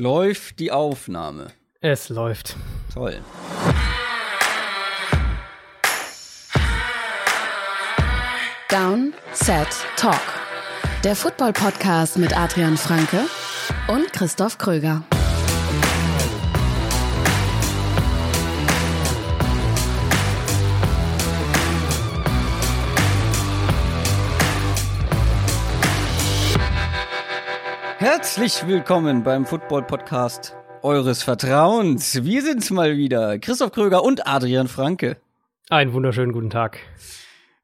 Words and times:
Läuft 0.00 0.60
die 0.60 0.72
Aufnahme? 0.72 1.48
Es 1.82 2.08
läuft. 2.08 2.56
Toll. 2.90 3.18
Down, 8.70 9.12
Set, 9.34 9.68
Talk. 9.98 10.14
Der 11.04 11.14
Football-Podcast 11.14 12.16
mit 12.16 12.34
Adrian 12.34 12.78
Franke 12.78 13.26
und 13.88 14.10
Christoph 14.14 14.56
Kröger. 14.56 15.04
Herzlich 28.20 28.66
willkommen 28.66 29.22
beim 29.22 29.46
Football-Podcast 29.46 30.54
eures 30.82 31.22
Vertrauens. 31.22 32.22
Wir 32.22 32.42
sind's 32.42 32.70
mal 32.70 32.98
wieder, 32.98 33.38
Christoph 33.38 33.72
Kröger 33.72 34.04
und 34.04 34.26
Adrian 34.26 34.68
Franke. 34.68 35.16
Einen 35.70 35.94
wunderschönen 35.94 36.32
guten 36.32 36.50
Tag. 36.50 36.80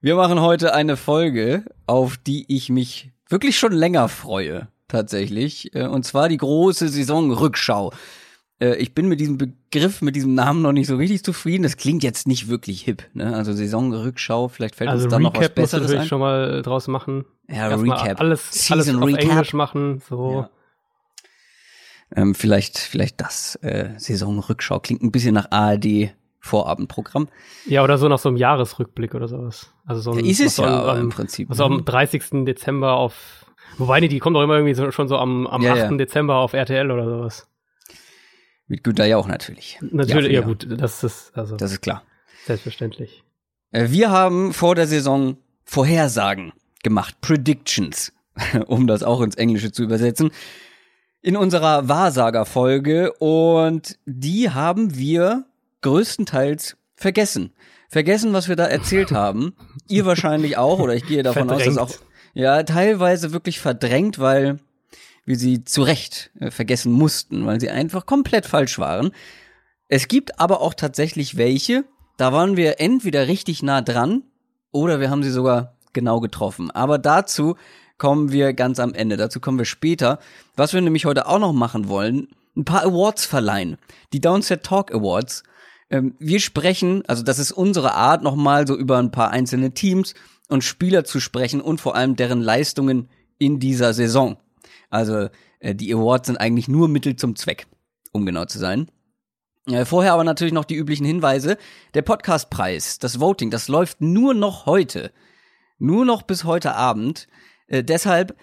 Wir 0.01 0.17
machen 0.17 0.41
heute 0.41 0.73
eine 0.73 0.97
Folge, 0.97 1.67
auf 1.87 2.17
die 2.17 2.47
ich 2.49 2.71
mich 2.71 3.11
wirklich 3.29 3.59
schon 3.59 3.73
länger 3.73 4.09
freue, 4.09 4.69
tatsächlich. 4.89 5.75
Äh, 5.75 5.89
und 5.89 6.07
zwar 6.07 6.31
die 6.31 6.39
große 6.39 6.89
Saisonrückschau. 6.89 7.93
Äh, 8.61 8.77
ich 8.77 8.95
bin 8.95 9.09
mit 9.09 9.21
diesem 9.21 9.37
Begriff, 9.39 10.01
mit 10.03 10.17
diesem 10.17 10.35
Namen 10.35 10.63
noch 10.63 10.73
nicht 10.73 10.87
so 10.87 10.97
richtig 10.97 11.23
zufrieden. 11.25 11.63
Das 11.63 11.77
klingt 11.77 12.03
jetzt 12.03 12.27
nicht 12.27 12.49
wirklich 12.49 12.83
hip. 12.83 13.05
Ne? 13.15 13.35
Also 13.35 13.53
Saisonrückschau, 13.53 14.49
vielleicht 14.49 14.75
fällt 14.77 14.91
also 14.91 15.05
uns 15.05 15.11
da 15.13 15.19
noch 15.19 15.35
was 15.35 15.41
Recap 15.43 15.59
musst 15.59 15.73
du 15.73 15.77
Besseres 15.79 15.83
natürlich 15.83 16.01
ein. 16.03 16.09
schon 16.09 16.21
mal 16.21 16.63
draus 16.63 16.89
machen. 16.89 17.25
Ja, 17.49 17.71
Erstmal 17.71 17.99
Recap. 17.99 18.21
Alles, 18.21 18.51
Season 18.53 18.73
alles 18.79 18.95
auf 18.95 19.07
Recap. 19.09 19.31
Englisch 19.31 19.53
machen. 19.53 20.03
So. 20.09 20.33
Ja. 20.33 20.51
Ähm, 22.15 22.35
vielleicht, 22.35 22.79
vielleicht 22.79 23.21
das 23.21 23.57
äh, 23.57 23.91
Saisonrückschau 23.99 24.79
klingt 24.81 25.03
ein 25.03 25.13
bisschen 25.13 25.35
nach 25.35 25.51
ARD 25.51 26.15
Vorabendprogramm. 26.41 27.29
Ja. 27.67 27.83
oder 27.83 27.99
so 27.99 28.09
nach 28.09 28.21
so 28.21 28.29
einem 28.29 28.39
Jahresrückblick 28.39 29.15
oder 29.17 29.27
sowas. 29.27 29.73
Also 29.85 30.01
so 30.01 30.13
ein, 30.13 30.25
Ja, 30.25 30.31
ist 30.31 30.39
es 30.41 30.47
was 30.47 30.57
so 30.57 30.63
ja 30.63 30.93
am, 30.93 31.01
im 31.01 31.09
Prinzip. 31.09 31.51
was 31.51 31.57
so 31.59 31.69
ne? 31.69 31.75
am 31.77 31.85
30. 31.85 32.45
Dezember 32.45 32.93
auf. 32.95 33.45
Wobei, 33.79 33.99
nee, 34.01 34.07
die 34.09 34.21
kommt 34.21 34.37
doch 34.37 34.43
immer 34.43 34.55
irgendwie 34.55 34.75
so, 34.75 34.91
schon 34.93 35.09
so 35.09 35.19
am, 35.19 35.47
am 35.49 35.61
Ja, 35.63 35.73
8. 35.73 35.79
ja. 35.79 35.97
Dezember 35.97 36.37
auf 36.37 36.53
RTL 36.53 36.91
oder 36.93 37.05
sowas. 37.05 37.49
Mit 38.69 38.83
Günter 38.85 39.07
Jauch 39.07 39.29
natürlich. 39.29 39.79
Natürlich, 39.81 40.33
ja, 40.33 40.41
ja. 40.41 40.47
gut, 40.47 40.67
das 40.69 41.05
ist 41.05 41.31
also 41.37 41.57
Das 41.57 41.73
ist 41.73 41.83
klar. 41.83 42.03
selbstverständlich. 42.47 43.23
Äh, 43.71 43.91
Wir 43.91 44.11
haben 44.11 44.53
vor 44.53 44.75
der 44.75 44.87
Saison 44.87 45.37
Vorhersagen 45.65 46.53
gemacht, 46.83 47.21
Predictions, 47.21 48.13
um 48.67 48.87
das 48.87 49.03
auch 49.03 49.21
ins 49.21 49.37
Englische 49.37 49.71
zu 49.73 49.83
übersetzen, 49.83 50.31
in 51.23 51.37
unserer 51.37 51.89
Wahrsagerfolge 51.89 53.13
und 53.15 53.99
die 54.05 54.51
haben 54.51 54.97
wir 54.97 55.45
größtenteils 55.83 56.77
vergessen. 56.95 57.53
Vergessen, 57.89 58.33
was 58.33 58.49
wir 58.49 58.57
da 58.57 58.67
erzählt 58.67 59.13
haben. 59.13 59.55
Ihr 59.89 60.07
wahrscheinlich 60.07 60.57
auch, 60.57 60.79
oder 60.81 60.95
ich 60.95 61.07
gehe 61.07 61.23
davon 61.23 61.49
aus, 61.51 61.65
dass 61.65 61.75
Verdrängt. 61.75 61.79
auch, 62.01 62.01
ja, 62.35 62.63
teilweise 62.65 63.33
wirklich 63.33 63.61
verdrängt, 63.61 64.19
weil 64.19 64.59
wir 65.27 65.37
sie 65.37 65.65
zu 65.65 65.83
Recht 65.83 66.31
äh, 66.41 66.51
vergessen 66.51 66.93
mussten, 66.93 67.45
weil 67.45 67.61
sie 67.61 67.69
einfach 67.69 68.07
komplett 68.07 68.47
falsch 68.47 68.79
waren. 68.79 69.11
Es 69.89 70.09
gibt 70.09 70.41
aber 70.41 70.63
auch 70.63 70.73
tatsächlich 70.73 71.37
welche, 71.37 71.85
da 72.17 72.33
waren 72.33 72.57
wir 72.57 72.81
entweder 72.81 73.29
richtig 73.29 73.63
nah 73.63 73.83
dran 73.83 74.23
oder 74.73 75.01
wir 75.01 75.11
haben 75.11 75.23
sie 75.23 75.31
sogar 75.31 75.77
genau 75.93 76.21
getroffen. 76.21 76.71
Aber 76.71 76.99
dazu 76.99 77.57
kommen 77.99 78.33
wir 78.33 78.53
ganz 78.53 78.79
am 78.79 78.95
Ende, 78.95 79.17
dazu 79.17 79.41
kommen 79.41 79.59
wir 79.59 79.65
später. 79.65 80.19
Was 80.55 80.73
wir 80.73 80.81
nämlich 80.81 81.05
heute 81.05 81.27
auch 81.27 81.39
noch 81.39 81.53
machen 81.53 81.89
wollen, 81.89 82.29
ein 82.57 82.65
paar 82.65 82.85
Awards 82.85 83.27
verleihen. 83.27 83.77
Die 84.13 84.21
Downset 84.21 84.63
Talk 84.63 84.93
Awards. 84.95 85.43
Ähm, 85.91 86.15
wir 86.19 86.41
sprechen, 86.41 87.03
also 87.07 87.23
das 87.23 87.39
ist 87.39 87.53
unsere 87.53 87.95
Art, 87.95 88.23
nochmal 88.23 88.67
so 88.67 88.77
über 88.77 88.99
ein 88.99 89.11
paar 89.11 89.31
einzelne 89.31 89.73
Teams 89.73 90.15
und 90.49 90.65
Spieler 90.65 91.05
zu 91.05 91.21
sprechen 91.21 91.61
und 91.61 91.81
vor 91.81 91.97
allem 91.97 92.17
deren 92.17 92.41
Leistungen 92.41 93.09
in 93.39 93.61
dieser 93.61 93.93
Saison. 93.93 94.37
Also 94.91 95.29
äh, 95.61 95.75
die 95.75 95.93
Awards 95.93 96.27
sind 96.27 96.37
eigentlich 96.37 96.69
nur 96.69 96.89
Mittel 96.89 97.17
zum 97.17 97.37
Zweck, 97.37 97.67
um 98.13 98.27
genau 98.27 98.45
zu 98.45 98.59
sein. 98.59 98.91
Äh, 99.67 99.85
Vorher 99.85 100.13
aber 100.13 100.25
natürlich 100.25 100.55
noch 100.55 100.65
die 100.65 100.77
üblichen 100.77 101.07
Hinweise. 101.07 101.59
Der 101.95 102.03
Podcastpreis, 102.03 102.99
das 102.99 103.21
Voting, 103.21 103.51
das 103.51 103.69
läuft 103.69 104.01
nur 104.01 104.35
noch 104.35 104.67
heute. 104.67 105.13
Nur 105.79 106.05
noch 106.05 106.23
bis 106.23 106.45
heute 106.45 106.75
Abend. 106.75 107.29
Äh, 107.67 107.83
deshalb 107.83 108.37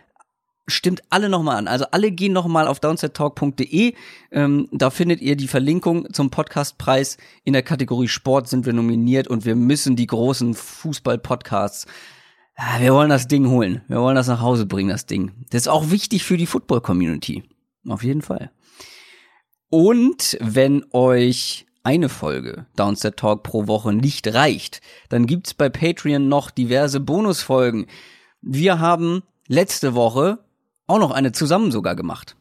stimmt 0.68 1.02
alle 1.10 1.30
nochmal 1.30 1.58
an. 1.58 1.68
Also 1.68 1.86
alle 1.92 2.12
gehen 2.12 2.34
nochmal 2.34 2.68
auf 2.68 2.80
downsettalk.de. 2.80 3.94
Ähm, 4.32 4.70
da 4.72 4.90
findet 4.90 5.22
ihr 5.22 5.36
die 5.36 5.48
Verlinkung 5.48 6.12
zum 6.14 6.30
Podcastpreis. 6.30 7.18
In 7.44 7.54
der 7.54 7.64
Kategorie 7.64 8.08
Sport 8.08 8.48
sind 8.48 8.66
wir 8.66 8.74
nominiert 8.74 9.28
und 9.28 9.46
wir 9.46 9.56
müssen 9.56 9.96
die 9.96 10.08
großen 10.08 10.54
Fußball-Podcasts 10.54 11.88
wir 12.80 12.94
wollen 12.94 13.10
das 13.10 13.28
Ding 13.28 13.48
holen. 13.50 13.82
Wir 13.88 14.00
wollen 14.00 14.16
das 14.16 14.28
nach 14.28 14.42
Hause 14.42 14.66
bringen, 14.66 14.90
das 14.90 15.06
Ding. 15.06 15.32
Das 15.50 15.64
ist 15.64 15.68
auch 15.68 15.90
wichtig 15.90 16.24
für 16.24 16.38
die 16.38 16.46
Football-Community. 16.46 17.44
Auf 17.88 18.04
jeden 18.04 18.22
Fall. 18.22 18.52
Und 19.70 20.38
wenn 20.40 20.86
euch 20.92 21.66
eine 21.84 22.10
Folge 22.10 22.68
Downset 22.76 23.18
Talk 23.18 23.44
pro 23.44 23.68
Woche 23.68 23.94
nicht 23.94 24.34
reicht, 24.34 24.82
dann 25.10 25.26
gibt's 25.26 25.54
bei 25.54 25.70
Patreon 25.70 26.30
noch 26.30 26.52
diverse 26.52 27.00
Bonusfolgen. 27.00 27.88
Wir 28.42 28.80
haben 28.80 29.24
letzte 29.48 29.96
Woche 29.96 30.40
auch 30.88 31.00
noch 31.00 31.12
eine 31.12 31.32
zusammen 31.32 31.72
sogar 31.72 31.96
gemacht. 31.96 32.36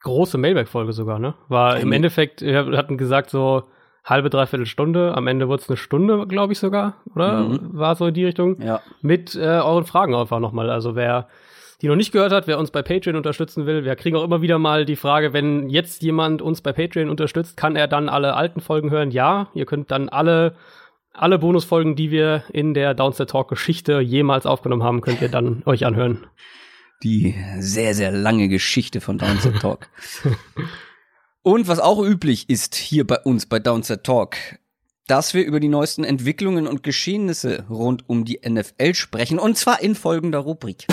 Große 0.00 0.38
Mailback-Folge 0.38 0.92
sogar, 0.92 1.18
ne? 1.18 1.34
War 1.48 1.78
im 1.78 1.92
Endeffekt, 1.92 2.40
wir 2.40 2.76
hatten 2.76 2.96
gesagt 2.96 3.30
so 3.30 3.64
halbe, 4.06 4.30
dreiviertel 4.30 4.66
Stunde. 4.66 5.14
Am 5.14 5.26
Ende 5.26 5.48
wurde 5.48 5.62
es 5.62 5.68
eine 5.68 5.76
Stunde, 5.76 6.26
glaube 6.26 6.52
ich 6.52 6.58
sogar, 6.58 6.94
oder? 7.14 7.40
Mhm. 7.42 7.60
War 7.72 7.96
so 7.96 8.06
in 8.06 8.14
die 8.14 8.24
Richtung. 8.24 8.60
Ja. 8.62 8.80
Mit 9.02 9.34
äh, 9.34 9.40
euren 9.40 9.84
Fragen 9.84 10.14
einfach 10.14 10.40
nochmal. 10.40 10.70
Also 10.70 10.96
wer 10.96 11.28
die 11.82 11.88
noch 11.88 11.96
nicht 11.96 12.12
gehört 12.12 12.32
hat, 12.32 12.46
wer 12.46 12.58
uns 12.58 12.70
bei 12.70 12.80
Patreon 12.80 13.16
unterstützen 13.16 13.66
will, 13.66 13.84
wir 13.84 13.96
kriegen 13.96 14.16
auch 14.16 14.24
immer 14.24 14.40
wieder 14.40 14.58
mal 14.58 14.86
die 14.86 14.96
Frage, 14.96 15.34
wenn 15.34 15.68
jetzt 15.68 16.02
jemand 16.02 16.40
uns 16.40 16.62
bei 16.62 16.72
Patreon 16.72 17.10
unterstützt, 17.10 17.58
kann 17.58 17.76
er 17.76 17.86
dann 17.86 18.08
alle 18.08 18.34
alten 18.34 18.62
Folgen 18.62 18.90
hören? 18.90 19.10
Ja, 19.10 19.48
ihr 19.52 19.66
könnt 19.66 19.90
dann 19.90 20.08
alle 20.08 20.54
alle 21.18 21.38
Bonusfolgen, 21.38 21.96
die 21.96 22.10
wir 22.10 22.44
in 22.52 22.74
der 22.74 22.94
Downset 22.94 23.30
Talk 23.30 23.48
Geschichte 23.48 24.00
jemals 24.00 24.46
aufgenommen 24.46 24.82
haben, 24.82 25.00
könnt 25.00 25.22
ihr 25.22 25.30
dann 25.30 25.62
euch 25.64 25.86
anhören. 25.86 26.26
Die 27.02 27.34
sehr, 27.58 27.94
sehr 27.94 28.12
lange 28.12 28.48
Geschichte 28.48 29.00
von 29.00 29.18
Downset 29.18 29.60
Talk. 29.60 29.88
Und 31.46 31.68
was 31.68 31.78
auch 31.78 32.04
üblich 32.04 32.50
ist 32.50 32.74
hier 32.74 33.06
bei 33.06 33.20
uns 33.20 33.46
bei 33.46 33.60
Downset 33.60 34.02
Talk, 34.02 34.36
dass 35.06 35.32
wir 35.32 35.44
über 35.44 35.60
die 35.60 35.68
neuesten 35.68 36.02
Entwicklungen 36.02 36.66
und 36.66 36.82
Geschehnisse 36.82 37.66
rund 37.70 38.08
um 38.08 38.24
die 38.24 38.40
NFL 38.44 38.94
sprechen. 38.94 39.38
Und 39.38 39.56
zwar 39.56 39.80
in 39.80 39.94
folgender 39.94 40.40
Rubrik. 40.40 40.88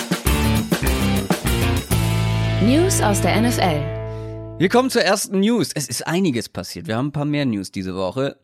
News 2.62 3.02
aus 3.02 3.20
der 3.22 3.42
NFL. 3.42 4.60
Wir 4.60 4.70
kommen 4.70 4.92
zur 4.92 5.02
ersten 5.02 5.40
News. 5.40 5.72
Es 5.74 5.88
ist 5.88 6.06
einiges 6.06 6.50
passiert. 6.50 6.86
Wir 6.86 6.98
haben 6.98 7.08
ein 7.08 7.14
paar 7.14 7.26
mehr 7.26 7.48
News 7.48 7.72
diese 7.72 7.96
Woche. 7.96 8.38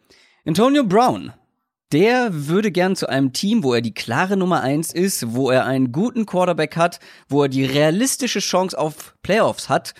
Antonio 0.47 0.83
Brown, 0.83 1.31
der 1.91 2.29
würde 2.31 2.71
gern 2.71 2.95
zu 2.95 3.07
einem 3.07 3.33
Team, 3.33 3.63
wo 3.63 3.75
er 3.75 3.81
die 3.81 3.93
klare 3.93 4.35
Nummer 4.35 4.61
eins 4.61 4.91
ist, 4.95 5.35
wo 5.35 5.51
er 5.51 5.65
einen 5.65 5.91
guten 5.91 6.25
Quarterback 6.25 6.75
hat, 6.75 6.99
wo 7.27 7.43
er 7.43 7.49
die 7.49 7.65
realistische 7.65 8.39
Chance 8.39 8.75
auf 8.79 9.13
Playoffs 9.21 9.69
hat. 9.69 9.93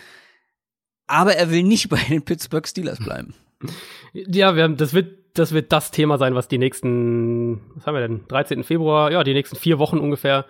Aber 1.10 1.34
er 1.36 1.52
will 1.52 1.64
nicht 1.64 1.90
bei 1.90 2.00
den 2.10 2.24
Pittsburgh 2.24 2.68
Steelers 2.68 3.00
bleiben. 3.00 3.34
Ja, 4.14 4.56
wir 4.56 4.64
haben, 4.64 4.78
das 4.78 4.94
wird 4.94 5.20
das 5.34 5.54
wird 5.54 5.72
das 5.72 5.92
Thema 5.92 6.18
sein, 6.18 6.36
was 6.36 6.48
die 6.48 6.58
nächsten, 6.58 7.62
was 7.76 7.86
haben 7.86 7.94
wir 7.94 8.02
denn, 8.02 8.28
13. 8.28 8.64
Februar, 8.64 9.12
ja, 9.12 9.24
die 9.24 9.34
nächsten 9.34 9.56
vier 9.56 9.80
Wochen 9.80 10.00
ungefähr, 10.00 10.46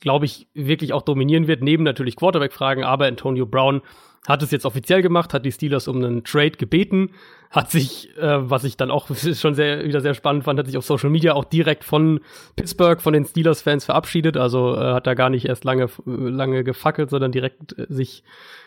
glaube 0.00 0.24
ich, 0.24 0.48
wirklich 0.54 0.92
auch 0.92 1.02
dominieren 1.02 1.46
wird, 1.46 1.62
neben 1.62 1.84
natürlich 1.84 2.16
Quarterback-Fragen, 2.16 2.82
aber 2.82 3.06
Antonio 3.06 3.46
Brown 3.46 3.82
hat 4.26 4.42
es 4.42 4.52
jetzt 4.52 4.64
offiziell 4.64 5.02
gemacht, 5.02 5.34
hat 5.34 5.44
die 5.44 5.52
Steelers 5.52 5.88
um 5.88 5.96
einen 5.96 6.22
Trade 6.22 6.52
gebeten, 6.52 7.10
hat 7.50 7.70
sich, 7.70 8.16
äh, 8.16 8.48
was 8.48 8.64
ich 8.64 8.76
dann 8.76 8.90
auch 8.90 9.08
schon 9.34 9.54
sehr, 9.54 9.84
wieder 9.84 10.00
sehr 10.00 10.14
spannend 10.14 10.44
fand, 10.44 10.58
hat 10.58 10.66
sich 10.66 10.76
auf 10.76 10.84
Social 10.84 11.10
Media 11.10 11.34
auch 11.34 11.44
direkt 11.44 11.82
von 11.82 12.20
Pittsburgh, 12.54 13.00
von 13.00 13.12
den 13.12 13.24
Steelers-Fans 13.24 13.84
verabschiedet, 13.84 14.36
also 14.36 14.76
äh, 14.76 14.94
hat 14.94 15.06
da 15.06 15.14
gar 15.14 15.28
nicht 15.28 15.46
erst 15.46 15.64
lange, 15.64 15.88
lange 16.06 16.62
gefackelt, 16.62 17.10
sondern 17.10 17.32
direkt 17.32 17.76
äh, 17.78 17.86
sich 17.88 18.22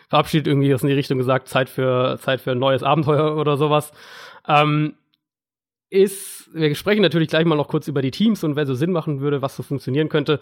verabschiedet, 0.08 0.46
irgendwie 0.46 0.72
aus 0.74 0.82
in 0.82 0.88
die 0.88 0.94
Richtung 0.94 1.18
gesagt, 1.18 1.48
Zeit 1.48 1.68
für, 1.68 2.18
Zeit 2.20 2.40
für 2.42 2.52
ein 2.52 2.58
neues 2.58 2.82
Abenteuer 2.82 3.36
oder 3.38 3.56
sowas. 3.56 3.92
Ähm, 4.46 4.94
ist, 5.88 6.50
wir 6.52 6.74
sprechen 6.74 7.00
natürlich 7.00 7.28
gleich 7.28 7.44
mal 7.46 7.54
noch 7.54 7.68
kurz 7.68 7.88
über 7.88 8.02
die 8.02 8.10
Teams 8.10 8.44
und 8.44 8.56
wer 8.56 8.66
so 8.66 8.74
Sinn 8.74 8.92
machen 8.92 9.20
würde, 9.20 9.40
was 9.40 9.56
so 9.56 9.62
funktionieren 9.62 10.08
könnte, 10.08 10.40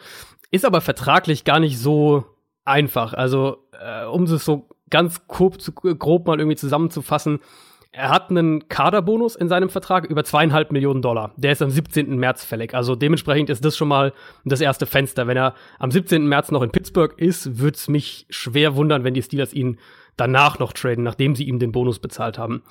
ist 0.51 0.65
aber 0.65 0.81
vertraglich 0.81 1.45
gar 1.45 1.61
nicht 1.61 1.79
so 1.79 2.25
einfach. 2.65 3.13
Also, 3.13 3.59
äh, 3.79 4.05
um 4.07 4.25
es 4.25 4.45
so 4.45 4.69
ganz 4.95 5.27
grob, 5.27 5.59
grob 5.99 6.29
mal 6.29 6.39
irgendwie 6.39 6.57
zusammenzufassen, 6.57 7.41
er 7.91 8.11
hat 8.11 8.31
einen 8.31 8.69
Kaderbonus 8.69 9.35
in 9.35 9.49
seinem 9.49 9.69
Vertrag 9.69 10.05
über 10.05 10.23
zweieinhalb 10.23 10.71
Millionen 10.71 11.03
Dollar. 11.03 11.33
Der 11.37 11.51
ist 11.51 11.63
am 11.63 11.71
17. 11.71 12.17
März 12.17 12.45
fällig. 12.45 12.75
Also 12.75 12.95
dementsprechend 12.95 13.51
ist 13.51 13.65
das 13.65 13.77
schon 13.77 13.89
mal 13.89 14.13
das 14.45 14.61
erste 14.61 14.87
Fenster. 14.87 15.27
Wenn 15.27 15.37
er 15.37 15.55
am 15.81 15.91
17. 15.91 16.29
März 16.29 16.53
noch 16.53 16.63
in 16.63 16.71
Pittsburgh 16.71 17.13
ist, 17.17 17.59
würde 17.59 17.77
es 17.77 17.89
mich 17.89 18.27
schwer 18.31 18.77
wundern, 18.77 19.03
wenn 19.03 19.15
die 19.15 19.23
Steelers 19.23 19.53
ihn 19.53 19.79
danach 20.17 20.61
noch 20.61 20.73
traden, 20.73 21.03
nachdem 21.03 21.35
sie 21.35 21.45
ihm 21.45 21.59
den 21.59 21.73
Bonus 21.73 21.99
bezahlt 21.99 22.39
haben. 22.39 22.63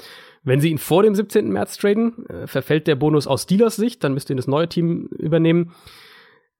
Wenn 0.43 0.61
sie 0.61 0.69
ihn 0.69 0.77
vor 0.77 1.03
dem 1.03 1.15
17. 1.15 1.51
März 1.51 1.77
traden, 1.77 2.25
äh, 2.27 2.47
verfällt 2.47 2.87
der 2.87 2.95
Bonus 2.95 3.27
aus 3.27 3.43
Steelers 3.43 3.75
Sicht, 3.75 4.03
dann 4.03 4.13
müsst 4.13 4.29
ihr 4.29 4.35
das 4.37 4.47
neue 4.47 4.69
Team 4.69 5.07
übernehmen. 5.17 5.73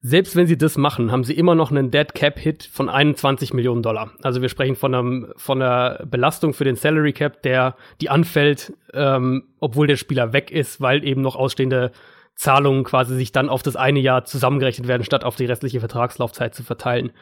Selbst 0.05 0.35
wenn 0.35 0.47
sie 0.47 0.57
das 0.57 0.77
machen, 0.77 1.13
haben 1.13 1.23
sie 1.23 1.31
immer 1.31 1.55
noch 1.55 1.71
einen 1.71 1.89
Dead 1.89 2.13
Cap 2.13 2.37
Hit 2.37 2.69
von 2.69 2.89
21 2.89 3.53
Millionen 3.53 3.81
Dollar. 3.81 4.11
Also 4.21 4.41
wir 4.41 4.49
sprechen 4.49 4.75
von, 4.75 4.93
einem, 4.93 5.33
von 5.37 5.61
einer 5.61 6.05
Belastung 6.05 6.53
für 6.53 6.65
den 6.65 6.75
Salary 6.75 7.13
Cap, 7.13 7.41
der 7.43 7.77
die 8.01 8.09
anfällt, 8.09 8.73
ähm, 8.93 9.45
obwohl 9.61 9.87
der 9.87 9.95
Spieler 9.95 10.33
weg 10.33 10.51
ist, 10.51 10.81
weil 10.81 11.05
eben 11.05 11.21
noch 11.21 11.37
ausstehende 11.37 11.93
Zahlungen 12.35 12.83
quasi 12.83 13.15
sich 13.15 13.31
dann 13.31 13.47
auf 13.47 13.63
das 13.63 13.77
eine 13.77 14.01
Jahr 14.01 14.25
zusammengerechnet 14.25 14.89
werden, 14.89 15.05
statt 15.05 15.23
auf 15.23 15.37
die 15.37 15.45
restliche 15.45 15.79
Vertragslaufzeit 15.79 16.53
zu 16.53 16.63
verteilen. 16.63 17.13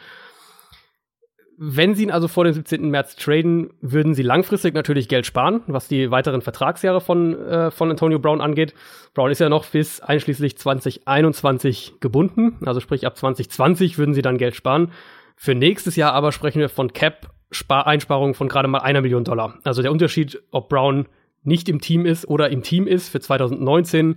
Wenn 1.63 1.93
sie 1.93 2.01
ihn 2.01 2.09
also 2.09 2.27
vor 2.27 2.43
dem 2.43 2.53
17. 2.53 2.89
März 2.89 3.17
traden, 3.17 3.69
würden 3.81 4.15
sie 4.15 4.23
langfristig 4.23 4.73
natürlich 4.73 5.07
Geld 5.07 5.27
sparen, 5.27 5.61
was 5.67 5.87
die 5.87 6.09
weiteren 6.09 6.41
Vertragsjahre 6.41 7.01
von, 7.01 7.39
äh, 7.39 7.69
von 7.69 7.91
Antonio 7.91 8.17
Brown 8.17 8.41
angeht. 8.41 8.73
Brown 9.13 9.29
ist 9.29 9.37
ja 9.37 9.47
noch 9.47 9.67
bis 9.67 10.01
einschließlich 10.01 10.57
2021 10.57 11.99
gebunden, 11.99 12.57
also 12.65 12.79
sprich 12.79 13.05
ab 13.05 13.15
2020 13.15 13.99
würden 13.99 14.15
sie 14.15 14.23
dann 14.23 14.39
Geld 14.39 14.55
sparen. 14.55 14.91
Für 15.35 15.53
nächstes 15.53 15.95
Jahr 15.95 16.13
aber 16.13 16.31
sprechen 16.31 16.61
wir 16.61 16.67
von 16.67 16.93
Cap-Einsparungen 16.93 18.33
von 18.33 18.47
gerade 18.47 18.67
mal 18.67 18.79
einer 18.79 19.01
Million 19.01 19.23
Dollar. 19.23 19.59
Also 19.63 19.83
der 19.83 19.91
Unterschied, 19.91 20.41
ob 20.49 20.67
Brown 20.67 21.05
nicht 21.43 21.69
im 21.69 21.79
Team 21.79 22.07
ist 22.07 22.27
oder 22.27 22.49
im 22.49 22.63
Team 22.63 22.87
ist 22.87 23.09
für 23.09 23.19
2019, 23.19 24.15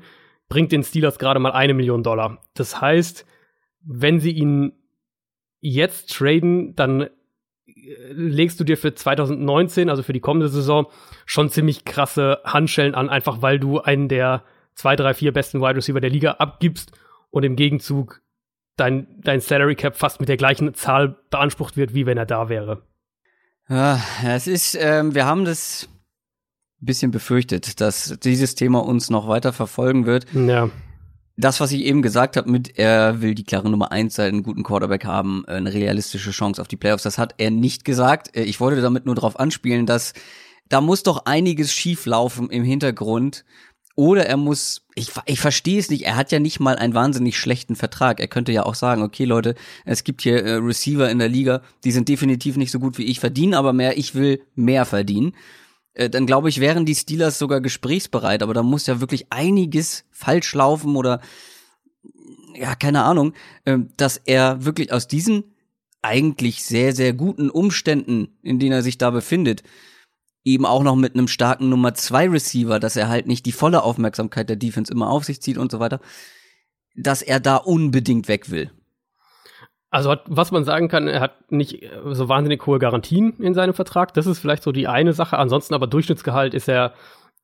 bringt 0.49 0.73
den 0.73 0.83
Steelers 0.83 1.19
gerade 1.19 1.41
mal 1.41 1.53
eine 1.53 1.75
Million 1.75 2.03
Dollar. 2.03 2.39
Das 2.55 2.81
heißt, 2.81 3.27
wenn 3.83 4.19
sie 4.19 4.31
ihn 4.31 4.73
jetzt 5.61 6.11
traden, 6.11 6.75
dann 6.75 7.11
legst 7.67 8.61
du 8.61 8.65
dir 8.65 8.77
für 8.77 8.95
2019, 8.95 9.89
also 9.89 10.03
für 10.03 10.13
die 10.13 10.21
kommende 10.21 10.49
Saison, 10.49 10.87
schon 11.27 11.51
ziemlich 11.51 11.85
krasse 11.85 12.41
Handschellen 12.45 12.95
an, 12.95 13.09
einfach 13.09 13.43
weil 13.43 13.59
du 13.59 13.81
einen 13.81 14.09
der 14.09 14.45
zwei, 14.75 14.97
drei, 14.97 15.15
vier 15.15 15.33
besten 15.33 15.61
Wide 15.61 15.77
Receiver 15.77 16.01
der 16.01 16.11
Liga 16.11 16.33
abgibst 16.33 16.93
und 17.31 17.45
im 17.45 17.57
Gegenzug 17.57 18.21
dein, 18.77 19.07
dein 19.21 19.41
Salary 19.41 19.77
Cap 19.77 19.97
fast 19.97 20.21
mit 20.21 20.29
der 20.29 20.37
gleichen 20.37 20.75
Zahl 20.75 21.17
beansprucht 21.31 21.77
wird, 21.77 21.95
wie 21.95 22.07
wenn 22.07 22.19
er 22.19 22.27
da 22.27 22.49
wäre. 22.49 22.83
Ja, 23.69 24.01
es 24.27 24.47
ist, 24.47 24.77
ähm, 24.79 25.15
wir 25.15 25.25
haben 25.25 25.45
das 25.45 25.89
ein 26.83 26.87
bisschen 26.87 27.11
befürchtet, 27.11 27.81
dass 27.81 28.19
dieses 28.23 28.57
Thema 28.57 28.85
uns 28.85 29.09
noch 29.09 29.27
weiter 29.27 29.53
verfolgen 29.53 30.05
wird. 30.05 30.27
Ja 30.35 30.71
das, 31.37 31.61
was 31.61 31.73
ich 31.73 31.83
eben 31.83 32.03
gesagt 32.03 32.37
habe, 32.37 32.51
mit 32.51 32.79
er 32.79 33.21
will 33.21 33.35
die 33.35 33.45
klare 33.45 33.69
Nummer 33.69 33.91
eins 33.91 34.15
sein, 34.15 34.35
einen 34.35 34.43
guten 34.43 34.63
Quarterback 34.63 35.05
haben, 35.05 35.45
eine 35.47 35.73
realistische 35.73 36.31
Chance 36.31 36.61
auf 36.61 36.69
die 36.69 36.77
Playoffs, 36.77 37.03
das 37.03 37.19
hat 37.19 37.35
er 37.39 37.51
nicht 37.51 37.85
gesagt. 37.85 38.37
Äh, 38.37 38.45
ich 38.45 38.61
wollte 38.61 38.81
damit 38.81 39.07
nur 39.07 39.15
darauf 39.15 39.39
anspielen, 39.39 39.87
dass 39.87 40.13
da 40.69 40.81
muss 40.81 41.03
doch 41.03 41.27
einiges 41.27 41.73
schief 41.73 42.07
laufen 42.07 42.51
im 42.51 42.65
Hintergrund. 42.65 43.45
Oder 43.97 44.27
er 44.27 44.37
muss, 44.37 44.83
ich, 44.97 45.13
ich 45.27 45.39
verstehe 45.39 45.79
es 45.79 45.89
nicht, 45.89 46.05
er 46.05 46.17
hat 46.17 46.33
ja 46.33 46.41
nicht 46.41 46.59
mal 46.59 46.75
einen 46.75 46.95
wahnsinnig 46.95 47.39
schlechten 47.39 47.77
Vertrag. 47.77 48.19
Er 48.19 48.27
könnte 48.27 48.51
ja 48.51 48.65
auch 48.65 48.75
sagen, 48.75 49.03
okay 49.03 49.25
Leute, 49.25 49.55
es 49.85 50.03
gibt 50.03 50.23
hier 50.23 50.45
äh, 50.45 50.55
Receiver 50.55 51.09
in 51.09 51.21
der 51.21 51.29
Liga, 51.29 51.63
die 51.85 51.93
sind 51.93 52.09
definitiv 52.09 52.57
nicht 52.57 52.73
so 52.73 52.81
gut 52.81 52.99
wie 52.99 53.05
ich, 53.05 53.21
verdienen 53.21 53.55
aber 53.55 53.73
mehr, 53.73 53.97
ich 53.97 54.17
will 54.17 54.43
mehr 54.57 54.85
verdienen. 54.85 55.35
Äh, 55.95 56.11
dann 56.11 56.27
glaube 56.27 56.49
ich, 56.49 56.61
wären 56.61 56.85
die 56.85 56.95
Steelers 56.95 57.39
sogar 57.39 57.61
gesprächsbereit, 57.61 58.43
aber 58.43 58.55
da 58.55 58.63
muss 58.63 58.87
ja 58.87 59.01
wirklich 59.01 59.27
einiges 59.31 60.05
falsch 60.11 60.55
laufen 60.55 60.97
oder 60.97 61.21
ja, 62.55 62.75
keine 62.75 63.03
Ahnung, 63.03 63.33
äh, 63.65 63.79
dass 63.97 64.17
er 64.17 64.65
wirklich 64.65 64.93
aus 64.93 65.09
diesen 65.09 65.45
eigentlich 66.03 66.65
sehr, 66.65 66.95
sehr 66.95 67.15
guten 67.15 67.49
Umständen, 67.49 68.37
in 68.43 68.59
denen 68.59 68.73
er 68.73 68.83
sich 68.83 68.99
da 68.99 69.11
befindet, 69.11 69.63
eben 70.45 70.67
auch 70.67 70.83
noch 70.83 70.97
mit 70.97 71.15
einem 71.15 71.29
starken 71.29 71.71
Nummer 71.71 71.95
zwei 71.95 72.29
Receiver, 72.29 72.79
dass 72.79 72.97
er 72.97 73.09
halt 73.09 73.27
nicht 73.27 73.47
die 73.47 73.53
volle 73.53 73.83
Aufmerksamkeit 73.83 74.49
der 74.49 74.57
Defense 74.57 74.93
immer 74.93 75.09
auf 75.09 75.25
sich 75.25 75.41
zieht 75.41 75.57
und 75.57 75.73
so 75.73 75.81
weiter, 75.81 76.01
dass 76.95 77.23
er 77.23 77.41
da 77.41 77.57
unbedingt 77.57 78.29
weg 78.29 78.51
will. 78.51 78.71
Also 79.95 80.11
hat, 80.11 80.25
was 80.27 80.51
man 80.51 80.65
sagen 80.65 80.89
kann, 80.89 81.07
er 81.07 81.21
hat 81.21 81.53
nicht 81.53 81.85
äh, 81.85 81.89
so 82.07 82.29
wahnsinnig 82.29 82.67
hohe 82.67 82.81
Garantien 82.81 83.35
in 83.39 83.55
seinem 83.55 83.75
Vertrag. 83.75 84.13
Das 84.13 84.27
ist 84.27 84.41
vielleicht 84.41 84.65
so 84.65 84.73
die 84.73 84.89
eine 84.89 85.13
Sache. 85.13 85.39
Ansonsten 85.39 85.73
aber 85.73 85.87
Durchschnittsgehalt 85.87 86.53
ist 86.53 86.69
er, 86.69 86.95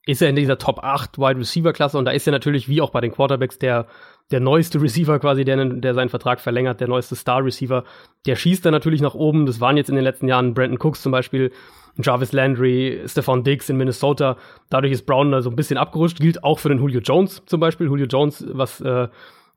ist 0.05 0.21
er 0.21 0.31
in 0.31 0.35
dieser 0.35 0.59
Top 0.59 0.83
8 0.83 1.17
Wide 1.17 1.39
Receiver 1.39 1.73
Klasse 1.73 1.97
und 1.97 2.07
da 2.07 2.11
ist 2.11 2.27
er 2.27 2.33
natürlich 2.33 2.69
wie 2.69 2.81
auch 2.81 2.91
bei 2.91 3.01
den 3.01 3.13
Quarterbacks 3.13 3.61
der, 3.61 3.87
der 4.33 4.41
neueste 4.41 4.83
Receiver 4.83 5.21
quasi, 5.21 5.45
der, 5.45 5.65
der 5.65 5.95
seinen 5.95 6.09
Vertrag 6.09 6.41
verlängert, 6.41 6.81
der 6.81 6.89
neueste 6.89 7.15
Star 7.15 7.45
Receiver. 7.45 7.85
Der 8.27 8.35
schießt 8.35 8.67
da 8.67 8.73
natürlich 8.73 9.01
nach 9.01 9.15
oben. 9.15 9.47
Das 9.47 9.61
waren 9.61 9.77
jetzt 9.77 9.89
in 9.89 9.95
den 9.95 10.03
letzten 10.03 10.27
Jahren 10.27 10.53
Brandon 10.53 10.81
Cooks 10.81 11.03
zum 11.03 11.13
Beispiel, 11.13 11.53
Jarvis 12.03 12.33
Landry, 12.33 13.01
Stephon 13.07 13.45
Diggs 13.45 13.69
in 13.69 13.77
Minnesota. 13.77 14.37
Dadurch 14.71 14.93
ist 14.93 15.07
Brown 15.07 15.31
da 15.31 15.41
so 15.41 15.51
ein 15.51 15.57
bisschen 15.57 15.79
abgerutscht. 15.79 16.19
Gilt 16.19 16.43
auch 16.43 16.59
für 16.59 16.69
den 16.69 16.79
Julio 16.79 16.99
Jones 16.99 17.45
zum 17.47 17.61
Beispiel. 17.61 17.87
Julio 17.87 18.07
Jones, 18.07 18.45
was 18.49 18.81
äh, 18.81 19.07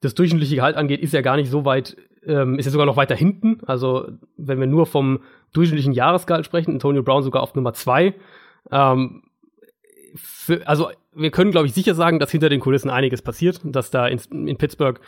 das 0.01 0.13
durchschnittliche 0.13 0.57
Gehalt 0.57 0.75
angeht, 0.75 1.01
ist 1.01 1.13
ja 1.13 1.22
gar 1.22 1.38
nicht 1.38 1.50
so 1.50 1.66
weit 1.66 1.98
ähm, 2.25 2.57
ist 2.59 2.65
ja 2.65 2.71
sogar 2.71 2.85
noch 2.85 2.97
weiter 2.97 3.15
hinten. 3.15 3.59
Also, 3.65 4.07
wenn 4.37 4.59
wir 4.59 4.67
nur 4.67 4.85
vom 4.85 5.19
durchschnittlichen 5.53 5.93
Jahresgehalt 5.93 6.45
sprechen, 6.45 6.71
Antonio 6.73 7.03
Brown 7.03 7.23
sogar 7.23 7.43
auf 7.43 7.55
Nummer 7.55 7.73
zwei. 7.73 8.15
Ähm, 8.71 9.23
für, 10.15 10.67
also, 10.67 10.89
wir 11.13 11.31
können, 11.31 11.51
glaube 11.51 11.67
ich, 11.67 11.73
sicher 11.73 11.95
sagen, 11.95 12.19
dass 12.19 12.31
hinter 12.31 12.49
den 12.49 12.59
Kulissen 12.59 12.89
einiges 12.89 13.21
passiert, 13.21 13.61
dass 13.63 13.91
da 13.91 14.07
in, 14.07 14.19
in 14.47 14.57
Pittsburgh 14.57 14.99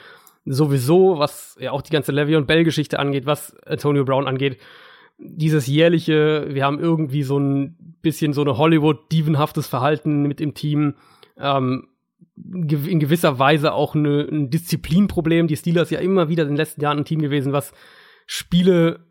sowieso, 0.46 1.18
was 1.18 1.58
ja 1.60 1.72
auch 1.72 1.82
die 1.82 1.92
ganze 1.92 2.12
Levy 2.12 2.36
und 2.36 2.48
Bell-Geschichte 2.48 3.00
angeht, 3.00 3.26
was 3.26 3.56
Antonio 3.66 4.06
Brown 4.06 4.28
angeht, 4.28 4.60
dieses 5.18 5.66
jährliche, 5.68 6.48
wir 6.50 6.66
haben 6.66 6.80
irgendwie 6.80 7.24
so 7.24 7.40
ein 7.40 7.78
bisschen 8.02 8.34
so 8.34 8.42
eine 8.42 8.58
Hollywood-dievenhaftes 8.58 9.68
Verhalten 9.68 10.24
mit 10.24 10.42
im 10.42 10.54
Team. 10.54 10.96
Ähm, 11.38 11.88
in 12.38 13.00
gewisser 13.00 13.40
Weise 13.40 13.74
auch 13.74 13.96
eine, 13.96 14.28
ein 14.30 14.50
Disziplinproblem. 14.50 15.48
Die 15.48 15.58
Steelers 15.58 15.90
ja 15.90 16.00
immer 16.00 16.30
wieder 16.30 16.44
in 16.44 16.50
den 16.50 16.58
letzten 16.58 16.82
Jahren 16.82 17.00
ein 17.00 17.06
Team 17.06 17.22
gewesen, 17.22 17.54
was 17.54 17.74
Spiele 18.26 19.06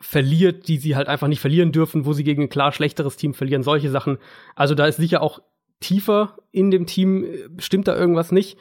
verliert, 0.00 0.68
die 0.68 0.78
sie 0.78 0.94
halt 0.94 1.08
einfach 1.08 1.28
nicht 1.28 1.40
verlieren 1.40 1.72
dürfen, 1.72 2.06
wo 2.06 2.12
sie 2.12 2.24
gegen 2.24 2.42
ein 2.42 2.48
klar 2.48 2.72
schlechteres 2.72 3.16
Team 3.16 3.34
verlieren, 3.34 3.62
solche 3.62 3.90
Sachen. 3.90 4.18
Also 4.54 4.74
da 4.74 4.86
ist 4.86 4.96
sicher 4.96 5.22
auch 5.22 5.40
tiefer 5.80 6.36
in 6.52 6.70
dem 6.70 6.86
Team, 6.86 7.24
äh, 7.24 7.48
stimmt 7.58 7.88
da 7.88 7.96
irgendwas 7.96 8.32
nicht. 8.32 8.58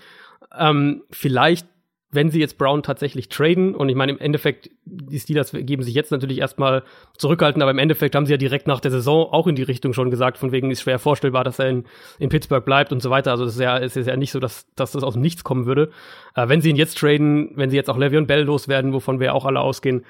Ähm, 0.57 1.03
vielleicht 1.11 1.67
wenn 2.09 2.31
sie 2.31 2.39
jetzt 2.39 2.57
Brown 2.57 2.83
tatsächlich 2.83 3.27
traden, 3.27 3.75
und 3.75 3.89
ich 3.89 3.95
meine, 3.95 4.13
im 4.13 4.19
Endeffekt, 4.19 4.69
die 4.86 5.19
Steelers 5.19 5.51
geben 5.51 5.83
sich 5.83 5.94
jetzt 5.94 6.12
natürlich 6.12 6.39
erstmal 6.39 6.83
zurückhalten, 7.18 7.62
aber 7.62 7.71
im 7.71 7.80
Endeffekt 7.80 8.15
haben 8.15 8.25
sie 8.25 8.31
ja 8.31 8.38
direkt 8.38 8.65
nach 8.65 8.80
der 8.80 8.92
Saison 8.92 9.27
auch 9.31 9.45
in 9.45 9.56
die 9.56 9.63
Richtung 9.63 9.92
schon 9.92 10.09
gesagt, 10.09 10.38
von 10.38 10.54
wegen 10.54 10.71
ist 10.71 10.81
schwer 10.81 11.00
vorstellbar, 11.00 11.44
dass 11.44 11.59
er 11.59 11.69
in, 11.69 11.83
in 12.18 12.30
Pittsburgh 12.30 12.64
bleibt 12.64 12.94
und 12.94 13.02
so 13.02 13.09
weiter. 13.09 13.31
Also 13.31 13.44
es 13.44 13.56
ist 13.56 13.59
ja, 13.59 13.78
es 13.78 13.97
ist 13.97 14.07
ja 14.07 14.16
nicht 14.16 14.31
so, 14.31 14.40
dass, 14.40 14.68
dass 14.76 14.94
das 14.94 15.04
aus 15.04 15.14
dem 15.14 15.21
Nichts 15.21 15.44
kommen 15.44 15.66
würde. 15.66 15.92
Äh, 16.33 16.47
wenn 16.47 16.61
sie 16.61 16.69
ihn 16.69 16.78
jetzt 16.78 16.97
traden, 16.97 17.52
wenn 17.56 17.69
sie 17.69 17.76
jetzt 17.76 17.90
auch 17.90 17.97
Le'Veon 17.97 18.26
Bell 18.26 18.44
loswerden, 18.44 18.94
wovon 18.94 19.19
wir 19.19 19.35
auch 19.35 19.45
alle 19.45 19.59
ausgehen, 19.59 20.06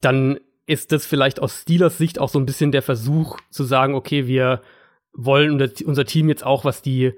dann 0.00 0.38
ist 0.64 0.90
das 0.90 1.04
vielleicht 1.04 1.40
aus 1.40 1.62
Steelers 1.62 1.98
Sicht 1.98 2.18
auch 2.18 2.30
so 2.30 2.38
ein 2.38 2.46
bisschen 2.46 2.72
der 2.72 2.82
Versuch 2.82 3.38
zu 3.50 3.62
sagen, 3.62 3.94
okay, 3.94 4.26
wir 4.26 4.62
wollen 5.12 5.52
unser 5.84 6.04
Team 6.04 6.28
jetzt 6.28 6.44
auch, 6.44 6.64
was 6.64 6.82
die 6.82 7.12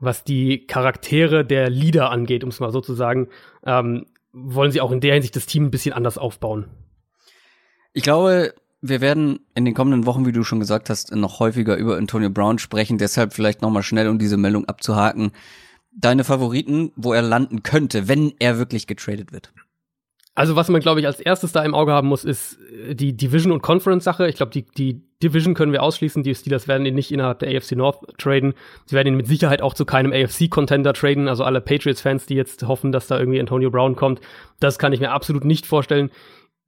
was 0.00 0.24
die 0.24 0.66
Charaktere 0.66 1.44
der 1.44 1.70
Leader 1.70 2.10
angeht, 2.10 2.42
um 2.42 2.50
es 2.50 2.60
mal 2.60 2.72
so 2.72 2.80
zu 2.80 2.94
sagen, 2.94 3.28
ähm, 3.64 4.06
wollen 4.32 4.72
sie 4.72 4.80
auch 4.80 4.92
in 4.92 5.00
der 5.00 5.14
Hinsicht 5.14 5.36
das 5.36 5.46
Team 5.46 5.66
ein 5.66 5.70
bisschen 5.70 5.92
anders 5.92 6.18
aufbauen. 6.18 6.66
Ich 7.92 8.02
glaube, 8.02 8.54
wir 8.80 9.00
werden 9.00 9.40
in 9.54 9.64
den 9.64 9.74
kommenden 9.74 10.06
Wochen, 10.06 10.24
wie 10.26 10.32
du 10.32 10.42
schon 10.42 10.60
gesagt 10.60 10.88
hast, 10.88 11.14
noch 11.14 11.40
häufiger 11.40 11.76
über 11.76 11.96
Antonio 11.96 12.30
Brown 12.30 12.58
sprechen. 12.58 12.98
Deshalb 12.98 13.34
vielleicht 13.34 13.62
noch 13.62 13.70
mal 13.70 13.82
schnell, 13.82 14.08
um 14.08 14.18
diese 14.18 14.36
Meldung 14.36 14.64
abzuhaken. 14.66 15.32
Deine 15.92 16.24
Favoriten, 16.24 16.92
wo 16.96 17.12
er 17.12 17.22
landen 17.22 17.62
könnte, 17.62 18.08
wenn 18.08 18.32
er 18.38 18.58
wirklich 18.58 18.86
getradet 18.86 19.32
wird? 19.32 19.52
Also 20.34 20.56
was 20.56 20.68
man, 20.68 20.80
glaube 20.80 21.00
ich, 21.00 21.06
als 21.06 21.20
erstes 21.20 21.52
da 21.52 21.64
im 21.64 21.74
Auge 21.74 21.92
haben 21.92 22.08
muss, 22.08 22.24
ist 22.24 22.58
äh, 22.88 22.94
die 22.94 23.16
Division- 23.16 23.52
und 23.52 23.62
Conference-Sache. 23.62 24.28
Ich 24.28 24.36
glaube, 24.36 24.52
die, 24.52 24.64
die 24.64 25.02
Division 25.22 25.54
können 25.54 25.72
wir 25.72 25.82
ausschließen. 25.82 26.22
Die 26.22 26.34
Steelers 26.34 26.68
werden 26.68 26.86
ihn 26.86 26.94
nicht 26.94 27.12
innerhalb 27.12 27.40
der 27.40 27.54
AFC 27.54 27.72
North 27.72 27.98
traden. 28.18 28.54
Sie 28.86 28.94
werden 28.94 29.08
ihn 29.08 29.16
mit 29.16 29.26
Sicherheit 29.26 29.60
auch 29.60 29.74
zu 29.74 29.84
keinem 29.84 30.12
AFC-Contender 30.12 30.92
traden. 30.94 31.28
Also 31.28 31.44
alle 31.44 31.60
Patriots-Fans, 31.60 32.26
die 32.26 32.34
jetzt 32.34 32.66
hoffen, 32.66 32.92
dass 32.92 33.08
da 33.08 33.18
irgendwie 33.18 33.40
Antonio 33.40 33.70
Brown 33.70 33.96
kommt, 33.96 34.20
das 34.60 34.78
kann 34.78 34.92
ich 34.92 35.00
mir 35.00 35.10
absolut 35.10 35.44
nicht 35.44 35.66
vorstellen. 35.66 36.10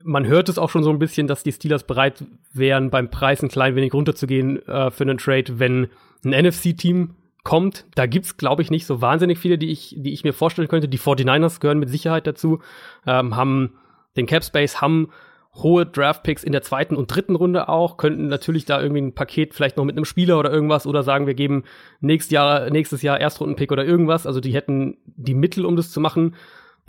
Man 0.05 0.27
hört 0.27 0.49
es 0.49 0.59
auch 0.59 0.69
schon 0.69 0.83
so 0.83 0.91
ein 0.91 0.99
bisschen, 0.99 1.29
dass 1.29 1.45
die 1.45 1.53
Steelers 1.53 1.85
bereit 1.85 2.25
wären, 2.53 2.91
beim 2.91 3.11
Preis 3.11 3.43
ein 3.43 3.49
klein 3.49 3.77
wenig 3.77 3.95
runterzugehen 3.95 4.67
äh, 4.67 4.91
für 4.91 5.05
einen 5.05 5.19
Trade, 5.19 5.61
wenn 5.61 5.89
ein 6.25 6.47
NFC-Team 6.47 7.15
kommt. 7.45 7.87
Da 7.95 8.07
gibt's, 8.07 8.37
glaube 8.37 8.63
ich, 8.63 8.71
nicht 8.71 8.87
so 8.87 9.01
wahnsinnig 9.01 9.39
viele, 9.39 9.59
die 9.59 9.71
ich, 9.71 9.95
die 9.99 10.13
ich 10.13 10.25
mir 10.25 10.33
vorstellen 10.33 10.69
könnte. 10.69 10.89
Die 10.89 10.99
49ers 10.99 11.61
gehören 11.61 11.79
mit 11.79 11.91
Sicherheit 11.91 12.27
dazu, 12.27 12.61
ähm, 13.07 13.37
haben 13.37 13.75
den 14.17 14.27
Cap 14.27 14.45
Space, 14.45 14.81
haben 14.81 15.09
hohe 15.55 15.85
Draftpicks 15.85 16.45
in 16.45 16.53
der 16.53 16.63
zweiten 16.63 16.97
und 16.97 17.15
dritten 17.15 17.37
Runde 17.37 17.69
auch, 17.69 17.99
könnten 17.99 18.29
natürlich 18.29 18.65
da 18.65 18.81
irgendwie 18.81 19.03
ein 19.03 19.15
Paket 19.15 19.53
vielleicht 19.55 19.77
noch 19.77 19.85
mit 19.85 19.97
einem 19.97 20.07
Spieler 20.07 20.39
oder 20.39 20.51
irgendwas 20.51 20.87
oder 20.87 21.03
sagen, 21.03 21.27
wir 21.27 21.35
geben 21.35 21.65
nächstes 22.01 22.33
Jahr, 22.33 22.71
nächstes 22.71 23.03
Jahr 23.03 23.21
Erstrundenpick 23.21 23.71
oder 23.71 23.85
irgendwas. 23.85 24.27
Also 24.27 24.41
die 24.41 24.55
hätten 24.55 24.97
die 25.05 25.35
Mittel, 25.35 25.67
um 25.67 25.77
das 25.77 25.91
zu 25.91 26.01
machen. 26.01 26.35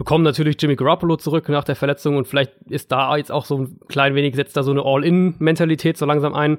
Bekommen 0.04 0.26
natürlich 0.26 0.58
Jimmy 0.62 0.76
Garoppolo 0.76 1.16
zurück 1.16 1.48
nach 1.48 1.64
der 1.64 1.78
Verletzung 1.78 2.18
und 2.18 2.28
vielleicht 2.28 2.52
ist 2.68 2.92
da 2.92 3.16
jetzt 3.16 3.32
auch 3.32 3.46
so 3.46 3.60
ein 3.60 3.80
klein 3.88 4.16
wenig, 4.16 4.36
setzt 4.36 4.58
da 4.58 4.62
so 4.62 4.72
eine 4.72 4.84
All-In-Mentalität 4.84 5.98
so 5.98 6.06
langsam 6.06 6.34
ein. 6.34 6.58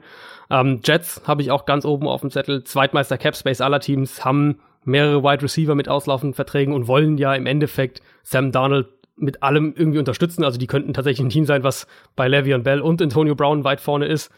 Ähm, 0.49 0.81
Jets 0.83 1.21
habe 1.27 1.43
ich 1.43 1.51
auch 1.51 1.67
ganz 1.67 1.85
oben 1.85 2.09
auf 2.09 2.23
dem 2.23 2.31
Zettel. 2.31 2.65
Zweitmeister 2.65 3.19
Capspace 3.19 3.61
aller 3.61 3.81
Teams 3.81 4.25
haben 4.25 4.61
mehrere 4.85 5.23
Wide 5.23 5.43
Receiver 5.43 5.75
mit 5.75 5.91
auslaufenden 5.91 6.33
Verträgen 6.33 6.73
und 6.73 6.89
wollen 6.89 7.19
ja 7.19 7.35
im 7.35 7.45
Endeffekt 7.45 8.01
Sam 8.23 8.51
Darnold 8.51 8.87
mit 9.17 9.43
allem 9.43 9.75
irgendwie 9.77 9.99
unterstützen. 9.99 10.43
Also 10.43 10.59
die 10.59 10.67
könnten 10.67 10.95
tatsächlich 10.95 11.27
ein 11.27 11.31
Team 11.31 11.45
sein, 11.45 11.65
was 11.65 11.87
bei 12.17 12.27
Le'Veon 12.27 12.63
Bell 12.63 12.81
und 12.81 13.03
Antonio 13.03 13.35
Brown 13.35 13.63
weit 13.63 13.83
vorne 13.83 14.07
ist. 14.07 14.33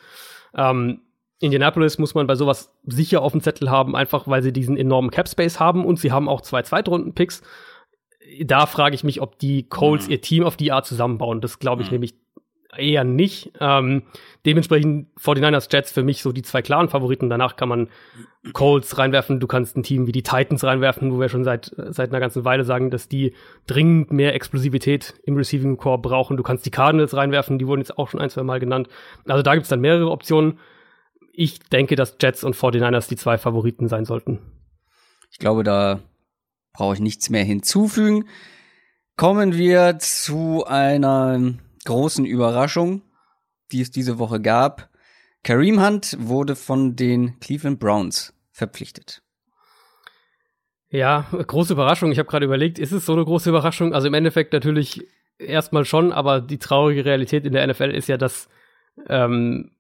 Ähm, 0.57 1.03
Indianapolis 1.39 1.99
muss 1.99 2.17
man 2.17 2.27
bei 2.27 2.35
sowas 2.35 2.75
sicher 2.87 3.23
auf 3.23 3.31
dem 3.31 3.41
Zettel 3.41 3.71
haben, 3.71 3.95
einfach 3.95 4.27
weil 4.27 4.43
sie 4.43 4.53
diesen 4.53 4.77
enormen 4.77 5.13
Cap 5.13 5.29
Space 5.29 5.61
haben 5.61 5.85
und 5.85 6.01
sie 6.01 6.11
haben 6.11 6.29
auch 6.29 6.41
zwei 6.41 6.63
Zweitrunden-Picks. 6.63 7.43
Da 8.45 8.67
frage 8.67 8.95
ich 8.95 9.05
mich, 9.05 9.21
ob 9.21 9.39
die 9.39 9.69
Colts 9.69 10.07
mhm. 10.07 10.13
ihr 10.13 10.21
Team 10.21 10.45
auf 10.45 10.57
die 10.57 10.73
Art 10.73 10.87
zusammenbauen. 10.87 11.41
Das 11.41 11.59
glaube 11.59 11.83
ich 11.83 11.89
mhm. 11.89 11.95
nämlich 11.95 12.15
eher 12.77 13.05
nicht. 13.05 13.53
Ähm, 13.59 14.03
dementsprechend 14.45 15.09
49ers 15.19 15.73
Jets 15.73 15.93
für 15.93 16.03
mich 16.03 16.21
so 16.21 16.33
die 16.33 16.43
zwei 16.43 16.61
klaren 16.61 16.89
Favoriten. 16.89 17.31
Danach 17.31 17.57
kann 17.57 17.71
man 17.71 17.89
Colts 18.53 18.99
reinwerfen. 18.99 19.41
Du 19.41 19.47
kannst 19.47 19.77
ein 19.77 19.83
Team 19.83 20.07
wie 20.07 20.13
die 20.13 20.23
Titans 20.23 20.63
reinwerfen, 20.63 21.13
wo 21.13 21.19
wir 21.19 21.31
schon 21.31 21.45
seit, 21.45 21.75
seit 21.77 22.11
einer 22.11 22.21
ganzen 22.21 22.45
Weile 22.45 22.65
sagen, 22.65 22.91
dass 22.91 23.09
die 23.09 23.33
dringend 23.67 24.13
mehr 24.13 24.35
Explosivität 24.35 25.15
im 25.25 25.37
Receiving 25.37 25.79
Core 25.79 25.99
brauchen. 25.99 26.37
Du 26.37 26.43
kannst 26.43 26.67
die 26.67 26.71
Cardinals 26.71 27.17
reinwerfen. 27.17 27.59
Die 27.59 27.67
wurden 27.67 27.81
jetzt 27.81 27.97
auch 27.97 28.11
schon 28.11 28.21
ein, 28.21 28.31
zwei 28.31 28.43
Mal 28.43 28.61
genannt. 28.61 28.89
Also 29.27 29.43
da 29.43 29.55
gibt 29.55 29.65
es 29.65 29.71
dann 29.71 29.81
mehrere 29.81 30.11
Optionen 30.11 30.59
ich 31.37 31.61
denke, 31.61 31.97
dass 31.97 32.17
Jets 32.21 32.43
und 32.43 32.57
49ers 32.57 33.09
die 33.09 33.17
zwei 33.17 33.39
Favoriten 33.39 33.89
sein 33.89 34.05
sollten. 34.05 34.41
Ich 35.31 35.39
glaube, 35.39 35.63
da 35.63 36.01
brauche 36.77 36.95
ich 36.95 37.01
nichts 37.01 37.31
mehr 37.31 37.43
hinzufügen. 37.43 38.29
Kommen 39.17 39.55
wir 39.55 39.99
zu 39.99 40.67
einer 40.67 41.55
großen 41.87 42.27
Überraschung, 42.27 43.03
die 43.73 43.81
es 43.81 43.91
diese 43.91 44.19
Woche 44.19 44.41
gab. 44.41 44.91
Kareem 45.43 45.83
Hunt 45.83 46.17
wurde 46.21 46.55
von 46.55 46.95
den 46.95 47.41
Cleveland 47.41 47.81
Browns 47.81 48.35
verpflichtet. 48.53 49.23
Ja, 50.91 51.27
große 51.31 51.73
Überraschung. 51.73 52.13
Ich 52.13 52.19
habe 52.19 52.29
gerade 52.29 52.45
überlegt, 52.45 52.79
ist 52.79 52.93
es 52.93 53.07
so 53.07 53.15
eine 53.15 53.25
große 53.25 53.49
Überraschung? 53.49 53.95
Also 53.95 54.07
im 54.09 54.15
Endeffekt 54.15 54.53
natürlich 54.53 55.07
erstmal 55.39 55.87
schon, 55.87 56.13
aber 56.13 56.43
die 56.43 56.59
traurige 56.59 57.07
Realität 57.07 57.47
in 57.47 57.55
der 57.55 57.67
NFL 57.67 57.91
ist 57.91 58.09
ja, 58.09 58.19
dass 58.19 58.49
ähm, 59.09 59.73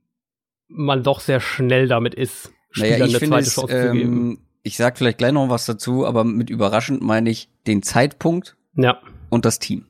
man 0.69 1.03
doch 1.03 1.21
sehr 1.21 1.41
schnell 1.41 1.88
damit 1.88 2.15
ist, 2.15 2.53
Spielern 2.71 3.00
naja, 3.00 3.07
ich 3.07 3.17
eine 3.17 3.29
zweite 3.29 3.49
es, 3.49 3.55
Chance 3.55 3.75
ähm, 3.75 3.87
zu 3.87 3.93
geben. 3.93 4.46
Ich 4.66 4.76
sag 4.76 4.99
vielleicht 4.99 5.18
gleich 5.18 5.30
noch 5.30 5.49
was 5.49 5.64
dazu, 5.64 6.04
aber 6.04 6.25
mit 6.25 6.50
überraschend 6.50 7.00
meine 7.00 7.30
ich 7.30 7.49
den 7.68 7.85
Zeitpunkt 7.85 8.56
ja. 8.75 9.00
und 9.30 9.44
das 9.44 9.61
Team. 9.61 9.87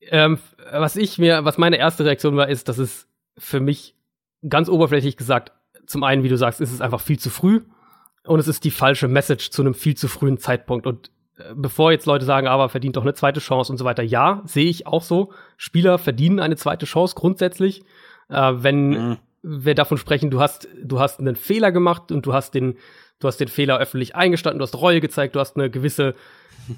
Ähm, 0.00 0.40
was 0.72 0.96
ich 0.96 1.16
mir, 1.16 1.44
was 1.44 1.56
meine 1.56 1.78
erste 1.78 2.04
Reaktion 2.04 2.36
war, 2.36 2.48
ist, 2.48 2.68
dass 2.68 2.78
es 2.78 3.06
für 3.38 3.60
mich 3.60 3.94
ganz 4.48 4.68
oberflächlich 4.68 5.16
gesagt, 5.16 5.52
zum 5.86 6.02
einen, 6.02 6.24
wie 6.24 6.28
du 6.28 6.36
sagst, 6.36 6.60
ist 6.60 6.72
es 6.72 6.80
einfach 6.80 7.00
viel 7.00 7.16
zu 7.16 7.30
früh 7.30 7.60
und 8.24 8.40
es 8.40 8.48
ist 8.48 8.64
die 8.64 8.72
falsche 8.72 9.06
Message 9.06 9.50
zu 9.50 9.62
einem 9.62 9.74
viel 9.74 9.96
zu 9.96 10.08
frühen 10.08 10.38
Zeitpunkt. 10.38 10.84
Und 10.88 11.12
äh, 11.36 11.54
bevor 11.54 11.92
jetzt 11.92 12.06
Leute 12.06 12.24
sagen, 12.24 12.48
aber 12.48 12.68
verdient 12.68 12.96
doch 12.96 13.02
eine 13.02 13.14
zweite 13.14 13.38
Chance 13.38 13.70
und 13.70 13.78
so 13.78 13.84
weiter, 13.84 14.02
ja, 14.02 14.42
sehe 14.46 14.68
ich 14.68 14.88
auch 14.88 15.04
so. 15.04 15.32
Spieler 15.56 15.98
verdienen 15.98 16.40
eine 16.40 16.56
zweite 16.56 16.86
Chance 16.86 17.14
grundsätzlich. 17.14 17.84
Äh, 18.28 18.52
wenn 18.56 18.88
mhm. 18.88 19.16
Wir 19.48 19.74
davon 19.74 19.96
sprechen, 19.96 20.30
du 20.30 20.40
hast, 20.40 20.68
du 20.82 20.98
hast 20.98 21.20
einen 21.20 21.36
Fehler 21.36 21.70
gemacht 21.70 22.10
und 22.10 22.26
du 22.26 22.34
hast 22.34 22.54
den, 22.54 22.76
du 23.20 23.28
hast 23.28 23.38
den 23.38 23.48
Fehler 23.48 23.78
öffentlich 23.78 24.16
eingestanden, 24.16 24.58
du 24.58 24.64
hast 24.64 24.80
Reue 24.80 25.00
gezeigt, 25.00 25.36
du 25.36 25.40
hast 25.40 25.56
eine 25.56 25.70
gewisse 25.70 26.14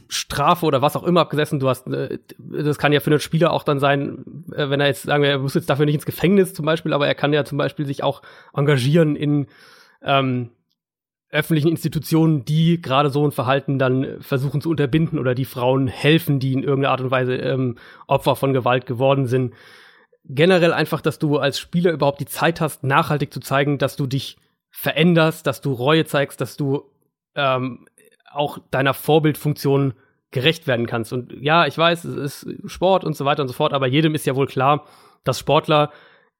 Strafe 0.08 0.66
oder 0.66 0.82
was 0.82 0.96
auch 0.96 1.04
immer 1.04 1.20
abgesessen. 1.20 1.60
Du 1.60 1.68
hast, 1.68 1.86
äh, 1.86 2.18
das 2.38 2.76
kann 2.76 2.92
ja 2.92 3.00
für 3.00 3.10
einen 3.10 3.20
Spieler 3.20 3.52
auch 3.52 3.62
dann 3.62 3.80
sein, 3.80 4.24
äh, 4.54 4.68
wenn 4.68 4.80
er 4.80 4.88
jetzt 4.88 5.04
sagen 5.04 5.22
wir, 5.22 5.30
er 5.30 5.38
muss 5.38 5.54
jetzt 5.54 5.70
dafür 5.70 5.86
nicht 5.86 5.94
ins 5.94 6.04
Gefängnis 6.04 6.52
zum 6.52 6.66
Beispiel, 6.66 6.92
aber 6.92 7.06
er 7.06 7.14
kann 7.14 7.32
ja 7.32 7.44
zum 7.44 7.56
Beispiel 7.56 7.86
sich 7.86 8.02
auch 8.02 8.20
engagieren 8.52 9.16
in 9.16 9.46
ähm, 10.02 10.50
öffentlichen 11.30 11.68
Institutionen, 11.68 12.44
die 12.44 12.82
gerade 12.82 13.08
so 13.08 13.26
ein 13.26 13.32
Verhalten 13.32 13.78
dann 13.78 14.20
versuchen 14.20 14.60
zu 14.60 14.68
unterbinden 14.68 15.18
oder 15.18 15.34
die 15.34 15.46
Frauen 15.46 15.86
helfen, 15.86 16.38
die 16.38 16.52
in 16.52 16.62
irgendeiner 16.62 16.92
Art 16.92 17.00
und 17.00 17.10
Weise 17.10 17.36
ähm, 17.36 17.76
Opfer 18.06 18.36
von 18.36 18.52
Gewalt 18.52 18.84
geworden 18.84 19.26
sind 19.26 19.54
generell 20.28 20.72
einfach, 20.72 21.00
dass 21.00 21.18
du 21.18 21.38
als 21.38 21.58
Spieler 21.58 21.92
überhaupt 21.92 22.20
die 22.20 22.26
Zeit 22.26 22.60
hast, 22.60 22.84
nachhaltig 22.84 23.32
zu 23.32 23.40
zeigen, 23.40 23.78
dass 23.78 23.96
du 23.96 24.06
dich 24.06 24.36
veränderst, 24.70 25.46
dass 25.46 25.60
du 25.60 25.72
Reue 25.72 26.04
zeigst, 26.04 26.40
dass 26.40 26.56
du 26.56 26.84
ähm, 27.34 27.86
auch 28.30 28.58
deiner 28.70 28.94
Vorbildfunktion 28.94 29.94
gerecht 30.30 30.66
werden 30.66 30.86
kannst. 30.86 31.12
Und 31.12 31.32
ja, 31.40 31.66
ich 31.66 31.76
weiß, 31.76 32.04
es 32.04 32.44
ist 32.44 32.70
Sport 32.70 33.04
und 33.04 33.16
so 33.16 33.24
weiter 33.24 33.42
und 33.42 33.48
so 33.48 33.54
fort, 33.54 33.72
aber 33.72 33.86
jedem 33.86 34.14
ist 34.14 34.26
ja 34.26 34.36
wohl 34.36 34.46
klar, 34.46 34.84
dass 35.24 35.38
Sportler 35.38 35.90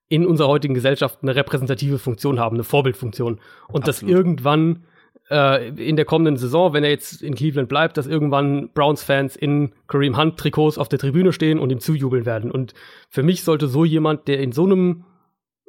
in 0.09 0.27
unserer 0.27 0.49
heutigen 0.49 0.75
Gesellschaft 0.75 1.19
eine 1.23 1.35
repräsentative 1.35 1.99
Funktion 1.99 2.39
haben, 2.39 2.57
eine 2.57 2.65
Vorbildfunktion. 2.65 3.41
Und 3.69 3.89
Absolut. 3.89 3.89
dass 3.89 4.03
irgendwann 4.03 4.85
äh, 5.31 5.69
in 5.69 5.97
der 5.97 6.05
kommenden 6.05 6.37
Saison, 6.37 6.73
wenn 6.73 6.85
er 6.85 6.91
jetzt 6.91 7.23
in 7.23 7.35
Cleveland 7.35 7.69
bleibt, 7.69 7.97
dass 7.97 8.07
irgendwann 8.07 8.71
Browns-Fans 8.73 9.37
in 9.37 9.73
Kareem 9.87 10.17
Hunt-Trikots 10.17 10.79
auf 10.79 10.89
der 10.89 10.99
Tribüne 10.99 11.33
stehen 11.33 11.59
und 11.59 11.71
ihm 11.71 11.81
zujubeln 11.81 12.27
werden. 12.27 12.51
Und 12.51 12.75
für 13.09 13.23
mich 13.23 13.45
sollte 13.45 13.69
so 13.69 13.85
jemand, 13.85 14.29
der 14.29 14.41
in 14.41 14.53
so 14.53 14.65
einem 14.65 15.05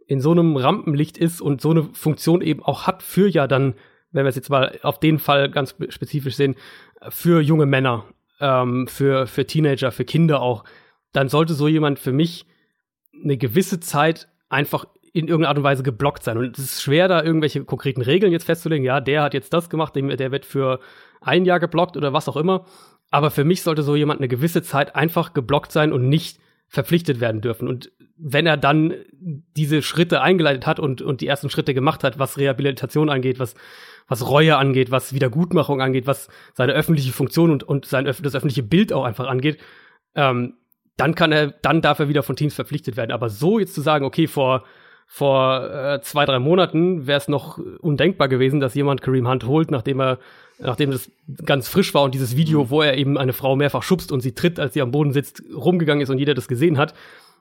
in 0.08 0.22
so 0.22 0.32
einem 0.32 0.58
Rampenlicht 0.58 1.20
ist 1.20 1.40
und 1.40 1.62
so 1.62 1.70
eine 1.70 1.84
Funktion 1.84 2.42
eben 2.42 2.64
auch 2.64 2.88
hat 2.88 3.04
für 3.04 3.28
ja 3.28 3.46
dann, 3.46 3.76
wenn 4.12 4.26
wir 4.26 4.30
es 4.30 4.36
jetzt 4.36 4.50
mal 4.50 4.80
auf 4.82 5.00
den 5.00 5.20
Fall 5.20 5.52
ganz 5.52 5.76
spezifisch 5.90 6.36
sehen, 6.36 6.56
für 7.10 7.42
junge 7.42 7.68
Männer, 7.68 8.06
ähm, 8.40 8.88
für, 8.88 9.28
für 9.28 9.46
Teenager, 9.46 9.92
für 9.92 10.06
Kinder 10.06 10.42
auch, 10.42 10.64
dann 11.14 11.30
sollte 11.30 11.54
so 11.54 11.68
jemand 11.68 12.00
für 12.00 12.12
mich 12.12 12.48
eine 13.24 13.38
gewisse 13.38 13.80
Zeit 13.80 14.30
einfach 14.50 14.86
in 15.20 15.28
irgendeiner 15.28 15.50
Art 15.50 15.58
und 15.58 15.64
Weise 15.64 15.84
geblockt 15.84 16.24
sein. 16.24 16.38
Und 16.38 16.58
es 16.58 16.66
ist 16.66 16.82
schwer, 16.82 17.08
da 17.08 17.24
irgendwelche 17.24 17.64
konkreten 17.64 18.02
Regeln 18.02 18.32
jetzt 18.32 18.46
festzulegen. 18.46 18.86
Ja, 18.86 19.02
der 19.02 19.24
hat 19.24 19.34
jetzt 19.34 19.54
das 19.54 19.70
gemacht, 19.70 19.96
der 19.96 20.32
wird 20.32 20.46
für 20.46 20.80
ein 21.22 21.46
Jahr 21.46 21.60
geblockt 21.60 21.98
oder 21.98 22.14
was 22.14 22.28
auch 22.28 22.38
immer. 22.38 22.66
Aber 23.12 23.32
für 23.32 23.44
mich 23.44 23.64
sollte 23.64 23.84
so 23.84 23.96
jemand 23.96 24.20
eine 24.20 24.28
gewisse 24.28 24.62
Zeit 24.62 24.96
einfach 24.96 25.34
geblockt 25.34 25.72
sein 25.72 25.94
und 25.94 26.08
nicht 26.08 26.40
verpflichtet 26.68 27.20
werden 27.20 27.42
dürfen. 27.42 27.68
Und 27.68 27.92
wenn 28.16 28.46
er 28.46 28.58
dann 28.58 28.94
diese 29.56 29.82
Schritte 29.82 30.22
eingeleitet 30.22 30.68
hat 30.68 30.80
und, 30.80 31.02
und 31.02 31.22
die 31.22 31.28
ersten 31.28 31.50
Schritte 31.50 31.74
gemacht 31.74 32.04
hat, 32.04 32.20
was 32.20 32.38
Rehabilitation 32.38 33.10
angeht, 33.10 33.40
was, 33.40 33.56
was 34.08 34.30
Reue 34.30 34.58
angeht, 34.58 34.92
was 34.92 35.14
Wiedergutmachung 35.14 35.82
angeht, 35.82 36.06
was 36.06 36.28
seine 36.54 36.74
öffentliche 36.74 37.14
Funktion 37.14 37.50
und, 37.52 37.64
und 37.64 37.86
sein 37.86 38.06
das 38.06 38.36
öffentliche 38.36 38.64
Bild 38.64 38.94
auch 38.94 39.06
einfach 39.06 39.28
angeht, 39.28 39.58
ähm, 40.16 40.56
dann 40.98 41.16
kann 41.16 41.32
er, 41.32 41.48
dann 41.48 41.82
darf 41.82 42.00
er 42.00 42.10
wieder 42.10 42.24
von 42.24 42.36
Teams 42.36 42.54
verpflichtet 42.54 42.98
werden. 42.98 43.12
Aber 43.12 43.30
so 43.30 43.58
jetzt 43.58 43.74
zu 43.74 43.82
sagen, 43.82 44.06
okay, 44.06 44.28
vor 44.28 44.66
vor 45.12 45.72
äh, 45.72 46.02
zwei, 46.02 46.24
drei 46.26 46.38
Monaten 46.38 47.08
wäre 47.08 47.18
es 47.18 47.28
noch 47.28 47.58
undenkbar 47.58 48.28
gewesen, 48.28 48.60
dass 48.60 48.76
jemand 48.76 49.02
Kareem 49.02 49.28
Hunt 49.28 49.44
holt, 49.44 49.72
nachdem 49.72 50.00
er, 50.00 50.20
nachdem 50.60 50.92
das 50.92 51.12
ganz 51.44 51.68
frisch 51.68 51.96
war 51.96 52.04
und 52.04 52.14
dieses 52.14 52.38
Video, 52.38 52.66
mhm. 52.66 52.70
wo 52.70 52.84
er 52.84 52.96
eben 52.96 53.18
eine 53.18 53.34
Frau 53.34 53.56
mehrfach 53.56 53.82
schubst 53.82 54.12
und 54.12 54.22
sie 54.22 54.36
tritt, 54.36 54.60
als 54.60 54.76
sie 54.76 54.84
am 54.84 54.92
Boden 54.92 55.12
sitzt, 55.12 55.42
rumgegangen 55.52 56.04
ist 56.04 56.12
und 56.12 56.20
jeder 56.20 56.36
das 56.36 56.48
gesehen 56.48 56.78
hat. 56.78 56.94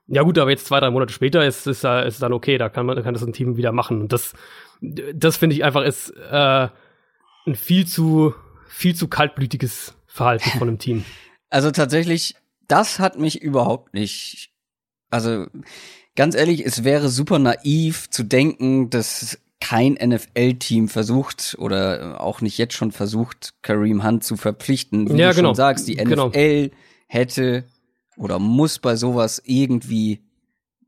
Ja 0.06 0.22
gut, 0.22 0.38
aber 0.38 0.50
jetzt 0.50 0.66
zwei, 0.66 0.80
drei 0.80 0.90
Monate 0.90 1.12
später 1.12 1.44
ist 1.44 1.66
es 1.66 1.84
ist, 1.84 2.06
ist 2.06 2.22
dann 2.22 2.32
okay, 2.32 2.56
da 2.56 2.70
kann 2.70 2.86
man, 2.86 3.02
kann 3.02 3.12
das 3.12 3.22
ein 3.22 3.34
Team 3.34 3.58
wieder 3.58 3.72
machen. 3.72 4.00
Und 4.00 4.14
das, 4.14 4.32
das 4.80 5.36
finde 5.36 5.54
ich 5.54 5.62
einfach 5.62 5.82
ist 5.82 6.08
äh, 6.30 6.68
ein 7.46 7.54
viel 7.54 7.86
zu, 7.86 8.34
viel 8.66 8.94
zu 8.94 9.08
kaltblütiges 9.08 9.94
Verhalten 10.06 10.48
von 10.58 10.68
einem 10.68 10.78
Team. 10.78 11.04
Also 11.50 11.70
tatsächlich, 11.70 12.34
das 12.66 12.98
hat 12.98 13.18
mich 13.18 13.40
überhaupt 13.40 13.94
nicht. 13.94 14.50
Also 15.08 15.46
ganz 16.18 16.34
ehrlich, 16.34 16.66
es 16.66 16.82
wäre 16.82 17.08
super 17.08 17.38
naiv 17.38 18.10
zu 18.10 18.24
denken, 18.24 18.90
dass 18.90 19.38
kein 19.60 19.92
NFL-Team 19.92 20.88
versucht 20.88 21.56
oder 21.60 22.20
auch 22.20 22.40
nicht 22.40 22.58
jetzt 22.58 22.74
schon 22.74 22.90
versucht, 22.90 23.54
Kareem 23.62 24.04
Hunt 24.04 24.24
zu 24.24 24.36
verpflichten. 24.36 25.08
Wie 25.08 25.16
ja, 25.16 25.30
du 25.30 25.36
genau. 25.36 25.50
schon 25.50 25.54
sagst, 25.54 25.86
die 25.86 25.94
NFL 25.94 26.08
genau. 26.08 26.74
hätte 27.06 27.64
oder 28.16 28.40
muss 28.40 28.80
bei 28.80 28.96
sowas 28.96 29.40
irgendwie 29.44 30.24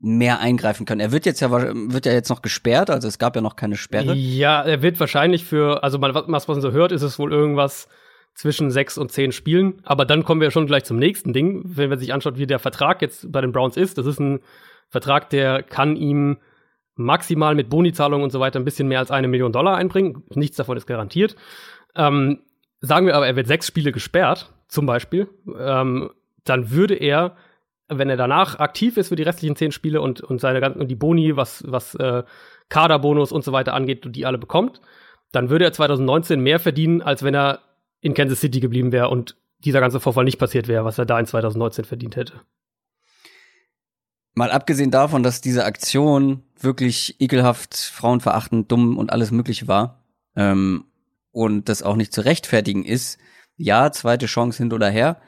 mehr 0.01 0.41
eingreifen 0.41 0.85
können. 0.85 0.99
Er 0.99 1.13
wird 1.13 1.25
jetzt 1.25 1.39
ja 1.39 1.49
wird 1.49 2.05
ja 2.05 2.11
jetzt 2.11 2.29
noch 2.29 2.41
gesperrt, 2.41 2.89
also 2.89 3.07
es 3.07 3.17
gab 3.17 3.35
ja 3.35 3.41
noch 3.41 3.55
keine 3.55 3.77
Sperre. 3.77 4.13
Ja, 4.13 4.61
er 4.61 4.81
wird 4.81 4.99
wahrscheinlich 4.99 5.45
für, 5.45 5.81
also 5.81 5.97
man, 5.97 6.13
was 6.13 6.47
man 6.49 6.59
so 6.59 6.71
hört, 6.71 6.91
ist 6.91 7.03
es 7.03 7.17
wohl 7.19 7.31
irgendwas 7.31 7.87
zwischen 8.33 8.69
sechs 8.69 8.97
und 8.97 9.13
zehn 9.13 9.31
Spielen. 9.31 9.81
Aber 9.83 10.03
dann 10.03 10.25
kommen 10.25 10.41
wir 10.41 10.51
schon 10.51 10.67
gleich 10.67 10.83
zum 10.83 10.97
nächsten 10.97 11.31
Ding, 11.31 11.61
wenn 11.63 11.89
man 11.89 11.99
sich 11.99 12.13
anschaut, 12.13 12.37
wie 12.37 12.47
der 12.47 12.59
Vertrag 12.59 13.01
jetzt 13.01 13.31
bei 13.31 13.39
den 13.39 13.53
Browns 13.53 13.77
ist. 13.77 13.97
Das 13.97 14.05
ist 14.05 14.19
ein 14.19 14.41
Vertrag, 14.91 15.29
der 15.29 15.63
kann 15.63 15.95
ihm 15.95 16.37
maximal 16.95 17.55
mit 17.55 17.69
Bonizahlung 17.69 18.21
und 18.23 18.31
so 18.31 18.39
weiter 18.39 18.59
ein 18.59 18.65
bisschen 18.65 18.87
mehr 18.87 18.99
als 18.99 19.09
eine 19.09 19.27
Million 19.27 19.51
Dollar 19.51 19.77
einbringen. 19.77 20.23
Nichts 20.35 20.57
davon 20.57 20.77
ist 20.77 20.85
garantiert. 20.85 21.35
Ähm, 21.95 22.41
sagen 22.81 23.07
wir 23.07 23.15
aber, 23.15 23.25
er 23.25 23.35
wird 23.35 23.47
sechs 23.47 23.67
Spiele 23.67 23.91
gesperrt, 23.91 24.53
zum 24.67 24.85
Beispiel, 24.85 25.29
ähm, 25.57 26.11
dann 26.43 26.71
würde 26.71 26.95
er, 26.95 27.35
wenn 27.87 28.09
er 28.09 28.17
danach 28.17 28.59
aktiv 28.59 28.97
ist 28.97 29.09
für 29.09 29.15
die 29.15 29.23
restlichen 29.23 29.55
zehn 29.55 29.71
Spiele 29.71 30.01
und, 30.01 30.21
und 30.21 30.39
seine 30.39 30.59
ganzen, 30.59 30.81
und 30.81 30.87
die 30.87 30.95
Boni, 30.95 31.35
was, 31.35 31.63
was 31.67 31.95
äh, 31.95 32.23
Kaderbonus 32.69 33.31
und 33.31 33.43
so 33.43 33.51
weiter 33.51 33.73
angeht, 33.73 34.03
die 34.15 34.25
alle 34.25 34.37
bekommt, 34.37 34.81
dann 35.31 35.49
würde 35.49 35.65
er 35.65 35.73
2019 35.73 36.41
mehr 36.41 36.59
verdienen, 36.59 37.01
als 37.01 37.23
wenn 37.23 37.33
er 37.33 37.59
in 38.01 38.13
Kansas 38.13 38.41
City 38.41 38.59
geblieben 38.59 38.91
wäre 38.91 39.09
und 39.09 39.35
dieser 39.59 39.79
ganze 39.79 39.99
Vorfall 39.99 40.25
nicht 40.25 40.39
passiert 40.39 40.67
wäre, 40.67 40.85
was 40.85 40.97
er 40.97 41.05
da 41.05 41.19
in 41.19 41.25
2019 41.25 41.85
verdient 41.85 42.15
hätte. 42.15 42.41
Mal 44.33 44.51
abgesehen 44.51 44.91
davon, 44.91 45.23
dass 45.23 45.41
diese 45.41 45.65
Aktion 45.65 46.43
wirklich 46.59 47.19
ekelhaft, 47.19 47.75
frauenverachtend, 47.75 48.71
dumm 48.71 48.97
und 48.97 49.11
alles 49.11 49.31
Mögliche 49.31 49.67
war 49.67 50.03
ähm, 50.35 50.85
und 51.31 51.67
das 51.67 51.83
auch 51.83 51.95
nicht 51.95 52.13
zu 52.13 52.21
rechtfertigen 52.21 52.85
ist, 52.85 53.17
ja, 53.57 53.91
zweite 53.91 54.25
Chance 54.27 54.59
hin 54.59 54.71
oder 54.71 54.89
her. 54.89 55.21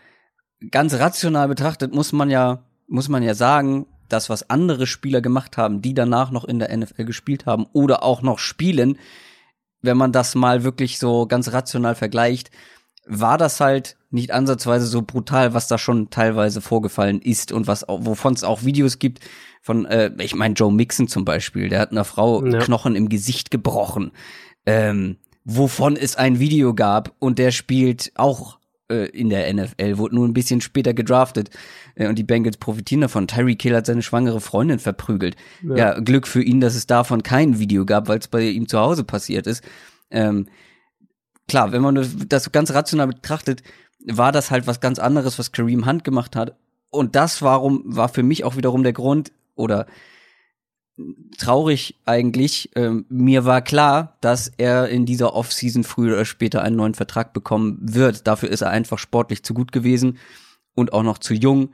Ganz 0.71 0.93
rational 0.95 1.47
betrachtet 1.47 1.93
muss 1.93 2.13
man 2.13 2.29
ja, 2.29 2.63
muss 2.87 3.09
man 3.09 3.23
ja 3.23 3.33
sagen, 3.33 3.87
das, 4.09 4.29
was 4.29 4.49
andere 4.49 4.87
Spieler 4.87 5.21
gemacht 5.21 5.57
haben, 5.57 5.81
die 5.81 5.93
danach 5.93 6.31
noch 6.31 6.45
in 6.45 6.59
der 6.59 6.75
NFL 6.75 7.05
gespielt 7.05 7.45
haben 7.45 7.65
oder 7.73 8.03
auch 8.03 8.21
noch 8.21 8.39
spielen, 8.39 8.97
wenn 9.81 9.97
man 9.97 10.11
das 10.11 10.35
mal 10.35 10.63
wirklich 10.63 10.99
so 10.99 11.25
ganz 11.27 11.51
rational 11.51 11.95
vergleicht, 11.95 12.51
war 13.05 13.37
das 13.37 13.59
halt 13.59 13.97
nicht 14.13 14.31
ansatzweise 14.31 14.85
so 14.85 15.01
brutal, 15.01 15.53
was 15.53 15.67
da 15.67 15.77
schon 15.77 16.09
teilweise 16.09 16.61
vorgefallen 16.61 17.21
ist 17.21 17.51
und 17.51 17.67
was 17.67 17.87
auch, 17.87 18.05
wovon 18.05 18.33
es 18.33 18.43
auch 18.43 18.63
Videos 18.63 18.99
gibt 18.99 19.19
von, 19.61 19.85
äh, 19.85 20.11
ich 20.19 20.35
meine 20.35 20.53
Joe 20.53 20.71
Mixon 20.71 21.07
zum 21.07 21.25
Beispiel, 21.25 21.69
der 21.69 21.79
hat 21.79 21.91
einer 21.91 22.05
Frau 22.05 22.45
ja. 22.45 22.59
Knochen 22.59 22.95
im 22.95 23.09
Gesicht 23.09 23.51
gebrochen, 23.51 24.11
ähm, 24.65 25.17
wovon 25.45 25.95
es 25.95 26.15
ein 26.15 26.39
Video 26.39 26.73
gab 26.73 27.15
und 27.19 27.39
der 27.39 27.51
spielt 27.51 28.11
auch 28.15 28.59
äh, 28.89 29.05
in 29.09 29.29
der 29.29 29.51
NFL, 29.53 29.97
wurde 29.97 30.15
nur 30.15 30.27
ein 30.27 30.33
bisschen 30.33 30.61
später 30.61 30.93
gedraftet 30.93 31.49
äh, 31.95 32.07
und 32.07 32.19
die 32.19 32.23
Bengals 32.23 32.57
profitieren 32.57 33.01
davon. 33.01 33.27
Tyree 33.27 33.55
Kill 33.55 33.75
hat 33.75 33.85
seine 33.85 34.01
schwangere 34.01 34.41
Freundin 34.41 34.79
verprügelt. 34.79 35.35
Ja. 35.63 35.75
ja 35.75 35.99
Glück 35.99 36.27
für 36.27 36.43
ihn, 36.43 36.61
dass 36.61 36.75
es 36.75 36.85
davon 36.85 37.23
kein 37.23 37.59
Video 37.59 37.85
gab, 37.85 38.07
weil 38.07 38.19
es 38.19 38.27
bei 38.27 38.43
ihm 38.43 38.67
zu 38.67 38.79
Hause 38.79 39.03
passiert 39.03 39.47
ist. 39.47 39.63
Ähm, 40.11 40.47
klar, 41.47 41.71
wenn 41.71 41.81
man 41.81 41.95
das 42.27 42.51
ganz 42.51 42.73
rational 42.73 43.07
betrachtet, 43.07 43.63
war 44.05 44.31
das 44.31 44.51
halt 44.51 44.67
was 44.67 44.79
ganz 44.79 44.99
anderes, 44.99 45.39
was 45.39 45.51
Kareem 45.51 45.85
Hunt 45.85 46.03
gemacht 46.03 46.35
hat. 46.35 46.57
Und 46.89 47.15
das 47.15 47.41
warum 47.41 47.81
war 47.85 48.09
für 48.09 48.23
mich 48.23 48.43
auch 48.43 48.55
wiederum 48.55 48.83
der 48.83 48.93
Grund 48.93 49.31
oder 49.55 49.87
traurig 51.37 51.95
eigentlich. 52.05 52.69
Ähm, 52.75 53.05
mir 53.09 53.45
war 53.45 53.61
klar, 53.61 54.17
dass 54.21 54.51
er 54.57 54.89
in 54.89 55.05
dieser 55.05 55.33
Offseason 55.33 55.83
früher 55.83 56.13
oder 56.13 56.25
später 56.25 56.61
einen 56.61 56.75
neuen 56.75 56.93
Vertrag 56.93 57.33
bekommen 57.33 57.79
wird. 57.81 58.27
Dafür 58.27 58.49
ist 58.49 58.61
er 58.61 58.69
einfach 58.69 58.99
sportlich 58.99 59.43
zu 59.43 59.53
gut 59.53 59.71
gewesen 59.71 60.19
und 60.75 60.93
auch 60.93 61.03
noch 61.03 61.17
zu 61.17 61.33
jung. 61.33 61.69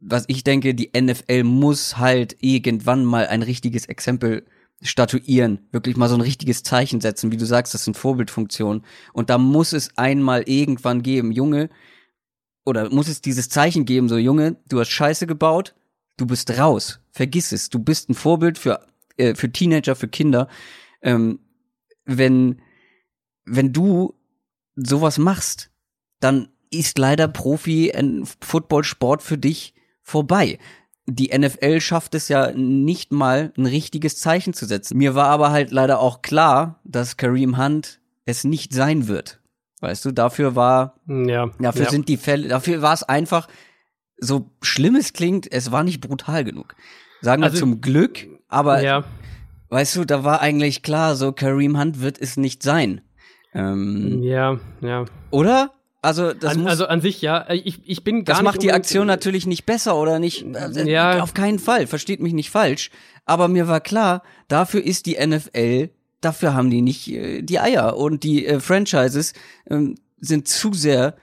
Was 0.00 0.24
ich 0.28 0.44
denke, 0.44 0.74
die 0.74 0.90
NFL 0.98 1.44
muss 1.44 1.98
halt 1.98 2.36
irgendwann 2.40 3.04
mal 3.04 3.26
ein 3.26 3.42
richtiges 3.42 3.86
Exempel 3.86 4.46
statuieren, 4.86 5.66
wirklich 5.72 5.96
mal 5.96 6.08
so 6.08 6.14
ein 6.14 6.20
richtiges 6.20 6.62
Zeichen 6.62 7.00
setzen, 7.00 7.32
wie 7.32 7.36
du 7.36 7.44
sagst, 7.44 7.74
das 7.74 7.84
sind 7.84 7.96
Vorbildfunktionen. 7.96 8.84
Und 9.12 9.30
da 9.30 9.38
muss 9.38 9.72
es 9.72 9.96
einmal 9.96 10.42
irgendwann 10.42 11.02
geben, 11.02 11.32
Junge, 11.32 11.68
oder 12.64 12.90
muss 12.90 13.08
es 13.08 13.20
dieses 13.20 13.48
Zeichen 13.48 13.84
geben, 13.84 14.08
so 14.08 14.16
Junge, 14.16 14.56
du 14.68 14.80
hast 14.80 14.90
Scheiße 14.90 15.26
gebaut, 15.26 15.74
du 16.16 16.26
bist 16.26 16.58
raus, 16.58 17.00
vergiss 17.12 17.52
es, 17.52 17.70
du 17.70 17.78
bist 17.78 18.10
ein 18.10 18.14
Vorbild 18.14 18.58
für, 18.58 18.86
äh, 19.16 19.34
für 19.34 19.50
Teenager, 19.50 19.94
für 19.94 20.08
Kinder. 20.08 20.48
Ähm, 21.02 21.40
wenn, 22.04 22.60
wenn 23.44 23.72
du 23.72 24.14
sowas 24.74 25.18
machst, 25.18 25.70
dann 26.20 26.48
ist 26.70 26.98
leider 26.98 27.28
Profi, 27.28 27.92
ein 27.92 28.26
Footballsport 28.40 29.22
für 29.22 29.38
dich 29.38 29.74
vorbei 30.02 30.58
die 31.06 31.36
NFL 31.36 31.80
schafft 31.80 32.14
es 32.14 32.28
ja 32.28 32.52
nicht 32.52 33.12
mal, 33.12 33.52
ein 33.56 33.66
richtiges 33.66 34.18
Zeichen 34.18 34.52
zu 34.52 34.66
setzen. 34.66 34.98
Mir 34.98 35.14
war 35.14 35.28
aber 35.28 35.50
halt 35.50 35.70
leider 35.70 36.00
auch 36.00 36.22
klar, 36.22 36.80
dass 36.84 37.16
Kareem 37.16 37.58
Hunt 37.58 38.00
es 38.24 38.44
nicht 38.44 38.74
sein 38.74 39.08
wird. 39.08 39.40
Weißt 39.80 40.04
du, 40.04 40.12
dafür 40.12 40.56
war, 40.56 41.00
ja, 41.06 41.50
dafür 41.58 41.84
ja. 41.84 41.90
sind 41.90 42.08
die 42.08 42.16
Fälle, 42.16 42.48
dafür 42.48 42.82
war 42.82 42.94
es 42.94 43.02
einfach, 43.02 43.46
so 44.18 44.50
schlimm 44.62 44.96
es 44.96 45.12
klingt, 45.12 45.50
es 45.52 45.70
war 45.70 45.84
nicht 45.84 46.00
brutal 46.00 46.44
genug. 46.44 46.74
Sagen 47.20 47.42
wir 47.42 47.50
also, 47.50 47.58
zum 47.58 47.80
Glück, 47.80 48.26
aber, 48.48 48.82
ja. 48.82 49.04
weißt 49.68 49.96
du, 49.96 50.04
da 50.04 50.24
war 50.24 50.40
eigentlich 50.40 50.82
klar, 50.82 51.14
so 51.14 51.32
Kareem 51.32 51.78
Hunt 51.78 52.00
wird 52.00 52.20
es 52.20 52.36
nicht 52.36 52.62
sein. 52.62 53.02
Ähm, 53.54 54.22
ja, 54.22 54.58
ja. 54.80 55.04
Oder? 55.30 55.72
Also, 56.02 56.32
das 56.32 56.54
an, 56.54 56.62
muss, 56.62 56.70
also 56.70 56.86
an 56.86 57.00
sich 57.00 57.20
ja. 57.22 57.50
Ich, 57.50 57.80
ich 57.84 58.04
bin 58.04 58.24
gar 58.24 58.36
Das 58.36 58.44
macht 58.44 58.62
die 58.62 58.72
Aktion 58.72 59.06
natürlich 59.06 59.46
nicht 59.46 59.66
besser 59.66 59.96
oder 59.96 60.18
nicht. 60.18 60.44
Äh, 60.44 60.90
ja. 60.90 61.22
Auf 61.22 61.34
keinen 61.34 61.58
Fall. 61.58 61.86
Versteht 61.86 62.20
mich 62.20 62.32
nicht 62.32 62.50
falsch. 62.50 62.90
Aber 63.24 63.48
mir 63.48 63.66
war 63.66 63.80
klar, 63.80 64.22
dafür 64.48 64.82
ist 64.82 65.06
die 65.06 65.16
NFL, 65.24 65.90
dafür 66.20 66.54
haben 66.54 66.70
die 66.70 66.82
nicht 66.82 67.08
äh, 67.08 67.42
die 67.42 67.58
Eier 67.58 67.96
und 67.96 68.22
die 68.22 68.46
äh, 68.46 68.60
Franchises 68.60 69.32
äh, 69.64 69.80
sind 70.18 70.48
zu 70.48 70.72
sehr, 70.72 71.16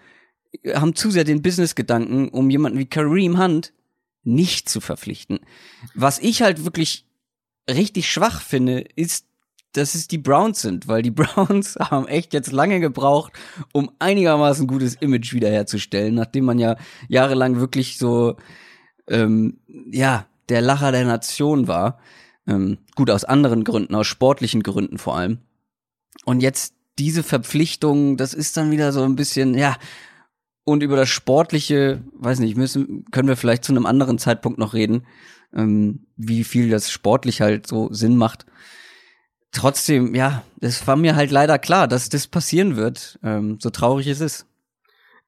haben 0.73 0.95
zu 0.95 1.11
sehr 1.11 1.23
den 1.23 1.41
Business-Gedanken, 1.41 2.29
um 2.29 2.49
jemanden 2.49 2.77
wie 2.77 2.85
Kareem 2.85 3.39
Hunt 3.41 3.73
nicht 4.23 4.69
zu 4.69 4.81
verpflichten. 4.81 5.39
Was 5.95 6.19
ich 6.19 6.41
halt 6.41 6.65
wirklich 6.65 7.05
richtig 7.69 8.11
schwach 8.11 8.41
finde, 8.41 8.81
ist 8.95 9.25
dass 9.73 9.95
es 9.95 10.07
die 10.07 10.17
Browns 10.17 10.61
sind, 10.61 10.87
weil 10.87 11.01
die 11.01 11.11
Browns 11.11 11.75
haben 11.79 12.07
echt 12.07 12.33
jetzt 12.33 12.51
lange 12.51 12.79
gebraucht, 12.79 13.33
um 13.73 13.91
einigermaßen 13.99 14.67
gutes 14.67 14.95
Image 14.95 15.33
wiederherzustellen, 15.33 16.15
nachdem 16.15 16.45
man 16.45 16.59
ja 16.59 16.77
jahrelang 17.09 17.57
wirklich 17.57 17.97
so, 17.97 18.37
ähm, 19.07 19.59
ja, 19.91 20.25
der 20.49 20.61
Lacher 20.61 20.91
der 20.91 21.05
Nation 21.05 21.67
war. 21.67 21.99
Ähm, 22.47 22.77
gut, 22.95 23.09
aus 23.09 23.23
anderen 23.23 23.63
Gründen, 23.63 23.95
aus 23.95 24.07
sportlichen 24.07 24.63
Gründen 24.63 24.97
vor 24.97 25.17
allem. 25.17 25.39
Und 26.25 26.41
jetzt 26.41 26.75
diese 26.99 27.23
Verpflichtung, 27.23 28.17
das 28.17 28.33
ist 28.33 28.57
dann 28.57 28.71
wieder 28.71 28.91
so 28.91 29.03
ein 29.03 29.15
bisschen, 29.15 29.55
ja, 29.55 29.77
und 30.65 30.83
über 30.83 30.95
das 30.95 31.09
Sportliche, 31.09 32.01
weiß 32.13 32.39
nicht, 32.39 32.55
müssen, 32.55 33.05
können 33.11 33.27
wir 33.27 33.35
vielleicht 33.35 33.65
zu 33.65 33.73
einem 33.73 33.85
anderen 33.85 34.17
Zeitpunkt 34.17 34.59
noch 34.59 34.73
reden, 34.73 35.05
ähm, 35.53 36.05
wie 36.15 36.43
viel 36.43 36.69
das 36.69 36.91
sportlich 36.91 37.41
halt 37.41 37.67
so 37.67 37.91
Sinn 37.91 38.15
macht 38.15 38.45
trotzdem, 39.53 40.13
ja, 40.13 40.43
es 40.59 40.85
war 40.85 40.95
mir 40.97 41.15
halt 41.15 41.31
leider 41.31 41.57
klar, 41.57 41.87
dass 41.87 42.09
das 42.09 42.27
passieren 42.27 42.75
wird, 42.75 43.19
ähm, 43.23 43.57
so 43.61 43.69
traurig 43.69 44.07
es 44.07 44.19
ist. 44.19 44.45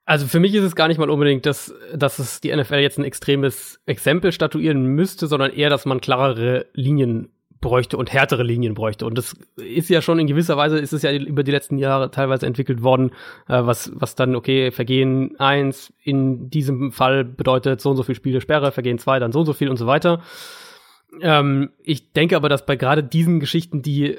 Also 0.04 0.28
für 0.28 0.40
mich 0.40 0.54
ist 0.54 0.64
es 0.64 0.76
gar 0.76 0.88
nicht 0.88 1.00
mal 1.00 1.10
unbedingt, 1.10 1.46
dass, 1.46 1.74
dass 1.94 2.20
es 2.20 2.42
die 2.42 2.56
NFL 2.56 2.76
jetzt 2.76 3.00
ein 3.00 3.06
extremes 3.06 3.80
Exempel 3.88 4.32
statuieren 4.32 4.86
müsste, 4.86 5.26
sondern 5.26 5.52
eher, 5.52 5.70
dass 5.70 5.86
man 5.86 6.00
klarere 6.00 6.68
Linien 6.74 7.30
bräuchte 7.60 7.98
und 7.98 8.14
härtere 8.14 8.44
Linien 8.44 8.76
bräuchte. 8.76 9.08
Und 9.08 9.18
das 9.18 9.36
ist 9.56 9.90
ja 9.90 10.04
schon 10.04 10.20
in 10.20 10.28
gewisser 10.28 10.58
Weise, 10.58 10.78
ist 10.78 10.94
es 10.94 11.02
ja 11.02 11.12
über 11.12 11.44
die 11.44 11.52
letzten 11.52 11.80
Jahre 11.80 12.12
teilweise 12.12 12.46
entwickelt 12.46 12.84
worden, 12.84 13.10
äh, 13.48 13.66
was, 13.66 13.92
was 13.96 14.14
dann, 14.14 14.36
okay, 14.36 14.70
Vergehen 14.70 15.40
eins 15.40 15.92
in 16.04 16.52
diesem 16.52 16.92
Fall 16.92 17.26
bedeutet 17.26 17.82
so 17.82 17.90
und 17.90 17.98
so 17.98 18.04
viel 18.04 18.14
Spiele 18.14 18.42
Sperre, 18.42 18.72
Vergehen 18.72 19.00
zwei 19.00 19.18
dann 19.18 19.32
so 19.32 19.40
und 19.40 19.46
so 19.48 19.54
viel 19.54 19.70
und 19.70 19.78
so 19.78 19.88
weiter. 19.88 20.22
Ähm, 21.22 21.72
ich 21.84 22.14
denke 22.14 22.36
aber, 22.36 22.50
dass 22.50 22.66
bei 22.66 22.76
gerade 22.76 23.04
diesen 23.04 23.40
Geschichten, 23.40 23.82
die 23.82 24.18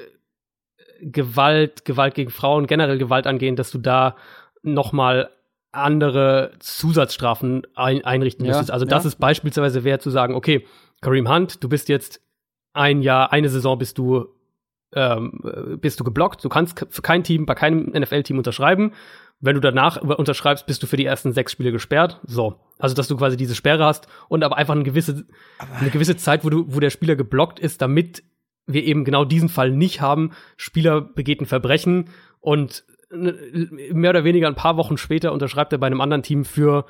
Gewalt, 1.01 1.85
Gewalt 1.85 2.15
gegen 2.15 2.31
Frauen, 2.31 2.67
generell 2.67 2.97
Gewalt 2.97 3.27
angehen, 3.27 3.55
dass 3.55 3.71
du 3.71 3.77
da 3.77 4.15
noch 4.63 4.91
mal 4.93 5.29
andere 5.71 6.51
Zusatzstrafen 6.59 7.67
ein, 7.75 8.03
einrichten 8.03 8.45
ja, 8.45 8.51
müsstest. 8.51 8.71
Also 8.71 8.85
das 8.85 9.03
ja. 9.03 9.09
ist 9.09 9.19
beispielsweise 9.19 9.83
wert 9.83 10.01
zu 10.01 10.09
sagen, 10.09 10.33
okay, 10.33 10.65
Kareem 11.01 11.29
Hunt, 11.29 11.63
du 11.63 11.69
bist 11.69 11.89
jetzt 11.89 12.21
ein 12.73 13.01
Jahr, 13.01 13.31
eine 13.31 13.49
Saison 13.49 13.77
bist 13.77 13.97
du 13.97 14.27
ähm, 14.93 15.77
bist 15.81 15.99
du 15.99 16.03
geblockt. 16.03 16.43
Du 16.43 16.49
kannst 16.49 16.85
für 16.89 17.01
kein 17.01 17.23
Team, 17.23 17.45
bei 17.45 17.55
keinem 17.55 17.91
NFL-Team 17.93 18.37
unterschreiben. 18.37 18.93
Wenn 19.39 19.55
du 19.55 19.61
danach 19.61 20.01
unterschreibst, 20.01 20.65
bist 20.65 20.81
du 20.81 20.87
für 20.87 20.97
die 20.97 21.05
ersten 21.05 21.31
sechs 21.31 21.51
Spiele 21.51 21.71
gesperrt. 21.71 22.19
So. 22.25 22.59
Also, 22.79 22.95
dass 22.95 23.07
du 23.07 23.17
quasi 23.17 23.37
diese 23.37 23.55
Sperre 23.55 23.85
hast 23.85 24.07
und 24.29 24.43
aber 24.43 24.57
einfach 24.57 24.73
eine 24.73 24.83
gewisse, 24.83 25.25
eine 25.79 25.89
gewisse 25.89 26.17
Zeit, 26.17 26.43
wo 26.43 26.49
du, 26.49 26.65
wo 26.67 26.79
der 26.79 26.89
Spieler 26.89 27.15
geblockt 27.15 27.59
ist, 27.59 27.81
damit 27.81 28.23
wir 28.65 28.83
eben 28.83 29.05
genau 29.05 29.25
diesen 29.25 29.49
Fall 29.49 29.71
nicht 29.71 30.01
haben. 30.01 30.31
Spieler 30.57 31.01
begeht 31.01 31.41
ein 31.41 31.45
Verbrechen 31.45 32.09
und 32.39 32.83
mehr 33.09 34.09
oder 34.09 34.23
weniger 34.23 34.47
ein 34.47 34.55
paar 34.55 34.77
Wochen 34.77 34.97
später 34.97 35.31
unterschreibt 35.31 35.71
er 35.71 35.79
bei 35.79 35.87
einem 35.87 36.01
anderen 36.01 36.23
Team 36.23 36.43
für 36.43 36.85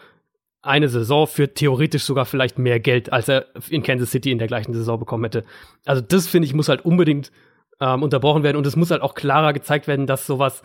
eine 0.61 0.89
Saison 0.89 1.27
für 1.27 1.53
theoretisch 1.53 2.03
sogar 2.03 2.25
vielleicht 2.25 2.57
mehr 2.57 2.79
Geld, 2.79 3.13
als 3.13 3.29
er 3.29 3.45
in 3.69 3.83
Kansas 3.83 4.11
City 4.11 4.31
in 4.31 4.39
der 4.39 4.47
gleichen 4.47 4.73
Saison 4.73 4.99
bekommen 4.99 5.23
hätte. 5.23 5.45
Also 5.85 6.01
das 6.01 6.27
finde 6.27 6.47
ich 6.47 6.53
muss 6.53 6.69
halt 6.69 6.83
unbedingt 6.83 7.31
ähm, 7.79 8.01
unterbrochen 8.01 8.43
werden 8.43 8.57
und 8.57 8.65
es 8.65 8.75
muss 8.75 8.91
halt 8.91 9.03
auch 9.03 9.13
klarer 9.13 9.53
gezeigt 9.53 9.87
werden, 9.87 10.07
dass 10.07 10.25
sowas 10.25 10.63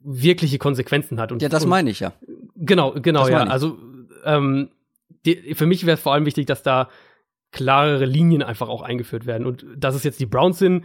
wirkliche 0.00 0.58
Konsequenzen 0.58 1.20
hat. 1.20 1.32
Und, 1.32 1.42
ja, 1.42 1.48
das 1.48 1.66
meine 1.66 1.90
ich 1.90 2.00
ja. 2.00 2.12
Genau, 2.56 2.92
genau, 2.92 3.28
ja. 3.28 3.44
Also 3.44 3.78
ähm, 4.24 4.70
die, 5.24 5.54
für 5.54 5.66
mich 5.66 5.86
wäre 5.86 5.96
es 5.96 6.02
vor 6.02 6.14
allem 6.14 6.26
wichtig, 6.26 6.46
dass 6.46 6.62
da 6.62 6.88
klarere 7.52 8.04
Linien 8.04 8.42
einfach 8.42 8.68
auch 8.68 8.82
eingeführt 8.82 9.26
werden. 9.26 9.46
Und 9.46 9.66
dass 9.76 9.94
es 9.94 10.04
jetzt 10.04 10.20
die 10.20 10.26
Browns 10.26 10.58
sind, 10.58 10.84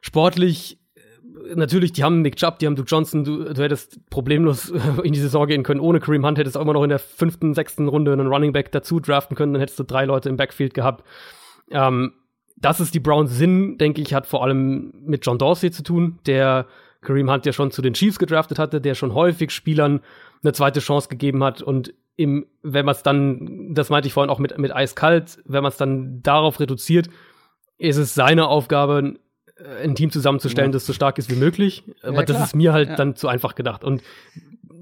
sportlich, 0.00 0.78
äh, 0.94 1.54
natürlich, 1.54 1.92
die 1.92 2.04
haben 2.04 2.22
Nick 2.22 2.36
Chubb, 2.36 2.58
die 2.58 2.66
haben 2.66 2.76
Duke 2.76 2.88
Johnson, 2.88 3.24
du, 3.24 3.52
du 3.52 3.62
hättest 3.62 4.08
problemlos 4.08 4.70
in 5.02 5.12
die 5.12 5.20
Saison 5.20 5.46
gehen 5.46 5.62
können. 5.62 5.80
Ohne 5.80 6.00
Kareem 6.00 6.24
Hunt 6.24 6.38
hättest 6.38 6.56
du 6.56 6.60
auch 6.60 6.64
immer 6.64 6.72
noch 6.72 6.84
in 6.84 6.90
der 6.90 6.98
fünften, 6.98 7.54
sechsten 7.54 7.88
Runde 7.88 8.12
einen 8.12 8.28
Running 8.28 8.52
Back 8.52 8.72
dazu 8.72 9.00
draften 9.00 9.36
können, 9.36 9.52
dann 9.52 9.60
hättest 9.60 9.78
du 9.78 9.84
drei 9.84 10.04
Leute 10.04 10.28
im 10.28 10.36
Backfield 10.36 10.74
gehabt. 10.74 11.04
Ähm, 11.70 12.12
dass 12.58 12.80
es 12.80 12.90
die 12.90 13.00
Browns 13.00 13.36
sind, 13.36 13.78
denke 13.78 14.00
ich, 14.00 14.14
hat 14.14 14.26
vor 14.26 14.42
allem 14.42 14.94
mit 15.04 15.26
John 15.26 15.38
Dorsey 15.38 15.70
zu 15.70 15.82
tun, 15.82 16.18
der 16.24 16.66
Kareem 17.00 17.30
Hunt 17.30 17.46
ja 17.46 17.52
schon 17.52 17.70
zu 17.70 17.82
den 17.82 17.94
Chiefs 17.94 18.18
gedraftet 18.18 18.58
hatte, 18.58 18.80
der 18.80 18.94
schon 18.94 19.14
häufig 19.14 19.50
Spielern 19.50 20.00
eine 20.42 20.52
zweite 20.52 20.80
Chance 20.80 21.08
gegeben 21.08 21.42
hat 21.44 21.62
und 21.62 21.94
im, 22.16 22.46
wenn 22.62 22.86
man 22.86 22.94
es 22.94 23.02
dann, 23.02 23.74
das 23.74 23.90
meinte 23.90 24.08
ich 24.08 24.14
vorhin 24.14 24.30
auch 24.30 24.38
mit, 24.38 24.56
mit 24.58 24.74
eiskalt, 24.74 25.38
wenn 25.44 25.62
man 25.62 25.70
es 25.70 25.76
dann 25.76 26.22
darauf 26.22 26.60
reduziert, 26.60 27.10
ist 27.78 27.98
es 27.98 28.14
seine 28.14 28.48
Aufgabe, 28.48 29.16
ein 29.82 29.94
Team 29.94 30.10
zusammenzustellen, 30.10 30.70
ja. 30.70 30.74
das 30.74 30.86
so 30.86 30.92
stark 30.92 31.18
ist 31.18 31.30
wie 31.30 31.36
möglich. 31.36 31.84
Aber 32.02 32.18
ja, 32.18 32.22
das 32.24 32.42
ist 32.42 32.54
mir 32.54 32.72
halt 32.72 32.90
ja. 32.90 32.96
dann 32.96 33.16
zu 33.16 33.28
einfach 33.28 33.54
gedacht. 33.54 33.84
Und 33.84 34.02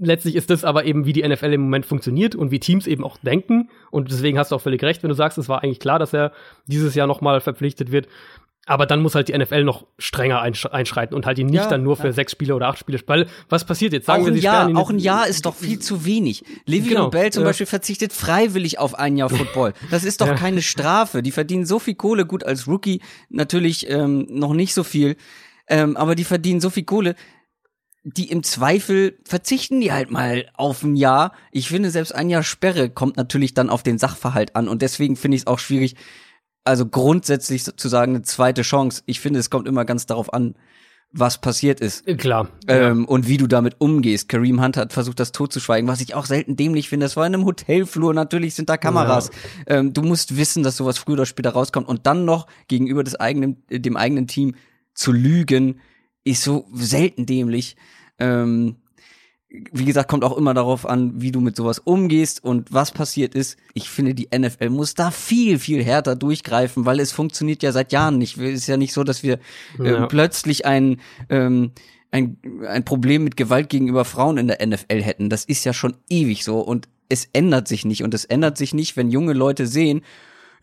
letztlich 0.01 0.35
ist 0.35 0.51
das 0.51 0.65
aber 0.65 0.85
eben, 0.85 1.07
wie 1.07 1.13
die 1.13 1.27
NFL 1.27 1.53
im 1.53 1.63
Moment 1.63 1.87
funktioniert 1.87 2.35
und 2.35 2.51
wie 2.51 2.59
Teams 2.59 2.87
eben 2.87 3.05
auch 3.05 3.17
denken. 3.19 3.71
Und 3.91 4.11
deswegen 4.11 4.39
hast 4.39 4.51
du 4.51 4.57
auch 4.57 4.61
völlig 4.61 4.83
recht, 4.83 5.03
wenn 5.03 5.11
du 5.11 5.15
sagst, 5.15 5.39
es 5.39 5.49
war 5.49 5.63
eigentlich 5.63 5.79
klar, 5.79 5.99
dass 5.99 6.13
er 6.13 6.33
dieses 6.67 6.95
Jahr 6.95 7.07
nochmal 7.07 7.41
verpflichtet 7.41 7.93
wird. 7.93 8.09
Aber 8.67 8.87
dann 8.87 9.03
muss 9.03 9.15
halt 9.15 9.29
die 9.29 9.37
NFL 9.37 9.63
noch 9.65 9.87
strenger 9.99 10.41
einsch 10.41 10.65
einschreiten 10.67 11.15
und 11.15 11.27
halt 11.27 11.39
ihn 11.39 11.49
nicht 11.49 11.57
ja, 11.57 11.69
dann 11.69 11.83
nur 11.83 11.97
für 11.97 12.07
ja. 12.07 12.13
sechs 12.13 12.33
Spiele 12.33 12.55
oder 12.55 12.69
acht 12.69 12.79
Spiele. 12.79 12.99
Weil 13.07 13.27
was 13.51 13.65
passiert 13.65 13.93
jetzt? 13.93 14.07
Sagen 14.07 14.23
auch 14.23 14.27
wir, 14.27 14.35
sie 14.35 14.41
Jahr, 14.41 14.69
ihn 14.69 14.77
Auch 14.77 14.91
ein 14.91 14.99
Jahr 14.99 15.27
ist 15.27 15.45
doch 15.45 15.55
viel 15.55 15.79
zu 15.81 16.07
wenig. 16.07 16.45
Livy 16.65 16.91
genau, 16.91 17.11
Bell 17.11 17.31
zum 17.31 17.43
ja. 17.43 17.51
Beispiel 17.51 17.67
verzichtet 17.67 18.13
freiwillig 18.13 18.79
auf 18.79 18.95
ein 18.95 19.17
Jahr 19.17 19.29
Football. 19.31 19.75
Das 19.91 20.05
ist 20.05 20.23
doch 20.23 20.29
ja. 20.29 20.35
keine 20.35 20.63
Strafe. 20.63 21.23
Die 21.23 21.31
verdienen 21.31 21.67
so 21.67 21.79
viel 21.79 21.95
Kohle. 21.95 22.25
Gut, 22.25 22.45
als 22.45 22.67
Rookie 22.67 23.03
natürlich 23.29 23.89
ähm, 23.91 24.27
noch 24.31 24.55
nicht 24.55 24.73
so 24.73 24.83
viel. 24.83 25.17
Ähm, 25.69 25.97
aber 25.97 26.15
die 26.15 26.25
verdienen 26.25 26.61
so 26.61 26.71
viel 26.71 26.85
Kohle. 26.85 27.17
Die 28.03 28.31
im 28.31 28.43
Zweifel 28.43 29.19
verzichten 29.25 29.81
die 29.81 29.93
halt 29.93 30.11
mal 30.11 30.47
auf 30.55 30.83
ein 30.83 30.95
Jahr. 30.95 31.33
Ich 31.53 31.69
finde, 31.69 31.91
selbst 31.91 32.15
ein 32.15 32.31
Jahr 32.31 32.43
Sperre 32.43 32.91
kommt 32.91 33.17
natürlich 33.17 33.55
dann 33.55 33.71
auf 33.71 33.83
den 33.83 33.99
Sachverhalt 33.99 34.57
an. 34.57 34.69
Und 34.69 34.81
deswegen 34.81 35.17
finde 35.17 35.37
ich 35.37 35.43
es 35.43 35.47
auch 35.47 35.59
schwierig, 35.59 35.97
also 36.65 36.87
grundsätzlich 36.87 37.65
zu 37.65 37.89
sagen, 37.89 38.15
eine 38.15 38.23
zweite 38.23 38.63
Chance. 38.63 39.03
Ich 39.07 39.21
finde, 39.21 39.39
es 39.39 39.51
kommt 39.51 39.69
immer 39.69 39.85
ganz 39.85 40.07
darauf 40.07 40.33
an, 40.33 40.55
was 41.13 41.41
passiert 41.41 41.81
ist. 41.81 42.09
Äh, 42.09 42.17
klar. 42.17 42.49
Ähm, 42.67 43.03
ja. 43.03 43.07
Und 43.07 43.29
wie 43.29 43.37
du 43.37 43.47
damit 43.47 43.77
umgehst. 43.79 44.29
Kareem 44.29 44.61
Hunt 44.63 44.77
hat 44.77 44.93
versucht, 44.93 45.21
das 45.21 45.31
totzuschweigen, 45.31 45.89
was 45.89 46.01
ich 46.01 46.15
auch 46.15 46.27
selten 46.27 46.57
dämlich 46.57 46.89
finde. 46.89 47.07
Das 47.07 47.17
war 47.17 47.27
in 47.27 47.35
einem 47.35 47.45
Hotelflur, 47.45 48.13
natürlich 48.15 48.55
sind 48.55 48.69
da 48.69 48.77
Kameras. 48.77 49.31
Ja. 49.69 49.77
Ähm, 49.77 49.93
du 49.93 50.03
musst 50.03 50.37
wissen, 50.37 50.65
dass 50.65 50.77
sowas 50.77 50.99
früher 50.99 51.15
oder 51.15 51.27
später 51.27 51.51
rauskommt. 51.51 51.89
Und 51.89 52.07
dann 52.07 52.25
noch 52.25 52.49
gegenüber 52.67 53.05
des 53.05 53.15
eigenen, 53.15 53.63
dem 53.71 53.97
eigenen 53.97 54.27
Team 54.27 54.57
zu 54.95 55.13
lügen, 55.13 55.81
ist 56.25 56.43
so 56.43 56.67
selten 56.73 57.27
dämlich. 57.27 57.77
Ähm, 58.19 58.77
wie 59.73 59.85
gesagt, 59.85 60.09
kommt 60.09 60.25
auch 60.25 60.37
immer 60.37 60.55
darauf 60.55 60.87
an, 60.87 61.21
wie 61.21 61.31
du 61.31 61.41
mit 61.41 61.57
sowas 61.57 61.79
umgehst 61.79 62.43
und 62.43 62.73
was 62.73 62.93
passiert 62.93 63.35
ist. 63.35 63.57
Ich 63.73 63.89
finde, 63.89 64.15
die 64.15 64.29
NFL 64.37 64.71
muss 64.71 64.95
da 64.95 65.11
viel, 65.11 65.59
viel 65.59 65.83
härter 65.83 66.17
durchgreifen, 66.17 66.87
weil 66.87 67.01
es 67.01 67.13
funktioniert 67.13 67.63
ja 67.63 67.73
seit 67.73 67.93
Jahren 67.93 68.19
nicht. 68.19 68.37
Es 68.39 68.61
ist 68.61 68.67
ja 68.67 68.77
nicht 68.77 68.93
so, 68.93 69.05
dass 69.05 69.23
wir 69.23 69.39
äh, 69.79 69.93
ja. 69.93 70.07
plötzlich 70.07 70.67
ein, 70.67 71.01
ähm, 71.29 71.73
ein, 72.11 72.39
ein 72.67 72.85
Problem 72.85 73.25
mit 73.25 73.37
Gewalt 73.37 73.69
gegenüber 73.69 74.05
Frauen 74.05 74.39
in 74.39 74.49
der 74.49 74.67
NFL 74.67 75.03
hätten. 75.03 75.31
Das 75.31 75.45
ist 75.45 75.65
ja 75.65 75.73
schon 75.73 75.97
ewig 76.09 76.45
so 76.45 76.61
und 76.61 76.89
es 77.09 77.29
ändert 77.33 77.69
sich 77.69 77.85
nicht. 77.85 78.03
Und 78.03 78.15
es 78.15 78.25
ändert 78.25 78.57
sich 78.57 78.75
nicht, 78.75 78.97
wenn 78.97 79.11
junge 79.11 79.35
Leute 79.35 79.67
sehen, 79.67 80.03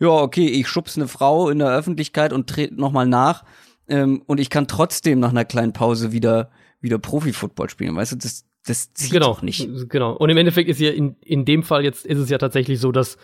ja, 0.00 0.08
okay, 0.08 0.48
ich 0.48 0.68
schubs 0.68 0.96
eine 0.96 1.08
Frau 1.08 1.48
in 1.48 1.60
der 1.60 1.68
Öffentlichkeit 1.68 2.32
und 2.32 2.48
trete 2.48 2.74
nochmal 2.74 3.06
nach 3.06 3.44
ähm, 3.88 4.22
und 4.26 4.40
ich 4.40 4.50
kann 4.50 4.66
trotzdem 4.66 5.20
nach 5.20 5.30
einer 5.30 5.44
kleinen 5.44 5.72
Pause 5.72 6.12
wieder 6.12 6.50
wieder 6.82 6.98
Profi-Football 6.98 7.70
spielen. 7.70 7.96
Weißt 7.96 8.12
du, 8.12 8.16
das, 8.16 8.44
das 8.66 8.90
sieht 8.94 9.12
genau, 9.12 9.26
doch 9.26 9.42
nicht. 9.42 9.68
Genau. 9.88 10.12
Und 10.12 10.30
im 10.30 10.36
Endeffekt 10.36 10.68
ist 10.68 10.80
ja 10.80 10.90
in, 10.90 11.16
in 11.24 11.44
dem 11.44 11.62
Fall 11.62 11.84
jetzt 11.84 12.06
ist 12.06 12.18
es 12.18 12.30
ja 12.30 12.38
tatsächlich 12.38 12.78
so, 12.80 12.92
dass 12.92 13.18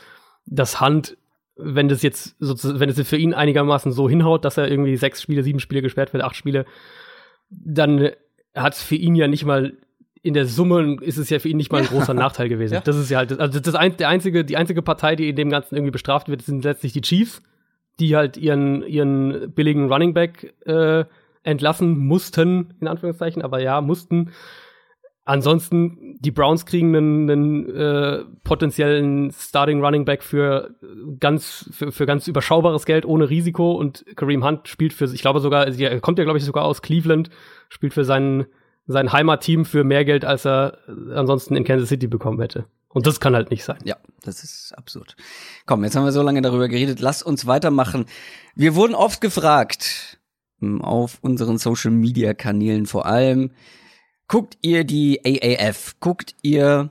das 0.46 0.80
Hand, 0.80 1.16
wenn 1.56 1.88
das 1.88 2.02
jetzt 2.02 2.34
sozusagen, 2.40 2.80
wenn 2.80 2.88
es 2.88 3.00
für 3.08 3.16
ihn 3.16 3.34
einigermaßen 3.34 3.92
so 3.92 4.08
hinhaut, 4.08 4.44
dass 4.44 4.56
er 4.56 4.68
irgendwie 4.68 4.96
sechs 4.96 5.22
Spiele, 5.22 5.42
sieben 5.42 5.60
Spiele 5.60 5.82
gesperrt 5.82 6.12
wird, 6.12 6.24
acht 6.24 6.36
Spiele, 6.36 6.66
dann 7.50 8.10
hat 8.54 8.74
es 8.74 8.82
für 8.82 8.96
ihn 8.96 9.14
ja 9.14 9.28
nicht 9.28 9.44
mal 9.44 9.74
in 10.22 10.34
der 10.34 10.46
Summe 10.46 10.96
ist 11.00 11.16
es 11.16 11.30
ja 11.30 11.38
für 11.38 11.48
ihn 11.48 11.56
nicht 11.56 11.70
mal 11.70 11.78
ein 11.78 11.86
großer 11.88 12.14
Nachteil 12.14 12.48
gewesen. 12.48 12.74
Ja. 12.74 12.80
Das 12.80 12.96
ist 12.96 13.10
ja 13.10 13.18
halt, 13.18 13.38
also 13.38 13.60
das 13.60 13.74
ein, 13.74 13.96
der 13.96 14.08
einzige, 14.08 14.44
die 14.44 14.56
einzige 14.56 14.82
Partei, 14.82 15.16
die 15.16 15.28
in 15.28 15.36
dem 15.36 15.50
Ganzen 15.50 15.76
irgendwie 15.76 15.92
bestraft 15.92 16.28
wird, 16.28 16.42
sind 16.42 16.64
letztlich 16.64 16.92
die 16.92 17.00
Chiefs, 17.02 17.42
die 18.00 18.16
halt 18.16 18.36
ihren, 18.36 18.82
ihren 18.82 19.52
billigen 19.52 19.90
Running 19.90 20.14
Back 20.14 20.54
äh, 20.66 21.04
entlassen 21.44 21.98
mussten, 21.98 22.74
in 22.80 22.88
Anführungszeichen, 22.88 23.42
aber 23.42 23.60
ja, 23.60 23.80
mussten. 23.80 24.32
Ansonsten, 25.28 26.16
die 26.20 26.30
Browns 26.30 26.64
kriegen 26.64 26.96
einen, 26.96 27.30
einen 27.30 27.76
äh, 27.76 28.24
potenziellen 28.44 29.30
Starting 29.30 29.84
Running 29.84 30.06
Back 30.06 30.22
für 30.22 30.74
ganz, 31.20 31.68
für, 31.70 31.92
für 31.92 32.06
ganz 32.06 32.28
überschaubares 32.28 32.86
Geld 32.86 33.04
ohne 33.04 33.28
Risiko 33.28 33.72
und 33.72 34.06
Kareem 34.16 34.42
Hunt 34.42 34.68
spielt 34.68 34.94
für, 34.94 35.04
ich 35.04 35.20
glaube 35.20 35.40
sogar, 35.40 35.66
er 35.66 36.00
kommt 36.00 36.16
ja, 36.16 36.24
glaube 36.24 36.38
ich, 36.38 36.46
sogar 36.46 36.64
aus 36.64 36.80
Cleveland, 36.80 37.28
spielt 37.68 37.92
für 37.92 38.06
sein, 38.06 38.46
sein 38.86 39.12
Heimatteam 39.12 39.66
für 39.66 39.84
mehr 39.84 40.06
Geld, 40.06 40.24
als 40.24 40.46
er 40.46 40.78
ansonsten 41.14 41.56
in 41.56 41.64
Kansas 41.64 41.90
City 41.90 42.06
bekommen 42.06 42.40
hätte. 42.40 42.64
Und 42.88 43.06
das 43.06 43.20
kann 43.20 43.34
halt 43.34 43.50
nicht 43.50 43.64
sein. 43.64 43.80
Ja, 43.84 43.98
das 44.22 44.42
ist 44.42 44.72
absurd. 44.78 45.14
Komm, 45.66 45.84
jetzt 45.84 45.94
haben 45.94 46.06
wir 46.06 46.12
so 46.12 46.22
lange 46.22 46.40
darüber 46.40 46.68
geredet. 46.68 47.00
Lass 47.00 47.22
uns 47.22 47.46
weitermachen. 47.46 48.06
Wir 48.54 48.74
wurden 48.74 48.94
oft 48.94 49.20
gefragt, 49.20 50.18
hm, 50.60 50.80
auf 50.80 51.18
unseren 51.20 51.58
Social 51.58 51.90
Media 51.90 52.32
Kanälen 52.32 52.86
vor 52.86 53.04
allem, 53.04 53.50
guckt 54.28 54.58
ihr 54.62 54.84
die 54.84 55.20
AAF? 55.24 55.96
Guckt 56.00 56.36
ihr, 56.42 56.90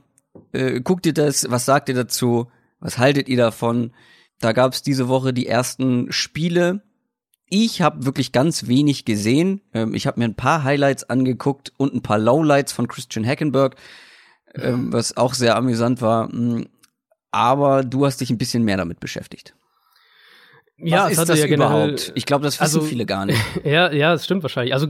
äh, 0.51 0.81
guckt 0.81 1.05
ihr 1.05 1.13
das? 1.13 1.49
Was 1.49 1.65
sagt 1.65 1.89
ihr 1.89 1.95
dazu? 1.95 2.47
Was 2.79 2.97
haltet 2.97 3.29
ihr 3.29 3.37
davon? 3.37 3.91
Da 4.39 4.51
gab 4.51 4.73
es 4.73 4.81
diese 4.81 5.07
Woche 5.07 5.33
die 5.33 5.47
ersten 5.47 6.11
Spiele. 6.11 6.81
Ich 7.49 7.81
habe 7.81 8.05
wirklich 8.05 8.33
ganz 8.33 8.67
wenig 8.67 9.05
gesehen. 9.05 9.61
Ähm, 9.73 9.93
ich 9.93 10.05
habe 10.05 10.19
mir 10.19 10.25
ein 10.25 10.35
paar 10.35 10.63
Highlights 10.63 11.05
angeguckt 11.05 11.71
und 11.77 11.93
ein 11.93 12.01
paar 12.01 12.19
Lowlights 12.19 12.73
von 12.73 12.87
Christian 12.87 13.25
Hackenberg, 13.25 13.77
ähm, 14.55 14.91
was 14.91 15.15
auch 15.15 15.33
sehr 15.33 15.55
amüsant 15.55 16.01
war. 16.01 16.29
Hm, 16.29 16.67
aber 17.31 17.83
du 17.83 18.05
hast 18.05 18.19
dich 18.19 18.29
ein 18.29 18.37
bisschen 18.37 18.63
mehr 18.63 18.77
damit 18.77 18.99
beschäftigt. 18.99 19.55
Ja, 20.79 21.05
Was 21.05 21.13
ist 21.13 21.29
das 21.29 21.39
ja 21.39 21.47
überhaupt? 21.47 22.11
Ich 22.13 22.25
glaube, 22.27 22.43
das 22.43 22.55
wissen 22.61 22.77
also, 22.77 22.81
viele 22.81 23.05
gar 23.07 23.25
nicht. 23.25 23.39
Ja, 23.63 23.91
ja, 23.91 24.11
das 24.11 24.25
stimmt 24.25 24.43
wahrscheinlich. 24.43 24.75
Also 24.75 24.87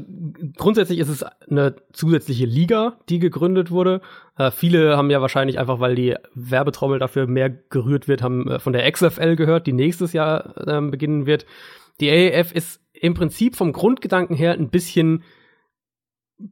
grundsätzlich 0.56 1.00
ist 1.00 1.10
es 1.10 1.24
eine 1.24 1.76
zusätzliche 1.92 2.46
Liga, 2.46 2.98
die 3.10 3.20
gegründet 3.20 3.72
wurde. 3.72 4.02
Äh, 4.38 4.52
viele 4.52 4.96
haben 4.96 5.10
ja 5.10 5.22
wahrscheinlich 5.22 5.60
einfach, 5.60 5.80
weil 5.80 5.96
die 5.96 6.16
Werbetrommel 6.34 7.00
dafür 7.00 7.28
mehr 7.28 7.50
gerührt 7.50 8.08
wird, 8.08 8.22
haben 8.22 8.50
äh, 8.50 8.60
von 8.60 8.74
der 8.74 8.90
XFL 8.92 9.36
gehört, 9.36 9.68
die 9.68 9.74
nächstes 9.74 10.14
Jahr 10.14 10.56
äh, 10.68 10.82
beginnen 10.82 11.26
wird. 11.26 11.46
Die 12.00 12.12
AAF 12.12 12.52
ist 12.52 12.82
im 12.94 13.14
Prinzip 13.14 13.56
vom 13.56 13.74
Grundgedanken 13.74 14.36
her 14.36 14.54
ein 14.54 14.70
bisschen 14.70 15.24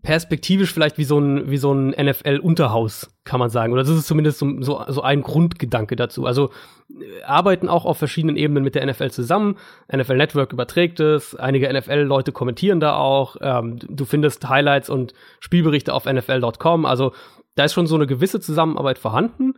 perspektivisch 0.01 0.73
vielleicht 0.73 0.97
wie 0.97 1.03
so 1.03 1.19
ein, 1.19 1.49
wie 1.49 1.57
so 1.57 1.71
ein 1.71 1.89
NFL-Unterhaus, 1.89 3.15
kann 3.23 3.39
man 3.39 3.51
sagen. 3.51 3.71
Oder 3.71 3.83
das 3.83 3.91
ist 3.91 4.07
zumindest 4.07 4.39
so, 4.39 4.61
so, 4.61 4.83
so 4.87 5.01
ein 5.01 5.21
Grundgedanke 5.21 5.95
dazu. 5.95 6.25
Also 6.25 6.49
äh, 6.89 7.21
arbeiten 7.23 7.69
auch 7.69 7.85
auf 7.85 7.97
verschiedenen 7.97 8.35
Ebenen 8.35 8.63
mit 8.63 8.73
der 8.73 8.85
NFL 8.85 9.11
zusammen. 9.11 9.57
NFL 9.95 10.17
Network 10.17 10.53
überträgt 10.53 10.99
es, 10.99 11.35
einige 11.35 11.71
NFL-Leute 11.71 12.31
kommentieren 12.31 12.79
da 12.79 12.95
auch. 12.95 13.35
Ähm, 13.41 13.77
du 13.79 14.05
findest 14.05 14.49
Highlights 14.49 14.89
und 14.89 15.13
Spielberichte 15.39 15.93
auf 15.93 16.05
NFL.com. 16.05 16.85
Also 16.85 17.13
da 17.53 17.65
ist 17.65 17.73
schon 17.73 17.87
so 17.87 17.95
eine 17.95 18.07
gewisse 18.07 18.39
Zusammenarbeit 18.39 18.97
vorhanden. 18.97 19.53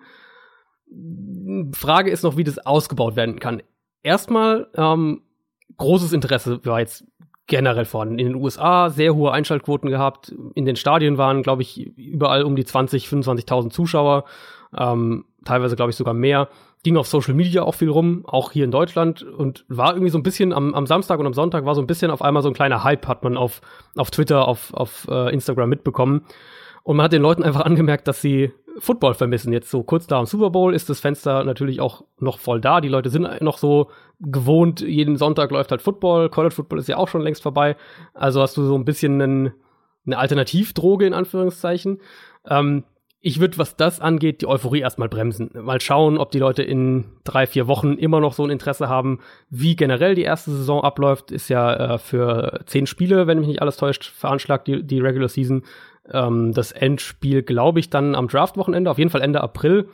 Frage 1.73 2.11
ist 2.11 2.23
noch, 2.23 2.35
wie 2.35 2.43
das 2.43 2.59
ausgebaut 2.59 3.15
werden 3.15 3.39
kann. 3.39 3.61
Erstmal 4.03 4.67
ähm, 4.75 5.21
großes 5.77 6.11
Interesse 6.11 6.65
war 6.65 6.79
jetzt 6.81 7.05
generell 7.47 7.86
vorhanden. 7.86 8.19
In 8.19 8.27
den 8.27 8.36
USA 8.36 8.89
sehr 8.89 9.15
hohe 9.15 9.31
Einschaltquoten 9.31 9.89
gehabt. 9.89 10.36
In 10.53 10.65
den 10.65 10.75
Stadien 10.75 11.17
waren, 11.17 11.43
glaube 11.43 11.62
ich, 11.62 11.97
überall 11.97 12.43
um 12.43 12.55
die 12.55 12.65
20, 12.65 13.07
25.000 13.07 13.69
Zuschauer. 13.69 14.25
Ähm, 14.77 15.25
teilweise, 15.45 15.77
glaube 15.77 15.91
ich, 15.91 15.95
sogar 15.95 16.13
mehr. 16.13 16.49
Ging 16.83 16.97
auf 16.97 17.07
Social 17.07 17.33
Media 17.33 17.63
auch 17.63 17.73
viel 17.73 17.89
rum, 17.89 18.25
auch 18.27 18.51
hier 18.51 18.65
in 18.65 18.71
Deutschland. 18.71 19.23
Und 19.23 19.65
war 19.69 19.93
irgendwie 19.93 20.12
so 20.12 20.17
ein 20.17 20.23
bisschen 20.23 20.51
am, 20.51 20.73
am 20.73 20.86
Samstag 20.86 21.19
und 21.19 21.25
am 21.25 21.33
Sonntag 21.33 21.65
war 21.65 21.73
so 21.73 21.81
ein 21.81 21.88
bisschen 21.88 22.12
auf 22.12 22.21
einmal 22.21 22.43
so 22.43 22.49
ein 22.49 22.53
kleiner 22.53 22.83
Hype, 22.83 23.07
hat 23.07 23.23
man 23.23 23.38
auf, 23.38 23.62
auf 23.95 24.12
Twitter, 24.12 24.47
auf, 24.47 24.73
auf 24.73 25.07
uh, 25.10 25.27
Instagram 25.29 25.69
mitbekommen. 25.69 26.25
Und 26.83 26.97
man 26.97 27.05
hat 27.05 27.13
den 27.13 27.21
Leuten 27.21 27.43
einfach 27.43 27.62
angemerkt, 27.62 28.07
dass 28.07 28.21
sie 28.21 28.51
Football 28.79 29.13
vermissen. 29.13 29.53
Jetzt 29.53 29.69
so 29.69 29.83
kurz 29.83 30.07
da 30.07 30.19
am 30.19 30.25
Super 30.25 30.49
Bowl 30.49 30.73
ist 30.73 30.89
das 30.89 30.99
Fenster 30.99 31.43
natürlich 31.43 31.81
auch 31.81 32.03
noch 32.19 32.39
voll 32.39 32.61
da. 32.61 32.81
Die 32.81 32.87
Leute 32.87 33.09
sind 33.09 33.41
noch 33.41 33.57
so 33.57 33.89
gewohnt, 34.19 34.81
jeden 34.81 35.17
Sonntag 35.17 35.51
läuft 35.51 35.71
halt 35.71 35.81
Football. 35.81 36.29
College 36.29 36.55
Football 36.55 36.79
ist 36.79 36.87
ja 36.87 36.97
auch 36.97 37.07
schon 37.07 37.21
längst 37.21 37.43
vorbei. 37.43 37.75
Also 38.13 38.41
hast 38.41 38.57
du 38.57 38.63
so 38.63 38.75
ein 38.75 38.85
bisschen 38.85 39.21
einen, 39.21 39.53
eine 40.05 40.17
Alternativdroge 40.17 41.05
in 41.05 41.13
Anführungszeichen. 41.13 41.99
Ähm, 42.47 42.83
ich 43.19 43.39
würde, 43.39 43.57
was 43.57 43.75
das 43.75 43.99
angeht, 43.99 44.41
die 44.41 44.47
Euphorie 44.47 44.79
erstmal 44.79 45.09
bremsen. 45.09 45.49
Mal 45.53 45.81
schauen, 45.81 46.17
ob 46.17 46.31
die 46.31 46.39
Leute 46.39 46.61
in 46.61 47.05
drei, 47.23 47.47
vier 47.47 47.67
Wochen 47.67 47.93
immer 47.93 48.19
noch 48.19 48.33
so 48.33 48.43
ein 48.43 48.51
Interesse 48.51 48.89
haben, 48.89 49.19
wie 49.49 49.75
generell 49.75 50.13
die 50.13 50.21
erste 50.21 50.51
Saison 50.51 50.83
abläuft. 50.83 51.31
Ist 51.31 51.49
ja 51.49 51.95
äh, 51.95 51.97
für 51.97 52.61
zehn 52.67 52.85
Spiele, 52.85 53.25
wenn 53.25 53.39
mich 53.39 53.47
nicht 53.47 53.61
alles 53.61 53.77
täuscht, 53.77 54.05
veranschlagt 54.05 54.67
die, 54.67 54.83
die 54.83 54.99
Regular 54.99 55.29
Season. 55.29 55.63
Ähm, 56.12 56.54
das 56.54 56.72
Endspiel, 56.72 57.43
glaube 57.43 57.80
ich, 57.80 57.89
dann 57.89 58.15
am 58.15 58.28
Draft-Wochenende, 58.28 58.89
auf 58.89 58.98
jeden 58.98 59.10
Fall 59.10 59.22
Ende 59.22 59.41
April. 59.41 59.89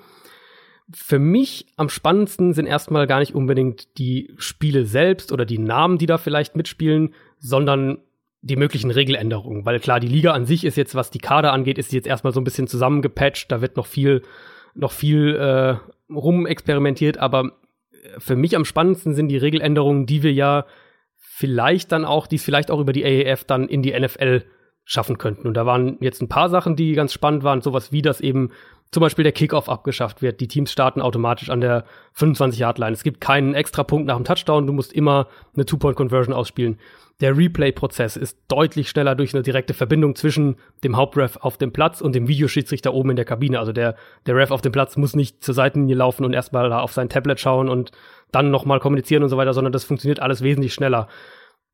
Für 0.94 1.20
mich 1.20 1.68
am 1.78 1.90
spannendsten 1.90 2.54
sind 2.54 2.66
erstmal 2.66 3.08
gar 3.08 3.20
nicht 3.20 3.36
unbedingt 3.36 3.98
die 3.98 4.34
Spiele 4.38 4.86
selbst 4.86 5.32
oder 5.32 5.46
die 5.46 5.60
Namen, 5.60 5.98
die 5.98 6.06
da 6.06 6.18
vielleicht 6.18 6.56
mitspielen, 6.56 7.14
sondern 7.40 8.00
die 8.42 8.58
möglichen 8.58 8.92
Regeländerungen, 8.92 9.66
weil 9.66 9.80
klar, 9.80 10.02
die 10.02 10.08
Liga 10.08 10.34
an 10.34 10.46
sich 10.46 10.66
ist 10.66 10.76
jetzt, 10.76 10.96
was 10.96 11.10
die 11.10 11.20
Kader 11.20 11.54
angeht, 11.54 11.78
ist 11.78 11.94
jetzt 11.94 12.08
erstmal 12.08 12.34
so 12.34 12.42
ein 12.42 12.44
bisschen 12.44 12.68
zusammengepatcht, 12.68 13.50
da 13.50 13.62
wird 13.62 13.78
noch 13.78 13.86
viel, 13.86 14.22
noch 14.76 14.92
viel 14.92 15.36
äh, 15.36 15.78
rumexperimentiert, 16.14 17.18
aber 17.18 17.54
für 18.18 18.36
mich 18.36 18.56
am 18.56 18.66
spannendsten 18.66 19.14
sind 19.14 19.30
die 19.30 19.38
Regeländerungen, 19.38 20.06
die 20.06 20.24
wir 20.24 20.34
ja 20.34 20.66
vielleicht 21.16 21.92
dann 21.92 22.06
auch, 22.06 22.28
die 22.28 22.36
es 22.36 22.44
vielleicht 22.44 22.70
auch 22.70 22.80
über 22.80 22.94
die 22.94 23.04
AEF 23.06 23.44
dann 23.46 23.68
in 23.68 23.82
die 23.82 23.98
NFL 23.98 24.44
schaffen 24.86 25.18
könnten. 25.18 25.48
Und 25.48 25.56
da 25.56 25.66
waren 25.66 25.98
jetzt 26.02 26.22
ein 26.22 26.30
paar 26.30 26.50
Sachen, 26.50 26.76
die 26.76 26.94
ganz 26.94 27.14
spannend 27.14 27.44
waren, 27.44 27.62
sowas 27.62 27.92
wie, 27.92 28.02
dass 28.02 28.22
eben 28.22 28.50
zum 28.92 29.02
Beispiel 29.02 29.24
der 29.24 29.32
Kickoff 29.32 29.70
abgeschafft 29.70 30.22
wird. 30.22 30.40
Die 30.40 30.48
Teams 30.48 30.72
starten 30.72 31.02
automatisch 31.02 31.50
an 31.50 31.62
der 31.62 31.84
25-Yard-Line. 32.16 32.94
Es 32.94 33.04
gibt 33.04 33.22
keinen 33.22 33.56
extra 33.56 33.84
Punkt 33.84 34.08
nach 34.08 34.16
dem 34.16 34.24
Touchdown, 34.24 34.68
du 34.68 34.74
musst 34.74 34.94
immer 34.94 35.28
eine 35.56 35.66
Two-Point-Conversion 35.66 36.34
ausspielen. 36.34 36.78
Der 37.22 37.38
Replay-Prozess 37.38 38.18
ist 38.18 38.38
deutlich 38.48 38.90
schneller 38.90 39.16
durch 39.16 39.34
eine 39.34 39.44
direkte 39.44 39.74
Verbindung 39.74 40.16
zwischen 40.16 40.58
dem 40.84 40.98
Hauptref 40.98 41.38
auf 41.38 41.58
dem 41.58 41.72
Platz 41.72 42.02
und 42.02 42.14
dem 42.14 42.28
Videoschiedsrichter 42.28 42.94
oben 42.94 43.12
in 43.12 43.16
der 43.16 43.26
Kabine. 43.26 43.60
Also 43.60 43.72
der, 43.72 43.96
der 44.26 44.36
Ref 44.36 44.52
auf 44.52 44.62
dem 44.62 44.72
Platz 44.72 44.98
muss 44.98 45.16
nicht 45.16 45.44
zur 45.44 45.54
Seitenlinie 45.54 45.96
laufen 45.96 46.26
und 46.26 46.34
erstmal 46.34 46.70
da 46.70 46.80
auf 46.80 46.92
sein 46.92 47.10
Tablet 47.10 47.40
schauen 47.40 47.70
und 47.70 47.92
dann 48.32 48.52
nochmal 48.52 48.80
kommunizieren 48.80 49.24
und 49.24 49.30
so 49.30 49.38
weiter, 49.38 49.54
sondern 49.54 49.74
das 49.74 49.84
funktioniert 49.84 50.20
alles 50.20 50.42
wesentlich 50.42 50.74
schneller. 50.74 51.08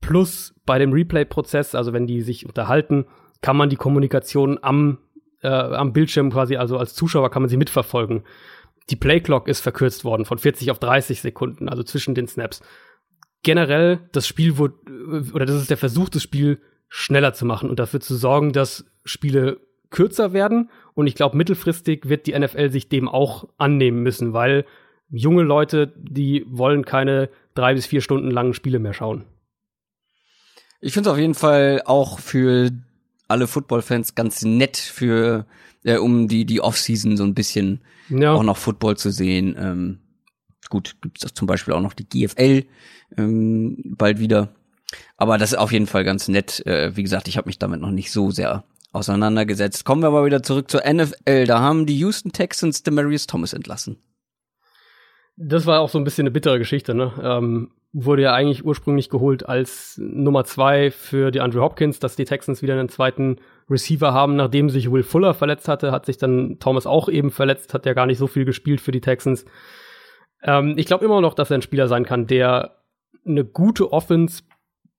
Plus 0.00 0.54
bei 0.66 0.78
dem 0.78 0.92
Replay-Prozess, 0.92 1.74
also 1.74 1.92
wenn 1.92 2.06
die 2.06 2.22
sich 2.22 2.46
unterhalten, 2.46 3.06
kann 3.42 3.56
man 3.56 3.70
die 3.70 3.76
Kommunikation 3.76 4.58
am, 4.62 4.98
äh, 5.42 5.48
am 5.48 5.92
Bildschirm 5.92 6.30
quasi, 6.30 6.56
also 6.56 6.78
als 6.78 6.94
Zuschauer 6.94 7.30
kann 7.30 7.42
man 7.42 7.48
sie 7.48 7.56
mitverfolgen. 7.56 8.24
Die 8.90 8.96
Playclock 8.96 9.48
ist 9.48 9.60
verkürzt 9.60 10.04
worden 10.04 10.24
von 10.24 10.38
40 10.38 10.70
auf 10.70 10.78
30 10.78 11.20
Sekunden, 11.20 11.68
also 11.68 11.82
zwischen 11.82 12.14
den 12.14 12.26
Snaps. 12.26 12.62
Generell, 13.42 14.00
das 14.12 14.26
Spiel 14.26 14.58
wurde, 14.58 14.74
oder 15.32 15.46
das 15.46 15.56
ist 15.56 15.70
der 15.70 15.76
Versuch, 15.76 16.08
das 16.08 16.22
Spiel 16.22 16.60
schneller 16.88 17.32
zu 17.32 17.46
machen 17.46 17.70
und 17.70 17.78
dafür 17.78 18.00
zu 18.00 18.16
sorgen, 18.16 18.52
dass 18.52 18.84
Spiele 19.04 19.60
kürzer 19.90 20.32
werden. 20.32 20.70
Und 20.94 21.06
ich 21.06 21.14
glaube, 21.14 21.36
mittelfristig 21.36 22.08
wird 22.08 22.26
die 22.26 22.38
NFL 22.38 22.70
sich 22.70 22.88
dem 22.88 23.08
auch 23.08 23.48
annehmen 23.58 24.02
müssen, 24.02 24.32
weil 24.32 24.64
junge 25.08 25.42
Leute, 25.42 25.92
die 25.96 26.44
wollen 26.48 26.84
keine 26.84 27.28
drei 27.54 27.74
bis 27.74 27.86
vier 27.86 28.00
Stunden 28.00 28.30
langen 28.30 28.54
Spiele 28.54 28.78
mehr 28.78 28.92
schauen. 28.92 29.24
Ich 30.80 30.92
finde 30.92 31.10
es 31.10 31.12
auf 31.12 31.18
jeden 31.18 31.34
Fall 31.34 31.82
auch 31.84 32.18
für 32.18 32.70
alle 33.28 33.46
Football-Fans 33.46 34.14
ganz 34.14 34.42
nett, 34.42 34.76
für 34.76 35.46
äh, 35.84 35.96
um 35.96 36.28
die 36.28 36.44
die 36.44 36.60
Offseason 36.60 37.16
so 37.16 37.24
ein 37.24 37.34
bisschen 37.34 37.80
ja. 38.08 38.32
auch 38.32 38.42
noch 38.42 38.56
Football 38.56 38.96
zu 38.96 39.10
sehen. 39.10 39.56
Ähm, 39.58 39.98
gut, 40.68 40.96
gibt 41.02 41.24
es 41.24 41.34
zum 41.34 41.46
Beispiel 41.46 41.74
auch 41.74 41.80
noch 41.80 41.94
die 41.94 42.08
GFL 42.08 42.64
ähm, 43.16 43.76
bald 43.96 44.18
wieder. 44.18 44.48
Aber 45.16 45.38
das 45.38 45.52
ist 45.52 45.58
auf 45.58 45.72
jeden 45.72 45.86
Fall 45.86 46.04
ganz 46.04 46.28
nett. 46.28 46.64
Äh, 46.66 46.96
wie 46.96 47.02
gesagt, 47.02 47.28
ich 47.28 47.36
habe 47.36 47.48
mich 47.48 47.58
damit 47.58 47.80
noch 47.80 47.90
nicht 47.90 48.10
so 48.10 48.30
sehr 48.30 48.64
auseinandergesetzt. 48.92 49.84
Kommen 49.84 50.02
wir 50.02 50.08
aber 50.08 50.24
wieder 50.24 50.42
zurück 50.42 50.70
zur 50.70 50.82
NFL. 50.84 51.46
Da 51.46 51.60
haben 51.60 51.86
die 51.86 51.98
Houston 51.98 52.32
Texans 52.32 52.82
Demarius 52.82 53.26
Thomas 53.26 53.52
entlassen. 53.52 53.98
Das 55.36 55.64
war 55.66 55.80
auch 55.80 55.88
so 55.88 55.98
ein 55.98 56.04
bisschen 56.04 56.24
eine 56.24 56.32
bittere 56.32 56.58
Geschichte, 56.58 56.94
ne? 56.94 57.12
Ähm, 57.22 57.70
wurde 57.92 58.22
ja 58.22 58.32
eigentlich 58.32 58.64
ursprünglich 58.64 59.10
geholt 59.10 59.48
als 59.48 59.98
Nummer 60.02 60.44
zwei 60.44 60.90
für 60.90 61.30
die 61.30 61.40
Andrew 61.40 61.60
Hopkins, 61.60 61.98
dass 61.98 62.16
die 62.16 62.24
Texans 62.24 62.62
wieder 62.62 62.74
einen 62.74 62.88
zweiten 62.88 63.36
Receiver 63.68 64.12
haben, 64.12 64.36
nachdem 64.36 64.70
sich 64.70 64.92
Will 64.92 65.02
Fuller 65.02 65.34
verletzt 65.34 65.66
hatte, 65.66 65.90
hat 65.90 66.06
sich 66.06 66.16
dann 66.16 66.58
Thomas 66.60 66.86
auch 66.86 67.08
eben 67.08 67.30
verletzt, 67.30 67.74
hat 67.74 67.86
ja 67.86 67.92
gar 67.92 68.06
nicht 68.06 68.18
so 68.18 68.28
viel 68.28 68.44
gespielt 68.44 68.80
für 68.80 68.92
die 68.92 69.00
Texans. 69.00 69.44
Ähm, 70.42 70.74
ich 70.76 70.86
glaube 70.86 71.04
immer 71.04 71.20
noch, 71.20 71.34
dass 71.34 71.50
er 71.50 71.58
ein 71.58 71.62
Spieler 71.62 71.88
sein 71.88 72.04
kann, 72.04 72.26
der 72.26 72.76
eine 73.26 73.44
gute 73.44 73.92
Offense 73.92 74.44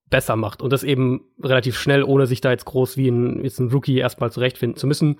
besser 0.09 0.35
macht 0.35 0.61
und 0.61 0.73
das 0.73 0.83
eben 0.83 1.21
relativ 1.41 1.77
schnell, 1.79 2.03
ohne 2.03 2.27
sich 2.27 2.41
da 2.41 2.51
jetzt 2.51 2.65
groß 2.65 2.97
wie 2.97 3.07
ein, 3.07 3.41
jetzt 3.43 3.59
ein 3.59 3.71
Rookie 3.71 3.97
erstmal 3.97 4.31
zurechtfinden 4.31 4.77
zu 4.77 4.85
müssen 4.85 5.17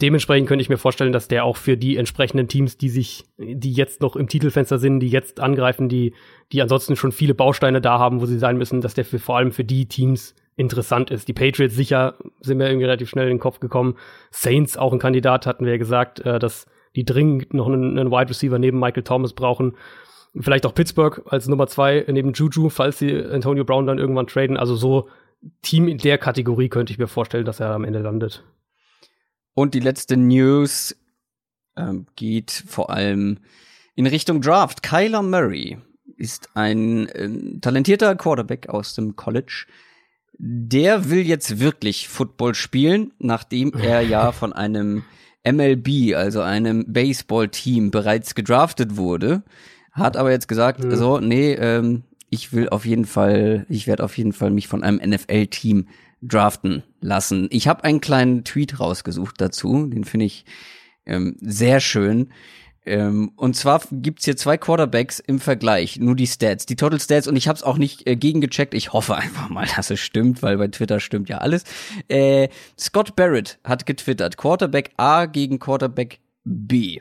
dementsprechend 0.00 0.48
könnte 0.48 0.62
ich 0.62 0.68
mir 0.68 0.78
vorstellen, 0.78 1.12
dass 1.12 1.28
der 1.28 1.44
auch 1.44 1.56
für 1.56 1.76
die 1.76 1.96
entsprechenden 1.96 2.48
Teams, 2.48 2.78
die 2.78 2.88
sich, 2.88 3.24
die 3.36 3.72
jetzt 3.72 4.00
noch 4.00 4.16
im 4.16 4.28
Titelfenster 4.28 4.78
sind, 4.78 5.00
die 5.00 5.08
jetzt 5.08 5.40
angreifen, 5.40 5.88
die, 5.88 6.14
die 6.52 6.62
ansonsten 6.62 6.96
schon 6.96 7.12
viele 7.12 7.34
Bausteine 7.34 7.80
da 7.80 7.98
haben, 7.98 8.20
wo 8.20 8.26
sie 8.26 8.38
sein 8.38 8.56
müssen, 8.56 8.80
dass 8.80 8.94
der 8.94 9.04
für, 9.04 9.18
vor 9.18 9.36
allem 9.36 9.52
für 9.52 9.64
die 9.64 9.86
Teams 9.86 10.34
interessant 10.56 11.10
ist. 11.10 11.28
Die 11.28 11.32
Patriots 11.32 11.74
sicher 11.74 12.14
sind 12.40 12.58
mir 12.58 12.68
irgendwie 12.68 12.86
relativ 12.86 13.08
schnell 13.08 13.26
in 13.26 13.34
den 13.34 13.40
Kopf 13.40 13.60
gekommen. 13.60 13.96
Saints 14.30 14.76
auch 14.76 14.92
ein 14.92 14.98
Kandidat, 14.98 15.46
hatten 15.46 15.64
wir 15.64 15.72
ja 15.72 15.78
gesagt, 15.78 16.20
äh, 16.20 16.38
dass 16.38 16.66
die 16.96 17.04
dringend 17.04 17.54
noch 17.54 17.66
einen, 17.66 17.98
einen 17.98 18.10
Wide 18.10 18.30
Receiver 18.30 18.58
neben 18.58 18.78
Michael 18.78 19.04
Thomas 19.04 19.32
brauchen. 19.32 19.76
Vielleicht 20.38 20.66
auch 20.66 20.74
Pittsburgh 20.74 21.22
als 21.26 21.48
Nummer 21.48 21.66
zwei 21.66 22.04
neben 22.08 22.32
Juju, 22.32 22.68
falls 22.68 22.98
sie 22.98 23.24
Antonio 23.24 23.64
Brown 23.64 23.86
dann 23.86 23.98
irgendwann 23.98 24.26
traden. 24.26 24.56
Also 24.56 24.74
so 24.74 25.08
Team 25.62 25.88
in 25.88 25.98
der 25.98 26.18
Kategorie 26.18 26.68
könnte 26.68 26.92
ich 26.92 26.98
mir 26.98 27.06
vorstellen, 27.06 27.44
dass 27.44 27.60
er 27.60 27.70
am 27.70 27.84
Ende 27.84 28.00
landet. 28.00 28.44
Und 29.58 29.74
die 29.74 29.80
letzte 29.80 30.16
News 30.16 30.94
ähm, 31.76 32.06
geht 32.14 32.52
vor 32.68 32.90
allem 32.90 33.38
in 33.96 34.06
Richtung 34.06 34.40
Draft. 34.40 34.84
Kyler 34.84 35.20
Murray 35.20 35.78
ist 36.16 36.50
ein 36.54 37.08
äh, 37.08 37.58
talentierter 37.60 38.14
Quarterback 38.14 38.68
aus 38.68 38.94
dem 38.94 39.16
College. 39.16 39.66
Der 40.38 41.10
will 41.10 41.26
jetzt 41.26 41.58
wirklich 41.58 42.06
Football 42.06 42.54
spielen, 42.54 43.12
nachdem 43.18 43.72
er 43.72 44.00
ja 44.02 44.30
von 44.30 44.52
einem 44.52 45.02
MLB, 45.44 46.14
also 46.14 46.40
einem 46.40 46.92
Baseball-Team, 46.92 47.90
bereits 47.90 48.36
gedraftet 48.36 48.96
wurde. 48.96 49.42
Hat 49.90 50.16
aber 50.16 50.30
jetzt 50.30 50.46
gesagt, 50.46 50.84
mhm. 50.84 50.94
so, 50.94 51.18
nee, 51.18 51.54
ähm, 51.54 52.04
ich 52.30 52.52
will 52.52 52.68
auf 52.68 52.86
jeden 52.86 53.06
Fall, 53.06 53.66
ich 53.68 53.88
werde 53.88 54.04
auf 54.04 54.16
jeden 54.18 54.32
Fall 54.32 54.52
mich 54.52 54.68
von 54.68 54.84
einem 54.84 55.00
NFL-Team 55.04 55.88
draften 56.22 56.82
lassen. 57.00 57.48
Ich 57.50 57.68
habe 57.68 57.84
einen 57.84 58.00
kleinen 58.00 58.44
Tweet 58.44 58.80
rausgesucht 58.80 59.40
dazu, 59.40 59.86
den 59.86 60.04
finde 60.04 60.26
ich 60.26 60.44
ähm, 61.06 61.36
sehr 61.40 61.80
schön. 61.80 62.30
Ähm, 62.88 63.32
und 63.36 63.54
zwar 63.54 63.82
gibt's 63.92 64.24
hier 64.24 64.36
zwei 64.36 64.56
Quarterbacks 64.56 65.18
im 65.18 65.40
Vergleich, 65.40 65.98
nur 65.98 66.16
die 66.16 66.26
Stats, 66.26 66.64
die 66.64 66.76
Total 66.76 66.98
Stats 66.98 67.28
und 67.28 67.36
ich 67.36 67.46
habe 67.46 67.56
es 67.56 67.62
auch 67.62 67.76
nicht 67.76 68.06
äh, 68.06 68.16
gegengecheckt. 68.16 68.72
Ich 68.72 68.92
hoffe 68.92 69.16
einfach 69.16 69.48
mal, 69.50 69.66
dass 69.76 69.90
es 69.90 70.00
stimmt, 70.00 70.42
weil 70.42 70.56
bei 70.56 70.68
Twitter 70.68 70.98
stimmt 71.00 71.28
ja 71.28 71.38
alles. 71.38 71.64
Äh, 72.08 72.48
Scott 72.78 73.14
Barrett 73.14 73.58
hat 73.62 73.84
getwittert, 73.84 74.36
Quarterback 74.36 74.92
A 74.96 75.26
gegen 75.26 75.58
Quarterback 75.58 76.20
B. 76.44 77.00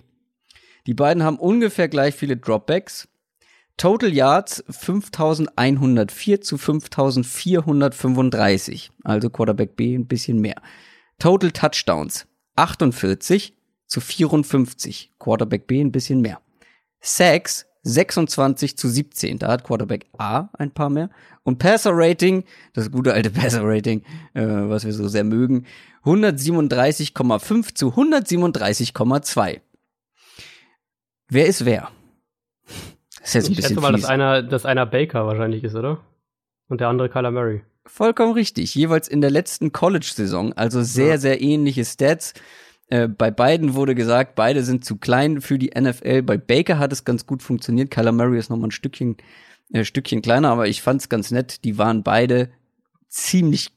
Die 0.87 0.93
beiden 0.93 1.23
haben 1.23 1.37
ungefähr 1.37 1.87
gleich 1.87 2.15
viele 2.15 2.37
Dropbacks. 2.37 3.07
Total 3.77 4.11
Yards 4.11 4.63
5104 4.69 6.41
zu 6.41 6.57
5435. 6.57 8.91
Also 9.03 9.29
Quarterback 9.29 9.75
B 9.75 9.95
ein 9.95 10.07
bisschen 10.07 10.39
mehr. 10.39 10.59
Total 11.19 11.51
Touchdowns 11.51 12.25
48 12.55 13.55
zu 13.85 14.01
54. 14.01 15.11
Quarterback 15.19 15.67
B 15.67 15.79
ein 15.79 15.91
bisschen 15.91 16.21
mehr. 16.21 16.41
Sacks 16.99 17.67
26 17.83 18.77
zu 18.77 18.89
17. 18.89 19.37
Da 19.37 19.49
hat 19.49 19.63
Quarterback 19.63 20.07
A 20.17 20.49
ein 20.53 20.71
paar 20.71 20.89
mehr. 20.89 21.11
Und 21.43 21.59
Passer 21.59 21.91
Rating, 21.93 22.45
das 22.73 22.91
gute 22.91 23.13
alte 23.13 23.29
Passer 23.31 23.61
Rating, 23.63 24.01
äh, 24.33 24.43
was 24.43 24.85
wir 24.85 24.93
so 24.93 25.07
sehr 25.07 25.23
mögen, 25.23 25.67
137,5 26.03 27.75
zu 27.75 27.89
137,2. 27.89 29.61
Wer 31.29 31.45
ist 31.45 31.65
wer? 31.65 31.91
Ist 33.27 33.33
jetzt 33.33 33.47
ein 33.47 33.51
ich 33.51 33.57
bisschen 33.57 33.69
schätze 33.75 33.81
mal, 33.81 33.91
dass 33.91 34.05
einer, 34.05 34.43
dass 34.43 34.65
einer 34.65 34.85
Baker 34.85 35.25
wahrscheinlich 35.25 35.63
ist, 35.63 35.75
oder? 35.75 35.99
Und 36.67 36.81
der 36.81 36.89
andere 36.89 37.09
Kyler 37.09 37.31
Murray. 37.31 37.61
Vollkommen 37.85 38.33
richtig. 38.33 38.75
Jeweils 38.75 39.07
in 39.07 39.21
der 39.21 39.31
letzten 39.31 39.71
College-Saison, 39.71 40.53
also 40.53 40.81
sehr, 40.83 41.07
ja. 41.07 41.17
sehr 41.17 41.41
ähnliche 41.41 41.85
Stats. 41.85 42.33
Äh, 42.89 43.07
bei 43.07 43.31
beiden 43.31 43.75
wurde 43.75 43.95
gesagt, 43.95 44.35
beide 44.35 44.63
sind 44.63 44.85
zu 44.85 44.97
klein 44.97 45.41
für 45.41 45.57
die 45.57 45.71
NFL. 45.77 46.23
Bei 46.23 46.37
Baker 46.37 46.79
hat 46.79 46.91
es 46.91 47.05
ganz 47.05 47.25
gut 47.25 47.43
funktioniert. 47.43 47.91
Kyler 47.91 48.11
Murray 48.11 48.37
ist 48.37 48.49
noch 48.49 48.57
mal 48.57 48.67
ein 48.67 48.71
Stückchen, 48.71 49.17
äh, 49.71 49.83
Stückchen 49.83 50.21
kleiner, 50.21 50.49
aber 50.49 50.67
ich 50.67 50.81
fand's 50.81 51.09
ganz 51.09 51.31
nett. 51.31 51.63
Die 51.63 51.77
waren 51.77 52.03
beide 52.03 52.49
ziemlich 53.07 53.69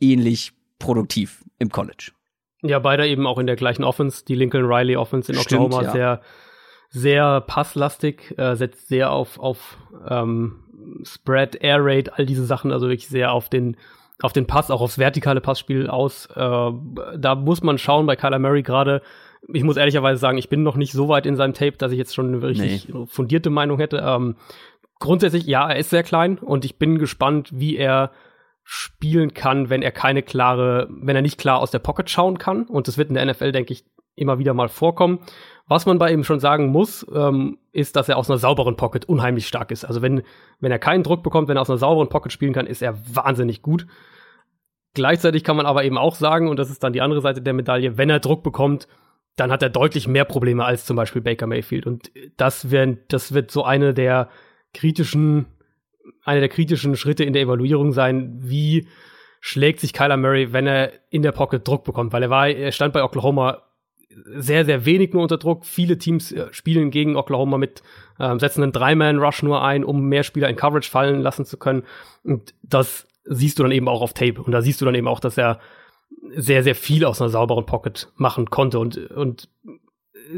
ähnlich 0.00 0.52
produktiv 0.78 1.44
im 1.58 1.70
College. 1.70 2.12
Ja, 2.62 2.78
beide 2.78 3.06
eben 3.06 3.26
auch 3.26 3.38
in 3.38 3.46
der 3.46 3.56
gleichen 3.56 3.84
Offense, 3.84 4.24
die 4.24 4.34
Lincoln 4.34 4.64
Riley 4.64 4.96
Offense 4.96 5.30
in 5.30 5.38
Stimmt, 5.38 5.62
Oklahoma, 5.62 5.86
ja. 5.86 5.92
sehr 5.92 6.20
sehr 6.90 7.40
passlastig, 7.42 8.36
äh, 8.38 8.54
setzt 8.54 8.88
sehr 8.88 9.10
auf, 9.10 9.38
auf 9.38 9.78
ähm, 10.08 10.56
Spread, 11.02 11.56
Air 11.56 11.84
Raid, 11.84 12.12
all 12.14 12.26
diese 12.26 12.44
Sachen, 12.44 12.72
also 12.72 12.88
wirklich 12.88 13.08
sehr 13.08 13.32
auf 13.32 13.48
den, 13.48 13.76
auf 14.22 14.32
den 14.32 14.46
Pass, 14.46 14.70
auch 14.70 14.80
aufs 14.80 14.98
vertikale 14.98 15.40
Passspiel 15.40 15.88
aus. 15.88 16.26
Äh, 16.34 16.70
da 17.16 17.34
muss 17.34 17.62
man 17.62 17.78
schauen 17.78 18.06
bei 18.06 18.16
Kyler 18.16 18.38
Murray 18.38 18.62
gerade. 18.62 19.02
Ich 19.52 19.62
muss 19.62 19.76
ehrlicherweise 19.76 20.18
sagen, 20.18 20.38
ich 20.38 20.48
bin 20.48 20.62
noch 20.62 20.76
nicht 20.76 20.92
so 20.92 21.08
weit 21.08 21.26
in 21.26 21.36
seinem 21.36 21.54
Tape, 21.54 21.76
dass 21.76 21.92
ich 21.92 21.98
jetzt 21.98 22.14
schon 22.14 22.34
eine 22.34 22.42
richtig 22.42 22.88
nee. 22.88 23.06
fundierte 23.06 23.50
Meinung 23.50 23.78
hätte. 23.78 24.02
Ähm, 24.04 24.36
grundsätzlich, 24.98 25.46
ja, 25.46 25.68
er 25.68 25.76
ist 25.76 25.90
sehr 25.90 26.02
klein 26.02 26.38
und 26.38 26.64
ich 26.64 26.78
bin 26.78 26.98
gespannt, 26.98 27.50
wie 27.52 27.76
er 27.76 28.10
spielen 28.68 29.32
kann, 29.32 29.70
wenn 29.70 29.82
er 29.82 29.92
keine 29.92 30.22
klare, 30.22 30.88
wenn 30.90 31.14
er 31.14 31.22
nicht 31.22 31.38
klar 31.38 31.60
aus 31.60 31.70
der 31.70 31.78
Pocket 31.78 32.10
schauen 32.10 32.38
kann. 32.38 32.64
Und 32.64 32.88
das 32.88 32.98
wird 32.98 33.10
in 33.10 33.14
der 33.14 33.24
NFL, 33.24 33.52
denke 33.52 33.72
ich, 33.72 33.84
immer 34.16 34.38
wieder 34.38 34.54
mal 34.54 34.68
vorkommen. 34.68 35.20
Was 35.68 35.86
man 35.86 35.98
bei 35.98 36.12
ihm 36.12 36.24
schon 36.24 36.40
sagen 36.40 36.68
muss, 36.68 37.06
ähm, 37.12 37.58
ist, 37.72 37.96
dass 37.96 38.08
er 38.08 38.16
aus 38.16 38.30
einer 38.30 38.38
sauberen 38.38 38.76
Pocket 38.76 39.04
unheimlich 39.04 39.46
stark 39.48 39.70
ist. 39.70 39.84
Also 39.84 40.00
wenn, 40.00 40.22
wenn 40.60 40.72
er 40.72 40.78
keinen 40.78 41.02
Druck 41.02 41.22
bekommt, 41.22 41.48
wenn 41.48 41.56
er 41.56 41.62
aus 41.62 41.70
einer 41.70 41.78
sauberen 41.78 42.08
Pocket 42.08 42.32
spielen 42.32 42.52
kann, 42.52 42.66
ist 42.66 42.82
er 42.82 42.96
wahnsinnig 43.12 43.62
gut. 43.62 43.86
Gleichzeitig 44.94 45.44
kann 45.44 45.56
man 45.56 45.66
aber 45.66 45.84
eben 45.84 45.98
auch 45.98 46.14
sagen, 46.14 46.48
und 46.48 46.58
das 46.58 46.70
ist 46.70 46.82
dann 46.82 46.92
die 46.92 47.02
andere 47.02 47.20
Seite 47.20 47.42
der 47.42 47.52
Medaille, 47.52 47.98
wenn 47.98 48.10
er 48.10 48.20
Druck 48.20 48.42
bekommt, 48.42 48.88
dann 49.34 49.50
hat 49.52 49.62
er 49.62 49.68
deutlich 49.68 50.08
mehr 50.08 50.24
Probleme 50.24 50.64
als 50.64 50.86
zum 50.86 50.96
Beispiel 50.96 51.20
Baker 51.20 51.46
Mayfield. 51.46 51.86
Und 51.86 52.10
das, 52.36 52.70
wär, 52.70 52.86
das 53.08 53.34
wird 53.34 53.50
so 53.50 53.64
eine 53.64 53.92
der 53.92 54.30
kritischen, 54.72 55.46
eine 56.24 56.40
der 56.40 56.48
kritischen 56.48 56.96
Schritte 56.96 57.24
in 57.24 57.32
der 57.32 57.42
Evaluierung 57.42 57.92
sein, 57.92 58.38
wie 58.38 58.88
schlägt 59.40 59.80
sich 59.80 59.92
Kyler 59.92 60.16
Murray, 60.16 60.52
wenn 60.52 60.66
er 60.66 60.92
in 61.10 61.22
der 61.22 61.32
Pocket 61.32 61.66
Druck 61.66 61.84
bekommt, 61.84 62.12
weil 62.12 62.22
er 62.22 62.30
war, 62.30 62.48
er 62.48 62.72
stand 62.72 62.94
bei 62.94 63.04
Oklahoma 63.04 63.62
sehr, 64.08 64.64
sehr 64.64 64.84
wenig 64.84 65.12
nur 65.12 65.22
unter 65.22 65.38
Druck. 65.38 65.66
Viele 65.66 65.98
Teams 65.98 66.32
äh, 66.32 66.46
spielen 66.52 66.90
gegen 66.90 67.16
Oklahoma 67.16 67.58
mit, 67.58 67.82
ähm, 68.18 68.38
setzen 68.38 68.62
einen 68.62 68.72
Drei-Man-Rush 68.72 69.42
nur 69.42 69.62
ein, 69.62 69.84
um 69.84 70.08
mehr 70.08 70.22
Spieler 70.22 70.48
in 70.48 70.56
Coverage 70.56 70.90
fallen 70.90 71.20
lassen 71.20 71.44
zu 71.44 71.56
können. 71.56 71.82
Und 72.24 72.54
das 72.62 73.06
siehst 73.24 73.58
du 73.58 73.62
dann 73.62 73.72
eben 73.72 73.88
auch 73.88 74.02
auf 74.02 74.14
Tape. 74.14 74.42
Und 74.42 74.52
da 74.52 74.62
siehst 74.62 74.80
du 74.80 74.84
dann 74.84 74.94
eben 74.94 75.08
auch, 75.08 75.20
dass 75.20 75.36
er 75.36 75.60
sehr, 76.34 76.62
sehr 76.62 76.74
viel 76.74 77.04
aus 77.04 77.20
einer 77.20 77.30
sauberen 77.30 77.66
Pocket 77.66 78.08
machen 78.16 78.50
konnte. 78.50 78.78
Und, 78.78 78.96
und 79.10 79.48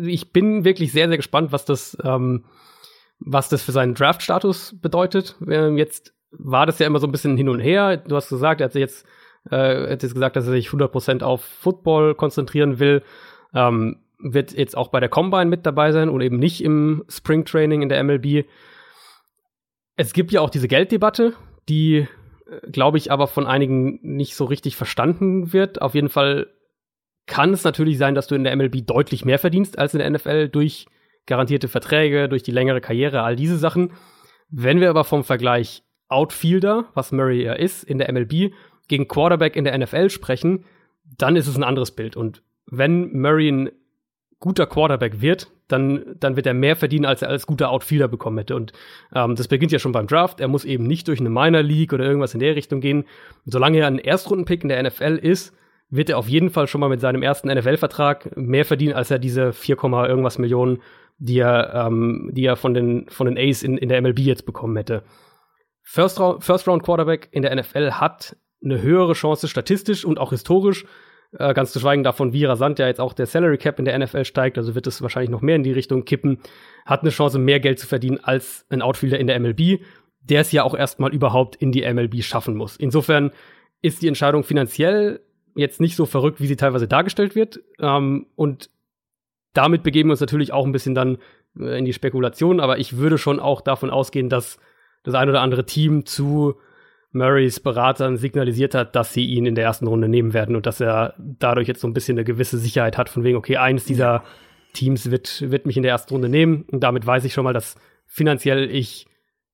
ich 0.03 0.33
bin 0.33 0.65
wirklich 0.65 0.93
sehr, 0.93 1.09
sehr 1.09 1.17
gespannt, 1.17 1.53
was 1.53 1.65
das, 1.65 1.97
ähm, 2.03 2.45
was 3.21 3.49
das 3.49 3.63
für 3.63 3.73
seinen 3.73 3.95
Draft-Status 3.95 4.77
bedeutet. 4.81 5.37
Ähm, 5.49 5.77
jetzt 5.77 6.15
war 6.31 6.67
das 6.67 6.79
ja 6.79 6.87
immer 6.87 6.99
so 6.99 7.07
ein 7.07 7.13
bisschen 7.13 7.37
hin 7.37 7.49
und 7.49 7.61
her. 7.61 7.97
Du 7.97 8.17
hast 8.17 8.29
gesagt, 8.29 8.61
er 8.61 8.67
hat 8.67 8.73
sich 8.73 8.81
jetzt, 8.81 9.07
äh, 9.51 9.93
hat 9.93 10.03
jetzt 10.03 10.15
gesagt, 10.15 10.37
dass 10.37 10.47
er 10.47 10.53
sich 10.53 10.69
100% 10.69 11.23
auf 11.23 11.43
Football 11.43 12.15
konzentrieren 12.15 12.79
will. 12.79 13.03
Ähm, 13.55 13.99
wird 14.19 14.53
jetzt 14.53 14.77
auch 14.77 14.89
bei 14.89 15.01
der 15.01 15.09
Combine 15.09 15.47
mit 15.47 15.65
dabei 15.65 15.93
sein 15.93 16.09
und 16.09 16.21
eben 16.21 16.39
nicht 16.39 16.63
im 16.63 17.05
Spring 17.09 17.45
Training 17.45 17.83
in 17.83 17.89
der 17.89 18.03
MLB. 18.03 18.47
Es 19.97 20.13
gibt 20.13 20.33
ja 20.33 20.41
auch 20.41 20.51
diese 20.51 20.69
Gelddebatte, 20.69 21.35
die 21.69 22.09
glaube 22.71 22.99
ich, 22.99 23.13
aber 23.13 23.27
von 23.27 23.47
einigen 23.47 23.99
nicht 24.03 24.35
so 24.35 24.45
richtig 24.45 24.77
verstanden 24.77 25.53
wird. 25.53 25.83
Auf 25.83 25.95
jeden 25.95 26.09
Fall 26.09 26.49
kann 27.27 27.53
es 27.53 27.65
natürlich 27.65 27.99
sein, 27.99 28.15
dass 28.15 28.27
du 28.27 28.35
in 28.35 28.45
der 28.45 28.57
MLB 28.57 28.87
deutlich 28.87 29.25
mehr 29.25 29.39
verdienst 29.39 29.79
als 29.79 29.95
in 29.95 30.01
der 30.01 30.11
NFL 30.11 30.49
durch 30.49 30.87
garantierte 31.27 31.69
Verträge, 31.69 32.29
durch 32.29 32.43
die 32.43 32.53
längere 32.53 32.81
Karriere, 32.81 33.23
all 33.23 33.37
diese 33.37 33.59
Sachen. 33.59 33.93
Wenn 34.49 34.81
wir 34.81 34.89
aber 34.89 35.05
vom 35.05 35.25
Vergleich 35.25 35.83
Outfielder, 36.09 36.87
was 36.95 37.13
Murray 37.13 37.45
ja 37.45 37.53
ist, 37.53 37.85
in 37.85 37.99
der 37.99 38.11
MLB, 38.11 38.55
gegen 38.89 39.09
Quarterback 39.09 39.57
in 39.57 39.65
der 39.65 39.77
NFL 39.77 40.09
sprechen, 40.09 40.65
dann 41.19 41.37
ist 41.37 41.47
es 41.47 41.57
ein 41.57 41.65
anderes 41.65 41.91
Bild. 41.91 42.17
Und 42.17 42.43
wenn 42.71 43.13
Murray 43.19 43.49
ein 43.49 43.71
guter 44.41 44.67
Quarterback 44.67 45.21
wird, 45.21 45.51
dann, 45.69 46.17
dann 46.19 46.37
wird 46.37 46.47
er 46.47 46.55
mehr 46.55 46.77
verdienen, 46.77 47.05
als 47.05 47.23
er 47.23 47.29
als 47.29 47.47
guter 47.47 47.71
Outfielder 47.71 48.09
bekommen 48.09 48.39
hätte. 48.39 48.57
Und 48.57 48.73
ähm, 49.15 49.35
das 49.35 49.49
beginnt 49.49 49.73
ja 49.73 49.79
schon 49.79 49.93
beim 49.93 50.07
Draft. 50.07 50.41
Er 50.41 50.49
muss 50.49 50.65
eben 50.65 50.85
nicht 50.87 51.09
durch 51.09 51.21
eine 51.21 51.29
Minor 51.29 51.63
League 51.63 51.93
oder 51.93 52.05
irgendwas 52.05 52.35
in 52.35 52.41
der 52.41 52.57
Richtung 52.57 52.81
gehen. 52.81 53.03
Und 53.45 53.53
solange 53.53 53.79
er 53.79 53.87
ein 53.87 53.99
Erstrundenpick 53.99 54.63
in 54.63 54.69
der 54.69 54.83
NFL 54.83 55.19
ist, 55.21 55.55
wird 55.91 56.11
er 56.11 56.19
auf 56.19 56.29
jeden 56.29 56.51
Fall 56.51 56.67
schon 56.67 56.81
mal 56.81 56.89
mit 56.89 57.01
seinem 57.01 57.23
ersten 57.23 57.49
NFL-Vertrag 57.49 58.37
mehr 58.37 58.65
verdienen, 58.65 58.95
als 58.95 59.11
er 59.11 59.19
diese 59.19 59.53
4, 59.53 59.77
irgendwas 59.83 60.39
Millionen, 60.39 60.81
die 61.19 61.39
er, 61.39 61.75
ähm, 61.75 62.31
die 62.33 62.45
er 62.45 62.57
von 62.57 62.75
den, 62.75 63.07
von 63.09 63.27
den 63.27 63.39
Ace 63.39 63.63
in, 63.63 63.77
in 63.77 63.89
der 63.89 64.01
MLB 64.01 64.21
jetzt 64.21 64.47
bekommen 64.47 64.77
hätte. 64.77 65.03
First 65.83 66.21
Round, 66.21 66.45
First 66.45 66.67
in 67.31 67.43
der 67.43 67.57
NFL 67.57 67.93
hat 67.93 68.37
eine 68.63 68.83
höhere 68.83 69.15
Chance 69.15 69.49
statistisch 69.49 70.05
und 70.05 70.19
auch 70.19 70.31
historisch, 70.31 70.85
äh, 71.33 71.53
ganz 71.55 71.73
zu 71.73 71.81
schweigen 71.81 72.03
davon, 72.03 72.33
wie 72.33 72.45
rasant 72.45 72.79
ja 72.79 72.87
jetzt 72.87 73.01
auch 73.01 73.13
der 73.13 73.27
Salary 73.27 73.59
Cap 73.59 73.79
in 73.79 73.85
der 73.85 73.99
NFL 73.99 74.25
steigt, 74.25 74.57
also 74.59 74.75
wird 74.75 74.87
es 74.87 75.03
wahrscheinlich 75.03 75.31
noch 75.31 75.43
mehr 75.43 75.57
in 75.57 75.63
die 75.63 75.73
Richtung 75.73 76.05
kippen, 76.05 76.39
hat 76.87 77.03
eine 77.03 77.11
Chance, 77.11 77.39
mehr 77.39 77.61
Geld 77.61 77.79
zu 77.79 77.87
verdienen 77.87 78.19
als 78.23 78.67
ein 78.71 78.83
Outfielder 78.83 79.19
in 79.19 79.27
der 79.27 79.39
MLB, 79.39 79.81
der 80.21 80.41
es 80.41 80.53
ja 80.53 80.63
auch 80.63 80.75
erstmal 80.75 81.13
überhaupt 81.13 81.57
in 81.57 81.73
die 81.73 81.83
MLB 81.83 82.23
schaffen 82.23 82.57
muss. 82.57 82.77
Insofern 82.77 83.31
ist 83.83 84.03
die 84.03 84.09
Entscheidung 84.09 84.43
finanziell 84.45 85.21
jetzt 85.55 85.81
nicht 85.81 85.97
so 85.97 86.07
verrückt, 86.07 86.41
wie 86.41 86.47
sie 86.47 86.57
teilweise 86.57 86.89
dargestellt 86.89 87.35
wird. 87.35 87.61
Ähm, 87.81 88.27
und 88.37 88.71
damit 89.53 89.83
begeben 89.83 90.09
wir 90.09 90.13
uns 90.13 90.21
natürlich 90.21 90.53
auch 90.53 90.65
ein 90.65 90.73
bisschen 90.73 90.95
dann 90.95 91.19
äh, 91.59 91.79
in 91.79 91.85
die 91.85 91.93
Spekulation, 91.93 92.61
aber 92.61 92.79
ich 92.79 92.97
würde 92.97 93.19
schon 93.19 93.41
auch 93.41 93.61
davon 93.61 93.91
ausgehen, 93.91 94.29
dass 94.29 94.59
das 95.03 95.15
ein 95.15 95.29
oder 95.29 95.43
andere 95.43 95.67
Team 95.67 96.07
zu 96.07 96.57
Murrays 97.11 97.61
Beratern 97.61 98.17
signalisiert 98.17 98.75
hat, 98.75 98.95
dass 98.95 99.13
sie 99.13 99.25
ihn 99.25 99.47
in 99.47 99.55
der 99.55 99.65
ersten 99.65 99.87
Runde 99.87 100.09
nehmen 100.09 100.35
werden 100.35 100.57
und 100.57 100.67
dass 100.67 100.81
er 100.81 101.15
dadurch 101.19 101.69
jetzt 101.69 101.81
so 101.81 101.89
ein 101.89 101.95
bisschen 101.95 102.17
eine 102.17 102.25
gewisse 102.25 102.59
Sicherheit 102.59 102.99
hat, 102.99 103.09
von 103.09 103.25
wegen, 103.25 103.39
okay, 103.39 103.57
eines 103.57 103.85
dieser 103.85 104.25
Teams 104.75 105.11
wird, 105.11 105.51
wird 105.51 105.67
mich 105.67 105.77
in 105.77 105.83
der 105.83 105.93
ersten 105.93 106.13
Runde 106.13 106.29
nehmen. 106.29 106.65
Und 106.71 106.81
damit 106.81 107.07
weiß 107.07 107.25
ich 107.25 107.33
schon 107.33 107.45
mal, 107.45 107.55
dass 107.55 107.77
finanziell 108.07 108.71
ich 108.71 109.07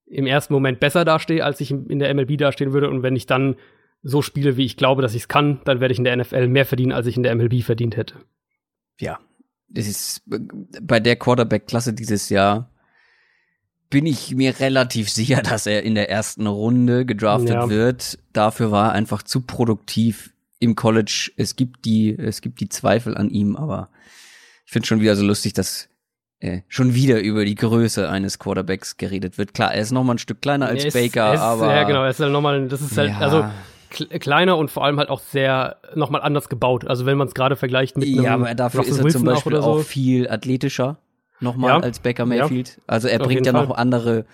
im 0.06 0.26
ersten 0.26 0.52
Moment 0.52 0.80
besser 0.80 1.04
dastehe, 1.04 1.44
als 1.44 1.60
ich 1.60 1.70
in 1.70 1.98
der 1.98 2.12
MLB 2.12 2.36
dastehen 2.36 2.72
würde. 2.72 2.90
Und 2.90 3.02
wenn 3.02 3.16
ich 3.16 3.26
dann 3.26 3.56
so 4.02 4.20
spiele, 4.20 4.56
wie 4.56 4.64
ich 4.64 4.76
glaube, 4.76 5.00
dass 5.00 5.14
ich 5.14 5.22
es 5.22 5.28
kann, 5.28 5.60
dann 5.64 5.80
werde 5.80 5.92
ich 5.92 5.98
in 5.98 6.04
der 6.04 6.16
NFL 6.16 6.48
mehr 6.48 6.66
verdienen, 6.66 6.92
als 6.92 7.06
ich 7.06 7.16
in 7.16 7.22
der 7.22 7.34
MLB 7.34 7.62
verdient 7.62 7.96
hätte. 7.96 8.16
Ja, 9.00 9.18
das 9.68 9.86
ist 9.86 10.22
bei 10.82 11.00
der 11.00 11.16
Quarterback-Klasse 11.16 11.94
dieses 11.94 12.28
Jahr 12.28 12.73
bin 13.90 14.06
ich 14.06 14.34
mir 14.34 14.58
relativ 14.60 15.10
sicher, 15.10 15.42
dass 15.42 15.66
er 15.66 15.82
in 15.82 15.94
der 15.94 16.10
ersten 16.10 16.46
Runde 16.46 17.06
gedraftet 17.06 17.50
ja. 17.50 17.70
wird. 17.70 18.18
Dafür 18.32 18.70
war 18.70 18.88
er 18.88 18.92
einfach 18.92 19.22
zu 19.22 19.40
produktiv 19.40 20.32
im 20.58 20.74
College. 20.74 21.30
Es 21.36 21.56
gibt 21.56 21.84
die, 21.84 22.16
es 22.16 22.40
gibt 22.40 22.60
die 22.60 22.68
Zweifel 22.68 23.16
an 23.16 23.30
ihm, 23.30 23.56
aber 23.56 23.88
ich 24.66 24.72
finde 24.72 24.86
schon 24.86 25.00
wieder 25.00 25.16
so 25.16 25.24
lustig, 25.24 25.52
dass 25.52 25.88
äh, 26.40 26.62
schon 26.68 26.94
wieder 26.94 27.20
über 27.20 27.44
die 27.44 27.54
Größe 27.54 28.08
eines 28.08 28.38
Quarterbacks 28.38 28.96
geredet 28.96 29.38
wird. 29.38 29.54
Klar, 29.54 29.74
er 29.74 29.80
ist 29.80 29.92
noch 29.92 30.04
mal 30.04 30.14
ein 30.14 30.18
Stück 30.18 30.42
kleiner 30.42 30.66
als 30.66 30.84
ist, 30.84 30.94
Baker, 30.94 31.34
ist, 31.34 31.40
aber 31.40 31.74
ja 31.74 31.84
genau, 31.84 32.02
er 32.02 32.10
ist 32.10 32.20
halt 32.20 32.32
noch 32.32 32.40
mal, 32.40 32.66
das 32.68 32.80
ist 32.80 32.96
halt 32.96 33.10
ja. 33.10 33.18
also 33.18 33.44
kleiner 34.18 34.56
und 34.56 34.70
vor 34.70 34.84
allem 34.84 34.98
halt 34.98 35.08
auch 35.08 35.20
sehr 35.20 35.76
noch 35.94 36.10
mal 36.10 36.18
anders 36.18 36.48
gebaut. 36.48 36.86
Also 36.86 37.06
wenn 37.06 37.16
man 37.16 37.28
es 37.28 37.34
gerade 37.34 37.56
vergleicht 37.56 37.96
mit 37.96 38.08
einem 38.08 38.24
ja, 38.24 38.34
aber 38.34 38.54
dafür 38.54 38.82
ist 38.82 38.98
er 38.98 39.04
Wilson 39.04 39.20
zum 39.20 39.32
Beispiel 39.32 39.56
auch, 39.56 39.66
auch 39.66 39.82
viel 39.82 40.28
athletischer 40.28 40.98
nochmal 41.44 41.70
ja. 41.70 41.80
als 41.80 42.00
Baker 42.00 42.26
Mayfield. 42.26 42.76
Ja. 42.76 42.82
Also 42.88 43.06
er 43.06 43.20
Auf 43.20 43.26
bringt 43.28 43.46
ja 43.46 43.52
Fall. 43.52 43.66
noch 43.66 43.76
andere 43.76 44.26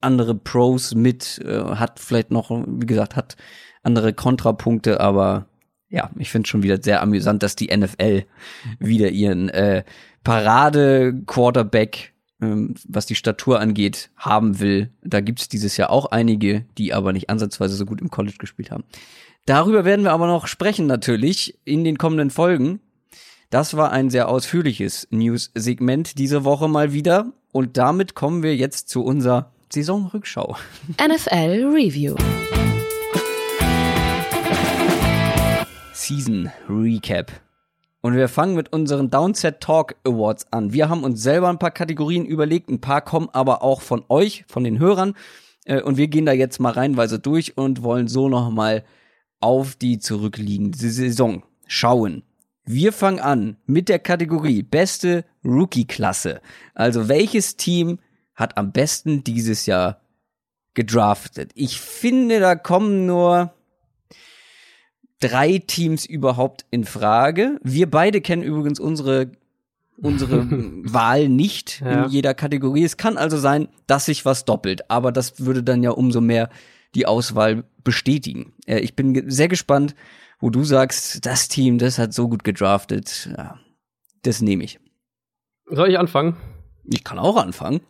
andere 0.00 0.34
Pros 0.34 0.94
mit, 0.94 1.40
äh, 1.44 1.62
hat 1.62 2.00
vielleicht 2.00 2.30
noch, 2.30 2.50
wie 2.50 2.86
gesagt, 2.86 3.16
hat 3.16 3.36
andere 3.82 4.12
Kontrapunkte, 4.12 5.00
aber 5.00 5.46
ja, 5.88 6.10
ich 6.18 6.30
finde 6.30 6.48
schon 6.48 6.62
wieder 6.62 6.80
sehr 6.80 7.02
amüsant, 7.02 7.42
dass 7.42 7.56
die 7.56 7.76
NFL 7.76 8.24
wieder 8.78 9.10
ihren 9.10 9.48
äh, 9.48 9.84
Parade-Quarterback, 10.22 12.12
ähm, 12.40 12.74
was 12.86 13.06
die 13.06 13.14
Statur 13.14 13.60
angeht, 13.60 14.10
haben 14.16 14.60
will. 14.60 14.90
Da 15.02 15.20
gibt's 15.20 15.48
dieses 15.48 15.76
Jahr 15.76 15.90
auch 15.90 16.06
einige, 16.06 16.64
die 16.78 16.94
aber 16.94 17.12
nicht 17.12 17.28
ansatzweise 17.28 17.74
so 17.74 17.86
gut 17.86 18.00
im 18.00 18.10
College 18.10 18.36
gespielt 18.38 18.70
haben. 18.70 18.84
Darüber 19.46 19.84
werden 19.84 20.04
wir 20.04 20.12
aber 20.12 20.26
noch 20.26 20.46
sprechen 20.46 20.86
natürlich 20.86 21.58
in 21.64 21.82
den 21.82 21.98
kommenden 21.98 22.30
Folgen. 22.30 22.80
Das 23.50 23.76
war 23.76 23.90
ein 23.90 24.10
sehr 24.10 24.28
ausführliches 24.28 25.08
News-Segment 25.10 26.18
diese 26.20 26.44
Woche 26.44 26.68
mal 26.68 26.92
wieder. 26.92 27.32
Und 27.50 27.76
damit 27.76 28.14
kommen 28.14 28.44
wir 28.44 28.54
jetzt 28.54 28.88
zu 28.88 29.02
unserer 29.02 29.50
Saisonrückschau. 29.72 30.56
NFL 31.04 31.72
Review. 31.74 32.14
Season 35.92 36.52
Recap. 36.68 37.32
Und 38.02 38.14
wir 38.14 38.28
fangen 38.28 38.54
mit 38.54 38.72
unseren 38.72 39.10
Downset 39.10 39.60
Talk 39.60 39.96
Awards 40.04 40.46
an. 40.52 40.72
Wir 40.72 40.88
haben 40.88 41.02
uns 41.02 41.20
selber 41.20 41.48
ein 41.48 41.58
paar 41.58 41.72
Kategorien 41.72 42.26
überlegt, 42.26 42.70
ein 42.70 42.80
paar 42.80 43.00
kommen 43.00 43.30
aber 43.32 43.64
auch 43.64 43.80
von 43.80 44.04
euch, 44.08 44.44
von 44.46 44.62
den 44.62 44.78
Hörern. 44.78 45.14
Äh, 45.64 45.82
und 45.82 45.96
wir 45.96 46.06
gehen 46.06 46.24
da 46.24 46.32
jetzt 46.32 46.60
mal 46.60 46.70
reinweise 46.72 47.18
durch 47.18 47.56
und 47.56 47.82
wollen 47.82 48.06
so 48.06 48.28
nochmal 48.28 48.84
auf 49.40 49.74
die 49.74 49.98
zurückliegende 49.98 50.78
Saison 50.78 51.42
schauen. 51.66 52.22
Wir 52.64 52.92
fangen 52.92 53.20
an 53.20 53.56
mit 53.66 53.88
der 53.88 53.98
Kategorie 53.98 54.62
beste 54.62 55.24
Rookie-Klasse. 55.44 56.40
Also 56.74 57.08
welches 57.08 57.56
Team 57.56 57.98
hat 58.34 58.56
am 58.56 58.72
besten 58.72 59.24
dieses 59.24 59.66
Jahr 59.66 60.00
gedraftet? 60.74 61.52
Ich 61.54 61.80
finde, 61.80 62.40
da 62.40 62.54
kommen 62.54 63.06
nur 63.06 63.54
drei 65.20 65.58
Teams 65.58 66.06
überhaupt 66.06 66.64
in 66.70 66.84
Frage. 66.84 67.58
Wir 67.62 67.90
beide 67.90 68.20
kennen 68.20 68.42
übrigens 68.42 68.80
unsere 68.80 69.32
unsere 70.02 70.46
Wahl 70.50 71.28
nicht 71.28 71.80
ja. 71.80 72.04
in 72.04 72.10
jeder 72.10 72.34
Kategorie. 72.34 72.84
Es 72.84 72.96
kann 72.96 73.16
also 73.16 73.36
sein, 73.36 73.68
dass 73.86 74.06
sich 74.06 74.24
was 74.24 74.44
doppelt, 74.44 74.90
aber 74.90 75.12
das 75.12 75.44
würde 75.44 75.62
dann 75.62 75.82
ja 75.82 75.90
umso 75.90 76.20
mehr 76.20 76.48
die 76.94 77.06
Auswahl 77.06 77.64
bestätigen. 77.84 78.52
Äh, 78.66 78.80
ich 78.80 78.96
bin 78.96 79.30
sehr 79.30 79.48
gespannt, 79.48 79.94
wo 80.40 80.50
du 80.50 80.64
sagst, 80.64 81.24
das 81.26 81.48
Team, 81.48 81.78
das 81.78 81.98
hat 81.98 82.12
so 82.12 82.28
gut 82.28 82.44
gedraftet, 82.44 83.30
ja, 83.36 83.58
das 84.22 84.42
nehme 84.42 84.64
ich. 84.64 84.80
Soll 85.66 85.90
ich 85.90 85.98
anfangen? 85.98 86.36
Ich 86.84 87.04
kann 87.04 87.18
auch 87.18 87.36
anfangen. 87.36 87.80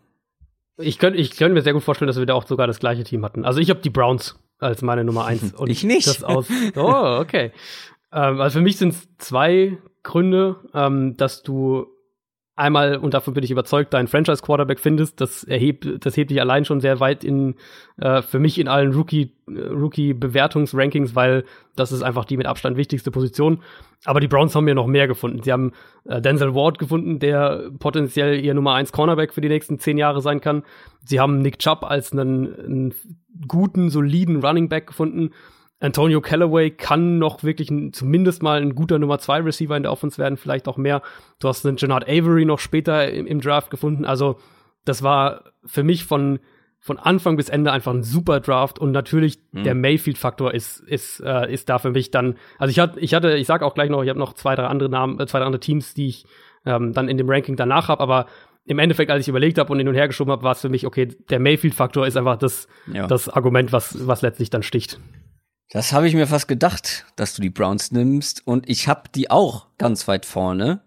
Ich 0.77 0.99
könnte 0.99 1.19
ich 1.19 1.37
könnt 1.37 1.55
mir 1.55 1.63
sehr 1.63 1.73
gut 1.73 1.83
vorstellen, 1.83 2.09
dass 2.09 2.19
wir 2.19 2.27
da 2.27 2.35
auch 2.35 2.47
sogar 2.47 2.67
das 2.67 2.81
gleiche 2.81 3.05
Team 3.05 3.25
hatten. 3.25 3.45
Also 3.45 3.61
ich 3.61 3.71
habe 3.71 3.81
die 3.81 3.91
Browns 3.91 4.39
als 4.59 4.83
meine 4.83 5.05
Nummer 5.05 5.27
eins. 5.27 5.55
Und 5.57 5.71
ich 5.71 5.85
nicht. 5.85 6.07
Das 6.07 6.23
aus, 6.23 6.47
oh, 6.77 7.19
okay. 7.21 7.53
ähm, 8.13 8.41
also 8.41 8.59
für 8.59 8.63
mich 8.63 8.77
sind 8.77 8.91
es 8.91 9.09
zwei 9.19 9.79
Gründe, 10.03 10.57
ähm, 10.75 11.17
dass 11.17 11.43
du 11.43 11.87
einmal, 12.61 12.97
und 12.97 13.15
davon 13.15 13.35
bin 13.35 13.43
ich 13.43 13.51
überzeugt, 13.51 13.95
deinen 13.95 14.07
Franchise-Quarterback 14.07 14.79
findest, 14.79 15.21
das 15.21 15.45
erhebt, 15.45 15.89
das 16.05 16.17
hebt 16.17 16.31
dich 16.31 16.41
allein 16.41 16.65
schon 16.65 16.81
sehr 16.81 17.01
weit 17.01 17.25
in, 17.25 17.55
äh, 17.97 18.23
für 18.23 18.39
mich 18.39 18.59
in 18.59 18.69
allen 18.69 18.93
Rookie, 18.93 19.33
äh, 19.49 19.61
Rookie-Bewertungsrankings, 19.69 21.15
weil 21.15 21.45
das 21.75 21.91
ist 21.91 22.03
einfach 22.03 22.25
die 22.25 22.37
mit 22.37 22.47
Abstand 22.47 22.77
wichtigste 22.77 23.11
Position. 23.11 23.63
Aber 24.05 24.21
die 24.21 24.29
Browns 24.29 24.55
haben 24.55 24.65
mir 24.65 24.75
noch 24.75 24.87
mehr 24.87 25.09
gefunden. 25.09 25.43
Sie 25.43 25.53
haben 25.53 25.73
äh, 26.05 26.21
Denzel 26.21 26.55
Ward 26.55 26.79
gefunden, 26.79 27.19
der 27.19 27.71
potenziell 27.79 28.45
ihr 28.45 28.55
Nummer 28.55 28.75
1 28.75 28.93
Cornerback 28.93 29.33
für 29.33 29.41
die 29.41 29.49
nächsten 29.49 29.79
zehn 29.79 29.99
Jahre 29.99 30.21
sein 30.21 30.41
kann. 30.41 30.63
Sie 31.05 31.19
haben 31.19 31.39
Nick 31.41 31.59
Chubb 31.59 31.85
als 31.85 32.13
einen, 32.13 32.55
einen 32.55 32.95
guten, 33.49 33.91
soliden 33.91 34.45
Running 34.45 34.69
Back 34.69 34.87
gefunden. 34.87 35.31
Antonio 35.81 36.21
Callaway 36.21 36.71
kann 36.71 37.19
noch 37.19 37.43
wirklich 37.43 37.71
ein, 37.71 37.93
zumindest 37.93 38.43
mal 38.43 38.61
ein 38.61 38.75
guter 38.75 38.99
Nummer 38.99 39.19
2 39.19 39.41
Receiver 39.41 39.77
in 39.77 39.83
der 39.83 39.93
Offense 39.93 40.19
werden, 40.19 40.37
vielleicht 40.37 40.69
auch 40.69 40.77
mehr. 40.77 41.03
Du 41.41 41.49
hast 41.49 41.67
einen 41.67 41.77
Gennard 41.77 42.07
Avery 42.07 42.45
noch 42.45 42.59
später 42.59 43.11
im, 43.11 43.27
im, 43.27 43.41
Draft 43.41 43.71
gefunden. 43.71 44.05
Also, 44.05 44.37
das 44.85 45.03
war 45.03 45.45
für 45.65 45.83
mich 45.83 46.05
von, 46.05 46.39
von 46.79 46.99
Anfang 46.99 47.37
bis 47.37 47.49
Ende 47.49 47.73
einfach 47.73 47.95
ein 47.95 48.03
super 48.03 48.41
Draft 48.41 48.79
und 48.79 48.93
natürlich 48.93 49.39
mhm. 49.53 49.65
der 49.65 49.75
Mayfield-Faktor 49.75 50.53
ist, 50.53 50.81
ist, 50.81 51.21
äh, 51.21 51.51
ist 51.51 51.71
da 51.71 51.79
für 51.79 51.91
mich 51.91 52.11
dann. 52.11 52.37
Also 52.59 52.71
ich 52.71 52.79
hatte, 52.79 53.01
ich 53.01 53.15
hatte, 53.15 53.37
ich 53.37 53.47
sag 53.47 53.63
auch 53.63 53.75
gleich 53.75 53.89
noch, 53.89 54.03
ich 54.03 54.11
habe 54.11 54.19
noch 54.19 54.35
zwei, 54.35 54.55
drei 54.55 54.67
andere 54.67 54.91
Namen, 54.91 55.19
äh, 55.19 55.27
zwei, 55.27 55.39
drei 55.39 55.47
andere 55.47 55.61
Teams, 55.61 55.95
die 55.95 56.09
ich 56.09 56.27
ähm, 56.67 56.93
dann 56.93 57.09
in 57.09 57.17
dem 57.17 57.29
Ranking 57.29 57.57
danach 57.57 57.89
habe, 57.89 58.03
aber 58.03 58.27
im 58.67 58.79
Endeffekt, 58.79 59.11
als 59.11 59.23
ich 59.23 59.29
überlegt 59.29 59.59
habe 59.59 59.73
und 59.73 59.79
hin 59.79 59.89
und 59.89 59.95
her 59.95 60.07
geschoben 60.07 60.31
habe, 60.31 60.43
war 60.43 60.53
es 60.53 60.61
für 60.61 60.69
mich, 60.69 60.87
okay, 60.87 61.07
der 61.07 61.41
Mayfield-Faktor 61.41 62.07
ist 62.07 62.17
einfach 62.17 62.37
das, 62.37 62.69
ja. 62.93 63.07
das 63.07 63.29
Argument, 63.29 63.73
was, 63.73 64.07
was 64.07 64.23
letztlich 64.23 64.51
dann 64.51 64.63
sticht. 64.63 65.01
Das 65.71 65.93
habe 65.93 66.09
ich 66.09 66.15
mir 66.15 66.27
fast 66.27 66.49
gedacht, 66.49 67.07
dass 67.15 67.35
du 67.35 67.43
die 67.43 67.51
Browns 67.51 67.93
nimmst. 67.93 68.47
Und 68.47 68.69
ich 68.69 68.89
habe 68.89 69.09
die 69.15 69.31
auch 69.31 69.67
ganz 69.79 70.09
weit 70.09 70.27
vorne. 70.27 70.83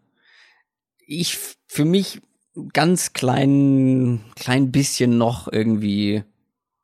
Ich 1.08 1.38
für 1.68 1.86
mich 1.86 2.22
ganz 2.74 3.14
klein, 3.14 4.24
klein 4.36 4.72
bisschen 4.72 5.18
noch 5.18 5.52
irgendwie 5.52 6.24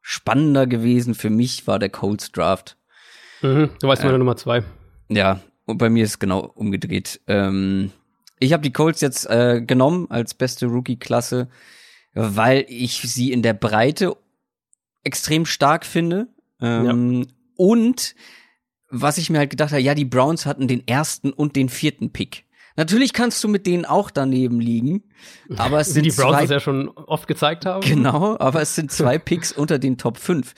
spannender 0.02 0.66
gewesen. 0.66 1.14
Für 1.14 1.30
mich 1.30 1.68
war 1.68 1.78
der 1.78 1.90
Colts 1.90 2.32
Draft. 2.32 2.78
Mhm, 3.42 3.70
du 3.80 3.88
weißt 3.88 4.02
äh, 4.02 4.06
meine 4.06 4.20
Nummer 4.20 4.38
zwei. 4.38 4.64
Ja, 5.10 5.42
und 5.66 5.78
bei 5.78 5.90
mir 5.90 6.06
ist 6.06 6.12
es 6.12 6.20
genau 6.20 6.40
umgedreht. 6.40 7.20
Ähm, 7.28 7.92
ich 8.40 8.54
habe 8.54 8.64
die 8.64 8.74
Colts 8.74 9.02
jetzt 9.02 9.30
äh, 9.30 9.62
genommen 9.62 10.10
als 10.10 10.34
beste 10.34 10.68
Rookie-Klasse, 10.68 11.50
weil 12.14 12.66
ich 12.70 13.02
sie 13.02 13.32
in 13.34 13.44
der 13.44 13.54
Breite 13.54 14.16
extrem 15.04 15.46
stark 15.46 15.86
finde. 15.86 16.28
Ähm, 16.62 17.24
ja. 17.24 17.28
Und 17.60 18.16
was 18.90 19.18
ich 19.18 19.30
mir 19.30 19.40
halt 19.40 19.50
gedacht 19.50 19.72
habe, 19.72 19.82
ja, 19.82 19.94
die 19.94 20.06
Browns 20.06 20.46
hatten 20.46 20.70
den 20.70 20.88
ersten 20.88 21.34
und 21.34 21.58
den 21.58 21.68
vierten 21.68 22.14
Pick. 22.14 22.46
Natürlich 22.78 23.12
kannst 23.12 23.44
du 23.44 23.50
mit 23.50 23.68
denen 23.68 23.84
auch 23.84 24.10
daneben 24.10 24.62
liegen, 24.62 25.04
aber 25.58 25.82
es 25.82 25.94
sind 25.94 26.06
die 26.06 26.12
Browns 26.12 26.40
das 26.40 26.50
ja 26.50 26.60
schon 26.62 26.88
oft 26.88 27.28
gezeigt 27.28 27.66
haben. 27.66 27.82
Genau, 27.86 28.38
aber 28.40 28.62
es 28.62 28.76
sind 28.76 28.94
zwei 28.94 29.18
Picks 29.20 29.52
unter 29.52 29.78
den 29.78 29.98
Top 29.98 30.18
5. 30.18 30.54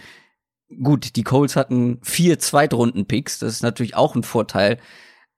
Gut, 0.83 1.15
die 1.15 1.23
Coles 1.23 1.55
hatten 1.55 1.97
vier 2.03 2.37
Zweitrunden-Picks, 2.37 3.39
das 3.39 3.53
ist 3.53 3.63
natürlich 3.63 3.95
auch 3.95 4.13
ein 4.13 4.21
Vorteil, 4.21 4.77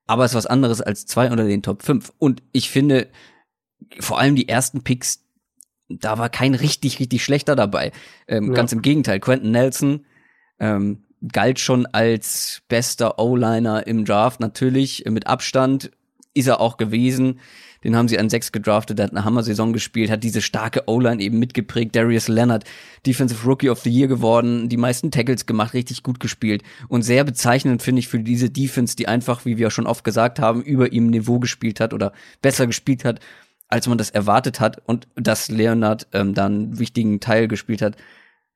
aber 0.06 0.26
es 0.26 0.32
ist 0.32 0.36
was 0.36 0.46
anderes 0.46 0.82
als 0.82 1.06
zwei 1.06 1.30
unter 1.30 1.46
den 1.46 1.62
Top 1.62 1.82
5. 1.82 2.12
Und 2.18 2.42
ich 2.52 2.68
finde, 2.68 3.08
vor 4.00 4.18
allem 4.18 4.36
die 4.36 4.50
ersten 4.50 4.84
Picks, 4.84 5.24
da 5.88 6.18
war 6.18 6.28
kein 6.28 6.54
richtig, 6.54 7.00
richtig 7.00 7.24
schlechter 7.24 7.56
dabei. 7.56 7.92
Ähm, 8.28 8.48
ja. 8.48 8.52
Ganz 8.52 8.72
im 8.72 8.82
Gegenteil, 8.82 9.20
Quentin 9.20 9.52
Nelson, 9.52 10.04
ähm, 10.60 11.04
galt 11.32 11.58
schon 11.58 11.86
als 11.86 12.62
bester 12.68 13.18
O-Liner 13.18 13.86
im 13.86 14.04
Draft, 14.04 14.40
natürlich 14.40 15.04
mit 15.08 15.26
Abstand 15.26 15.90
ist 16.34 16.48
er 16.48 16.60
auch 16.60 16.76
gewesen. 16.76 17.40
Den 17.84 17.96
haben 17.96 18.08
sie 18.08 18.18
an 18.18 18.30
sechs 18.30 18.50
gedraftet, 18.50 18.98
der 18.98 19.04
hat 19.04 19.12
eine 19.12 19.24
Hammer-Saison 19.24 19.74
gespielt, 19.74 20.10
hat 20.10 20.24
diese 20.24 20.40
starke 20.40 20.84
O-Line 20.86 21.22
eben 21.22 21.38
mitgeprägt. 21.38 21.94
Darius 21.94 22.28
Leonard, 22.28 22.64
Defensive 23.06 23.46
Rookie 23.46 23.68
of 23.68 23.80
the 23.80 23.90
Year 23.90 24.08
geworden, 24.08 24.70
die 24.70 24.78
meisten 24.78 25.10
Tackles 25.10 25.44
gemacht, 25.44 25.74
richtig 25.74 26.02
gut 26.02 26.18
gespielt. 26.18 26.62
Und 26.88 27.02
sehr 27.02 27.24
bezeichnend 27.24 27.82
finde 27.82 28.00
ich 28.00 28.08
für 28.08 28.20
diese 28.20 28.48
Defense, 28.48 28.96
die 28.96 29.06
einfach, 29.06 29.44
wie 29.44 29.58
wir 29.58 29.70
schon 29.70 29.86
oft 29.86 30.02
gesagt 30.02 30.40
haben, 30.40 30.62
über 30.62 30.92
ihm 30.92 31.08
Niveau 31.08 31.38
gespielt 31.38 31.78
hat 31.78 31.92
oder 31.92 32.12
besser 32.40 32.66
gespielt 32.66 33.04
hat, 33.04 33.20
als 33.68 33.86
man 33.86 33.98
das 33.98 34.08
erwartet 34.08 34.60
hat. 34.60 34.80
Und 34.86 35.06
dass 35.14 35.50
Leonard 35.50 36.06
ähm, 36.12 36.32
dann 36.32 36.54
einen 36.54 36.78
wichtigen 36.78 37.20
Teil 37.20 37.48
gespielt 37.48 37.82
hat, 37.82 37.96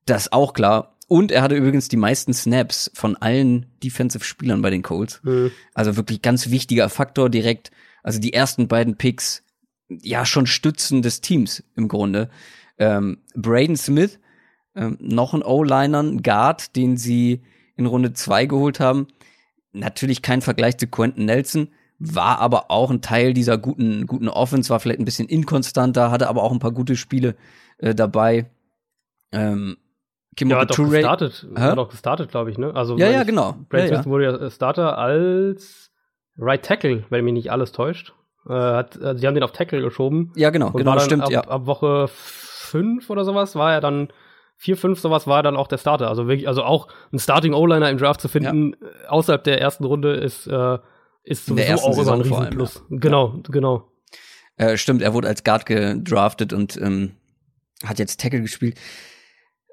das 0.07 0.33
auch 0.33 0.55
klar. 0.55 0.97
Und 1.09 1.33
er 1.33 1.41
hatte 1.41 1.57
übrigens 1.57 1.89
die 1.89 1.97
meisten 1.97 2.35
Snaps 2.35 2.91
von 2.95 3.17
allen 3.17 3.67
Defensive-Spielern 3.83 4.61
bei 4.61 4.69
den 4.69 4.83
Colts. 4.83 5.21
Mhm. 5.25 5.51
Also 5.75 5.97
wirklich 5.97 6.21
ganz 6.21 6.51
wichtiger 6.51 6.91
Faktor 6.91 7.31
direkt. 7.31 7.71
Also 8.03 8.21
die 8.21 8.35
ersten 8.35 8.69
beiden 8.69 8.97
Picks, 8.97 9.43
ja, 9.89 10.27
schon 10.27 10.47
Stützen 10.47 11.01
des 11.01 11.23
Teams 11.23 11.65
im 11.75 11.89
Grunde. 11.89 12.29
Ähm, 12.77 13.23
Braden 13.35 13.77
Smith, 13.77 14.21
ähm, 14.77 14.99
noch 15.01 15.33
ein 15.33 15.43
O-Liner, 15.43 16.05
Guard, 16.23 16.77
den 16.77 16.99
sie 16.99 17.41
in 17.77 17.87
Runde 17.87 18.13
zwei 18.13 18.45
geholt 18.45 18.79
haben. 18.79 19.09
Natürlich 19.73 20.21
kein 20.21 20.43
Vergleich 20.43 20.77
zu 20.77 20.89
Quentin 20.89 21.25
Nelson, 21.25 21.69
war 21.99 22.39
aber 22.39 22.71
auch 22.71 22.91
ein 22.91 23.01
Teil 23.01 23.33
dieser 23.33 23.57
guten, 23.57 24.07
guten 24.07 24.29
Offense, 24.29 24.69
war 24.69 24.79
vielleicht 24.79 25.01
ein 25.01 25.07
bisschen 25.07 25.29
inkonstanter, 25.29 26.11
hatte 26.11 26.29
aber 26.29 26.43
auch 26.43 26.53
ein 26.53 26.59
paar 26.59 26.73
gute 26.73 26.97
Spiele 26.97 27.35
äh, 27.79 27.95
dabei. 27.95 28.51
Ähm, 29.33 29.79
Kim 30.39 30.51
ja, 30.51 30.61
hat 30.61 30.70
doch 30.70 30.76
gestartet, 30.76 31.49
Hä? 31.57 31.61
hat 31.62 31.78
doch 31.78 31.89
gestartet, 31.89 32.30
glaube 32.30 32.53
ich, 32.53 32.59
ne? 32.59 32.72
Also 32.72 32.97
ja, 32.97 33.11
ja, 33.11 33.24
genau. 33.24 33.57
Brad 33.68 33.80
ja, 33.80 33.86
Smith 33.89 34.05
ja. 34.05 34.07
wurde 34.07 34.24
ja 34.24 34.51
Starter 34.51 34.97
als 34.97 35.91
Right 36.39 36.64
Tackle, 36.64 37.03
wenn 37.11 37.24
mich 37.24 37.34
nicht 37.34 37.51
alles 37.51 37.72
täuscht. 37.72 38.14
Äh, 38.49 38.53
hat, 38.53 39.03
also 39.03 39.18
sie 39.18 39.26
haben 39.26 39.34
den 39.34 39.43
auf 39.43 39.51
Tackle 39.51 39.82
geschoben. 39.82 40.32
Ja, 40.36 40.51
genau, 40.51 40.70
genau, 40.70 40.97
stimmt, 41.01 41.24
ab, 41.24 41.30
ja. 41.32 41.41
Ab 41.41 41.66
Woche 41.66 42.07
fünf 42.09 43.11
oder 43.11 43.24
sowas 43.24 43.57
war 43.57 43.72
er 43.72 43.80
dann 43.80 44.12
vier, 44.57 44.76
fünf 44.76 45.01
sowas 45.01 45.26
war 45.26 45.41
er 45.41 45.43
dann 45.43 45.57
auch 45.57 45.66
der 45.66 45.78
Starter. 45.78 46.09
Also 46.09 46.28
wirklich, 46.28 46.47
also 46.47 46.62
auch 46.62 46.86
ein 47.12 47.18
Starting 47.18 47.53
O-Liner 47.53 47.91
im 47.91 47.99
Draft 47.99 48.20
zu 48.20 48.28
finden 48.28 48.76
ja. 48.80 48.86
Äh, 48.86 49.07
außerhalb 49.09 49.43
der 49.43 49.61
ersten 49.61 49.82
Runde 49.82 50.14
ist 50.14 50.47
äh, 50.47 50.78
ist 51.24 51.47
sowieso 51.47 51.82
auch 51.82 51.99
immer 51.99 52.12
ein 52.12 52.20
Riesenplus. 52.20 52.84
Ja. 52.89 52.97
Genau, 53.01 53.43
genau. 53.49 53.91
Äh, 54.57 54.76
stimmt, 54.76 55.03
er 55.03 55.14
wurde 55.14 55.26
als 55.26 55.43
Guard 55.43 55.66
gedraftet 55.66 56.53
und 56.53 56.80
ähm, 56.80 57.16
hat 57.84 57.99
jetzt 57.99 58.20
Tackle 58.20 58.41
gespielt. 58.41 58.78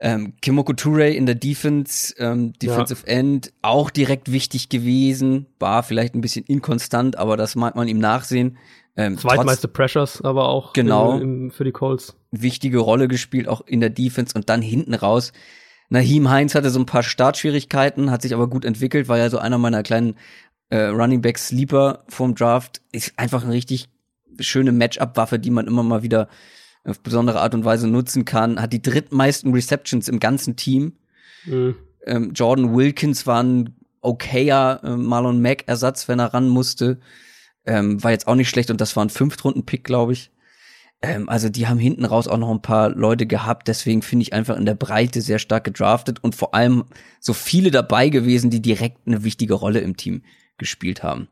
Ähm, 0.02 0.34
Kimoko 0.42 0.74
Toure 0.74 1.10
in 1.10 1.26
der 1.26 1.36
Defense, 1.36 2.14
ähm, 2.18 2.54
Defensive 2.54 3.04
ja. 3.08 3.14
End, 3.14 3.54
auch 3.62 3.90
direkt 3.90 4.32
wichtig 4.32 4.70
gewesen. 4.70 5.46
War 5.60 5.84
vielleicht 5.84 6.16
ein 6.16 6.22
bisschen 6.22 6.46
inkonstant, 6.46 7.18
aber 7.18 7.38
das 7.38 7.56
mag 7.56 7.76
man 7.76 7.88
ihm 7.88 8.00
nachsehen. 8.00 8.58
Ähm, 8.98 9.18
Zweitmeiste 9.18 9.68
Pressures 9.68 10.22
aber 10.22 10.48
auch 10.48 10.74
genau, 10.74 11.18
im, 11.18 11.46
im, 11.46 11.52
für 11.52 11.64
die 11.64 11.72
Colts. 11.72 12.16
Wichtige 12.32 12.80
Rolle 12.80 13.08
gespielt, 13.08 13.48
auch 13.48 13.62
in 13.66 13.80
der 13.80 13.90
Defense 13.90 14.34
und 14.36 14.50
dann 14.50 14.62
hinten 14.62 14.94
raus. 14.94 15.34
Nahim 15.90 16.30
Heinz 16.30 16.56
hatte 16.56 16.70
so 16.70 16.80
ein 16.80 16.86
paar 16.86 17.04
Startschwierigkeiten, 17.04 18.10
hat 18.10 18.22
sich 18.22 18.34
aber 18.34 18.50
gut 18.50 18.66
entwickelt, 18.66 19.08
war 19.08 19.18
ja 19.18 19.30
so 19.30 19.38
einer 19.38 19.58
meiner 19.58 19.84
kleinen 19.84 20.16
äh, 20.70 20.86
Running 20.86 21.22
Back 21.22 21.38
Sleeper 21.38 22.04
vom 22.08 22.36
Draft. 22.36 22.82
Ist 22.92 23.14
einfach 23.18 23.44
eine 23.44 23.54
richtig 23.54 23.90
schöne 24.40 24.72
Matchup-Waffe, 24.72 25.40
die 25.40 25.52
man 25.52 25.68
immer 25.68 25.84
mal 25.84 26.04
wieder 26.04 26.28
auf 26.86 27.00
besondere 27.02 27.42
Art 27.42 27.54
und 27.54 27.66
Weise 27.66 27.88
nutzen 27.88 28.26
kann, 28.26 28.62
hat 28.62 28.74
die 28.74 28.82
drittmeisten 28.82 29.54
Receptions 29.54 30.08
im 30.08 30.20
ganzen 30.20 30.56
Team. 30.56 30.94
Mhm. 31.46 31.76
Ähm, 32.06 32.32
Jordan 32.34 32.76
Wilkins 32.76 33.26
war 33.26 33.44
ein 33.44 33.76
okayer 34.02 34.82
äh, 34.84 34.96
Marlon 34.96 35.42
Mack-Ersatz, 35.42 36.08
wenn 36.08 36.20
er 36.20 36.34
ran 36.34 36.48
musste. 36.48 37.00
Ähm, 37.66 38.04
war 38.04 38.12
jetzt 38.12 38.28
auch 38.28 38.36
nicht 38.36 38.50
schlecht 38.50 38.70
und 38.70 38.80
das 38.80 38.96
war 38.96 39.04
ein 39.04 39.10
Fünftrunden-Pick, 39.10 39.84
glaube 39.84 40.14
ich. 40.14 40.32
Ähm, 41.02 41.28
also 41.28 41.50
die 41.50 41.68
haben 41.68 41.80
hinten 41.80 42.06
raus 42.06 42.28
auch 42.28 42.38
noch 42.38 42.52
ein 42.52 42.62
paar 42.62 42.90
Leute 42.90 43.26
gehabt, 43.26 43.68
deswegen 43.68 44.02
finde 44.02 44.24
ich 44.24 44.34
einfach 44.34 44.56
in 44.56 44.66
der 44.66 44.76
Breite 44.76 45.22
sehr 45.22 45.40
stark 45.40 45.64
gedraftet 45.64 46.24
und 46.24 46.36
vor 46.36 46.54
allem 46.54 46.86
so 47.20 47.34
viele 47.34 47.72
dabei 47.72 48.10
gewesen, 48.10 48.50
die 48.50 48.62
direkt 48.62 49.08
eine 49.08 49.24
wichtige 49.24 49.56
Rolle 49.56 49.80
im 49.80 49.98
Team 49.98 50.22
gespielt 50.58 51.04
haben. 51.04 51.28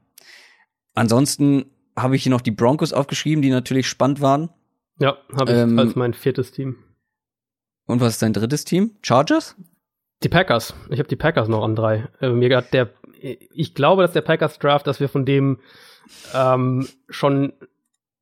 Ansonsten 0.96 1.66
habe 1.96 2.16
ich 2.16 2.24
hier 2.24 2.32
noch 2.32 2.42
die 2.42 2.52
Broncos 2.52 2.94
aufgeschrieben, 2.94 3.42
die 3.42 3.50
natürlich 3.50 3.88
spannend 3.88 4.22
waren. 4.22 4.50
Ja, 5.00 5.18
habe 5.38 5.52
ich 5.52 5.58
ähm, 5.58 5.80
als 5.80 5.96
mein 5.96 6.14
viertes 6.14 6.52
Team. 6.52 6.78
Und 7.86 8.02
was 8.02 8.14
ist 8.14 8.22
dein 8.22 8.34
drittes 8.34 8.66
Team? 8.66 8.92
Chargers? 9.02 9.56
Die 10.24 10.30
Packers. 10.30 10.74
Ich 10.90 11.00
habe 11.00 11.10
die 11.10 11.16
Packers 11.16 11.48
noch 11.48 11.64
an 11.64 11.76
drei. 11.76 12.08
Äh, 12.22 12.30
mir 12.30 12.56
hat 12.56 12.74
der, 12.74 12.90
ich 13.20 13.76
glaube, 13.76 14.04
dass 14.04 14.14
der 14.14 14.22
Packers 14.22 14.60
Draft, 14.60 14.88
dass 14.88 15.00
wir 15.00 15.10
von 15.10 15.26
dem 15.26 15.60
ähm, 16.34 16.88
schon 17.10 17.54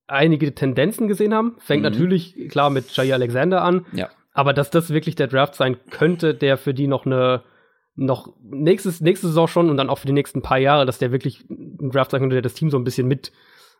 einige 0.07 0.53
Tendenzen 0.53 1.07
gesehen 1.07 1.34
haben. 1.34 1.55
Fängt 1.59 1.84
mhm. 1.84 1.91
natürlich 1.91 2.49
klar 2.49 2.69
mit 2.69 2.89
Jair 2.95 3.15
Alexander 3.15 3.61
an. 3.61 3.86
Ja. 3.93 4.09
Aber 4.34 4.53
dass 4.53 4.72
das 4.72 4.89
wirklich 4.89 5.15
der 5.15 5.28
Draft 5.28 5.55
sein 5.55 5.78
könnte, 5.89 6.34
der 6.34 6.57
für 6.57 6.74
die 6.74 6.88
noch 6.88 7.05
eine 7.05 7.43
noch 7.95 8.34
nächstes, 8.41 9.01
nächste 9.01 9.28
Saison 9.28 9.47
schon 9.47 9.69
und 9.69 9.78
dann 9.78 9.89
auch 9.89 9.97
für 9.97 10.07
die 10.07 10.13
nächsten 10.13 10.41
paar 10.41 10.57
Jahre, 10.57 10.86
dass 10.86 10.97
der 10.97 11.11
wirklich 11.11 11.45
ein 11.49 11.91
Draft 11.91 12.11
sein 12.11 12.22
könnte, 12.22 12.36
der 12.36 12.41
das 12.41 12.53
Team 12.53 12.69
so 12.69 12.78
ein 12.78 12.86
bisschen 12.86 13.07
mit 13.07 13.34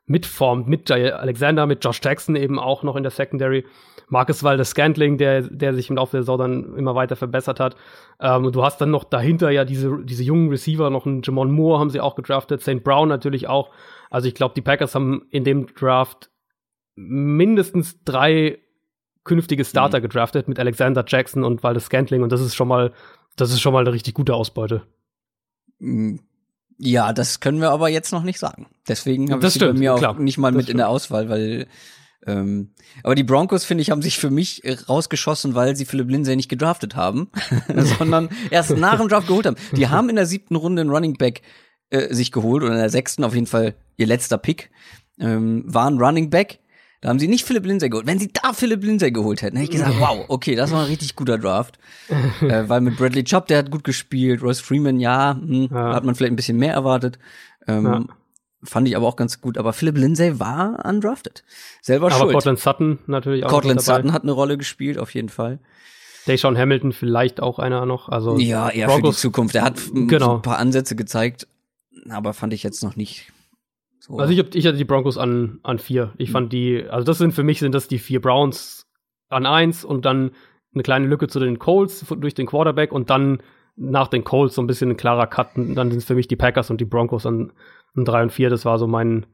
mitformt, 0.06 0.68
mit 0.68 0.90
Jay 0.90 1.12
Alexander, 1.12 1.66
mit 1.66 1.84
Josh 1.84 2.02
Jackson 2.04 2.36
eben 2.36 2.60
auch 2.60 2.84
noch 2.84 2.96
in 2.96 3.04
der 3.04 3.12
Secondary. 3.12 3.66
Marcus 4.10 4.44
Waldes 4.44 4.72
Scantling, 4.72 5.18
der, 5.18 5.44
der 5.44 5.74
sich 5.74 5.90
im 5.90 5.96
Laufe 5.96 6.18
der 6.18 6.24
Saison 6.24 6.38
dann 6.38 6.76
immer 6.76 6.96
weiter 6.96 7.16
verbessert 7.16 7.60
hat. 7.60 7.78
Ähm, 8.20 8.46
und 8.46 8.56
du 8.56 8.64
hast 8.64 8.80
dann 8.82 8.92
noch 8.92 9.06
dahinter 9.06 9.52
ja 9.52 9.64
diese, 9.64 10.04
diese 10.04 10.24
jungen 10.24 10.50
Receiver, 10.50 10.90
noch 10.90 11.06
einen 11.06 11.22
Jamon 11.24 11.52
Moore 11.52 11.80
haben 11.80 11.90
sie 11.90 12.02
auch 12.02 12.16
gedraftet, 12.16 12.62
St. 12.62 12.84
Brown 12.84 13.08
natürlich 13.08 13.48
auch. 13.48 13.70
Also 14.10 14.28
ich 14.28 14.36
glaube, 14.36 14.54
die 14.54 14.62
Packers 14.62 14.96
haben 14.96 15.24
in 15.30 15.46
dem 15.46 15.68
Draft 15.68 16.30
mindestens 16.96 18.04
drei 18.04 18.60
künftige 19.24 19.64
Starter 19.64 20.00
mhm. 20.00 20.04
gedraftet 20.04 20.48
mit 20.48 20.60
Alexander 20.60 21.06
Jackson 21.08 21.44
und 21.44 21.64
Waldes 21.64 21.86
Scantling 21.86 22.24
und 22.24 22.32
das 22.32 22.42
ist 22.42 22.56
schon 22.56 22.68
mal, 22.68 22.92
das 23.38 23.52
ist 23.52 23.62
schon 23.62 23.74
mal 23.74 23.80
eine 23.80 23.94
richtig 23.94 24.14
gute 24.14 24.34
Ausbeute. 24.34 24.84
Mm, 25.80 26.18
ja, 26.84 27.14
das 27.14 27.40
können 27.40 27.62
wir 27.62 27.70
aber 27.70 27.90
jetzt 27.90 28.12
noch 28.12 28.24
nicht 28.24 28.40
sagen. 28.40 28.66
Deswegen 28.88 29.32
habe 29.32 29.46
ich 29.46 29.54
sie 29.54 29.60
bei 29.60 29.74
mir 29.74 29.94
klar, 29.96 30.16
auch 30.16 30.18
nicht 30.18 30.40
mal 30.40 30.52
mit 30.52 30.64
stimmt. 30.64 30.72
in 30.72 30.78
der 30.78 30.90
Auswahl, 30.90 31.30
weil 31.30 31.68
ähm, 32.26 32.72
aber 33.04 33.14
die 33.16 33.24
Broncos, 33.24 33.66
finde 33.66 33.84
ich, 33.84 33.92
haben 33.92 34.02
sich 34.02 34.18
für 34.18 34.32
mich 34.32 34.64
rausgeschossen, 34.90 35.56
weil 35.56 35.76
sie 35.76 35.86
Philip 35.86 36.10
Lindsay 36.10 36.36
nicht 36.36 36.50
gedraftet 36.50 36.96
haben, 36.96 37.30
sondern 37.76 38.30
erst 38.50 38.76
nach 38.78 39.00
dem 39.00 39.10
Draft 39.10 39.28
geholt 39.28 39.46
haben. 39.46 39.58
Die 39.74 39.90
haben 39.90 40.10
in 40.10 40.16
der 40.16 40.26
siebten 40.26 40.56
Runde 40.56 40.82
einen 40.82 40.92
Running 40.92 41.18
Back 41.18 41.42
äh, 41.90 42.14
sich 42.14 42.32
geholt 42.32 42.64
oder 42.64 42.74
in 42.74 42.80
der 42.80 42.90
sechsten 42.90 43.24
auf 43.24 43.36
jeden 43.36 43.48
Fall 43.48 43.76
ihr 43.98 44.08
letzter 44.08 44.38
Pick. 44.40 44.72
Ähm, 45.20 45.64
war 45.68 45.88
ein 45.88 46.00
Running 46.00 46.32
Back. 46.32 46.61
Da 47.02 47.10
haben 47.10 47.18
sie 47.20 47.28
nicht 47.28 47.46
Philip 47.46 47.66
Lindsay 47.66 47.90
geholt. 47.90 48.06
Wenn 48.06 48.20
sie 48.20 48.32
da 48.32 48.54
Philip 48.54 48.84
Lindsay 48.84 49.12
geholt 49.12 49.42
hätten, 49.42 49.58
hätte 49.58 49.72
ich 49.72 49.78
gesagt, 49.78 50.00
wow, 50.00 50.26
okay, 50.28 50.56
das 50.56 50.72
war 50.72 50.82
ein 50.84 50.86
richtig 50.88 51.16
guter 51.16 51.38
Draft. 51.40 51.80
äh, 52.42 52.64
weil 52.70 52.80
mit 52.82 52.96
Bradley 52.98 53.24
Chubb, 53.24 53.48
der 53.48 53.58
hat 53.58 53.72
gut 53.72 53.84
gespielt. 53.84 54.44
Royce 54.44 54.60
Freeman, 54.62 55.00
ja, 55.00 55.34
hm, 55.40 55.70
Ja. 55.72 55.96
hat 55.96 56.04
man 56.04 56.14
vielleicht 56.16 56.32
ein 56.34 56.36
bisschen 56.36 56.58
mehr 56.58 56.74
erwartet. 56.74 57.18
Ähm, 57.68 57.86
Ja. 57.86 58.04
Fand 58.64 58.88
ich 58.88 58.96
aber 58.96 59.08
auch 59.08 59.16
ganz 59.16 59.42
gut. 59.42 59.58
Aber 59.58 59.74
Philip 59.74 59.98
Lindsay 59.98 60.40
war 60.40 60.86
undrafted. 60.86 61.44
Selber 61.82 62.08
Aber 62.12 62.16
schuld. 62.18 62.34
Cortland 62.34 62.60
Sutton 62.60 63.00
natürlich 63.08 63.44
auch 63.44 63.50
Cortland. 63.50 63.82
Sutton 63.82 64.14
hat 64.14 64.22
eine 64.22 64.34
Rolle 64.34 64.56
gespielt, 64.60 65.00
auf 65.00 65.16
jeden 65.16 65.30
Fall. 65.30 65.58
Deshaun 66.28 66.56
Hamilton 66.56 66.92
vielleicht 66.94 67.42
auch 67.42 67.58
einer 67.58 67.88
noch. 67.88 68.10
Also 68.10 68.38
Ja, 68.38 68.70
eher 68.70 68.88
für 68.88 68.98
die 68.98 69.02
Broncos, 69.02 69.20
Zukunft. 69.22 69.56
Er 69.56 69.64
hat 69.64 69.80
Genau. 69.92 70.36
ein 70.36 70.42
paar 70.44 70.60
Ansätze 70.60 70.96
gezeigt, 70.96 71.48
aber 72.12 72.36
fand 72.36 72.54
ich 72.54 72.62
jetzt 72.62 72.84
noch 72.84 72.96
nicht 72.96 73.32
so. 74.02 74.18
Also 74.18 74.34
ich, 74.34 74.40
hab, 74.40 74.56
ich 74.56 74.66
hatte 74.66 74.78
die 74.78 74.84
Broncos 74.84 75.18
an, 75.20 75.60
an 75.62 75.78
vier. 75.78 76.14
Ich 76.18 76.32
fand 76.32 76.52
die, 76.52 76.84
also 76.90 77.06
das 77.06 77.20
sind 77.20 77.34
für 77.34 77.44
mich 77.44 77.60
sind 77.60 77.76
das 77.76 77.88
die 77.88 78.00
vier 78.00 78.20
Browns 78.20 78.88
an 79.30 79.46
eins 79.46 79.86
und 79.86 80.06
dann 80.06 80.32
eine 80.74 80.82
kleine 80.82 81.06
Lücke 81.08 81.28
zu 81.28 81.40
den 81.40 81.60
Colts 81.60 82.04
durch 82.10 82.34
den 82.34 82.48
Quarterback 82.48 82.92
und 82.92 83.12
dann 83.12 83.44
nach 83.76 84.08
den 84.08 84.24
Colts 84.24 84.56
so 84.56 84.62
ein 84.62 84.68
bisschen 84.68 84.90
ein 84.90 84.98
klarer 84.98 85.28
Cut. 85.28 85.56
Und 85.56 85.76
dann 85.76 85.92
sind 85.92 86.00
es 86.00 86.06
für 86.06 86.16
mich 86.16 86.28
die 86.28 86.36
Packers 86.36 86.72
und 86.72 86.82
die 86.82 86.86
Broncos 86.86 87.28
an, 87.28 87.54
an 87.96 88.06
drei 88.06 88.24
und 88.24 88.32
vier. 88.32 88.50
Das 88.50 88.66
war 88.66 88.80
so 88.80 88.88
mein, 88.88 89.28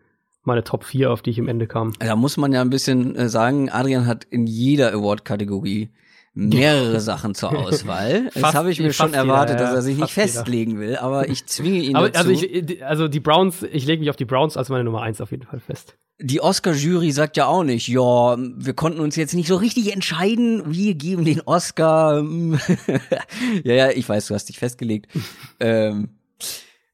meine 0.43 0.65
Top 0.65 0.83
vier, 0.83 1.11
auf 1.11 1.21
die 1.21 1.29
ich 1.29 1.39
am 1.39 1.47
Ende 1.47 1.67
kam. 1.67 1.93
da 1.99 2.15
muss 2.17 2.35
man 2.35 2.51
ja 2.51 2.59
ein 2.59 2.69
bisschen 2.69 3.15
äh, 3.15 3.29
sagen, 3.29 3.69
Adrian 3.69 4.05
hat 4.05 4.25
in 4.25 4.47
jeder 4.47 4.91
Award-Kategorie 4.93 5.91
mehrere 6.37 6.99
Sachen 6.99 7.33
zur 7.33 7.57
Auswahl. 7.57 8.29
das 8.33 8.53
habe 8.53 8.69
ich 8.71 8.79
mir 8.79 8.93
schon 8.93 9.07
jeder, 9.07 9.19
erwartet, 9.19 9.59
ja, 9.59 9.65
dass 9.65 9.75
er 9.75 9.81
sich 9.81 9.97
nicht 9.97 10.13
fast 10.13 10.17
jeder. 10.17 10.27
festlegen 10.27 10.79
will, 10.79 10.95
aber 10.97 11.27
ich 11.29 11.45
zwinge 11.47 11.79
ihn 11.79 11.95
Aber 11.95 12.09
dazu. 12.09 12.29
also 12.29 12.45
ich, 12.45 12.85
also 12.85 13.07
die 13.07 13.19
Browns, 13.19 13.63
ich 13.63 13.85
lege 13.85 14.01
mich 14.01 14.09
auf 14.09 14.15
die 14.15 14.25
Browns 14.25 14.55
als 14.55 14.69
meine 14.69 14.83
Nummer 14.83 15.01
eins 15.01 15.19
auf 15.19 15.31
jeden 15.31 15.43
Fall 15.43 15.59
fest. 15.59 15.97
die 16.19 16.39
Oscar-Jury 16.39 17.11
sagt 17.11 17.37
ja 17.37 17.47
auch 17.47 17.63
nicht, 17.63 17.87
ja, 17.87 18.37
wir 18.37 18.73
konnten 18.75 18.99
uns 18.99 19.15
jetzt 19.15 19.33
nicht 19.33 19.47
so 19.47 19.55
richtig 19.55 19.93
entscheiden, 19.93 20.63
wir 20.67 20.93
geben 20.93 21.25
den 21.25 21.41
Oscar. 21.41 22.23
ja, 23.63 23.73
ja, 23.73 23.89
ich 23.89 24.07
weiß, 24.07 24.27
du 24.27 24.35
hast 24.35 24.45
dich 24.45 24.59
festgelegt. 24.59 25.07
ähm, 25.59 26.09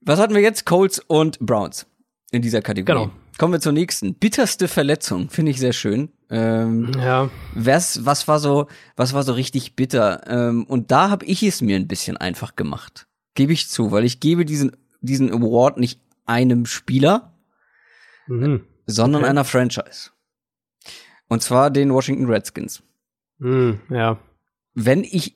was 0.02 0.20
hatten 0.20 0.34
wir 0.34 0.42
jetzt? 0.42 0.66
Colts 0.66 1.00
und 1.00 1.40
Browns 1.40 1.86
in 2.32 2.42
dieser 2.42 2.62
Kategorie. 2.62 2.98
Genau. 2.98 3.12
Kommen 3.38 3.54
wir 3.54 3.60
zur 3.60 3.72
nächsten. 3.72 4.14
Bitterste 4.14 4.68
Verletzung, 4.68 5.30
finde 5.30 5.52
ich 5.52 5.60
sehr 5.60 5.74
schön. 5.74 6.10
Ähm, 6.34 6.92
Ja, 6.98 7.30
was, 7.54 8.06
was 8.06 8.28
war 8.28 8.40
so, 8.40 8.68
was 8.96 9.14
war 9.14 9.22
so 9.22 9.34
richtig 9.34 9.76
bitter? 9.76 10.24
Ähm, 10.28 10.66
und 10.66 10.90
da 10.90 11.12
habe 11.12 11.26
ich 11.26 11.44
es 11.44 11.62
mir 11.62 11.76
ein 11.76 11.88
bisschen 11.88 12.18
einfach 12.18 12.56
gemacht. 12.56 13.08
Gebe 13.36 13.54
ich 13.54 13.70
zu, 13.70 13.92
weil 13.92 14.04
ich 14.04 14.20
gebe 14.20 14.44
diesen, 14.44 14.76
diesen 15.02 15.32
Award 15.32 15.78
nicht 15.78 16.00
einem 16.26 16.66
Spieler, 16.66 17.34
mhm. 18.26 18.66
sondern 18.88 19.22
Okay. 19.22 19.30
einer 19.30 19.46
Franchise. 19.46 20.10
Und 21.28 21.44
zwar 21.44 21.70
den 21.70 21.94
Washington 21.94 22.26
Redskins. 22.26 22.82
Mhm. 23.38 23.82
ja. 23.90 24.18
Wenn 24.74 25.04
ich 25.04 25.36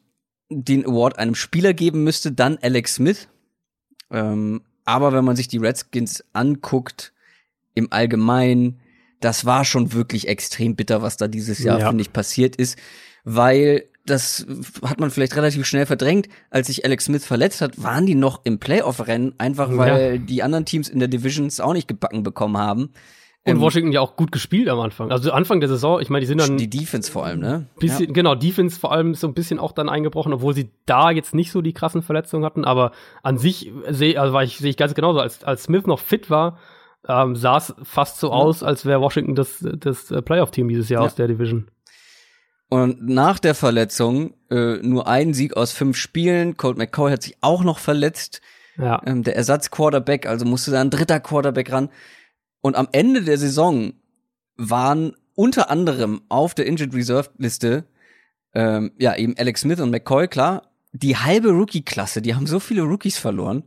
den 0.50 0.84
Award 0.86 1.20
einem 1.20 1.36
Spieler 1.36 1.74
geben 1.74 2.04
müsste, 2.04 2.32
dann 2.32 2.58
Alex 2.62 2.96
Smith. 2.96 3.28
Ähm, 4.10 4.64
aber 4.84 5.14
wenn 5.14 5.26
man 5.26 5.36
sich 5.36 5.48
die 5.48 5.58
Redskins 5.58 6.24
anguckt, 6.34 7.14
im 7.76 7.92
Allgemeinen, 7.92 8.80
das 9.20 9.46
war 9.46 9.66
schon 9.66 9.94
wirklich 9.94 10.28
extrem 10.28 10.76
bitter, 10.76 11.02
was 11.02 11.18
da 11.18 11.28
dieses 11.28 11.60
Jahr, 11.60 11.80
Ja. 11.80 11.88
finde 11.90 12.02
ich, 12.02 12.14
passiert 12.14 12.56
ist, 12.56 12.78
weil 13.24 13.84
das 14.06 14.46
hat 14.86 15.00
man 15.02 15.12
vielleicht 15.12 15.36
relativ 15.36 15.66
schnell 15.66 15.86
verdrängt. 15.86 16.30
Als 16.50 16.68
sich 16.68 16.86
Alex 16.86 17.06
Smith 17.06 17.26
verletzt 17.26 17.62
hat, 17.62 17.84
waren 17.84 18.06
die 18.06 18.16
noch 18.16 18.42
im 18.46 18.58
Playoff-Rennen, 18.58 19.34
einfach 19.38 19.70
weil 19.76 20.20
die 20.20 20.44
anderen 20.44 20.64
Teams 20.66 20.88
in 20.88 21.00
der 21.00 21.10
Divisions 21.10 21.60
auch 21.60 21.74
nicht 21.74 21.90
gebacken 21.90 22.24
bekommen 22.24 22.58
haben. 22.58 22.84
Und 23.44 23.56
Ähm, 23.56 23.60
Washington 23.62 23.92
ja 23.92 24.00
auch 24.02 24.16
gut 24.16 24.32
gespielt 24.32 24.68
am 24.70 24.80
Anfang. 24.80 25.12
Also 25.12 25.32
Anfang 25.32 25.60
der 25.60 25.68
Saison, 25.70 26.00
ich 26.02 26.10
meine, 26.10 26.22
die 26.22 26.28
sind 26.28 26.40
dann 26.40 26.58
die 26.58 26.70
Defense 26.70 27.12
vor 27.12 27.26
allem, 27.26 27.40
ne? 27.40 27.68
bisschen, 27.80 28.14
genau, 28.14 28.36
Defense 28.36 28.80
vor 28.80 28.92
allem 28.92 29.12
ist 29.12 29.22
so 29.22 29.28
ein 29.28 29.34
bisschen 29.34 29.58
auch 29.60 29.72
dann 29.74 29.90
eingebrochen, 29.90 30.34
obwohl 30.34 30.54
sie 30.54 30.70
da 30.86 31.12
jetzt 31.12 31.34
nicht 31.36 31.52
so 31.52 31.62
die 31.62 31.74
krassen 31.74 32.02
Verletzungen 32.02 32.44
hatten, 32.46 32.64
aber 32.66 32.92
an 33.24 33.38
sich 33.38 33.72
sehe 33.90 34.20
also 34.20 34.34
war 34.34 34.44
ich, 34.44 34.58
sehe 34.58 34.70
ich 34.70 34.78
ganz 34.78 34.94
genauso, 34.96 35.20
als, 35.20 35.44
als 35.44 35.64
Smith 35.64 35.86
noch 35.86 36.00
fit 36.00 36.30
war, 36.30 36.58
ähm, 37.08 37.36
sah 37.36 37.58
es 37.58 37.74
fast 37.84 38.20
so 38.20 38.32
aus, 38.32 38.64
als 38.64 38.86
wäre 38.86 39.02
Washington 39.02 39.36
das, 39.36 39.66
das 39.80 40.12
äh, 40.12 40.22
Playoff-Team 40.22 40.68
dieses 40.68 40.90
Jahr 40.90 41.02
Ja. 41.04 41.08
aus 41.08 41.16
der 41.16 41.28
Division. 41.28 41.70
Und 42.70 43.08
nach 43.08 43.40
der 43.40 43.56
Verletzung 43.56 44.34
äh, 44.50 44.78
nur 44.78 45.08
ein 45.08 45.34
Sieg 45.34 45.56
aus 45.56 45.72
fünf 45.72 45.96
Spielen. 45.96 46.58
Colt 46.58 46.78
McCoy 46.78 47.12
hat 47.12 47.24
sich 47.24 47.38
auch 47.42 47.64
noch 47.64 47.80
verletzt. 47.80 48.42
Ja. 48.78 49.02
Ähm, 49.06 49.24
der 49.24 49.36
Ersatz-Quarterback, 49.38 50.26
also 50.28 50.46
musste 50.46 50.72
da 50.72 50.82
ein 50.82 50.90
dritter 50.90 51.20
Quarterback 51.22 51.72
ran. 51.72 51.90
Und 52.62 52.76
am 52.76 52.90
Ende 52.92 53.22
der 53.24 53.38
Saison 53.38 53.94
waren 54.58 55.14
unter 55.36 55.70
anderem 55.70 56.22
auf 56.30 56.54
der 56.56 56.66
Injured 56.66 56.94
Reserve 56.94 57.30
Liste 57.38 57.86
ähm, 58.54 58.92
ja 58.98 59.16
eben 59.16 59.36
Alex 59.38 59.62
Smith 59.62 59.80
und 59.80 59.92
McCoy, 59.92 60.28
klar. 60.28 60.64
Die 60.92 61.16
halbe 61.16 61.50
Rookie-Klasse, 61.52 62.22
die 62.22 62.34
haben 62.36 62.48
so 62.48 62.60
viele 62.60 62.82
Rookies 62.82 63.18
verloren. 63.18 63.64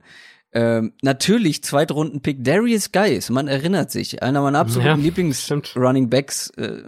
Ähm, 0.53 0.92
natürlich 1.03 1.62
Zweitrunden-Pick 1.62 2.42
Darius 2.42 2.90
Guys, 2.90 3.30
man 3.30 3.46
erinnert 3.46 3.90
sich, 3.90 4.22
einer 4.22 4.42
meiner 4.42 4.59
absoluten 4.59 4.98
Ja, 5.01 5.05
Lieblings-Running 5.05 5.64
stimmt. 6.05 6.11
Backs 6.11 6.51
äh, 6.57 6.82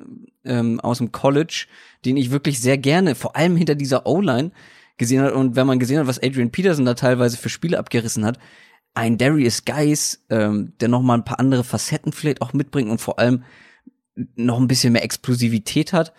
ähm, 0.44 0.80
aus 0.80 0.98
dem 0.98 1.12
College, 1.12 1.66
den 2.04 2.16
ich 2.16 2.32
wirklich 2.32 2.60
sehr 2.60 2.76
gerne, 2.78 3.14
vor 3.14 3.36
allem 3.36 3.56
hinter 3.56 3.76
dieser 3.76 4.06
O-Line 4.06 4.50
gesehen 4.98 5.22
hat. 5.22 5.32
Und 5.32 5.54
wenn 5.54 5.66
man 5.66 5.78
gesehen 5.78 6.00
hat, 6.00 6.08
was 6.08 6.22
Adrian 6.22 6.50
Peterson 6.50 6.84
da 6.84 6.94
teilweise 6.94 7.36
für 7.36 7.48
Spiele 7.48 7.78
abgerissen 7.78 8.24
hat, 8.24 8.38
ein 8.94 9.16
Darius 9.16 9.64
Guys, 9.64 10.24
ähm, 10.28 10.72
der 10.80 10.88
noch 10.88 11.02
mal 11.02 11.14
ein 11.14 11.24
paar 11.24 11.38
andere 11.38 11.64
Facetten 11.64 12.12
vielleicht 12.12 12.42
auch 12.42 12.52
mitbringt 12.52 12.90
und 12.90 13.00
vor 13.00 13.18
allem 13.18 13.44
noch 14.34 14.58
ein 14.58 14.68
bisschen 14.68 14.92
mehr 14.92 15.04
Explosivität 15.04 15.92
hat. 15.92 16.12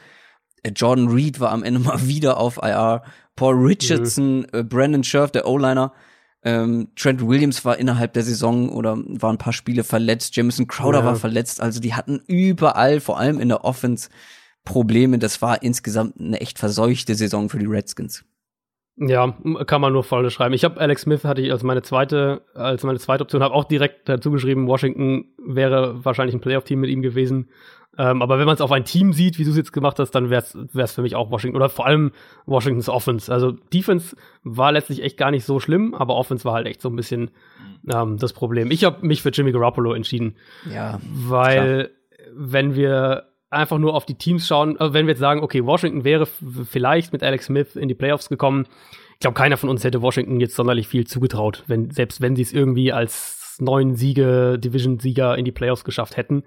Äh, 0.63 0.71
Jordan 0.71 1.09
Reed 1.09 1.39
war 1.39 1.51
am 1.51 1.63
Ende 1.63 1.79
mal 1.81 2.07
wieder 2.07 2.37
auf 2.37 2.57
IR. 2.57 3.03
Paul 3.35 3.55
Richardson, 3.55 4.47
äh, 4.53 4.63
Brandon 4.63 5.03
Scherf, 5.03 5.31
der 5.31 5.47
O-Liner. 5.47 5.93
Ähm, 6.45 6.89
Trent 6.95 7.25
Williams 7.25 7.63
war 7.63 7.77
innerhalb 7.79 8.13
der 8.13 8.23
Saison 8.23 8.69
oder 8.69 8.97
war 8.97 9.31
ein 9.31 9.37
paar 9.37 9.53
Spiele 9.53 9.83
verletzt. 9.83 10.35
Jamison 10.35 10.67
Crowder 10.67 10.99
Ja. 10.99 11.05
war 11.05 11.15
verletzt. 11.15 11.61
Also 11.61 11.79
die 11.79 11.93
hatten 11.93 12.21
überall, 12.27 12.99
vor 12.99 13.17
allem 13.17 13.39
in 13.39 13.49
der 13.49 13.63
Offense, 13.63 14.09
Probleme. 14.65 15.19
Das 15.19 15.41
war 15.41 15.61
insgesamt 15.63 16.19
eine 16.19 16.39
echt 16.41 16.59
verseuchte 16.59 17.15
Saison 17.15 17.49
für 17.49 17.59
die 17.59 17.65
Redskins. 17.65 18.23
Ja, 18.95 19.35
kann 19.65 19.81
man 19.81 19.91
nur 19.91 20.03
voll 20.03 20.29
schreiben. 20.29 20.53
Ich 20.53 20.63
habe 20.63 20.79
Alex 20.79 21.01
Smith 21.01 21.23
hatte 21.23 21.41
ich 21.41 21.51
als 21.51 21.63
meine 21.63 21.81
zweite, 21.81 22.43
als 22.53 22.83
meine 22.83 22.99
zweite 22.99 23.23
Option, 23.23 23.41
habe 23.41 23.55
auch 23.55 23.63
direkt 23.63 24.07
dazu 24.07 24.29
geschrieben, 24.29 24.67
Washington 24.67 25.25
wäre 25.43 26.05
wahrscheinlich 26.05 26.35
ein 26.35 26.41
Playoff-Team 26.41 26.79
mit 26.79 26.91
ihm 26.91 27.01
gewesen. 27.01 27.49
Ähm, 27.97 28.21
aber 28.23 28.39
wenn 28.39 28.45
man 28.45 28.55
es 28.55 28.61
auf 28.61 28.71
ein 28.71 28.85
Team 28.85 29.13
sieht, 29.13 29.37
wie 29.37 29.43
du 29.43 29.51
es 29.51 29.57
jetzt 29.57 29.71
gemacht 29.71 29.99
hast, 29.99 30.11
dann 30.11 30.29
wäre 30.31 30.43
es 30.73 30.91
für 30.93 31.01
mich 31.03 31.15
auch 31.15 31.29
Washington 31.29 31.55
oder 31.55 31.69
vor 31.69 31.85
allem 31.85 32.11
Washingtons 32.47 32.89
Offense. 32.89 33.31
Also 33.31 33.51
Defense 33.51 34.15
war 34.43 34.71
letztlich 34.71 35.03
echt 35.03 35.17
gar 35.17 35.29
nicht 35.29 35.45
so 35.45 35.59
schlimm, 35.59 35.93
aber 35.93 36.15
Offense 36.15 36.43
war 36.45 36.53
halt 36.53 36.65
echt 36.65 36.81
so 36.81 36.89
ein 36.89 36.95
bisschen 36.95 37.29
ähm, 37.91 38.17
das 38.17 38.33
Problem. 38.33 38.71
Ich 38.71 38.83
habe 38.83 39.05
mich 39.05 39.21
für 39.21 39.29
Jimmy 39.29 39.51
Garoppolo 39.51 39.93
entschieden, 39.93 40.35
Ja. 40.71 40.99
weil 41.11 41.91
wenn 42.35 42.75
wir 42.75 43.25
einfach 43.51 43.77
nur 43.77 43.93
auf 43.93 44.05
die 44.07 44.15
Teams 44.15 44.47
schauen, 44.47 44.77
also 44.79 44.93
wenn 44.95 45.05
wir 45.05 45.11
jetzt 45.11 45.19
sagen, 45.19 45.41
okay, 45.43 45.63
Washington 45.63 46.03
wäre 46.03 46.25
vielleicht 46.25 47.13
mit 47.13 47.21
Alex 47.21 47.45
Smith 47.45 47.75
in 47.75 47.87
die 47.87 47.93
Playoffs 47.93 48.27
gekommen, 48.27 48.65
ich 49.13 49.19
glaube, 49.19 49.35
keiner 49.35 49.57
von 49.57 49.69
uns 49.69 49.83
hätte 49.83 50.01
Washington 50.01 50.39
jetzt 50.39 50.55
sonderlich 50.55 50.87
viel 50.87 51.05
zugetraut, 51.05 51.63
wenn, 51.67 51.91
selbst 51.91 52.21
wenn 52.21 52.35
sie 52.35 52.41
es 52.41 52.51
irgendwie 52.51 52.91
als 52.91 53.57
neun 53.59 53.95
Siege, 53.95 54.57
Division-Sieger 54.57 55.37
in 55.37 55.45
die 55.45 55.51
Playoffs 55.51 55.83
geschafft 55.83 56.17
hätten. 56.17 56.43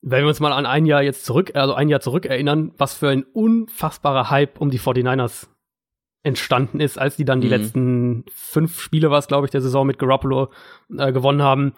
Wenn 0.00 0.22
wir 0.22 0.28
uns 0.28 0.40
mal 0.40 0.52
an 0.52 0.66
ein 0.66 0.86
Jahr 0.86 1.02
jetzt 1.02 1.24
zurück, 1.24 1.52
also 1.54 1.74
ein 1.74 1.88
Jahr 1.88 2.00
zurück 2.00 2.24
erinnern, 2.26 2.72
was 2.78 2.94
für 2.94 3.08
ein 3.08 3.24
unfassbarer 3.24 4.30
Hype 4.30 4.60
um 4.60 4.70
die 4.70 4.78
49ers 4.78 5.48
entstanden 6.22 6.80
ist, 6.80 6.98
als 6.98 7.16
die 7.16 7.24
dann 7.24 7.40
die 7.40 7.46
Mhm. 7.48 7.52
letzten 7.52 8.24
fünf 8.32 8.80
Spiele 8.80 9.10
war 9.10 9.18
es, 9.18 9.28
glaube 9.28 9.46
ich, 9.46 9.50
der 9.50 9.60
Saison 9.60 9.86
mit 9.86 9.98
Garoppolo 9.98 10.50
äh, 10.96 11.12
gewonnen 11.12 11.42
haben. 11.42 11.72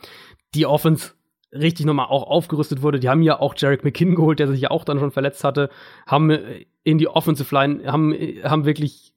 Die 0.55 0.67
Offense 0.67 1.13
richtig 1.53 1.87
nochmal 1.87 2.07
auch 2.07 2.25
aufgerüstet 2.25 2.83
wurde. 2.83 3.01
Die 3.01 3.09
haben 3.09 3.23
ja 3.23 3.39
auch 3.41 3.55
Jarek 3.57 3.85
McKinn 3.85 4.15
geholt, 4.15 4.39
der 4.39 4.49
sich 4.49 4.61
ja 4.61 4.71
auch 4.71 4.85
dann 4.85 4.99
schon 4.99 5.11
verletzt 5.11 5.45
hatte, 5.45 5.69
haben 6.07 6.31
äh, 6.31 6.67
in 6.85 6.99
die 6.99 7.09
Offensive 7.09 7.55
Line, 7.55 7.91
haben, 7.91 8.13
äh, 8.13 8.43
haben 8.45 8.65
wirklich 8.65 9.13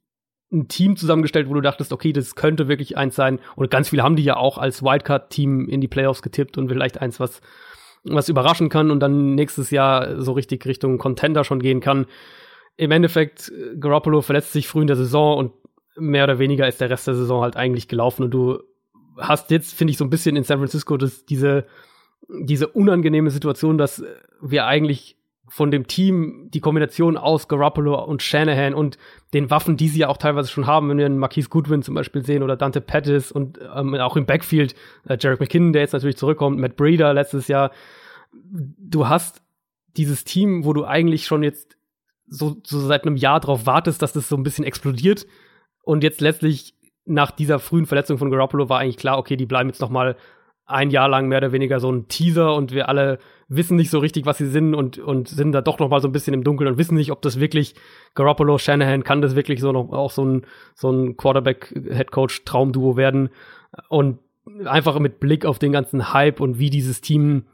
ein 0.51 0.67
Team 0.67 0.95
zusammengestellt, 0.97 1.49
wo 1.49 1.53
du 1.55 1.61
dachtest, 1.61 1.91
okay, 1.91 2.13
das 2.13 2.35
könnte 2.35 2.67
wirklich 2.67 2.95
eins 2.97 3.15
sein. 3.15 3.39
Und 3.55 3.71
ganz 3.71 3.89
viele 3.89 4.03
haben 4.03 4.15
die 4.15 4.23
ja 4.23 4.37
auch 4.37 4.57
als 4.57 4.83
Wildcard-Team 4.83 5.67
in 5.67 5.81
die 5.81 5.87
Playoffs 5.87 6.21
getippt 6.21 6.57
und 6.57 6.69
vielleicht 6.69 7.01
eins, 7.01 7.19
was, 7.19 7.41
was 8.03 8.29
überraschen 8.29 8.69
kann 8.69 8.91
und 8.91 8.99
dann 8.99 9.35
nächstes 9.35 9.71
Jahr 9.71 10.21
so 10.21 10.33
richtig 10.33 10.65
Richtung 10.65 10.97
Contender 10.97 11.43
schon 11.43 11.61
gehen 11.61 11.79
kann. 11.79 12.05
Im 12.75 12.91
Endeffekt, 12.91 13.51
Garoppolo 13.79 14.21
verletzt 14.21 14.51
sich 14.51 14.67
früh 14.67 14.81
in 14.81 14.87
der 14.87 14.95
Saison 14.95 15.37
und 15.37 15.51
mehr 15.95 16.23
oder 16.23 16.39
weniger 16.39 16.67
ist 16.67 16.81
der 16.81 16.89
Rest 16.89 17.07
der 17.07 17.15
Saison 17.15 17.43
halt 17.43 17.55
eigentlich 17.55 17.87
gelaufen 17.87 18.23
und 18.23 18.31
du 18.31 18.63
hast 19.17 19.51
jetzt, 19.51 19.73
finde 19.73 19.91
ich, 19.91 19.97
so 19.97 20.03
ein 20.03 20.09
bisschen 20.09 20.35
in 20.35 20.43
San 20.43 20.57
Francisco 20.57 20.97
das, 20.97 21.25
diese, 21.25 21.65
diese 22.27 22.67
unangenehme 22.67 23.29
Situation, 23.29 23.77
dass 23.77 24.03
wir 24.41 24.65
eigentlich 24.65 25.17
von 25.53 25.69
dem 25.69 25.85
Team 25.85 26.49
die 26.51 26.61
Kombination 26.61 27.15
aus 27.15 27.47
Garoppolo 27.47 28.03
und 28.05 28.23
Shanahan 28.23 28.73
und 28.73 28.97
den 29.35 29.51
Waffen, 29.51 29.77
die 29.77 29.87
sie 29.87 29.99
ja 29.99 30.07
auch 30.07 30.17
teilweise 30.17 30.49
schon 30.49 30.65
haben, 30.65 30.89
wenn 30.89 30.97
wir 30.97 31.05
einen 31.05 31.19
Marquise 31.19 31.47
Goodwin 31.47 31.83
zum 31.83 31.93
Beispiel 31.93 32.25
sehen 32.25 32.41
oder 32.41 32.55
Dante 32.55 32.81
Pettis 32.81 33.31
und 33.31 33.59
ähm, 33.75 33.93
auch 33.93 34.17
im 34.17 34.25
Backfield 34.25 34.73
äh, 35.07 35.15
Jarek 35.19 35.39
McKinnon, 35.39 35.71
der 35.71 35.83
jetzt 35.83 35.93
natürlich 35.93 36.17
zurückkommt, 36.17 36.57
Matt 36.57 36.75
Breeder 36.75 37.13
letztes 37.13 37.47
Jahr. 37.47 37.69
Du 38.41 39.07
hast 39.07 39.43
dieses 39.95 40.23
Team, 40.23 40.65
wo 40.65 40.73
du 40.73 40.85
eigentlich 40.85 41.27
schon 41.27 41.43
jetzt 41.43 41.77
so, 42.25 42.57
so 42.63 42.79
seit 42.79 43.05
einem 43.05 43.15
Jahr 43.15 43.39
drauf 43.39 43.67
wartest, 43.67 44.01
dass 44.01 44.11
das 44.11 44.27
so 44.27 44.35
ein 44.35 44.41
bisschen 44.41 44.65
explodiert 44.65 45.27
und 45.83 46.03
jetzt 46.03 46.19
letztlich 46.19 46.73
nach 47.05 47.29
dieser 47.29 47.59
frühen 47.59 47.85
Verletzung 47.85 48.17
von 48.17 48.31
Garoppolo 48.31 48.69
war 48.69 48.79
eigentlich 48.79 48.97
klar, 48.97 49.19
okay, 49.19 49.37
die 49.37 49.45
bleiben 49.45 49.69
jetzt 49.69 49.81
noch 49.81 49.91
mal 49.91 50.15
ein 50.65 50.91
Jahr 50.91 51.09
lang 51.09 51.27
mehr 51.27 51.39
oder 51.39 51.51
weniger 51.51 51.79
so 51.79 51.91
ein 51.91 52.07
Teaser 52.07 52.55
und 52.55 52.71
wir 52.71 52.87
alle 52.87 53.19
wissen 53.49 53.75
nicht 53.75 53.89
so 53.89 53.99
richtig, 53.99 54.25
was 54.25 54.37
sie 54.37 54.47
sind 54.47 54.73
und, 54.73 54.97
und 54.97 55.27
sind 55.27 55.51
da 55.51 55.61
doch 55.61 55.79
noch 55.79 55.89
mal 55.89 56.01
so 56.01 56.07
ein 56.07 56.13
bisschen 56.13 56.33
im 56.33 56.43
Dunkeln 56.43 56.71
und 56.71 56.77
wissen 56.77 56.95
nicht, 56.95 57.11
ob 57.11 57.21
das 57.21 57.39
wirklich 57.39 57.75
Garoppolo, 58.15 58.57
Shanahan, 58.57 59.03
kann 59.03 59.21
das 59.21 59.35
wirklich 59.35 59.59
so 59.59 59.71
noch 59.71 59.91
auch 59.91 60.11
so 60.11 60.23
ein, 60.23 60.45
so 60.73 60.89
ein 60.89 61.17
Quarterback-Headcoach-Traumduo 61.17 62.95
werden? 62.95 63.29
Und 63.89 64.19
einfach 64.65 64.99
mit 64.99 65.19
Blick 65.19 65.45
auf 65.45 65.59
den 65.59 65.71
ganzen 65.71 66.13
Hype 66.13 66.39
und 66.39 66.59
wie 66.59 66.69
dieses 66.69 67.01
Team, 67.01 67.45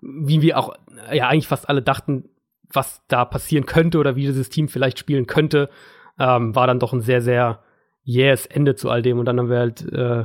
wie 0.00 0.42
wir 0.42 0.58
auch 0.58 0.74
ja 1.12 1.28
eigentlich 1.28 1.48
fast 1.48 1.68
alle 1.68 1.82
dachten, 1.82 2.28
was 2.72 3.02
da 3.08 3.24
passieren 3.24 3.66
könnte 3.66 3.98
oder 3.98 4.16
wie 4.16 4.26
dieses 4.26 4.50
Team 4.50 4.68
vielleicht 4.68 4.98
spielen 4.98 5.26
könnte, 5.26 5.70
ähm, 6.18 6.54
war 6.54 6.66
dann 6.66 6.80
doch 6.80 6.92
ein 6.92 7.00
sehr, 7.00 7.22
sehr 7.22 7.62
jähes 8.02 8.46
Ende 8.46 8.74
zu 8.74 8.90
all 8.90 9.02
dem. 9.02 9.18
Und 9.18 9.26
dann 9.26 9.38
haben 9.38 9.50
wir 9.50 9.58
halt 9.58 9.92
äh, 9.92 10.24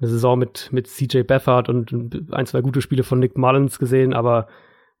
eine 0.00 0.08
Saison 0.08 0.38
mit, 0.38 0.70
mit 0.72 0.88
CJ 0.88 1.22
Beathard 1.22 1.68
und 1.68 2.32
ein, 2.32 2.46
zwei 2.46 2.60
gute 2.60 2.82
Spiele 2.82 3.04
von 3.04 3.18
Nick 3.18 3.38
Mullins 3.38 3.78
gesehen, 3.78 4.12
aber 4.12 4.48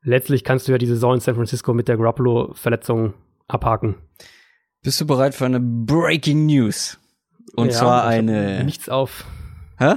letztlich 0.02 0.44
kannst 0.44 0.68
du 0.68 0.72
ja 0.72 0.78
die 0.78 0.86
Saison 0.86 1.14
in 1.14 1.20
San 1.20 1.34
Francisco 1.34 1.74
mit 1.74 1.88
der 1.88 1.96
Garoppolo-Verletzung 1.96 3.14
abhaken. 3.48 3.96
Bist 4.82 5.00
du 5.00 5.06
bereit 5.06 5.34
für 5.34 5.46
eine 5.46 5.60
Breaking 5.60 6.46
News? 6.46 6.98
Und 7.56 7.68
ja, 7.68 7.72
zwar 7.72 8.04
eine. 8.06 8.64
Nichts 8.64 8.88
auf. 8.88 9.24
Hä? 9.78 9.94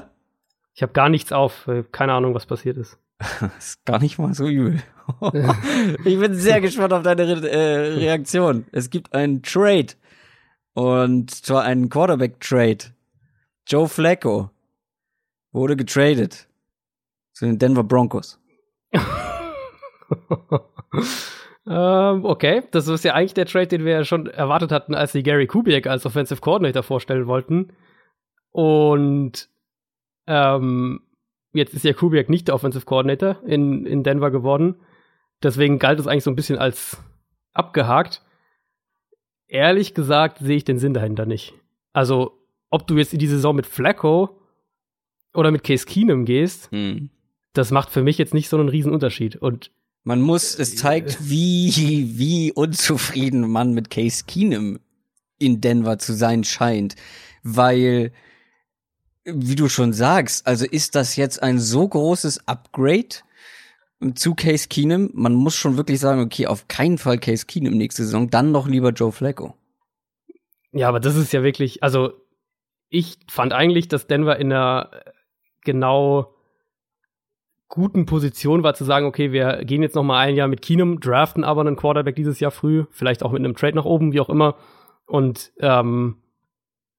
Ich 0.74 0.82
habe 0.82 0.94
gar 0.94 1.10
nichts 1.10 1.32
auf. 1.32 1.70
Keine 1.92 2.14
Ahnung, 2.14 2.34
was 2.34 2.46
passiert 2.46 2.78
ist. 2.78 2.98
ist 3.58 3.84
gar 3.86 4.00
nicht 4.00 4.20
mal 4.20 4.34
so 4.34 4.48
übel. 4.48 4.82
ich 6.06 6.20
bin 6.20 6.36
sehr 6.36 6.62
gespannt 6.62 6.94
auf 6.94 7.04
deine 7.04 7.42
Re 7.42 7.50
äh, 7.50 7.94
Reaktion. 7.96 8.66
Es 8.72 8.90
gibt 8.90 9.14
einen 9.14 9.42
Trade. 9.42 9.88
Und 10.74 11.32
zwar 11.32 11.64
einen 11.64 11.90
Quarterback-Trade. 11.90 12.94
Joe 13.66 13.88
Flacco 13.88 14.52
wurde 15.58 15.76
getradet 15.76 16.48
zu 17.34 17.46
den 17.46 17.60
Denver 17.60 17.84
Broncos. 17.84 18.40
ähm, 21.68 22.26
okay, 22.26 22.64
das 22.72 22.88
ist 22.88 23.04
ja 23.04 23.14
eigentlich 23.14 23.34
der 23.34 23.46
Trade, 23.46 23.68
den 23.68 23.86
wir 23.86 23.92
ja 23.94 24.04
schon 24.06 24.28
erwartet 24.28 24.72
hatten, 24.72 24.96
als 24.96 25.12
sie 25.12 25.24
Gary 25.24 25.48
Kubiak 25.48 25.88
als 25.88 26.06
Offensive 26.06 26.40
Coordinator 26.40 26.84
vorstellen 26.84 27.28
wollten. 27.28 27.74
Und 28.52 29.50
ähm, 30.28 31.02
jetzt 31.54 31.74
ist 31.74 31.84
ja 31.84 31.94
Kubiak 31.94 32.30
nicht 32.30 32.48
der 32.48 32.56
Offensive 32.56 32.86
Coordinator 32.86 33.42
in, 33.46 33.86
in 33.86 34.04
Denver 34.04 34.32
geworden. 34.32 34.76
Deswegen 35.44 35.80
galt 35.80 36.00
es 36.00 36.08
eigentlich 36.08 36.24
so 36.24 36.32
ein 36.32 36.36
bisschen 36.36 36.58
als 36.58 36.98
abgehakt. 37.54 38.24
Ehrlich 39.48 39.94
gesagt 39.94 40.40
sehe 40.40 40.58
ich 40.58 40.66
den 40.66 40.80
Sinn 40.80 40.94
dahinter 40.94 41.26
nicht. 41.26 41.54
Also, 41.94 42.34
ob 42.70 42.88
du 42.88 42.98
jetzt 42.98 43.14
in 43.14 43.20
die 43.20 43.28
Saison 43.28 43.56
mit 43.56 43.66
Flacco 43.66 44.42
oder 45.38 45.52
mit 45.52 45.64
Case 45.64 45.86
Keenum 45.86 46.26
gehst, 46.26 46.72
hm. 46.72 47.12
das 47.54 47.70
macht 47.70 47.92
für 47.92 48.02
mich 48.02 48.18
jetzt 48.18 48.34
nicht 48.34 48.50
so 48.50 48.58
einen 48.58 48.70
riesen 48.70 48.92
Unterschied. 48.92 49.36
Und 49.36 49.70
man 50.04 50.20
muss, 50.20 50.58
es 50.58 50.76
zeigt, 50.76 51.30
wie, 51.30 52.18
wie 52.18 52.52
unzufrieden 52.52 53.48
man 53.48 53.74
mit 53.74 53.92
Case 53.92 54.24
Keenum 54.26 54.80
in 55.38 55.62
Denver 55.62 56.00
zu 56.00 56.14
sein 56.14 56.44
scheint. 56.44 56.96
Weil, 57.44 58.12
wie 59.26 59.54
du 59.54 59.70
schon 59.70 59.94
sagst, 59.94 60.48
also 60.48 60.66
ist 60.66 60.96
das 60.96 61.16
jetzt 61.18 61.44
ein 61.44 61.60
so 61.60 61.88
großes 61.88 62.48
Upgrade 62.48 63.18
zu 64.16 64.34
Case 64.34 64.68
Keenum? 64.68 65.12
Man 65.14 65.36
muss 65.36 65.56
schon 65.56 65.78
wirklich 65.78 66.00
sagen, 66.00 66.22
okay, 66.22 66.48
auf 66.48 66.68
keinen 66.68 66.98
Fall 66.98 67.20
Case 67.20 67.46
Keenum 67.46 67.76
nächste 67.76 68.06
Saison, 68.06 68.32
dann 68.32 68.52
noch 68.52 68.68
lieber 68.68 68.90
Joe 68.90 69.12
Flacco. 69.12 69.54
Ja, 70.72 70.90
aber 70.90 71.00
das 71.00 71.16
ist 71.16 71.32
ja 71.32 71.44
wirklich, 71.44 71.84
also 71.84 72.14
ich 72.90 73.20
fand 73.30 73.54
eigentlich, 73.54 73.88
dass 73.88 74.08
Denver 74.08 74.38
in 74.38 74.52
einer 74.52 74.90
genau 75.68 76.34
guten 77.70 78.06
Position 78.06 78.64
war 78.64 78.74
zu 78.74 78.86
sagen, 78.86 79.06
okay, 79.06 79.32
wir 79.32 79.64
gehen 79.64 79.84
jetzt 79.84 79.96
noch 79.96 80.04
mal 80.04 80.20
ein 80.20 80.36
Jahr 80.36 80.48
mit 80.48 80.62
Keenum, 80.62 81.00
draften 81.00 81.44
aber 81.44 81.62
einen 81.62 81.76
Quarterback 81.76 82.16
dieses 82.16 82.40
Jahr 82.40 82.52
früh, 82.52 82.86
vielleicht 82.90 83.24
auch 83.24 83.32
mit 83.32 83.44
einem 83.44 83.56
Trade 83.56 83.76
nach 83.76 83.86
oben, 83.86 84.14
wie 84.14 84.20
auch 84.20 84.30
immer, 84.30 84.56
und 85.06 85.52
ähm, 85.60 86.18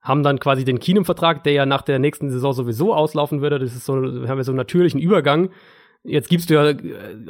haben 0.01 0.23
dann 0.23 0.39
quasi 0.39 0.65
den 0.65 0.79
Keenum-Vertrag, 0.79 1.43
der 1.43 1.55
ja 1.55 1.67
nach 1.67 1.83
der 1.83 1.99
nächsten 1.99 2.31
Saison 2.31 2.53
sowieso 2.53 2.95
auslaufen 2.95 3.41
würde. 3.41 3.59
Das 3.59 3.75
ist 3.75 3.85
so, 3.85 3.95
haben 3.95 4.37
wir 4.37 4.45
so 4.45 4.53
einen 4.53 4.57
natürlichen 4.57 5.01
Übergang. 5.01 5.51
Jetzt 6.05 6.29
gibst 6.29 6.49
du 6.49 6.55
ja, 6.55 6.75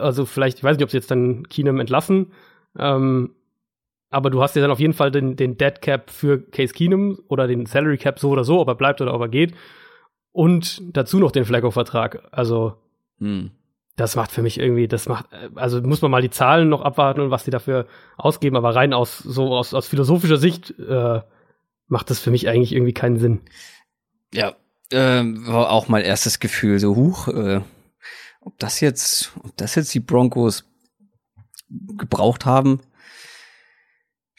also 0.03 0.26
vielleicht, 0.26 0.59
ich 0.59 0.64
weiß 0.64 0.76
nicht, 0.76 0.84
ob 0.84 0.91
sie 0.91 0.99
jetzt 0.99 1.11
dann 1.11 1.49
Keenum 1.49 1.80
entlassen, 1.80 2.32
ähm, 2.78 3.34
aber 4.11 4.30
du 4.30 4.43
hast 4.43 4.57
ja 4.57 4.62
dann 4.62 4.70
auf 4.70 4.80
jeden 4.80 4.95
Fall 4.95 5.11
den, 5.11 5.36
den 5.36 5.57
Dead 5.57 5.80
Cap 5.80 6.11
für 6.11 6.39
Case 6.39 6.74
Keenum 6.74 7.18
oder 7.28 7.47
den 7.47 7.66
Salary 7.66 7.99
Cap 7.99 8.18
so 8.18 8.30
oder 8.30 8.45
so, 8.45 8.61
ob 8.61 8.68
er 8.68 8.74
bleibt 8.74 9.01
oder 9.01 9.14
ob 9.14 9.20
er 9.20 9.28
geht 9.28 9.55
und 10.39 10.80
dazu 10.97 11.18
noch 11.18 11.32
den 11.32 11.45
Flacco-Vertrag. 11.45 12.28
Also, 12.30 12.76
hm. 13.18 13.51
das 13.97 14.14
macht 14.14 14.30
für 14.30 14.41
mich 14.41 14.61
irgendwie, 14.61 14.86
das 14.86 15.09
macht, 15.09 15.26
also 15.57 15.82
muss 15.82 16.01
man 16.01 16.12
mal 16.12 16.22
die 16.22 16.30
Zahlen 16.30 16.68
noch 16.68 16.82
abwarten 16.82 17.20
und 17.20 17.32
was 17.32 17.43
die 17.43 17.51
dafür 17.51 17.89
ausgeben, 18.16 18.55
aber 18.55 18.72
rein 18.72 18.93
aus, 18.93 19.18
so 19.18 19.53
aus, 19.57 19.74
aus 19.74 19.89
philosophischer 19.89 20.36
Sicht, 20.36 20.78
äh, 20.78 21.22
macht 21.89 22.11
das 22.11 22.20
für 22.20 22.30
mich 22.30 22.49
eigentlich 22.49 22.72
irgendwie 22.72 22.93
keinen 22.93 23.18
Sinn. 23.18 23.41
Ja, 24.32 24.55
äh, 24.93 25.24
war 25.24 25.72
auch 25.72 25.89
mein 25.89 26.05
erstes 26.05 26.39
Gefühl, 26.39 26.78
so 26.78 26.95
huch, 26.95 27.26
äh, 27.26 27.61
ob 28.41 28.57
das 28.61 28.78
jetzt, 28.78 29.32
ob 29.43 29.57
das 29.57 29.74
jetzt 29.74 29.93
die 29.93 29.99
Broncos 29.99 30.70
gebraucht 31.68 32.47
haben, 32.47 32.78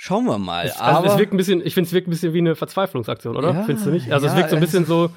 Schauen 0.01 0.23
wir 0.23 0.37
mal. 0.37 0.65
Es, 0.65 0.79
also 0.79 0.97
aber 0.99 1.07
es 1.07 1.17
wirkt 1.17 1.33
ein 1.33 1.37
bisschen, 1.37 1.59
ich 1.59 1.73
finde 1.73 1.89
es 1.89 1.93
wirkt 1.93 2.07
ein 2.07 2.11
bisschen 2.11 2.31
wie 2.33 2.37
eine 2.37 2.55
Verzweiflungsaktion, 2.55 3.35
oder? 3.35 3.53
Ja, 3.53 3.63
Findest 3.63 3.85
du 3.85 3.91
nicht? 3.91 4.13
Also 4.13 4.27
ja, 4.27 4.31
es 4.31 4.37
wirkt 4.37 4.49
so 4.49 4.55
ein 4.55 4.61
bisschen 4.61 4.85
so, 4.85 5.09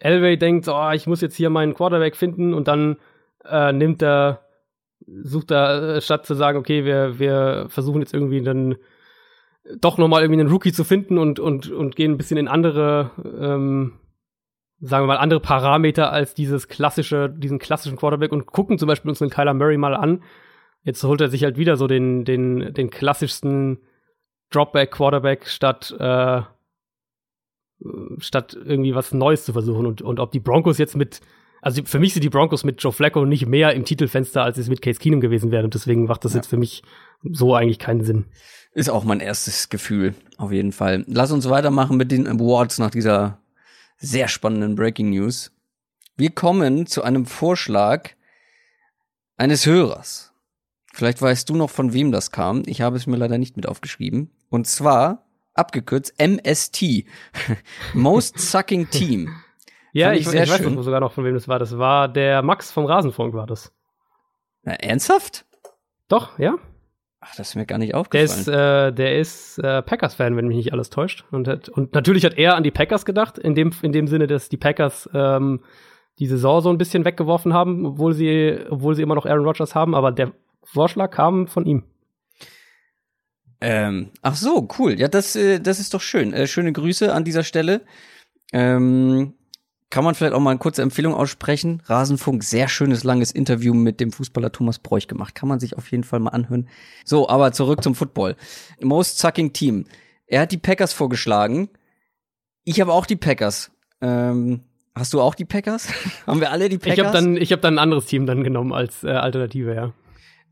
Elway 0.00 0.36
denkt, 0.36 0.66
oh, 0.68 0.90
ich 0.92 1.06
muss 1.06 1.20
jetzt 1.20 1.36
hier 1.36 1.50
meinen 1.50 1.74
Quarterback 1.74 2.16
finden 2.16 2.54
und 2.54 2.66
dann 2.68 2.96
äh, 3.44 3.72
nimmt 3.72 4.02
er, 4.02 4.40
sucht 5.06 5.50
er, 5.50 5.96
äh, 5.96 6.00
statt 6.00 6.26
zu 6.26 6.34
sagen, 6.34 6.58
okay, 6.58 6.84
wir, 6.84 7.18
wir 7.18 7.66
versuchen 7.68 8.00
jetzt 8.00 8.14
irgendwie 8.14 8.42
dann 8.42 8.76
doch 9.78 9.98
nochmal 9.98 10.22
irgendwie 10.22 10.40
einen 10.40 10.50
Rookie 10.50 10.72
zu 10.72 10.84
finden 10.84 11.18
und, 11.18 11.38
und, 11.38 11.70
und 11.70 11.96
gehen 11.96 12.12
ein 12.12 12.16
bisschen 12.16 12.38
in 12.38 12.48
andere, 12.48 13.10
ähm, 13.38 14.00
sagen 14.80 15.04
wir 15.04 15.08
mal, 15.08 15.18
andere 15.18 15.40
Parameter 15.40 16.12
als 16.12 16.34
dieses 16.34 16.66
klassische, 16.66 17.28
diesen 17.28 17.58
klassischen 17.58 17.98
Quarterback 17.98 18.32
und 18.32 18.46
gucken 18.46 18.78
zum 18.78 18.88
Beispiel 18.88 19.10
uns 19.10 19.20
einen 19.20 19.30
Kyler 19.30 19.54
Murray 19.54 19.76
mal 19.76 19.94
an. 19.94 20.22
Jetzt 20.82 21.04
holt 21.04 21.20
er 21.20 21.28
sich 21.28 21.44
halt 21.44 21.58
wieder 21.58 21.76
so 21.76 21.86
den, 21.86 22.24
den, 22.24 22.72
den 22.72 22.88
klassischsten 22.88 23.80
Dropback-Quarterback 24.50 25.46
statt 25.46 25.94
äh, 25.98 26.40
statt 28.18 28.56
irgendwie 28.62 28.94
was 28.94 29.12
Neues 29.12 29.44
zu 29.44 29.52
versuchen. 29.52 29.86
Und, 29.86 30.02
und 30.02 30.20
ob 30.20 30.32
die 30.32 30.40
Broncos 30.40 30.78
jetzt 30.78 30.96
mit, 30.96 31.20
also 31.62 31.82
für 31.84 31.98
mich 31.98 32.14
sind 32.14 32.22
die 32.22 32.30
Broncos 32.30 32.64
mit 32.64 32.82
Joe 32.82 32.92
Flacco 32.92 33.24
nicht 33.24 33.46
mehr 33.46 33.74
im 33.74 33.84
Titelfenster, 33.84 34.42
als 34.42 34.58
es 34.58 34.68
mit 34.68 34.82
Case 34.82 34.98
Keenum 34.98 35.20
gewesen 35.20 35.50
wäre. 35.50 35.64
Und 35.64 35.74
deswegen 35.74 36.04
macht 36.04 36.24
das 36.24 36.32
ja. 36.32 36.38
jetzt 36.38 36.48
für 36.48 36.56
mich 36.56 36.82
so 37.22 37.54
eigentlich 37.54 37.78
keinen 37.78 38.04
Sinn. 38.04 38.26
Ist 38.72 38.90
auch 38.90 39.04
mein 39.04 39.20
erstes 39.20 39.68
Gefühl, 39.68 40.14
auf 40.36 40.52
jeden 40.52 40.72
Fall. 40.72 41.04
Lass 41.08 41.32
uns 41.32 41.48
weitermachen 41.48 41.96
mit 41.96 42.12
den 42.12 42.28
Awards 42.28 42.78
nach 42.78 42.90
dieser 42.90 43.40
sehr 43.96 44.28
spannenden 44.28 44.76
Breaking 44.76 45.10
News. 45.10 45.52
Wir 46.16 46.30
kommen 46.30 46.86
zu 46.86 47.02
einem 47.02 47.26
Vorschlag 47.26 48.10
eines 49.36 49.66
Hörers. 49.66 50.32
Vielleicht 50.92 51.20
weißt 51.22 51.48
du 51.48 51.56
noch, 51.56 51.70
von 51.70 51.92
wem 51.92 52.12
das 52.12 52.30
kam. 52.30 52.62
Ich 52.66 52.80
habe 52.80 52.96
es 52.96 53.06
mir 53.06 53.16
leider 53.16 53.38
nicht 53.38 53.56
mit 53.56 53.66
aufgeschrieben. 53.66 54.30
Und 54.50 54.66
zwar 54.66 55.29
abgekürzt 55.54 56.14
MST. 56.18 57.04
Most 57.94 58.38
Sucking 58.38 58.88
Team. 58.90 59.30
ja, 59.92 60.12
ich, 60.12 60.26
ich, 60.26 60.34
ich 60.34 60.50
weiß 60.50 60.62
sogar 60.84 61.00
noch, 61.00 61.12
von 61.12 61.24
wem 61.24 61.34
das 61.34 61.48
war. 61.48 61.58
Das 61.58 61.78
war 61.78 62.08
der 62.08 62.42
Max 62.42 62.72
vom 62.72 62.86
Rasenfunk, 62.86 63.34
war 63.34 63.46
das. 63.46 63.72
Na, 64.62 64.72
ernsthaft? 64.74 65.46
Doch, 66.08 66.38
ja. 66.38 66.56
Ach, 67.20 67.34
das 67.36 67.50
ist 67.50 67.54
mir 67.54 67.66
gar 67.66 67.78
nicht 67.78 67.94
aufgefallen. 67.94 68.28
Der 68.28 68.36
ist, 68.36 68.48
äh, 68.48 68.92
der 68.92 69.18
ist 69.18 69.58
äh, 69.58 69.82
Packers-Fan, 69.82 70.36
wenn 70.36 70.46
mich 70.46 70.56
nicht 70.56 70.72
alles 70.72 70.88
täuscht. 70.88 71.24
Und, 71.30 71.48
hat, 71.48 71.68
und 71.68 71.94
natürlich 71.94 72.24
hat 72.24 72.38
er 72.38 72.56
an 72.56 72.62
die 72.62 72.70
Packers 72.70 73.04
gedacht, 73.04 73.38
in 73.38 73.54
dem, 73.54 73.72
in 73.82 73.92
dem 73.92 74.06
Sinne, 74.06 74.26
dass 74.26 74.48
die 74.48 74.56
Packers 74.56 75.08
ähm, 75.12 75.60
die 76.18 76.26
Saison 76.26 76.62
so 76.62 76.70
ein 76.70 76.78
bisschen 76.78 77.04
weggeworfen 77.04 77.52
haben, 77.52 77.84
obwohl 77.84 78.14
sie, 78.14 78.58
obwohl 78.70 78.94
sie 78.94 79.02
immer 79.02 79.14
noch 79.14 79.26
Aaron 79.26 79.44
Rodgers 79.44 79.74
haben, 79.74 79.94
aber 79.94 80.12
der 80.12 80.32
Vorschlag 80.62 81.10
kam 81.10 81.46
von 81.46 81.66
ihm. 81.66 81.84
Ähm, 83.60 84.10
ach 84.22 84.36
so, 84.36 84.68
cool. 84.78 84.98
Ja, 84.98 85.08
das, 85.08 85.36
äh, 85.36 85.60
das 85.60 85.80
ist 85.80 85.94
doch 85.94 86.00
schön. 86.00 86.32
Äh, 86.32 86.46
schöne 86.46 86.72
Grüße 86.72 87.12
an 87.12 87.24
dieser 87.24 87.44
Stelle. 87.44 87.82
Ähm, 88.52 89.34
kann 89.90 90.04
man 90.04 90.14
vielleicht 90.14 90.34
auch 90.34 90.40
mal 90.40 90.50
eine 90.50 90.60
kurze 90.60 90.82
Empfehlung 90.82 91.14
aussprechen? 91.14 91.82
Rasenfunk, 91.84 92.44
sehr 92.44 92.68
schönes, 92.68 93.02
langes 93.02 93.32
Interview 93.32 93.74
mit 93.74 93.98
dem 93.98 94.12
Fußballer 94.12 94.52
Thomas 94.52 94.78
Bräuch 94.78 95.08
gemacht. 95.08 95.34
Kann 95.34 95.48
man 95.48 95.58
sich 95.58 95.76
auf 95.76 95.90
jeden 95.90 96.04
Fall 96.04 96.20
mal 96.20 96.30
anhören. 96.30 96.68
So, 97.04 97.28
aber 97.28 97.52
zurück 97.52 97.82
zum 97.82 97.96
Football. 97.96 98.36
Most 98.80 99.18
Sucking 99.18 99.52
Team. 99.52 99.86
Er 100.26 100.42
hat 100.42 100.52
die 100.52 100.58
Packers 100.58 100.92
vorgeschlagen. 100.92 101.68
Ich 102.62 102.80
habe 102.80 102.92
auch 102.92 103.04
die 103.04 103.16
Packers. 103.16 103.72
Ähm, 104.00 104.60
hast 104.94 105.12
du 105.12 105.20
auch 105.20 105.34
die 105.34 105.44
Packers? 105.44 105.88
Haben 106.26 106.40
wir 106.40 106.52
alle 106.52 106.68
die 106.68 106.78
Packers? 106.78 106.98
Ich 106.98 107.04
habe 107.04 107.12
dann, 107.12 107.36
ich 107.36 107.52
hab 107.52 107.60
dann 107.60 107.74
ein 107.74 107.78
anderes 107.80 108.06
Team 108.06 108.26
dann 108.26 108.44
genommen 108.44 108.72
als 108.72 109.02
äh, 109.02 109.08
Alternative, 109.08 109.74
ja. 109.74 109.92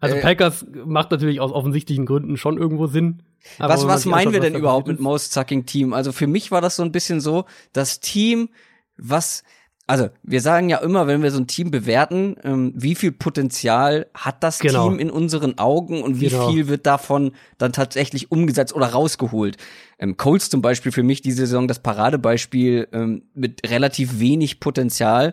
Also 0.01 0.17
äh, 0.17 0.21
Packers 0.21 0.67
macht 0.85 1.11
natürlich 1.11 1.41
aus 1.41 1.53
offensichtlichen 1.53 2.07
Gründen 2.07 2.37
schon 2.37 2.59
irgendwo 2.59 2.87
Sinn. 2.87 3.23
was 3.59 3.87
was 3.87 4.05
meinen 4.05 4.33
wir 4.33 4.41
denn 4.41 4.55
überhaupt 4.55 4.87
mit 4.87 5.01
Most 5.01 5.33
Sucking 5.33 5.67
Team? 5.67 5.93
Also 5.93 6.13
für 6.13 6.27
mich 6.27 6.51
war 6.51 6.61
das 6.61 6.77
so 6.77 6.83
ein 6.83 6.93
bisschen 6.93 7.21
so, 7.21 7.45
das 7.73 8.01
Team, 8.01 8.51
was 8.97 9.43
also 9.89 10.11
wir 10.23 10.43
sagen 10.43 10.69
ja 10.69 10.79
immer, 10.79 11.07
wenn 11.07 11.23
wir 11.23 11.31
so 11.31 11.39
ein 11.39 11.47
Team 11.47 11.71
bewerten, 11.71 12.37
ähm, 12.45 12.75
wie 12.77 12.95
viel 12.95 13.11
Potenzial 13.11 14.07
hat 14.13 14.43
das 14.43 14.59
genau. 14.59 14.87
Team 14.87 14.99
in 14.99 15.11
unseren 15.11 15.57
Augen 15.57 16.03
und 16.03 16.21
wie 16.21 16.29
genau. 16.29 16.51
viel 16.51 16.69
wird 16.69 16.85
davon 16.85 17.33
dann 17.57 17.73
tatsächlich 17.73 18.31
umgesetzt 18.31 18.75
oder 18.75 18.89
rausgeholt. 18.89 19.57
Ähm, 19.99 20.19
Coles 20.19 20.51
zum 20.51 20.61
Beispiel 20.61 20.93
für 20.93 21.03
mich 21.03 21.23
diese 21.23 21.39
Saison 21.39 21.69
das 21.69 21.79
Paradebeispiel 21.79 22.89
ähm, 22.93 23.23
mit 23.33 23.63
relativ 23.69 24.21
wenig 24.21 24.61
Potenzial 24.61 25.33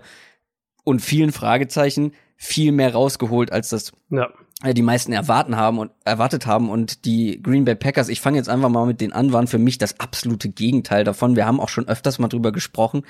und 0.86 1.02
vielen 1.02 1.34
Fragezeichen 1.34 2.14
viel 2.38 2.72
mehr 2.72 2.94
rausgeholt, 2.94 3.52
als 3.52 3.70
das 3.70 3.92
ja. 4.10 4.30
Äh, 4.64 4.74
die 4.74 4.82
meisten 4.82 5.12
erwarten 5.14 5.56
haben 5.56 5.80
und 5.80 5.92
erwartet 6.04 6.46
haben 6.46 6.70
und 6.70 7.06
die 7.06 7.42
Green 7.42 7.66
Bay 7.66 7.76
Packers, 7.76 8.10
ich 8.10 8.22
fange 8.22 8.38
jetzt 8.38 8.50
einfach 8.50 8.70
mal 8.70 8.86
mit 8.86 9.02
denen 9.02 9.14
an, 9.14 9.34
waren 9.34 9.48
für 9.48 9.60
mich 9.60 9.78
das 9.78 10.00
absolute 10.00 10.50
Gegenteil 10.50 11.04
davon. 11.04 11.36
Wir 11.36 11.46
haben 11.46 11.60
auch 11.60 11.70
schon 11.70 11.88
öfters 11.88 12.20
mal 12.20 12.28
drüber 12.28 12.52
gesprochen 12.52 13.04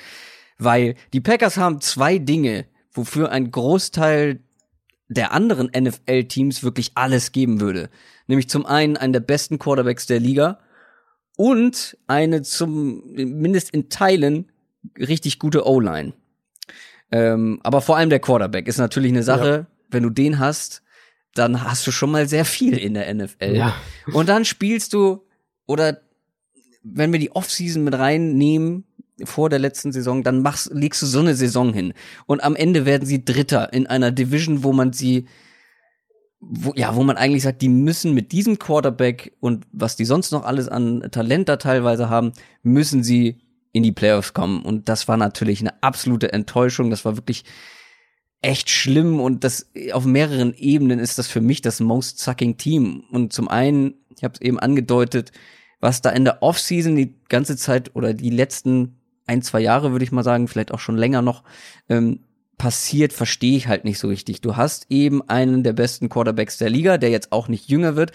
weil 0.57 0.95
die 1.13 1.21
Packers 1.21 1.57
haben 1.57 1.81
zwei 1.81 2.17
Dinge, 2.17 2.65
wofür 2.91 3.31
ein 3.31 3.51
Großteil 3.51 4.39
der 5.07 5.33
anderen 5.33 5.69
NFL-Teams 5.77 6.63
wirklich 6.63 6.91
alles 6.95 7.31
geben 7.31 7.61
würde. 7.61 7.89
Nämlich 8.27 8.49
zum 8.49 8.65
einen 8.65 8.97
einen 8.97 9.13
der 9.13 9.19
besten 9.19 9.59
Quarterbacks 9.59 10.07
der 10.07 10.19
Liga 10.19 10.59
und 11.37 11.97
eine 12.07 12.41
zum, 12.41 13.03
mindest 13.13 13.71
in 13.71 13.89
Teilen, 13.89 14.51
richtig 14.97 15.39
gute 15.39 15.67
O-Line. 15.67 16.13
Ähm, 17.11 17.59
aber 17.63 17.81
vor 17.81 17.97
allem 17.97 18.09
der 18.09 18.19
Quarterback 18.19 18.67
ist 18.67 18.77
natürlich 18.77 19.11
eine 19.11 19.23
Sache, 19.23 19.49
ja. 19.49 19.67
wenn 19.91 20.03
du 20.03 20.09
den 20.09 20.39
hast, 20.39 20.81
dann 21.35 21.63
hast 21.63 21.85
du 21.85 21.91
schon 21.91 22.11
mal 22.11 22.27
sehr 22.27 22.45
viel 22.45 22.77
in 22.77 22.95
der 22.95 23.13
NFL. 23.13 23.55
Ja. 23.55 23.75
Und 24.11 24.29
dann 24.29 24.45
spielst 24.45 24.93
du, 24.93 25.23
oder 25.67 26.01
wenn 26.81 27.11
wir 27.11 27.19
die 27.19 27.31
Offseason 27.31 27.83
mit 27.83 27.93
reinnehmen, 27.93 28.85
vor 29.23 29.49
der 29.49 29.59
letzten 29.59 29.91
Saison, 29.91 30.23
dann 30.23 30.41
machst, 30.41 30.71
legst 30.73 31.01
du 31.01 31.05
so 31.05 31.19
eine 31.19 31.35
Saison 31.35 31.73
hin. 31.73 31.93
Und 32.25 32.43
am 32.43 32.55
Ende 32.55 32.85
werden 32.85 33.05
sie 33.05 33.23
Dritter 33.23 33.71
in 33.71 33.87
einer 33.87 34.11
Division, 34.11 34.63
wo 34.63 34.73
man 34.73 34.91
sie, 34.91 35.27
wo, 36.41 36.73
ja, 36.75 36.95
wo 36.95 37.03
man 37.03 37.15
eigentlich 37.15 37.43
sagt, 37.43 37.61
die 37.61 37.69
müssen 37.69 38.13
mit 38.13 38.33
diesem 38.33 38.59
Quarterback 38.59 39.33
und 39.39 39.65
was 39.71 39.95
die 39.95 40.05
sonst 40.05 40.31
noch 40.31 40.43
alles 40.43 40.67
an 40.67 41.07
Talent 41.11 41.47
da 41.47 41.55
teilweise 41.55 42.09
haben, 42.09 42.33
müssen 42.61 43.03
sie 43.03 43.39
in 43.71 43.83
die 43.83 43.93
Playoffs 43.93 44.33
kommen. 44.33 44.61
Und 44.61 44.89
das 44.89 45.07
war 45.07 45.17
natürlich 45.17 45.61
eine 45.61 45.81
absolute 45.81 46.33
Enttäuschung. 46.33 46.89
Das 46.89 47.05
war 47.05 47.15
wirklich 47.15 47.45
echt 48.45 48.69
schlimm 48.69 49.19
und 49.19 49.43
das 49.43 49.71
auf 49.91 50.05
mehreren 50.05 50.53
Ebenen 50.53 50.99
ist 50.99 51.17
das 51.17 51.27
für 51.27 51.41
mich 51.41 51.61
das 51.61 51.79
most 51.79 52.19
sucking 52.19 52.57
Team. 52.57 53.03
Und 53.11 53.33
zum 53.33 53.47
einen, 53.47 53.95
ich 54.15 54.23
habe 54.23 54.35
es 54.35 54.41
eben 54.41 54.59
angedeutet, 54.59 55.31
was 55.79 56.01
da 56.01 56.11
in 56.11 56.25
der 56.25 56.43
Offseason 56.43 56.95
die 56.95 57.15
ganze 57.27 57.57
Zeit 57.57 57.95
oder 57.95 58.13
die 58.13 58.29
letzten 58.29 58.99
ein, 59.25 59.41
zwei 59.41 59.61
Jahre, 59.61 59.91
würde 59.91 60.05
ich 60.05 60.11
mal 60.11 60.23
sagen, 60.23 60.47
vielleicht 60.47 60.71
auch 60.71 60.79
schon 60.79 60.95
länger 60.95 61.23
noch, 61.23 61.43
ähm, 61.89 62.19
passiert, 62.59 63.13
verstehe 63.13 63.57
ich 63.57 63.67
halt 63.67 63.83
nicht 63.83 63.97
so 63.97 64.07
richtig. 64.07 64.41
Du 64.41 64.55
hast 64.55 64.85
eben 64.89 65.27
einen 65.27 65.63
der 65.63 65.73
besten 65.73 66.07
Quarterbacks 66.07 66.59
der 66.59 66.69
Liga, 66.69 66.99
der 66.99 67.09
jetzt 67.09 67.31
auch 67.31 67.47
nicht 67.47 67.67
jünger 67.67 67.95
wird. 67.95 68.11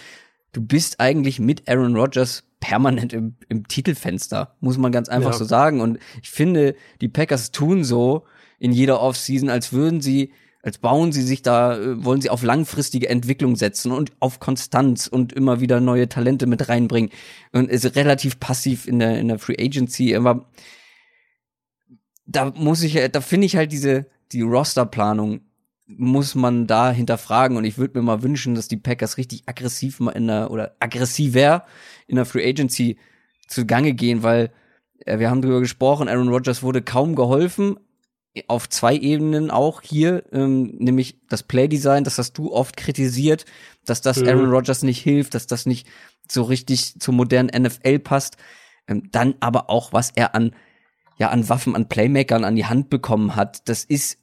Du 0.52 0.62
bist 0.62 1.00
eigentlich 1.00 1.40
mit 1.40 1.68
Aaron 1.68 1.96
Rodgers 1.96 2.44
permanent 2.60 3.12
im, 3.12 3.34
im 3.48 3.66
Titelfenster, 3.66 4.54
muss 4.60 4.78
man 4.78 4.92
ganz 4.92 5.08
einfach 5.08 5.32
ja. 5.32 5.38
so 5.38 5.44
sagen. 5.44 5.80
Und 5.80 5.98
ich 6.22 6.30
finde, 6.30 6.76
die 7.00 7.08
Packers 7.08 7.50
tun 7.50 7.82
so 7.82 8.26
in 8.60 8.70
jeder 8.70 9.00
Offseason, 9.00 9.50
als 9.50 9.72
würden 9.72 10.00
sie, 10.00 10.32
als 10.62 10.78
bauen 10.78 11.10
sie 11.10 11.22
sich 11.22 11.42
da, 11.42 11.76
äh, 11.76 12.04
wollen 12.04 12.20
sie 12.20 12.30
auf 12.30 12.44
langfristige 12.44 13.08
Entwicklung 13.08 13.56
setzen 13.56 13.90
und 13.90 14.12
auf 14.20 14.38
Konstanz 14.38 15.08
und 15.08 15.32
immer 15.32 15.60
wieder 15.60 15.80
neue 15.80 16.08
Talente 16.08 16.46
mit 16.46 16.68
reinbringen. 16.68 17.10
Und 17.52 17.68
ist 17.68 17.96
relativ 17.96 18.38
passiv 18.38 18.86
in 18.86 19.00
der, 19.00 19.18
in 19.18 19.26
der 19.26 19.40
Free 19.40 19.56
Agency. 19.58 20.14
Aber 20.14 20.48
da 22.26 22.52
muss 22.54 22.82
ich, 22.82 22.94
da 23.10 23.20
finde 23.20 23.46
ich 23.46 23.56
halt 23.56 23.72
diese, 23.72 24.06
die 24.30 24.42
Rosterplanung 24.42 25.40
muss 25.96 26.36
man 26.36 26.68
da 26.68 26.92
hinterfragen 26.92 27.56
und 27.56 27.64
ich 27.64 27.76
würde 27.76 27.98
mir 27.98 28.04
mal 28.04 28.22
wünschen, 28.22 28.54
dass 28.54 28.68
die 28.68 28.76
Packers 28.76 29.16
richtig 29.16 29.42
aggressiv 29.46 29.98
mal 29.98 30.12
in 30.12 30.28
der, 30.28 30.52
oder 30.52 30.76
aggressiver 30.78 31.64
in 32.06 32.14
der 32.14 32.26
Free 32.26 32.48
Agency 32.48 32.96
zugange 33.48 33.94
gehen, 33.94 34.22
weil 34.22 34.52
äh, 35.04 35.18
wir 35.18 35.30
haben 35.30 35.42
drüber 35.42 35.58
gesprochen, 35.58 36.08
Aaron 36.08 36.28
Rodgers 36.28 36.62
wurde 36.62 36.82
kaum 36.82 37.16
geholfen, 37.16 37.76
auf 38.46 38.68
zwei 38.68 38.96
Ebenen 38.96 39.50
auch 39.50 39.82
hier, 39.82 40.24
ähm, 40.32 40.76
nämlich 40.78 41.18
das 41.28 41.42
Playdesign, 41.42 42.04
das 42.04 42.18
hast 42.18 42.34
du 42.34 42.52
oft 42.52 42.76
kritisiert, 42.76 43.44
dass 43.84 44.00
das 44.00 44.20
mhm. 44.20 44.28
Aaron 44.28 44.50
Rodgers 44.50 44.82
nicht 44.82 45.00
hilft, 45.00 45.34
dass 45.34 45.46
das 45.46 45.66
nicht 45.66 45.88
so 46.28 46.42
richtig 46.42 47.00
zur 47.00 47.14
modernen 47.14 47.50
NFL 47.62 47.98
passt. 47.98 48.36
Ähm, 48.86 49.08
dann 49.10 49.34
aber 49.40 49.68
auch, 49.68 49.92
was 49.92 50.12
er 50.14 50.34
an 50.34 50.54
ja 51.20 51.28
an 51.28 51.48
Waffen, 51.48 51.76
an 51.76 51.88
Playmakern 51.88 52.44
an 52.44 52.56
die 52.56 52.64
Hand 52.64 52.88
bekommen 52.88 53.36
hat. 53.36 53.68
Das 53.68 53.84
ist, 53.84 54.18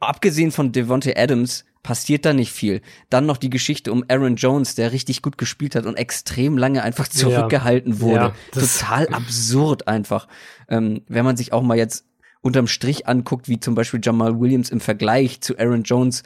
abgesehen 0.00 0.50
von 0.50 0.72
Devontae 0.72 1.14
Adams, 1.14 1.64
passiert 1.82 2.24
da 2.24 2.32
nicht 2.32 2.52
viel. 2.52 2.80
Dann 3.10 3.26
noch 3.26 3.36
die 3.36 3.50
Geschichte 3.50 3.92
um 3.92 4.04
Aaron 4.08 4.36
Jones, 4.36 4.74
der 4.74 4.92
richtig 4.92 5.20
gut 5.20 5.36
gespielt 5.36 5.74
hat 5.74 5.84
und 5.84 5.96
extrem 5.96 6.56
lange 6.56 6.82
einfach 6.82 7.06
zurückgehalten 7.08 7.94
ja. 7.94 8.00
wurde. 8.00 8.14
Ja, 8.14 8.34
Total 8.52 9.08
absurd 9.08 9.88
einfach. 9.88 10.26
Ähm, 10.68 11.02
wenn 11.06 11.24
man 11.24 11.36
sich 11.36 11.52
auch 11.52 11.62
mal 11.62 11.76
jetzt 11.76 12.06
unterm 12.42 12.66
Strich 12.66 13.06
anguckt, 13.06 13.48
wie 13.48 13.60
zum 13.60 13.74
Beispiel 13.74 14.00
Jamal 14.02 14.38
Williams 14.38 14.70
im 14.70 14.80
Vergleich 14.80 15.40
zu 15.40 15.58
Aaron 15.58 15.84
Jones 15.84 16.24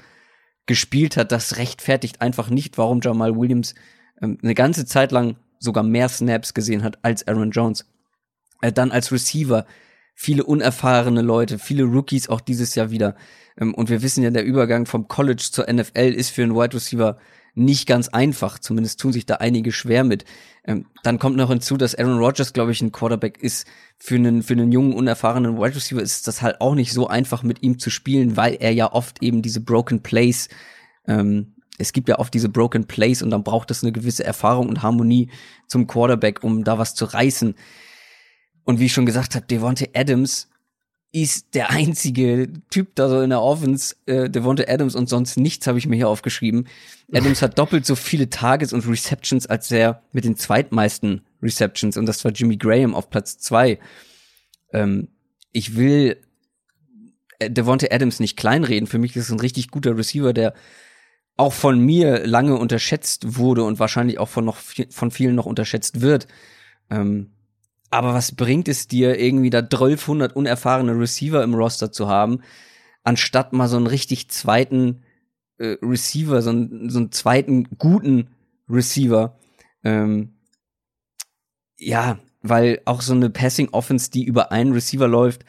gespielt 0.66 1.16
hat, 1.16 1.30
das 1.30 1.58
rechtfertigt 1.58 2.20
einfach 2.20 2.50
nicht, 2.50 2.76
warum 2.76 3.00
Jamal 3.00 3.36
Williams 3.36 3.74
ähm, 4.20 4.38
eine 4.42 4.54
ganze 4.54 4.84
Zeit 4.84 5.12
lang 5.12 5.36
sogar 5.58 5.84
mehr 5.84 6.08
Snaps 6.08 6.54
gesehen 6.54 6.82
hat 6.82 6.98
als 7.02 7.26
Aaron 7.28 7.52
Jones. 7.52 7.86
Äh, 8.62 8.72
dann 8.72 8.90
als 8.90 9.12
Receiver 9.12 9.66
viele 10.14 10.44
unerfahrene 10.44 11.22
Leute, 11.22 11.58
viele 11.58 11.84
Rookies 11.84 12.28
auch 12.28 12.40
dieses 12.40 12.74
Jahr 12.74 12.90
wieder. 12.90 13.14
Ähm, 13.58 13.74
und 13.74 13.90
wir 13.90 14.02
wissen 14.02 14.24
ja, 14.24 14.30
der 14.30 14.44
Übergang 14.44 14.86
vom 14.86 15.06
College 15.06 15.48
zur 15.52 15.70
NFL 15.72 16.12
ist 16.16 16.30
für 16.30 16.42
einen 16.42 16.56
Wide 16.56 16.74
Receiver 16.74 17.18
nicht 17.56 17.88
ganz 17.88 18.08
einfach. 18.08 18.58
Zumindest 18.58 19.00
tun 19.00 19.12
sich 19.12 19.26
da 19.26 19.36
einige 19.36 19.72
schwer 19.72 20.04
mit. 20.04 20.24
Ähm, 20.64 20.86
dann 21.02 21.18
kommt 21.18 21.36
noch 21.36 21.48
hinzu, 21.48 21.76
dass 21.76 21.94
Aaron 21.94 22.18
Rodgers, 22.18 22.52
glaube 22.52 22.70
ich, 22.70 22.82
ein 22.82 22.92
Quarterback 22.92 23.38
ist. 23.42 23.66
Für 23.98 24.16
einen, 24.16 24.42
für 24.42 24.52
einen 24.52 24.70
jungen, 24.70 24.92
unerfahrenen 24.92 25.56
Wide 25.56 25.74
Receiver 25.74 26.02
ist 26.02 26.28
das 26.28 26.42
halt 26.42 26.60
auch 26.60 26.74
nicht 26.74 26.92
so 26.92 27.08
einfach, 27.08 27.42
mit 27.42 27.62
ihm 27.62 27.78
zu 27.78 27.88
spielen, 27.88 28.36
weil 28.36 28.56
er 28.60 28.72
ja 28.72 28.92
oft 28.92 29.22
eben 29.22 29.40
diese 29.40 29.60
Broken 29.60 30.02
Plays, 30.02 30.48
ähm, 31.08 31.54
es 31.78 31.92
gibt 31.92 32.08
ja 32.08 32.18
oft 32.18 32.32
diese 32.32 32.48
Broken 32.48 32.86
Plays 32.86 33.22
und 33.22 33.30
dann 33.30 33.42
braucht 33.42 33.70
es 33.70 33.82
eine 33.82 33.92
gewisse 33.92 34.24
Erfahrung 34.24 34.68
und 34.68 34.82
Harmonie 34.82 35.30
zum 35.66 35.86
Quarterback, 35.86 36.44
um 36.44 36.64
da 36.64 36.78
was 36.78 36.94
zu 36.94 37.06
reißen. 37.06 37.54
Und 38.64 38.80
wie 38.80 38.86
ich 38.86 38.92
schon 38.92 39.06
gesagt 39.06 39.34
habe, 39.34 39.46
Devonte 39.46 39.90
Adams 39.94 40.48
ist 41.22 41.54
der 41.54 41.70
einzige 41.70 42.52
Typ 42.68 42.94
da 42.94 43.08
so 43.08 43.22
in 43.22 43.30
der 43.30 43.40
Offense, 43.40 43.96
äh, 44.04 44.28
Devonte 44.28 44.68
Adams 44.68 44.94
und 44.94 45.08
sonst 45.08 45.38
nichts 45.38 45.66
habe 45.66 45.78
ich 45.78 45.86
mir 45.86 45.96
hier 45.96 46.10
aufgeschrieben. 46.10 46.68
Adams 47.10 47.40
hat 47.40 47.58
doppelt 47.58 47.86
so 47.86 47.94
viele 47.94 48.28
Targets 48.28 48.74
und 48.74 48.86
Receptions 48.86 49.46
als 49.46 49.70
er 49.70 50.02
mit 50.12 50.26
den 50.26 50.36
zweitmeisten 50.36 51.22
Receptions 51.42 51.96
und 51.96 52.04
das 52.04 52.22
war 52.22 52.32
Jimmy 52.32 52.58
Graham 52.58 52.94
auf 52.94 53.08
Platz 53.08 53.38
zwei. 53.38 53.78
Ähm, 54.74 55.08
ich 55.52 55.76
will 55.76 56.18
äh, 57.38 57.50
Devonte 57.50 57.90
Adams 57.90 58.20
nicht 58.20 58.36
kleinreden. 58.36 58.86
Für 58.86 58.98
mich 58.98 59.16
ist 59.16 59.24
es 59.24 59.32
ein 59.32 59.40
richtig 59.40 59.70
guter 59.70 59.96
Receiver, 59.96 60.34
der 60.34 60.52
auch 61.38 61.54
von 61.54 61.80
mir 61.80 62.26
lange 62.26 62.58
unterschätzt 62.58 63.38
wurde 63.38 63.64
und 63.64 63.78
wahrscheinlich 63.78 64.18
auch 64.18 64.28
von 64.28 64.44
noch 64.44 64.58
von 64.90 65.10
vielen 65.10 65.34
noch 65.34 65.46
unterschätzt 65.46 66.02
wird. 66.02 66.26
Ähm, 66.90 67.30
aber 67.96 68.12
was 68.12 68.32
bringt 68.32 68.68
es 68.68 68.88
dir, 68.88 69.18
irgendwie 69.18 69.48
da 69.48 69.60
1200 69.60 70.36
unerfahrene 70.36 70.92
Receiver 70.92 71.42
im 71.42 71.54
Roster 71.54 71.90
zu 71.90 72.08
haben, 72.08 72.42
anstatt 73.04 73.54
mal 73.54 73.68
so 73.68 73.78
einen 73.78 73.86
richtig 73.86 74.28
zweiten 74.28 75.02
äh, 75.56 75.78
Receiver, 75.80 76.42
so 76.42 76.50
einen, 76.50 76.90
so 76.90 76.98
einen 76.98 77.10
zweiten 77.10 77.64
guten 77.78 78.28
Receiver? 78.68 79.38
Ähm, 79.82 80.34
ja, 81.78 82.18
weil 82.42 82.82
auch 82.84 83.00
so 83.00 83.14
eine 83.14 83.30
Passing 83.30 83.70
Offense, 83.70 84.10
die 84.10 84.24
über 84.24 84.52
einen 84.52 84.72
Receiver 84.72 85.08
läuft, 85.08 85.46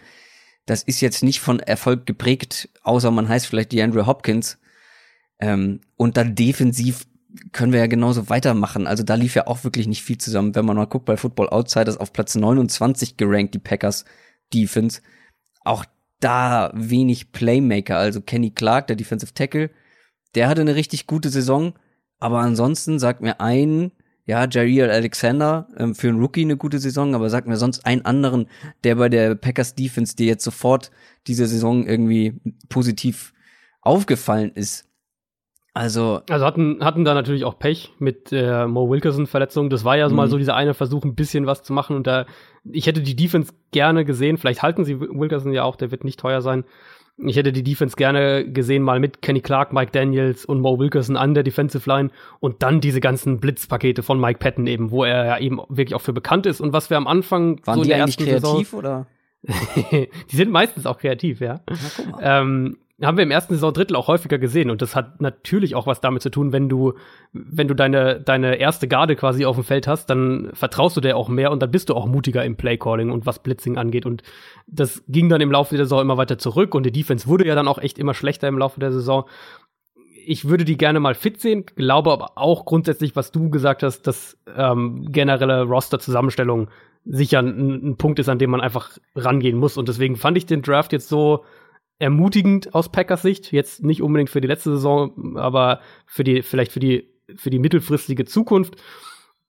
das 0.65 0.83
ist 0.83 1.01
jetzt 1.01 1.23
nicht 1.23 1.41
von 1.41 1.59
Erfolg 1.59 2.05
geprägt, 2.05 2.69
außer 2.81 3.11
man 3.11 3.27
heißt 3.27 3.47
vielleicht 3.47 3.73
die 3.73 3.81
Andrew 3.81 4.05
Hopkins. 4.05 4.57
Ähm, 5.39 5.81
und 5.97 6.15
dann 6.15 6.33
defensiv 6.33 7.07
können 7.51 7.73
wir 7.73 7.79
ja 7.79 7.87
genauso 7.87 8.29
weitermachen. 8.29 8.87
Also 8.87 9.03
da 9.03 9.15
lief 9.15 9.35
ja 9.35 9.47
auch 9.47 9.63
wirklich 9.63 9.87
nicht 9.87 10.03
viel 10.03 10.17
zusammen. 10.17 10.55
Wenn 10.55 10.65
man 10.65 10.77
mal 10.77 10.85
guckt 10.85 11.05
bei 11.05 11.17
Football 11.17 11.49
Outsiders 11.49 11.97
auf 11.97 12.13
Platz 12.13 12.35
29 12.35 13.17
gerankt, 13.17 13.53
die 13.53 13.59
Packers 13.59 14.05
Defense. 14.53 15.01
Auch 15.63 15.85
da 16.19 16.71
wenig 16.73 17.31
Playmaker. 17.31 17.97
Also 17.97 18.21
Kenny 18.21 18.51
Clark, 18.51 18.87
der 18.87 18.95
Defensive 18.95 19.33
Tackle, 19.33 19.69
der 20.35 20.47
hatte 20.47 20.61
eine 20.61 20.75
richtig 20.75 21.07
gute 21.07 21.29
Saison. 21.29 21.73
Aber 22.19 22.39
ansonsten 22.39 22.97
sagt 22.99 23.21
mir 23.21 23.39
ein, 23.39 23.91
ja, 24.25 24.47
Jair 24.47 24.91
Alexander 24.91 25.67
ähm, 25.77 25.95
für 25.95 26.09
einen 26.09 26.19
Rookie 26.19 26.41
eine 26.41 26.57
gute 26.57 26.79
Saison, 26.79 27.15
aber 27.15 27.29
sagt 27.29 27.47
mir 27.47 27.57
sonst 27.57 27.85
einen 27.85 28.03
anderen, 28.03 28.47
der 28.83 28.95
bei 28.95 29.09
der 29.09 29.35
Packers 29.35 29.75
Defense, 29.75 30.15
der 30.15 30.25
jetzt 30.25 30.43
sofort 30.43 30.91
diese 31.27 31.47
Saison 31.47 31.85
irgendwie 31.85 32.39
positiv 32.67 33.33
aufgefallen 33.81 34.51
ist. 34.53 34.86
Also, 35.77 36.21
also 36.27 36.43
hatten, 36.43 36.83
hatten 36.83 37.05
da 37.05 37.13
natürlich 37.13 37.45
auch 37.45 37.59
Pech 37.59 37.93
mit 37.99 38.31
der 38.31 38.67
Mo 38.67 38.89
Wilkerson-Verletzung. 38.89 39.69
Das 39.69 39.85
war 39.85 39.95
ja 39.95 40.09
mal 40.09 40.25
mhm. 40.25 40.31
so 40.31 40.37
dieser 40.39 40.55
eine 40.55 40.73
Versuch, 40.73 41.05
ein 41.05 41.13
bisschen 41.13 41.45
was 41.45 41.61
zu 41.61 41.71
machen. 41.71 41.95
Und 41.95 42.07
da, 42.07 42.25
ich 42.63 42.87
hätte 42.87 43.01
die 43.01 43.15
Defense 43.15 43.53
gerne 43.71 44.03
gesehen. 44.03 44.39
Vielleicht 44.39 44.63
halten 44.63 44.85
sie 44.85 44.99
Wilkerson 44.99 45.53
ja 45.53 45.63
auch, 45.63 45.75
der 45.75 45.91
wird 45.91 46.03
nicht 46.03 46.19
teuer 46.19 46.41
sein. 46.41 46.63
Ich 47.19 47.35
hätte 47.35 47.51
die 47.51 47.61
Defense 47.61 47.95
gerne 47.95 48.51
gesehen, 48.51 48.81
mal 48.81 48.99
mit 48.99 49.21
Kenny 49.21 49.39
Clark, 49.39 49.71
Mike 49.71 49.91
Daniels 49.91 50.45
und 50.45 50.61
Mo 50.61 50.79
Wilkerson 50.79 51.15
an 51.15 51.35
der 51.35 51.43
Defensive 51.43 51.87
Line 51.87 52.09
und 52.39 52.63
dann 52.63 52.81
diese 52.81 52.99
ganzen 52.99 53.39
Blitzpakete 53.39 54.01
von 54.01 54.19
Mike 54.19 54.39
Patton 54.39 54.65
eben, 54.65 54.89
wo 54.89 55.03
er 55.03 55.25
ja 55.25 55.37
eben 55.37 55.59
wirklich 55.69 55.93
auch 55.93 56.01
für 56.01 56.13
bekannt 56.13 56.47
ist 56.47 56.59
und 56.59 56.73
was 56.73 56.89
wir 56.89 56.97
am 56.97 57.05
Anfang 57.05 57.59
Waren 57.65 57.75
so 57.75 57.81
in 57.83 57.89
der 57.89 57.97
die 57.97 58.03
eigentlich 58.03 58.19
ersten 58.19 58.41
kreativ 58.41 58.69
Saison, 58.69 58.79
oder? 58.79 59.07
die 60.31 60.35
sind 60.35 60.51
meistens 60.51 60.87
auch 60.87 60.97
kreativ, 60.97 61.39
ja. 61.39 61.61
Ähm, 62.19 62.77
haben 63.01 63.17
wir 63.17 63.23
im 63.23 63.31
ersten 63.31 63.53
Saisondrittel 63.53 63.95
auch 63.95 64.07
häufiger 64.07 64.39
gesehen 64.39 64.71
und 64.71 64.81
das 64.81 64.95
hat 64.95 65.21
natürlich 65.21 65.75
auch 65.75 65.85
was 65.85 66.01
damit 66.01 66.23
zu 66.23 66.31
tun, 66.31 66.51
wenn 66.51 66.67
du 66.67 66.93
wenn 67.31 67.67
du 67.67 67.75
deine 67.75 68.19
deine 68.19 68.55
erste 68.55 68.87
Garde 68.87 69.15
quasi 69.15 69.45
auf 69.45 69.55
dem 69.55 69.63
Feld 69.63 69.87
hast, 69.87 70.09
dann 70.09 70.49
vertraust 70.53 70.97
du 70.97 71.01
dir 71.01 71.15
auch 71.15 71.29
mehr 71.29 71.51
und 71.51 71.61
dann 71.61 71.69
bist 71.69 71.89
du 71.89 71.93
auch 71.93 72.07
mutiger 72.07 72.43
im 72.43 72.55
Playcalling 72.55 73.11
und 73.11 73.27
was 73.27 73.39
Blitzing 73.39 73.77
angeht 73.77 74.07
und 74.07 74.23
das 74.65 75.03
ging 75.07 75.29
dann 75.29 75.41
im 75.41 75.51
Laufe 75.51 75.75
der 75.75 75.85
Saison 75.85 76.01
immer 76.01 76.17
weiter 76.17 76.39
zurück 76.39 76.73
und 76.73 76.85
die 76.87 76.91
Defense 76.91 77.27
wurde 77.27 77.45
ja 77.45 77.53
dann 77.53 77.67
auch 77.67 77.77
echt 77.77 77.99
immer 77.99 78.15
schlechter 78.15 78.47
im 78.47 78.57
Laufe 78.57 78.79
der 78.79 78.91
Saison. 78.91 79.25
Ich 80.25 80.49
würde 80.49 80.65
die 80.65 80.77
gerne 80.77 80.99
mal 80.99 81.13
fit 81.13 81.39
sehen, 81.39 81.65
glaube 81.75 82.11
aber 82.11 82.31
auch 82.35 82.65
grundsätzlich, 82.65 83.15
was 83.15 83.31
du 83.31 83.49
gesagt 83.49 83.83
hast, 83.83 84.07
dass 84.07 84.37
ähm, 84.57 85.07
generelle 85.11 85.63
Roster-Zusammenstellung 85.63 86.67
sicher 87.05 87.39
ein, 87.39 87.91
ein 87.91 87.97
Punkt 87.97 88.19
ist, 88.19 88.27
an 88.27 88.39
dem 88.39 88.49
man 88.49 88.59
einfach 88.59 88.97
rangehen 89.15 89.57
muss. 89.57 89.77
Und 89.77 89.87
deswegen 89.87 90.17
fand 90.17 90.37
ich 90.37 90.45
den 90.45 90.61
Draft 90.63 90.91
jetzt 90.91 91.07
so 91.07 91.45
ermutigend 91.99 92.73
aus 92.75 92.89
Packers 92.89 93.21
Sicht. 93.21 93.51
Jetzt 93.51 93.83
nicht 93.83 94.01
unbedingt 94.01 94.29
für 94.29 94.41
die 94.41 94.47
letzte 94.47 94.71
Saison, 94.71 95.37
aber 95.37 95.81
für 96.05 96.23
die, 96.23 96.41
vielleicht 96.41 96.71
für 96.71 96.79
die, 96.79 97.09
für 97.35 97.49
die 97.49 97.59
mittelfristige 97.59 98.25
Zukunft. 98.25 98.75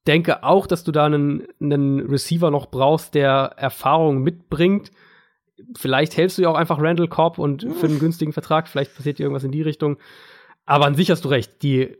Denke 0.07 0.43
auch, 0.43 0.67
dass 0.67 0.85
du 0.85 0.93
da 0.93 1.07
einen, 1.07 1.47
einen 1.61 2.01
Receiver 2.01 2.51
noch 2.51 2.67
brauchst, 2.67 3.15
der 3.15 3.53
Erfahrung 3.57 4.23
mitbringt. 4.23 4.91
Vielleicht 5.77 6.17
hältst 6.17 6.39
du 6.39 6.43
ja 6.43 6.49
auch 6.49 6.55
einfach 6.55 6.81
Randall 6.81 7.09
Cobb 7.09 7.39
und 7.39 7.67
für 7.75 7.87
einen 7.87 7.99
günstigen 7.99 8.33
Vertrag. 8.33 8.69
Vielleicht 8.69 8.97
passiert 8.97 9.19
dir 9.19 9.25
irgendwas 9.25 9.45
in 9.45 9.51
die 9.51 9.63
Richtung. 9.63 9.99
Aber 10.65 10.87
an 10.87 10.95
sich 10.95 11.11
hast 11.11 11.25
du 11.25 11.29
recht. 11.29 11.63
Die, 11.63 11.97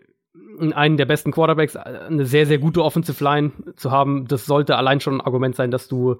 einen 0.73 0.97
der 0.97 1.07
besten 1.07 1.33
Quarterbacks, 1.33 1.77
eine 1.77 2.25
sehr, 2.25 2.47
sehr 2.47 2.59
gute 2.59 2.83
Offensive 2.83 3.23
Line 3.23 3.53
zu 3.77 3.91
haben, 3.91 4.27
das 4.27 4.47
sollte 4.47 4.77
allein 4.77 5.01
schon 5.01 5.15
ein 5.15 5.21
Argument 5.21 5.55
sein, 5.55 5.71
dass 5.71 5.89
du 5.89 6.17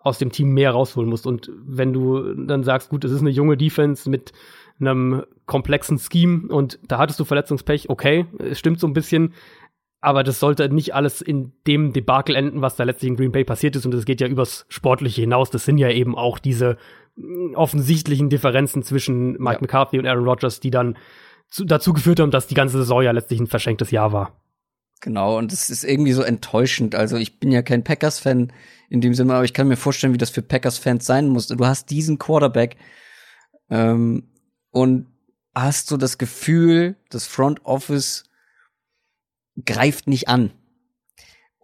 aus 0.00 0.18
dem 0.18 0.30
Team 0.30 0.52
mehr 0.52 0.72
rausholen 0.72 1.08
musst. 1.08 1.26
Und 1.26 1.50
wenn 1.64 1.92
du 1.92 2.34
dann 2.34 2.62
sagst, 2.62 2.90
gut, 2.90 3.04
es 3.04 3.12
ist 3.12 3.20
eine 3.20 3.30
junge 3.30 3.56
Defense 3.56 4.08
mit 4.08 4.32
einem 4.80 5.24
komplexen 5.46 5.98
Scheme 5.98 6.48
und 6.48 6.78
da 6.86 6.98
hattest 6.98 7.20
du 7.20 7.24
Verletzungspech, 7.24 7.88
okay, 7.90 8.26
es 8.38 8.58
stimmt 8.58 8.80
so 8.80 8.86
ein 8.86 8.92
bisschen, 8.92 9.32
aber 10.00 10.22
das 10.22 10.40
sollte 10.40 10.68
nicht 10.68 10.94
alles 10.94 11.22
in 11.22 11.52
dem 11.66 11.92
Debakel 11.92 12.34
enden, 12.34 12.60
was 12.60 12.76
da 12.76 12.84
letztlich 12.84 13.08
in 13.08 13.16
Green 13.16 13.32
Bay 13.32 13.44
passiert 13.44 13.76
ist 13.76 13.86
und 13.86 13.94
das 13.94 14.04
geht 14.04 14.20
ja 14.20 14.26
übers 14.26 14.66
Sportliche 14.68 15.22
hinaus. 15.22 15.50
Das 15.50 15.64
sind 15.64 15.78
ja 15.78 15.88
eben 15.90 16.16
auch 16.16 16.38
diese 16.38 16.76
offensichtlichen 17.54 18.28
Differenzen 18.28 18.82
zwischen 18.82 19.32
Mike 19.32 19.56
ja. 19.56 19.60
McCarthy 19.62 19.98
und 19.98 20.06
Aaron 20.06 20.28
Rodgers, 20.28 20.60
die 20.60 20.70
dann 20.70 20.96
zu, 21.48 21.64
dazu 21.64 21.92
geführt 21.92 22.20
haben, 22.20 22.30
dass 22.30 22.46
die 22.46 22.54
ganze 22.54 22.78
Saison 22.78 23.02
ja 23.02 23.12
letztlich 23.12 23.40
ein 23.40 23.46
verschenktes 23.46 23.90
Jahr 23.92 24.12
war. 24.12 24.32
Genau, 25.00 25.36
und 25.36 25.52
es 25.52 25.68
ist 25.68 25.84
irgendwie 25.84 26.12
so 26.12 26.22
enttäuschend. 26.22 26.94
Also 26.94 27.16
ich 27.16 27.38
bin 27.38 27.52
ja 27.52 27.62
kein 27.62 27.84
Packers-Fan 27.84 28.52
in 28.88 29.00
dem 29.00 29.14
Sinne, 29.14 29.34
aber 29.34 29.44
ich 29.44 29.52
kann 29.52 29.68
mir 29.68 29.76
vorstellen, 29.76 30.14
wie 30.14 30.18
das 30.18 30.30
für 30.30 30.42
Packers-Fans 30.42 31.04
sein 31.04 31.28
muss. 31.28 31.48
Du 31.48 31.66
hast 31.66 31.90
diesen 31.90 32.18
Quarterback 32.18 32.76
ähm, 33.70 34.30
und 34.70 35.06
hast 35.54 35.88
so 35.88 35.96
das 35.96 36.18
Gefühl, 36.18 36.96
das 37.10 37.26
Front 37.26 37.64
Office 37.64 38.24
greift 39.64 40.06
nicht 40.06 40.28
an. 40.28 40.52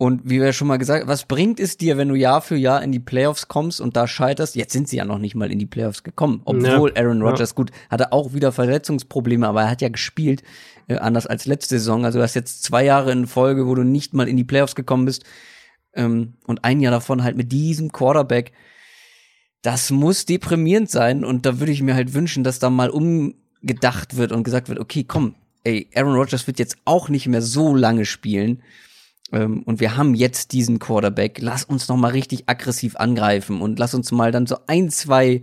Und 0.01 0.22
wie 0.24 0.40
wir 0.40 0.55
schon 0.55 0.66
mal 0.66 0.78
gesagt, 0.78 1.09
was 1.09 1.26
bringt 1.26 1.61
es 1.61 1.76
dir, 1.76 1.98
wenn 1.98 2.09
du 2.09 2.14
Jahr 2.14 2.40
für 2.40 2.57
Jahr 2.57 2.82
in 2.82 2.90
die 2.90 2.98
Playoffs 2.98 3.48
kommst 3.48 3.82
und 3.82 3.98
da 3.98 4.09
scheiterst? 4.09 4.57
Jetzt 4.57 4.72
sind 4.72 4.88
sie 4.88 4.96
ja 4.96 5.05
noch 5.05 5.18
nicht 5.18 5.34
mal 5.34 5.53
in 5.53 5.59
die 5.59 5.66
Playoffs 5.66 6.05
gekommen, 6.05 6.40
obwohl 6.46 6.94
ja. 6.96 7.03
Aaron 7.03 7.20
Rodgers 7.20 7.51
ja. 7.51 7.55
gut 7.55 7.70
hatte 7.90 8.11
auch 8.11 8.32
wieder 8.32 8.51
Verletzungsprobleme, 8.51 9.46
aber 9.46 9.64
er 9.64 9.70
hat 9.70 9.82
ja 9.82 9.90
gespielt 9.90 10.42
äh, 10.88 10.96
anders 10.96 11.26
als 11.26 11.44
letzte 11.44 11.78
Saison. 11.78 12.07
Also 12.07 12.18
du 12.18 12.22
hast 12.22 12.34
jetzt 12.34 12.62
zwei 12.62 12.82
Jahre 12.82 13.12
in 13.12 13.26
Folge, 13.26 13.66
wo 13.66 13.74
du 13.74 13.82
nicht 13.82 14.14
mal 14.14 14.26
in 14.26 14.38
die 14.38 14.44
Playoffs 14.44 14.74
gekommen 14.74 15.05
bist 15.05 15.24
ähm, 15.92 16.32
und 16.46 16.64
ein 16.64 16.80
Jahr 16.80 16.92
davon 16.92 17.22
halt 17.22 17.36
mit 17.36 17.53
diesem 17.53 17.92
Quarterback. 17.92 18.53
Das 19.61 19.90
muss 19.90 20.24
deprimierend 20.24 20.90
sein 20.90 21.26
und 21.26 21.44
da 21.44 21.61
würde 21.61 21.72
ich 21.72 21.82
mir 21.82 21.94
halt 21.94 22.14
wünschen, 22.14 22.42
dass 22.42 22.59
da 22.59 22.70
mal 22.70 22.88
umgedacht 22.88 24.16
wird 24.16 24.32
und 24.32 24.44
gesagt 24.44 24.70
wird, 24.70 24.80
okay, 24.80 25.05
komm, 25.07 25.34
ey, 25.62 25.88
Aaron 25.94 26.14
Rodgers 26.14 26.46
wird 26.46 26.59
jetzt 26.59 26.78
auch 26.86 27.11
nicht 27.11 27.26
mehr 27.26 27.42
so 27.42 27.76
lange 27.76 28.07
spielen 28.07 28.62
und 29.39 29.81
wir 29.81 29.97
haben 29.97 30.14
jetzt 30.14 30.53
diesen 30.53 30.78
Quarterback, 30.78 31.39
lass 31.41 31.64
uns 31.64 31.89
noch 31.89 31.97
mal 31.97 32.11
richtig 32.11 32.45
aggressiv 32.49 32.97
angreifen 32.97 33.61
und 33.61 33.78
lass 33.78 33.95
uns 33.95 34.11
mal 34.11 34.33
dann 34.33 34.47
so 34.47 34.57
ein, 34.66 34.91
zwei 34.91 35.43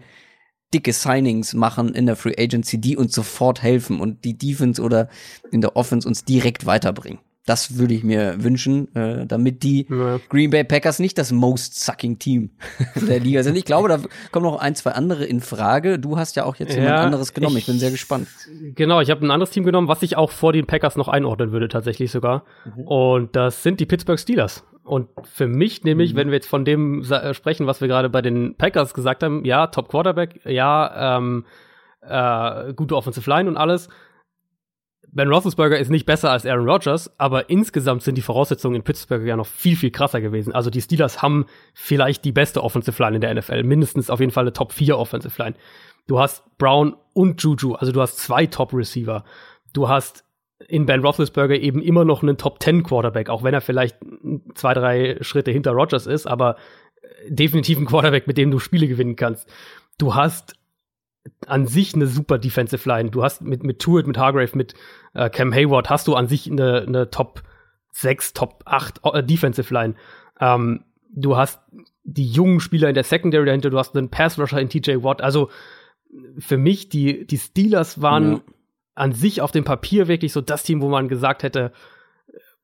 dicke 0.74 0.92
Signings 0.92 1.54
machen 1.54 1.94
in 1.96 2.06
der 2.06 2.18
Free 2.18 2.36
Agency, 2.38 2.80
die 2.80 2.98
uns 2.98 3.14
sofort 3.16 3.62
helfen 3.62 4.02
und 4.02 4.26
die 4.26 4.38
Defense 4.38 4.82
oder 4.82 5.08
in 5.52 5.62
der 5.62 5.78
Offense 5.78 6.08
uns 6.08 6.26
direkt 6.26 6.66
weiterbringen. 6.66 7.20
Das 7.48 7.78
würde 7.78 7.94
ich 7.94 8.04
mir 8.04 8.44
wünschen, 8.44 8.94
äh, 8.94 9.26
damit 9.26 9.64
die 9.64 9.88
ja. 9.90 10.20
Green 10.28 10.50
Bay 10.50 10.66
Packers 10.66 11.00
nicht 11.00 11.18
das 11.18 11.32
most 11.32 11.82
sucking 11.82 12.20
Team 12.20 12.50
der 12.96 13.22
Liga 13.22 13.42
sind. 13.42 13.56
Ich 13.56 13.64
glaube, 13.64 13.88
da 13.88 14.00
kommen 14.32 14.46
noch 14.46 14.60
ein, 14.60 14.76
zwei 14.76 14.92
andere 14.92 15.24
in 15.24 15.40
Frage. 15.40 15.98
Du 15.98 16.18
hast 16.18 16.36
ja 16.36 16.44
auch 16.44 16.58
jetzt 16.58 16.76
ja, 16.76 16.84
jemand 16.84 17.00
anderes 17.00 17.34
genommen. 17.34 17.56
Ich, 17.56 17.64
ich, 17.64 17.68
bin 17.68 17.80
sehr 17.80 17.92
gespannt. 17.92 18.28
Genau, 18.76 19.00
ich 19.00 19.10
habe 19.10 19.26
ein 19.26 19.32
anderes 19.32 19.52
Team 19.52 19.64
genommen, 19.64 19.88
was 19.88 20.04
ich 20.04 20.18
auch 20.18 20.30
vor 20.30 20.52
den 20.52 20.68
Packers 20.68 20.98
noch 20.98 21.08
einordnen 21.08 21.54
würde, 21.54 21.70
tatsächlich 21.70 22.12
sogar. 22.12 22.44
Mhm. 22.66 22.84
Und 22.84 23.36
das 23.38 23.64
sind 23.64 23.80
die 23.80 23.86
Pittsburgh 23.86 24.20
Steelers. 24.20 24.66
Und 24.84 25.08
für 25.24 25.48
mich 25.48 25.86
nämlich, 25.86 26.14
mhm. 26.14 26.18
wenn 26.18 26.28
wir 26.28 26.36
jetzt 26.36 26.50
von 26.50 26.66
dem 26.66 27.02
äh, 27.04 27.34
sprechen, 27.34 27.66
was 27.66 27.80
wir 27.80 27.88
gerade 27.88 28.10
bei 28.10 28.22
den 28.22 28.56
Packers 28.56 28.94
gesagt 28.94 29.24
haben, 29.24 29.46
ja, 29.46 29.68
Top 29.68 29.88
Quarterback, 29.88 30.42
ja, 30.44 31.18
ähm, 31.18 31.46
äh, 32.02 32.74
gute 32.74 32.98
Offensive 32.98 33.30
Line 33.30 33.50
und 33.50 33.56
alles 33.56 33.88
Ben 35.18 35.34
Roethlisberger 35.34 35.80
ist 35.80 35.90
nicht 35.90 36.06
besser 36.06 36.30
als 36.30 36.46
Aaron 36.46 36.70
Rodgers, 36.70 37.12
aber 37.18 37.50
insgesamt 37.50 38.04
sind 38.04 38.20
die 38.20 38.22
Voraussetzungen 38.22 38.76
in 38.76 38.84
Pittsburgh 38.84 39.26
ja 39.26 39.36
noch 39.36 39.48
viel, 39.48 39.76
viel 39.76 39.90
krasser 39.90 40.22
gewesen. 40.22 40.54
Also 40.54 40.70
die 40.70 40.80
Steelers 40.80 41.24
haben 41.24 41.48
vielleicht 41.74 42.24
die 42.24 42.32
beste 42.32 42.64
Offensive 42.64 43.02
Line 43.02 43.16
in 43.16 43.22
der 43.22 43.34
NFL, 43.34 43.64
mindestens 43.64 44.12
auf 44.12 44.20
jeden 44.20 44.32
Fall 44.32 44.44
eine 44.44 44.54
Top 44.54 44.72
4 44.72 44.96
Offensive 44.96 45.42
Line. 45.42 45.56
Du 46.06 46.20
hast 46.20 46.44
Brown 46.60 46.96
und 47.14 47.42
Juju, 47.42 47.74
also 47.74 47.92
du 47.92 48.00
hast 48.00 48.20
zwei 48.20 48.46
Top 48.46 48.76
Receiver. 48.76 49.24
Du 49.74 49.90
hast 49.90 50.24
in 50.68 50.86
Ben 50.86 51.04
Roethlisberger 51.04 51.56
eben 51.56 51.82
immer 51.82 52.06
noch 52.06 52.22
einen 52.22 52.38
Top 52.38 52.62
10 52.62 52.84
Quarterback, 52.84 53.30
auch 53.30 53.44
wenn 53.44 53.56
er 53.56 53.62
vielleicht 53.62 53.98
zwei, 54.54 54.76
drei 54.76 55.18
Schritte 55.22 55.50
hinter 55.50 55.72
Rodgers 55.72 56.06
ist, 56.06 56.28
aber 56.28 56.58
definitiv 57.28 57.80
ein 57.80 57.86
Quarterback, 57.88 58.28
mit 58.28 58.38
dem 58.38 58.52
du 58.52 58.60
Spiele 58.60 58.88
gewinnen 58.88 59.16
kannst. 59.16 59.50
Du 59.98 60.14
hast 60.14 60.54
an 61.46 61.68
sich 61.68 61.94
eine 61.94 62.08
super 62.08 62.38
Defensive 62.38 62.88
Line. 62.88 63.10
Du 63.10 63.24
hast 63.24 63.42
mit, 63.42 63.64
mit 63.64 63.80
Tuitt, 63.80 64.08
mit 64.08 64.18
Hargrave, 64.18 64.56
mit 64.56 64.74
äh, 65.14 65.30
Cam 65.30 65.54
Hayward 65.54 65.90
hast 65.90 66.08
du 66.08 66.16
an 66.16 66.28
sich 66.28 66.50
eine, 66.50 66.84
eine 66.88 67.10
Top 67.10 67.44
6, 67.92 68.34
Top 68.34 68.64
8 68.66 69.02
äh, 69.04 69.24
Defensive 69.24 69.74
Line. 69.74 69.96
Ähm, 70.40 70.84
du 71.12 71.38
hast 71.38 71.62
die 72.04 72.28
jungen 72.28 72.60
Spieler 72.60 72.90
in 72.90 72.96
der 72.96 73.04
Secondary 73.04 73.46
dahinter, 73.46 73.70
du 73.70 73.78
hast 73.78 73.96
einen 73.96 74.10
Pass 74.10 74.40
Rusher 74.40 74.60
in 74.60 74.70
TJ 74.70 75.04
Watt. 75.04 75.22
Also 75.22 75.50
für 76.38 76.58
mich, 76.58 76.90
die, 76.90 77.26
die 77.28 77.38
Steelers 77.38 78.02
waren 78.02 78.32
ja. 78.32 78.42
an 78.96 79.12
sich 79.12 79.42
auf 79.42 79.52
dem 79.52 79.64
Papier 79.64 80.08
wirklich 80.08 80.32
so 80.32 80.42
das 80.42 80.64
Team, 80.64 80.82
wo 80.82 80.90
man 80.90 81.10
gesagt 81.10 81.44
hätte, 81.44 81.72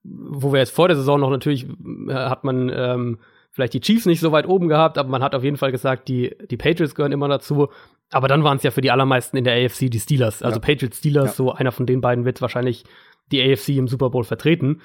wo 0.04 0.52
wir 0.52 0.60
jetzt 0.60 0.74
vor 0.74 0.88
der 0.88 0.98
Saison 0.98 1.20
noch 1.20 1.30
natürlich 1.30 1.68
äh, 2.08 2.14
hat 2.14 2.44
man 2.44 2.70
ähm, 2.70 3.20
vielleicht 3.54 3.74
die 3.74 3.80
Chiefs 3.80 4.06
nicht 4.06 4.20
so 4.20 4.32
weit 4.32 4.48
oben 4.48 4.68
gehabt, 4.68 4.98
aber 4.98 5.10
man 5.10 5.24
hat 5.24 5.36
auf 5.36 5.44
jeden 5.44 5.58
Fall 5.58 5.72
gesagt, 5.72 6.08
die, 6.08 6.36
die 6.50 6.58
Patriots 6.58 6.96
gehören 6.96 7.12
immer 7.12 7.28
dazu. 7.28 7.70
Aber 8.12 8.28
dann 8.28 8.44
waren 8.44 8.58
es 8.58 8.64
ja 8.64 8.72
für 8.72 8.82
die 8.82 8.92
allermeisten 8.92 9.38
in 9.38 9.44
der 9.44 9.64
AFC 9.64 9.90
die 9.90 10.00
Steelers. 10.00 10.42
Also 10.42 10.60
ja. 10.60 10.66
Patriots, 10.66 10.98
Steelers, 10.98 11.30
ja. 11.30 11.34
so 11.34 11.54
einer 11.54 11.72
von 11.72 11.86
den 11.86 12.02
beiden 12.02 12.26
wird 12.26 12.42
wahrscheinlich 12.42 12.84
die 13.32 13.42
AFC 13.42 13.70
im 13.70 13.88
Super 13.88 14.10
Bowl 14.10 14.24
vertreten. 14.24 14.82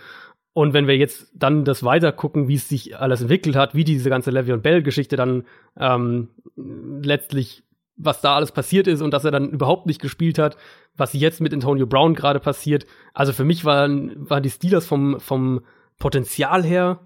Und 0.52 0.74
wenn 0.74 0.86
wir 0.86 0.96
jetzt 0.96 1.30
dann 1.34 1.64
das 1.64 1.82
weiter 1.82 2.12
gucken, 2.12 2.48
wie 2.48 2.54
es 2.54 2.68
sich 2.68 2.98
alles 2.98 3.22
entwickelt 3.22 3.56
hat, 3.56 3.74
wie 3.74 3.84
diese 3.84 4.10
ganze 4.10 4.30
Levy 4.30 4.52
und 4.52 4.62
Bell-Geschichte 4.62 5.16
dann 5.16 5.44
ähm, 5.78 6.28
letztlich 6.56 7.62
was 7.98 8.20
da 8.20 8.36
alles 8.36 8.52
passiert 8.52 8.86
ist 8.86 9.02
und 9.02 9.12
dass 9.12 9.24
er 9.24 9.32
dann 9.32 9.50
überhaupt 9.50 9.86
nicht 9.86 10.00
gespielt 10.00 10.38
hat, 10.38 10.56
was 10.96 11.12
jetzt 11.14 11.40
mit 11.40 11.52
Antonio 11.52 11.86
Brown 11.86 12.14
gerade 12.14 12.38
passiert. 12.38 12.86
Also 13.12 13.32
für 13.32 13.44
mich 13.44 13.64
waren, 13.64 14.12
waren 14.30 14.42
die 14.42 14.50
Steelers 14.50 14.86
vom, 14.86 15.18
vom 15.18 15.62
Potenzial 15.98 16.64
her 16.64 17.00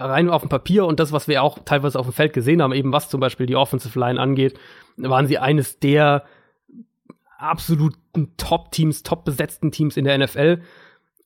rein 0.00 0.30
auf 0.30 0.42
dem 0.42 0.48
Papier 0.48 0.86
und 0.86 0.98
das, 1.00 1.12
was 1.12 1.28
wir 1.28 1.42
auch 1.42 1.58
teilweise 1.64 1.98
auf 1.98 2.06
dem 2.06 2.12
Feld 2.12 2.32
gesehen 2.32 2.62
haben, 2.62 2.72
eben 2.72 2.92
was 2.92 3.08
zum 3.08 3.20
Beispiel 3.20 3.46
die 3.46 3.56
Offensive 3.56 3.98
Line 3.98 4.20
angeht, 4.20 4.58
waren 4.96 5.26
sie 5.26 5.38
eines 5.38 5.78
der 5.78 6.24
absoluten 7.38 8.36
Top-Teams, 8.36 9.02
top 9.02 9.24
besetzten 9.24 9.72
Teams 9.72 9.96
in 9.96 10.04
der 10.04 10.18
NFL, 10.18 10.60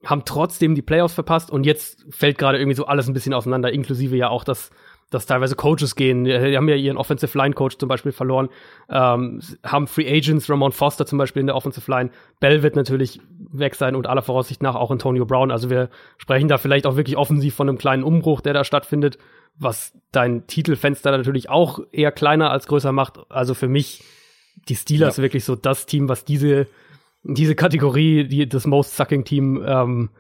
haben 0.05 0.25
trotzdem 0.25 0.75
die 0.75 0.83
Playoffs 0.83 1.14
verpasst 1.14 1.51
und 1.51 1.64
jetzt 1.64 2.05
fällt 2.11 2.39
gerade 2.39 2.59
irgendwie 2.59 2.77
so 2.77 2.87
alles 2.87 3.09
ein 3.09 3.14
bisschen 3.14 3.35
auseinander, 3.35 3.72
inklusive 3.72 4.16
ja 4.16 4.29
auch 4.29 4.45
das 4.45 4.70
dass 5.11 5.27
teilweise 5.27 5.55
Coaches 5.57 5.97
gehen. 5.97 6.25
Die 6.25 6.57
haben 6.57 6.69
ja 6.69 6.75
ihren 6.75 6.97
Offensive 6.97 7.37
Line 7.37 7.55
Coach 7.55 7.79
zum 7.79 7.89
Beispiel 7.89 8.13
verloren, 8.13 8.49
ähm, 8.89 9.41
haben 9.65 9.87
Free 9.87 10.09
Agents, 10.09 10.49
Ramon 10.51 10.73
Foster 10.73 11.07
zum 11.07 11.19
Beispiel 11.19 11.41
in 11.41 11.47
der 11.47 11.57
Offensive 11.57 11.91
Line. 11.91 12.11
Bell 12.41 12.63
wird 12.63 12.77
natürlich 12.77 13.21
weg 13.53 13.75
sein 13.75 13.95
und 13.97 14.07
aller 14.07 14.23
Voraussicht 14.23 14.63
nach 14.63 14.75
auch 14.75 14.91
Antonio 14.91 15.25
Brown. 15.25 15.51
Also 15.51 15.71
wir 15.71 15.89
sprechen 16.19 16.49
da 16.49 16.59
vielleicht 16.59 16.87
auch 16.87 16.97
wirklich 16.97 17.17
offensiv 17.17 17.55
von 17.55 17.69
einem 17.69 17.79
kleinen 17.79 18.03
Umbruch, 18.03 18.41
der 18.41 18.55
da 18.55 18.65
stattfindet, 18.65 19.19
was 19.57 19.93
dein 20.13 20.47
Titelfenster 20.47 21.11
natürlich 21.11 21.49
auch 21.49 21.81
eher 21.93 22.13
kleiner 22.13 22.51
als 22.51 22.67
größer 22.67 22.93
macht. 22.93 23.19
Also 23.29 23.55
für 23.55 23.69
mich 23.69 24.03
die 24.69 24.77
Steelers 24.77 25.19
ja. 25.19 25.23
wirklich 25.23 25.45
so 25.45 25.57
das 25.57 25.87
Team, 25.87 26.09
was 26.09 26.25
diese 26.25 26.67
diese 27.25 27.55
Kategorie, 27.55 28.25
die 28.25 28.49
das 28.49 28.67
Most 28.67 28.97
Sucking 28.97 29.25
Team 29.25 29.63
ähm, 29.67 30.11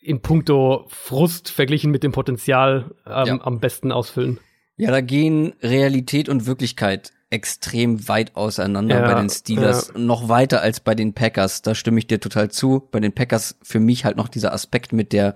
in 0.00 0.20
puncto 0.20 0.86
Frust 0.88 1.50
verglichen 1.50 1.90
mit 1.90 2.02
dem 2.02 2.12
Potenzial 2.12 2.94
ähm, 3.06 3.26
ja. 3.26 3.40
am 3.40 3.60
besten 3.60 3.92
ausfüllen. 3.92 4.38
Ja, 4.76 4.90
da 4.90 5.00
gehen 5.00 5.54
Realität 5.60 6.28
und 6.28 6.46
Wirklichkeit 6.46 7.12
extrem 7.30 8.08
weit 8.08 8.36
auseinander 8.36 9.00
ja, 9.00 9.12
bei 9.12 9.20
den 9.20 9.28
Steelers, 9.28 9.92
ja. 9.92 10.00
noch 10.00 10.28
weiter 10.28 10.62
als 10.62 10.80
bei 10.80 10.94
den 10.94 11.12
Packers. 11.12 11.62
Da 11.62 11.74
stimme 11.74 11.98
ich 11.98 12.06
dir 12.06 12.20
total 12.20 12.50
zu. 12.50 12.88
Bei 12.90 13.00
den 13.00 13.12
Packers 13.12 13.56
für 13.62 13.80
mich 13.80 14.04
halt 14.04 14.16
noch 14.16 14.28
dieser 14.28 14.52
Aspekt 14.52 14.92
mit 14.92 15.12
der, 15.12 15.34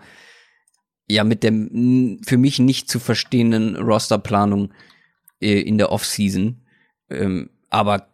ja, 1.09 1.25
mit 1.25 1.43
dem 1.43 2.21
für 2.25 2.39
mich 2.39 2.59
nicht 2.59 2.89
zu 2.89 2.99
verstehenden 2.99 3.77
Rosterplanung 3.77 4.73
äh, 5.41 5.61
in 5.61 5.77
der 5.77 5.93
Offseason. 5.93 6.63
Ähm, 7.11 7.51
aber 7.69 8.09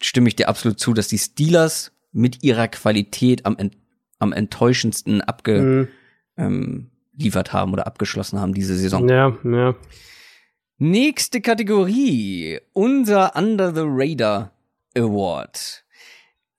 stimme 0.00 0.28
ich 0.28 0.36
dir 0.36 0.48
absolut 0.48 0.80
zu, 0.80 0.94
dass 0.94 1.08
die 1.08 1.18
Steelers 1.18 1.92
mit 2.12 2.42
ihrer 2.42 2.68
Qualität 2.68 3.44
am 3.44 3.56
am 4.22 4.32
enttäuschendsten 4.32 5.20
abgeliefert 5.20 5.88
mhm. 6.36 6.88
ähm, 7.18 7.52
haben 7.52 7.72
oder 7.72 7.86
abgeschlossen 7.86 8.40
haben 8.40 8.54
diese 8.54 8.76
Saison. 8.76 9.08
Ja, 9.08 9.36
ja. 9.44 9.74
Nächste 10.78 11.40
Kategorie, 11.40 12.58
unser 12.72 13.36
Under 13.36 13.74
the 13.74 13.82
Radar 13.84 14.52
Award. 14.96 15.84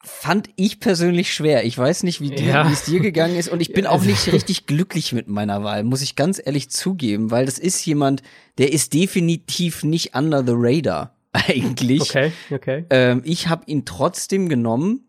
Fand 0.05 0.49
ich 0.57 0.82
persönlich 0.82 1.34
schwer. 1.34 1.66
Ich 1.66 1.78
weiß 1.78 2.03
nicht, 2.03 2.20
wie 2.20 2.34
ja. 2.36 2.70
es 2.70 2.84
dir 2.84 2.99
gegangen 2.99 3.38
ist 3.38 3.47
und 3.47 3.61
ich 3.61 3.72
bin 3.72 3.88
auch 3.88 4.03
nicht 4.03 4.32
richtig 4.32 4.66
glücklich 4.66 5.14
mit 5.14 5.30
meiner 5.30 5.64
Wahl, 5.64 5.84
muss 5.84 6.01
ich 6.01 6.18
ganz 6.18 6.41
ehrlich 6.43 6.70
zugeben, 6.70 7.32
weil 7.32 7.45
das 7.45 7.57
ist 7.57 7.86
jemand, 7.86 8.22
der 8.57 8.74
ist 8.74 8.93
definitiv 8.93 9.84
nicht 9.84 10.16
Under 10.16 10.43
the 10.45 10.53
Radar 10.55 11.16
eigentlich. 11.32 12.01
Okay, 12.01 12.32
okay. 12.51 12.86
Ähm, 12.89 13.22
ich 13.24 13.47
habe 13.47 13.64
ihn 13.68 13.86
trotzdem 13.86 14.49
genommen, 14.49 15.07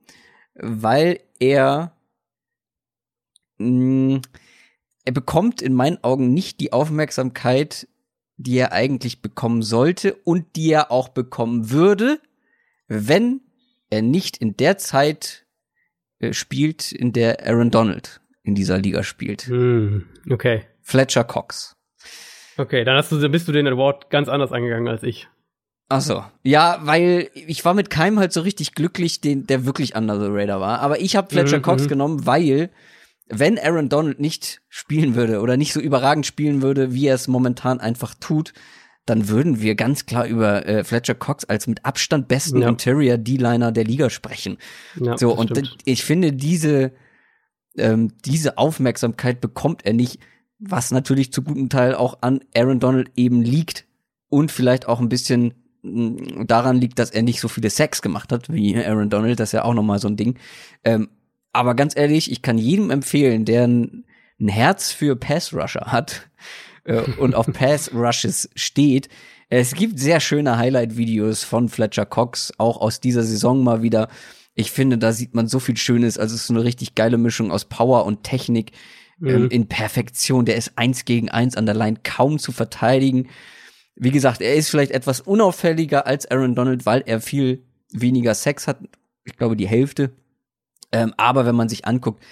weil 0.55 1.21
er 1.41 1.95
mh, 3.59 4.17
mm, 4.17 4.23
er 5.05 5.13
bekommt 5.13 5.61
in 5.61 5.75
meinen 5.75 6.03
Augen 6.03 6.33
nicht 6.33 6.61
die 6.61 6.73
Aufmerksamkeit, 6.73 7.87
die 8.37 8.57
er 8.57 8.73
eigentlich 8.73 9.21
bekommen 9.21 9.63
sollte 9.63 10.15
und 10.25 10.57
die 10.57 10.73
er 10.73 10.91
auch 10.91 11.09
bekommen 11.09 11.71
würde, 11.71 12.21
wenn 12.89 13.41
er 13.91 14.03
nicht 14.03 14.39
in 14.39 14.57
der 14.57 14.79
Zeit 14.79 15.47
äh, 16.21 16.33
spielt, 16.33 16.91
in 16.91 17.13
der 17.13 17.47
Aaron 17.47 17.71
Donald 17.71 18.21
in 18.43 18.55
dieser 18.55 18.79
Liga 18.79 19.03
spielt. 19.03 19.49
Mm, 19.49 20.03
okay. 20.31 20.65
Fletcher 20.83 21.25
Cox. 21.25 21.77
Okay, 22.57 22.85
dann 22.85 22.97
hast 22.97 23.11
du, 23.11 23.29
bist 23.29 23.49
du 23.49 23.53
den 23.53 23.67
Award 23.67 24.11
ganz 24.11 24.29
anders 24.29 24.53
angegangen 24.53 24.89
als 24.89 25.03
ich. 25.03 25.29
Ach 25.89 26.01
so. 26.01 26.25
Ja, 26.43 26.79
weil 26.83 27.31
ich 27.35 27.65
war 27.65 27.75
mit 27.75 27.91
keinem 27.91 28.19
halt 28.19 28.33
so 28.33 28.41
richtig 28.41 28.75
glücklich, 28.75 29.21
den, 29.21 29.47
der 29.47 29.67
wirklich 29.67 29.97
under 29.97 30.19
the 30.19 30.29
radar 30.31 30.61
war. 30.61 30.81
Aber 30.81 31.01
ich 31.01 31.17
habe 31.17 31.31
Fletcher 31.31 31.59
mhm, 31.59 31.63
Cox 31.63 31.85
mhm. 31.85 31.89
genommen, 31.89 32.27
weil 32.27 32.71
wenn 33.27 33.59
Aaron 33.59 33.89
Donald 33.89 34.21
nicht 34.21 34.63
spielen 34.69 35.15
würde 35.15 35.41
oder 35.41 35.57
nicht 35.57 35.73
so 35.73 35.81
überragend 35.81 36.27
spielen 36.27 36.63
würde, 36.63 36.93
wie 36.93 37.07
er 37.07 37.15
es 37.15 37.29
momentan 37.29 37.81
einfach 37.81 38.15
tut, 38.15 38.53
dann 39.07 39.29
würden 39.29 39.61
wir 39.61 39.75
ganz 39.75 40.07
klar 40.07 40.27
über 40.27 40.67
äh, 40.67 40.85
Fletcher 40.85 41.15
Cox 41.15 41.45
als 41.45 41.67
mit 41.67 41.85
Abstand 41.85 42.29
besten 42.29 42.63
ja. 42.63 42.69
Interior 42.69 43.19
D-Liner 43.19 43.73
der 43.73 43.85
Liga 43.85 44.09
sprechen. 44.09 44.59
Ja, 44.99 45.19
so 45.19 45.35
und 45.35 45.51
stimmt. 45.51 45.79
ich 45.85 46.05
finde 46.05 46.33
diese 46.33 46.93
ähm, 47.77 48.13
diese 48.25 48.57
Aufmerksamkeit 48.57 49.41
bekommt 49.41 49.85
er 49.85 49.93
nicht, 49.93 50.21
was 50.59 50.91
natürlich 50.91 51.33
zu 51.33 51.43
gutem 51.43 51.69
Teil 51.69 51.95
auch 51.95 52.19
an 52.21 52.41
Aaron 52.57 52.81
Donald 52.81 53.11
eben 53.17 53.43
liegt 53.43 53.85
und 54.29 54.51
vielleicht 54.51 54.87
auch 54.87 55.01
ein 55.01 55.09
bisschen 55.09 55.55
mm, 55.83 56.47
daran 56.47 56.81
liegt, 56.81 56.99
dass 56.99 57.11
er 57.11 57.23
nicht 57.23 57.41
so 57.41 57.49
viele 57.49 57.71
Sex 57.71 58.01
gemacht 58.01 58.33
hat 58.33 58.53
wie 58.53 58.77
Aaron 58.77 59.11
Donald, 59.11 59.41
das 59.41 59.51
ist 59.51 59.53
ja 59.53 59.65
auch 59.65 59.75
noch 59.75 59.83
mal 59.83 59.99
so 59.99 60.09
ein 60.09 60.17
Ding. 60.17 60.39
Ähm, 60.85 61.09
aber 61.55 61.75
ganz 61.75 61.97
ehrlich, 61.97 62.31
ich 62.31 62.43
kann 62.43 62.59
jedem 62.59 62.91
empfehlen, 62.91 63.45
der 63.45 63.67
ein, 63.67 64.05
ein 64.41 64.49
Herz 64.49 64.91
für 64.93 65.17
Pass 65.17 65.55
Rusher 65.55 65.87
hat 65.87 66.29
äh, 66.85 67.01
und 67.19 67.35
auf 67.35 67.47
Pass 67.53 67.93
Rushes 67.95 68.51
steht. 68.55 69.09
Es 69.49 69.75
gibt 69.75 69.99
sehr 70.01 70.21
schöne 70.21 70.59
Highlight-Videos 70.59 71.45
von 71.45 71.69
Fletcher 71.69 72.07
Cox, 72.07 72.53
auch 72.59 72.81
aus 72.81 73.01
dieser 73.01 73.23
Saison 73.23 73.63
mal 73.63 73.83
wieder. 73.83 74.09
Ich 74.55 74.71
finde, 74.71 74.99
da 74.99 75.13
sieht 75.13 75.35
man 75.35 75.47
so 75.47 75.61
viel 75.61 75.77
Schönes. 75.77 76.19
Also 76.19 76.35
es 76.35 76.45
ist 76.45 76.51
eine 76.51 76.65
richtig 76.65 76.95
geile 76.95 77.19
Mischung 77.19 77.53
aus 77.53 77.65
Power 77.65 78.05
und 78.05 78.25
Technik 78.25 78.73
ähm, 79.23 79.43
mhm. 79.43 79.49
in 79.49 79.69
Perfektion. 79.69 80.45
Der 80.45 80.57
ist 80.57 80.73
eins 80.77 81.05
gegen 81.05 81.29
eins 81.29 81.57
an 81.57 81.67
der 81.67 81.75
Line 81.75 81.99
kaum 82.03 82.39
zu 82.39 82.53
verteidigen. 82.53 83.29
Wie 83.97 84.11
gesagt, 84.11 84.41
er 84.41 84.55
ist 84.55 84.71
vielleicht 84.71 84.91
etwas 84.91 85.21
unauffälliger 85.21 86.07
als 86.07 86.29
Aaron 86.29 86.55
Donald, 86.57 86.85
weil 86.85 87.03
er 87.07 87.21
viel 87.21 87.63
weniger 87.93 88.35
Sex 88.35 88.67
hat. 88.67 88.79
Ich 89.25 89.37
glaube, 89.37 89.57
die 89.57 89.69
Hälfte. 89.69 90.11
Ähm, 90.95 91.13
aber 91.17 91.45
wenn 91.45 91.57
man 91.57 91.69
sich 91.69 91.87
anguckt, 91.87 92.23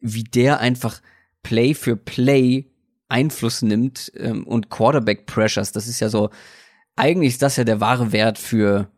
wie 0.00 0.24
der 0.24 0.58
einfach 0.58 1.00
Play 1.42 1.74
für 1.74 1.96
Play 1.96 2.66
Einfluss 3.08 3.62
nimmt 3.62 4.10
ähm, 4.16 4.44
und 4.44 4.68
Quarterback 4.68 5.26
Pressures, 5.26 5.72
das 5.72 5.86
ist 5.86 6.00
ja 6.00 6.08
so, 6.08 6.30
eigentlich 6.96 7.34
ist 7.34 7.42
das 7.42 7.56
ja 7.56 7.64
der 7.64 7.80
wahre 7.80 8.12
Wert 8.12 8.38
für 8.38 8.88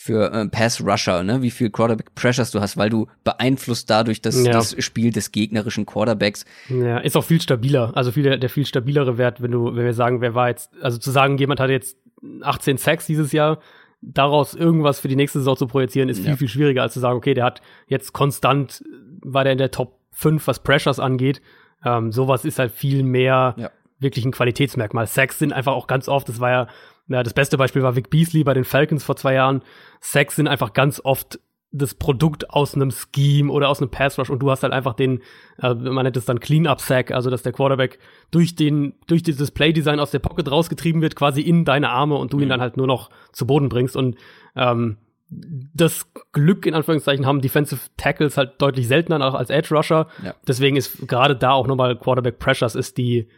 für 0.00 0.32
äh, 0.32 0.46
Pass 0.46 0.80
Rusher, 0.80 1.24
ne? 1.24 1.42
Wie 1.42 1.50
viel 1.50 1.70
Quarterback 1.70 2.14
Pressures 2.14 2.52
du 2.52 2.60
hast, 2.60 2.76
weil 2.76 2.88
du 2.88 3.08
beeinflusst 3.24 3.90
dadurch 3.90 4.22
das, 4.22 4.44
ja. 4.44 4.52
das 4.52 4.76
Spiel 4.78 5.10
des 5.10 5.32
gegnerischen 5.32 5.86
Quarterbacks. 5.86 6.44
Ja, 6.68 6.98
ist 6.98 7.16
auch 7.16 7.24
viel 7.24 7.40
stabiler, 7.40 7.92
also 7.96 8.12
viel 8.12 8.22
der, 8.22 8.38
der 8.38 8.48
viel 8.48 8.64
stabilere 8.64 9.18
Wert, 9.18 9.42
wenn 9.42 9.50
du 9.50 9.74
wenn 9.74 9.84
wir 9.84 9.94
sagen, 9.94 10.20
wer 10.20 10.34
war 10.34 10.50
jetzt, 10.50 10.70
also 10.80 10.98
zu 10.98 11.10
sagen, 11.10 11.36
jemand 11.38 11.58
hat 11.58 11.70
jetzt 11.70 11.96
18 12.42 12.78
Sacks 12.78 13.06
dieses 13.06 13.32
Jahr, 13.32 13.58
daraus 14.00 14.54
irgendwas 14.54 15.00
für 15.00 15.08
die 15.08 15.16
nächste 15.16 15.40
Saison 15.40 15.56
zu 15.56 15.66
projizieren, 15.66 16.08
ist 16.08 16.20
viel, 16.20 16.30
ja. 16.30 16.36
viel 16.36 16.48
schwieriger, 16.48 16.82
als 16.82 16.94
zu 16.94 17.00
sagen, 17.00 17.16
okay, 17.16 17.34
der 17.34 17.44
hat 17.44 17.62
jetzt 17.86 18.12
konstant, 18.12 18.84
war 19.22 19.44
der 19.44 19.52
in 19.52 19.58
der 19.58 19.70
Top 19.70 19.98
5, 20.12 20.46
was 20.46 20.62
Pressures 20.62 21.00
angeht. 21.00 21.40
Ähm, 21.84 22.12
sowas 22.12 22.44
ist 22.44 22.58
halt 22.58 22.72
viel 22.72 23.02
mehr 23.02 23.54
ja. 23.56 23.70
wirklich 23.98 24.24
ein 24.24 24.32
Qualitätsmerkmal. 24.32 25.06
Sacks 25.06 25.38
sind 25.38 25.52
einfach 25.52 25.72
auch 25.72 25.86
ganz 25.86 26.08
oft, 26.08 26.28
das 26.28 26.40
war 26.40 26.50
ja, 26.50 26.68
ja, 27.08 27.22
das 27.22 27.34
beste 27.34 27.56
Beispiel 27.56 27.82
war 27.82 27.96
Vic 27.96 28.10
Beasley 28.10 28.44
bei 28.44 28.54
den 28.54 28.64
Falcons 28.64 29.04
vor 29.04 29.16
zwei 29.16 29.34
Jahren. 29.34 29.62
Sacks 30.00 30.36
sind 30.36 30.46
einfach 30.46 30.72
ganz 30.72 31.00
oft 31.02 31.40
das 31.70 31.94
Produkt 31.94 32.50
aus 32.50 32.74
einem 32.74 32.90
Scheme 32.90 33.52
oder 33.52 33.68
aus 33.68 33.80
einem 33.80 33.90
Pass 33.90 34.18
Rush 34.18 34.30
und 34.30 34.40
du 34.40 34.50
hast 34.50 34.62
halt 34.62 34.72
einfach 34.72 34.94
den, 34.94 35.20
äh, 35.60 35.74
man 35.74 36.04
nennt 36.04 36.16
es 36.16 36.24
dann 36.24 36.40
Clean-Up 36.40 36.80
Sack, 36.80 37.10
also 37.10 37.28
dass 37.28 37.42
der 37.42 37.52
Quarterback 37.52 37.98
durch 38.30 38.54
den, 38.54 38.94
durch 39.06 39.22
dieses 39.22 39.50
Play-Design 39.50 40.00
aus 40.00 40.10
der 40.10 40.18
Pocket 40.18 40.50
rausgetrieben 40.50 41.02
wird, 41.02 41.14
quasi 41.14 41.42
in 41.42 41.64
deine 41.64 41.90
Arme 41.90 42.14
und 42.16 42.32
du 42.32 42.38
ihn 42.38 42.46
mhm. 42.46 42.50
dann 42.50 42.60
halt 42.60 42.76
nur 42.76 42.86
noch 42.86 43.10
zu 43.32 43.46
Boden 43.46 43.68
bringst 43.68 43.96
und 43.96 44.16
ähm, 44.56 44.96
das 45.30 46.10
Glück 46.32 46.64
in 46.64 46.74
Anführungszeichen 46.74 47.26
haben 47.26 47.42
Defensive 47.42 47.80
Tackles 47.98 48.38
halt 48.38 48.60
deutlich 48.62 48.88
seltener 48.88 49.26
auch 49.26 49.34
als 49.34 49.50
Edge 49.50 49.74
Rusher. 49.74 50.06
Ja. 50.24 50.34
Deswegen 50.46 50.76
ist 50.76 51.06
gerade 51.06 51.36
da 51.36 51.52
auch 51.52 51.66
nochmal 51.66 51.98
Quarterback 51.98 52.38
Pressures 52.38 52.74
ist 52.74 52.96
die, 52.96 53.28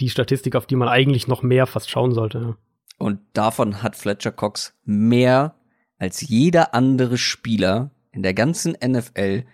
die 0.00 0.10
Statistik, 0.10 0.56
auf 0.56 0.66
die 0.66 0.74
man 0.74 0.88
eigentlich 0.88 1.28
noch 1.28 1.42
mehr 1.42 1.66
fast 1.66 1.88
schauen 1.88 2.12
sollte. 2.12 2.56
Und 2.98 3.20
davon 3.32 3.82
hat 3.82 3.94
Fletcher 3.94 4.32
Cox 4.32 4.74
mehr 4.84 5.54
als 5.98 6.20
jeder 6.20 6.74
andere 6.74 7.18
Spieler 7.18 7.90
in 8.12 8.22
der 8.22 8.34
ganzen 8.34 8.76
NFL, 8.84 9.44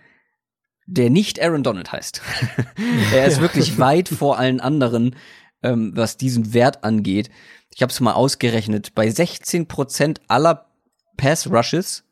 der 0.85 1.09
nicht 1.09 1.41
Aaron 1.41 1.63
Donald 1.63 1.91
heißt. 1.91 2.21
er 3.13 3.25
ist 3.25 3.41
wirklich 3.41 3.77
weit 3.77 4.09
vor 4.09 4.37
allen 4.37 4.59
anderen, 4.59 5.15
ähm, 5.61 5.91
was 5.95 6.17
diesen 6.17 6.53
Wert 6.53 6.83
angeht. 6.83 7.29
Ich 7.73 7.81
habe 7.81 7.91
es 7.91 7.99
mal 7.99 8.13
ausgerechnet. 8.13 8.93
Bei 8.93 9.09
16 9.09 9.67
Prozent 9.67 10.21
aller 10.27 10.67
Pass 11.17 11.49
Rushes 11.49 12.03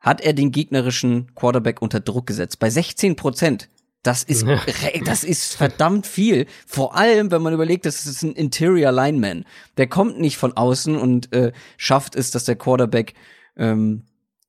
hat 0.00 0.20
er 0.20 0.32
den 0.32 0.52
gegnerischen 0.52 1.34
Quarterback 1.34 1.82
unter 1.82 2.00
Druck 2.00 2.26
gesetzt. 2.26 2.58
Bei 2.58 2.70
16 2.70 3.16
Prozent. 3.16 3.68
Das 4.02 4.22
ist, 4.22 4.46
das 5.04 5.24
ist 5.24 5.54
verdammt 5.54 6.06
viel. 6.06 6.46
Vor 6.64 6.94
allem, 6.94 7.32
wenn 7.32 7.42
man 7.42 7.52
überlegt, 7.52 7.86
das 7.86 8.06
ist 8.06 8.22
ein 8.22 8.34
Interior 8.34 8.92
Lineman. 8.92 9.44
Der 9.78 9.88
kommt 9.88 10.20
nicht 10.20 10.36
von 10.36 10.56
außen 10.56 10.96
und 10.96 11.32
äh, 11.32 11.52
schafft 11.76 12.14
es, 12.14 12.30
dass 12.30 12.44
der 12.44 12.54
Quarterback 12.54 13.14
ähm, 13.56 14.02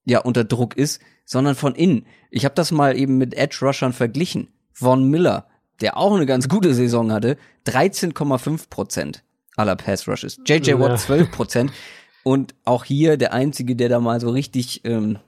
ja 0.05 0.19
unter 0.19 0.43
Druck 0.43 0.75
ist, 0.77 1.01
sondern 1.25 1.55
von 1.55 1.75
innen. 1.75 2.05
Ich 2.31 2.45
habe 2.45 2.55
das 2.55 2.71
mal 2.71 2.97
eben 2.97 3.17
mit 3.17 3.35
Edge 3.35 3.57
Rushern 3.61 3.93
verglichen. 3.93 4.47
Von 4.71 5.09
Miller, 5.09 5.47
der 5.81 5.97
auch 5.97 6.15
eine 6.15 6.25
ganz 6.25 6.47
gute 6.47 6.73
Saison 6.73 7.11
hatte, 7.11 7.37
13,5 7.65 8.69
Prozent 8.69 9.23
aller 9.55 9.75
Pass 9.75 10.07
Rushes. 10.07 10.39
JJ 10.45 10.79
Watt 10.79 10.99
12 10.99 11.31
Prozent. 11.31 11.71
Und 12.23 12.55
auch 12.63 12.83
hier 12.83 13.17
der 13.17 13.33
einzige, 13.33 13.75
der 13.75 13.89
da 13.89 13.99
mal 13.99 14.19
so 14.19 14.29
richtig 14.29 14.81
ähm, 14.85 15.19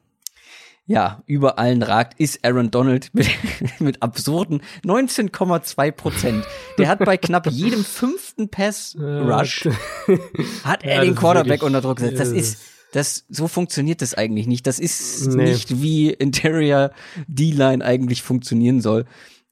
ja, 0.85 1.21
über 1.27 1.59
allen 1.59 1.83
ragt, 1.83 2.19
ist 2.19 2.43
Aaron 2.43 2.71
Donald 2.71 3.11
mit, 3.13 3.29
mit 3.79 4.01
absurden 4.01 4.61
19,2 4.83 5.91
Prozent. 5.91 6.45
Der 6.79 6.87
hat 6.87 6.99
bei 7.05 7.15
knapp 7.15 7.45
jedem 7.47 7.85
fünften 7.85 8.49
Pass-Rush 8.49 9.69
hat 10.63 10.83
er 10.83 10.95
ja, 10.95 11.01
den 11.01 11.15
Quarterback 11.15 11.61
unter 11.61 11.81
Druck 11.81 11.97
gesetzt. 11.97 12.19
Das 12.19 12.29
ist, 12.29 12.59
das, 12.91 13.25
so 13.29 13.47
funktioniert 13.47 14.01
das 14.01 14.13
eigentlich 14.13 14.47
nicht. 14.47 14.65
Das 14.67 14.79
ist 14.79 15.27
nee. 15.27 15.51
nicht 15.51 15.81
wie 15.81 16.09
Interior 16.09 16.91
D-Line 17.27 17.83
eigentlich 17.83 18.21
funktionieren 18.23 18.81
soll. 18.81 19.05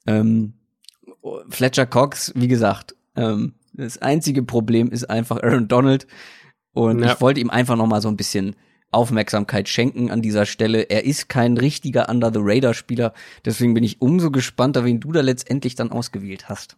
Ähm, 0.05 0.53
Fletcher 1.49 1.85
Cox, 1.85 2.31
wie 2.35 2.47
gesagt, 2.47 2.95
ähm, 3.15 3.53
das 3.73 3.99
einzige 3.99 4.43
Problem 4.43 4.89
ist 4.89 5.09
einfach 5.09 5.41
Aaron 5.43 5.67
Donald. 5.67 6.07
Und 6.73 6.99
ja. 6.99 7.13
ich 7.13 7.21
wollte 7.21 7.39
ihm 7.39 7.49
einfach 7.49 7.75
noch 7.75 7.87
mal 7.87 8.01
so 8.01 8.07
ein 8.07 8.17
bisschen 8.17 8.55
Aufmerksamkeit 8.91 9.67
schenken 9.67 10.09
an 10.11 10.21
dieser 10.21 10.45
Stelle. 10.45 10.83
Er 10.83 11.05
ist 11.05 11.29
kein 11.29 11.57
richtiger 11.57 12.09
Under 12.09 12.31
the 12.31 12.39
Radar 12.41 12.73
Spieler, 12.73 13.13
deswegen 13.45 13.73
bin 13.73 13.83
ich 13.83 14.01
umso 14.01 14.31
gespannter, 14.31 14.85
wen 14.85 14.99
du 14.99 15.11
da 15.11 15.21
letztendlich 15.21 15.75
dann 15.75 15.91
ausgewählt 15.91 16.49
hast. 16.49 16.77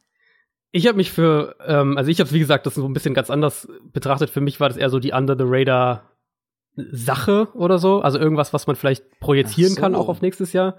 Ich 0.71 0.87
habe 0.87 0.97
mich 0.97 1.11
für, 1.11 1.55
ähm, 1.65 1.97
also 1.97 2.11
ich 2.11 2.19
habe 2.19 2.31
wie 2.31 2.39
gesagt, 2.39 2.65
das 2.65 2.75
so 2.75 2.85
ein 2.85 2.93
bisschen 2.93 3.13
ganz 3.13 3.29
anders 3.29 3.67
betrachtet. 3.91 4.29
Für 4.29 4.41
mich 4.41 4.59
war 4.59 4.69
das 4.69 4.77
eher 4.77 4.89
so 4.89 4.99
die 4.99 5.11
Under 5.11 5.35
the 5.37 5.45
Radar 5.45 6.03
Sache 6.75 7.49
oder 7.53 7.77
so, 7.77 8.01
also 8.01 8.19
irgendwas, 8.19 8.53
was 8.53 8.67
man 8.67 8.75
vielleicht 8.75 9.19
projizieren 9.19 9.73
so. 9.73 9.81
kann 9.81 9.95
auch 9.95 10.07
auf 10.07 10.21
nächstes 10.21 10.53
Jahr. 10.53 10.77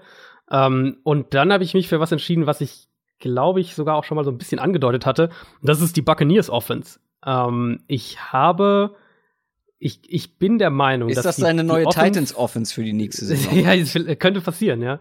Ähm, 0.49 0.97
und 1.03 1.33
dann 1.33 1.53
habe 1.53 1.63
ich 1.63 1.73
mich 1.73 1.87
für 1.87 1.99
was 1.99 2.11
entschieden, 2.11 2.47
was 2.47 2.61
ich 2.61 2.87
glaube 3.19 3.61
ich 3.61 3.75
sogar 3.75 3.95
auch 3.95 4.03
schon 4.03 4.15
mal 4.15 4.25
so 4.25 4.31
ein 4.31 4.37
bisschen 4.37 4.59
angedeutet 4.59 5.05
hatte. 5.05 5.29
Das 5.61 5.81
ist 5.81 5.95
die 5.95 6.01
Buccaneers 6.01 6.49
Offense. 6.49 6.99
Ähm, 7.25 7.83
ich 7.87 8.19
habe 8.31 8.95
ich, 9.83 10.01
ich 10.07 10.37
bin 10.37 10.59
der 10.59 10.69
Meinung, 10.69 11.09
ist 11.09 11.17
dass 11.17 11.37
das 11.37 11.43
eine 11.43 11.63
neue 11.63 11.85
Titans 11.85 12.35
Offense 12.35 12.71
für 12.73 12.83
die 12.83 12.93
nächste 12.93 13.25
Saison? 13.25 13.57
ja, 13.57 14.15
könnte 14.15 14.41
passieren, 14.41 14.81
ja, 14.81 14.99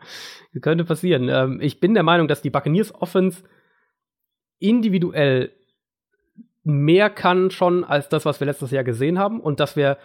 könnte 0.62 0.84
passieren. 0.84 1.28
Ähm, 1.28 1.60
ich 1.60 1.80
bin 1.80 1.92
der 1.92 2.02
Meinung, 2.02 2.28
dass 2.28 2.40
die 2.40 2.48
Buccaneers 2.48 2.94
Offense 2.94 3.42
individuell 4.58 5.52
mehr 6.62 7.10
kann 7.10 7.50
schon 7.50 7.84
als 7.84 8.08
das, 8.08 8.24
was 8.24 8.40
wir 8.40 8.46
letztes 8.46 8.70
Jahr 8.70 8.84
gesehen 8.84 9.18
haben 9.18 9.40
und 9.40 9.60
dass 9.60 9.76
wir 9.76 9.98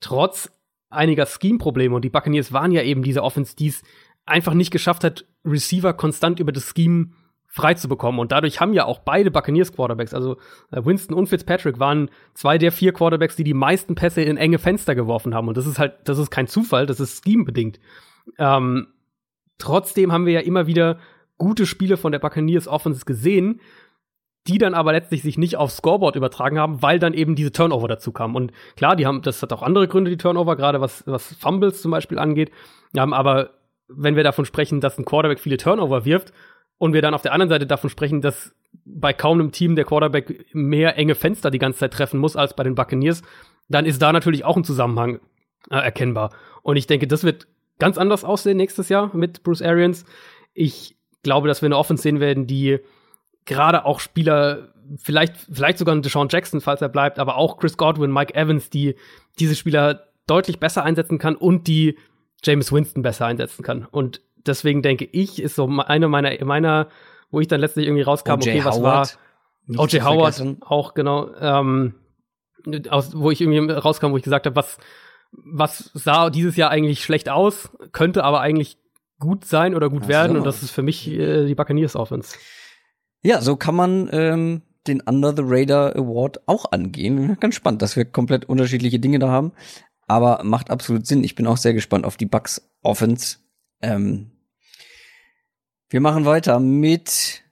trotz 0.00 0.50
einiger 0.90 1.26
Scheme-Probleme 1.26 1.94
und 1.94 2.04
die 2.04 2.10
Buccaneers 2.10 2.52
waren 2.52 2.72
ja 2.72 2.82
eben 2.82 3.02
diese 3.02 3.22
Offense, 3.22 3.54
die 3.56 3.68
es 3.68 3.82
einfach 4.24 4.54
nicht 4.54 4.70
geschafft 4.70 5.04
hat, 5.04 5.24
Receiver 5.44 5.92
konstant 5.92 6.40
über 6.40 6.52
das 6.52 6.72
Scheme 6.74 7.10
frei 7.46 7.74
zu 7.74 7.88
bekommen. 7.88 8.18
Und 8.18 8.30
dadurch 8.30 8.60
haben 8.60 8.74
ja 8.74 8.84
auch 8.84 9.00
beide 9.00 9.30
Buccaneers 9.30 9.72
Quarterbacks, 9.72 10.14
also 10.14 10.36
äh, 10.70 10.84
Winston 10.84 11.16
und 11.16 11.28
Fitzpatrick, 11.28 11.78
waren 11.78 12.10
zwei 12.34 12.58
der 12.58 12.72
vier 12.72 12.92
Quarterbacks, 12.92 13.36
die 13.36 13.44
die 13.44 13.54
meisten 13.54 13.94
Pässe 13.94 14.22
in 14.22 14.36
enge 14.36 14.58
Fenster 14.58 14.94
geworfen 14.94 15.34
haben. 15.34 15.48
Und 15.48 15.56
das 15.56 15.66
ist 15.66 15.78
halt, 15.78 15.96
das 16.04 16.18
ist 16.18 16.30
kein 16.30 16.46
Zufall, 16.46 16.86
das 16.86 17.00
ist 17.00 17.24
scheme-bedingt. 17.24 17.80
Ähm, 18.38 18.88
trotzdem 19.56 20.12
haben 20.12 20.26
wir 20.26 20.34
ja 20.34 20.40
immer 20.40 20.66
wieder 20.66 20.98
gute 21.38 21.66
Spiele 21.66 21.96
von 21.96 22.12
der 22.12 22.18
Buccaneers 22.18 22.68
Offense 22.68 23.04
gesehen, 23.04 23.60
die 24.48 24.58
dann 24.58 24.74
aber 24.74 24.92
letztlich 24.92 25.22
sich 25.22 25.38
nicht 25.38 25.56
aufs 25.56 25.76
Scoreboard 25.76 26.16
übertragen 26.16 26.58
haben, 26.58 26.82
weil 26.82 26.98
dann 26.98 27.14
eben 27.14 27.36
diese 27.36 27.52
Turnover 27.52 27.86
dazu 27.86 28.12
kamen. 28.12 28.34
Und 28.34 28.52
klar, 28.76 28.96
die 28.96 29.06
haben, 29.06 29.22
das 29.22 29.42
hat 29.42 29.52
auch 29.52 29.62
andere 29.62 29.88
Gründe, 29.88 30.10
die 30.10 30.16
Turnover, 30.16 30.56
gerade 30.56 30.80
was, 30.80 31.06
was 31.06 31.34
Fumbles 31.34 31.82
zum 31.82 31.90
Beispiel 31.90 32.18
angeht. 32.18 32.50
Ähm, 32.96 33.12
aber 33.12 33.50
wenn 33.88 34.16
wir 34.16 34.24
davon 34.24 34.44
sprechen, 34.44 34.80
dass 34.80 34.98
ein 34.98 35.04
Quarterback 35.04 35.40
viele 35.40 35.58
Turnover 35.58 36.04
wirft 36.04 36.32
und 36.78 36.92
wir 36.92 37.02
dann 37.02 37.14
auf 37.14 37.22
der 37.22 37.32
anderen 37.32 37.50
Seite 37.50 37.66
davon 37.66 37.90
sprechen, 37.90 38.20
dass 38.20 38.54
bei 38.84 39.12
kaum 39.12 39.40
einem 39.40 39.52
Team 39.52 39.76
der 39.76 39.84
Quarterback 39.84 40.46
mehr 40.54 40.96
enge 40.96 41.14
Fenster 41.14 41.50
die 41.50 41.58
ganze 41.58 41.80
Zeit 41.80 41.92
treffen 41.92 42.18
muss 42.18 42.36
als 42.36 42.54
bei 42.54 42.64
den 42.64 42.74
Buccaneers, 42.74 43.22
dann 43.68 43.86
ist 43.86 44.00
da 44.00 44.12
natürlich 44.12 44.44
auch 44.44 44.56
ein 44.56 44.64
Zusammenhang 44.64 45.20
äh, 45.70 45.76
erkennbar. 45.76 46.30
Und 46.62 46.76
ich 46.76 46.86
denke, 46.86 47.06
das 47.06 47.24
wird 47.24 47.46
ganz 47.78 47.98
anders 47.98 48.24
aussehen 48.24 48.56
nächstes 48.56 48.88
Jahr 48.88 49.14
mit 49.14 49.42
Bruce 49.42 49.62
Arians. 49.62 50.04
Ich 50.54 50.96
glaube, 51.22 51.48
dass 51.48 51.62
wir 51.62 51.66
eine 51.66 51.76
Offense 51.76 52.02
sehen 52.02 52.20
werden, 52.20 52.46
die 52.46 52.78
gerade 53.48 53.84
auch 53.84 53.98
Spieler, 53.98 54.68
vielleicht, 54.96 55.34
vielleicht 55.50 55.78
sogar 55.78 55.94
ein 55.94 56.02
Deshaun 56.02 56.28
Jackson, 56.30 56.60
falls 56.60 56.80
er 56.80 56.88
bleibt, 56.88 57.18
aber 57.18 57.36
auch 57.36 57.56
Chris 57.56 57.76
Godwin, 57.76 58.12
Mike 58.12 58.34
Evans, 58.34 58.70
die 58.70 58.94
diese 59.40 59.56
Spieler 59.56 60.04
deutlich 60.28 60.60
besser 60.60 60.84
einsetzen 60.84 61.18
kann 61.18 61.34
und 61.34 61.66
die 61.66 61.98
James 62.44 62.70
Winston 62.70 63.02
besser 63.02 63.26
einsetzen 63.26 63.64
kann. 63.64 63.86
Und 63.90 64.20
deswegen 64.46 64.82
denke 64.82 65.08
ich, 65.10 65.42
ist 65.42 65.56
so 65.56 65.66
eine 65.66 66.08
meiner, 66.08 66.44
meiner, 66.44 66.88
wo 67.30 67.40
ich 67.40 67.48
dann 67.48 67.60
letztlich 67.60 67.86
irgendwie 67.86 68.02
rauskam, 68.02 68.32
okay, 68.32 68.64
was 68.64 68.76
Howard, 68.76 69.18
war 69.68 69.82
O.J. 69.82 70.04
Howard 70.04 70.42
auch, 70.60 70.94
genau, 70.94 71.30
ähm, 71.40 71.94
aus, 72.88 73.16
wo 73.16 73.30
ich 73.30 73.40
irgendwie 73.40 73.72
rauskam, 73.72 74.12
wo 74.12 74.16
ich 74.16 74.22
gesagt 74.22 74.46
habe, 74.46 74.56
was, 74.56 74.78
was 75.32 75.90
sah 75.94 76.30
dieses 76.30 76.56
Jahr 76.56 76.70
eigentlich 76.70 77.02
schlecht 77.02 77.28
aus, 77.28 77.70
könnte 77.92 78.24
aber 78.24 78.40
eigentlich 78.40 78.78
gut 79.18 79.44
sein 79.44 79.74
oder 79.74 79.90
gut 79.90 80.02
Ach 80.04 80.08
werden 80.08 80.32
so. 80.32 80.38
und 80.38 80.44
das 80.44 80.62
ist 80.62 80.70
für 80.70 80.82
mich 80.82 81.08
äh, 81.08 81.46
die 81.46 81.54
Buccaneers 81.54 81.96
Offense. 81.96 82.36
Ja, 83.22 83.40
so 83.40 83.56
kann 83.56 83.74
man 83.74 84.08
ähm, 84.12 84.62
den 84.86 85.00
Under 85.00 85.34
the 85.36 85.42
Radar 85.44 85.96
Award 85.96 86.46
auch 86.46 86.72
angehen. 86.72 87.36
Ganz 87.40 87.54
spannend, 87.54 87.82
dass 87.82 87.96
wir 87.96 88.04
komplett 88.04 88.46
unterschiedliche 88.46 88.98
Dinge 88.98 89.18
da 89.18 89.28
haben. 89.28 89.52
Aber 90.06 90.42
macht 90.44 90.70
absolut 90.70 91.06
Sinn. 91.06 91.24
Ich 91.24 91.34
bin 91.34 91.46
auch 91.46 91.56
sehr 91.56 91.74
gespannt 91.74 92.06
auf 92.06 92.16
die 92.16 92.26
Bucks 92.26 92.70
Offense. 92.82 93.38
Ähm, 93.82 94.30
wir 95.90 96.00
machen 96.00 96.24
weiter 96.24 96.60
mit, 96.60 97.42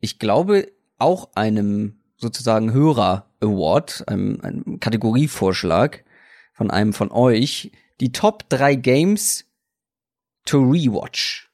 ich 0.00 0.18
glaube, 0.18 0.72
auch 0.98 1.30
einem 1.34 2.00
sozusagen 2.16 2.72
Hörer-Award, 2.72 4.08
einem, 4.08 4.40
einem 4.40 4.80
Kategorievorschlag 4.80 6.04
von 6.54 6.70
einem 6.70 6.92
von 6.92 7.10
euch. 7.10 7.72
Die 8.00 8.12
Top 8.12 8.48
3 8.48 8.74
Games 8.76 9.44
to 10.46 10.58
Rewatch. 10.58 11.50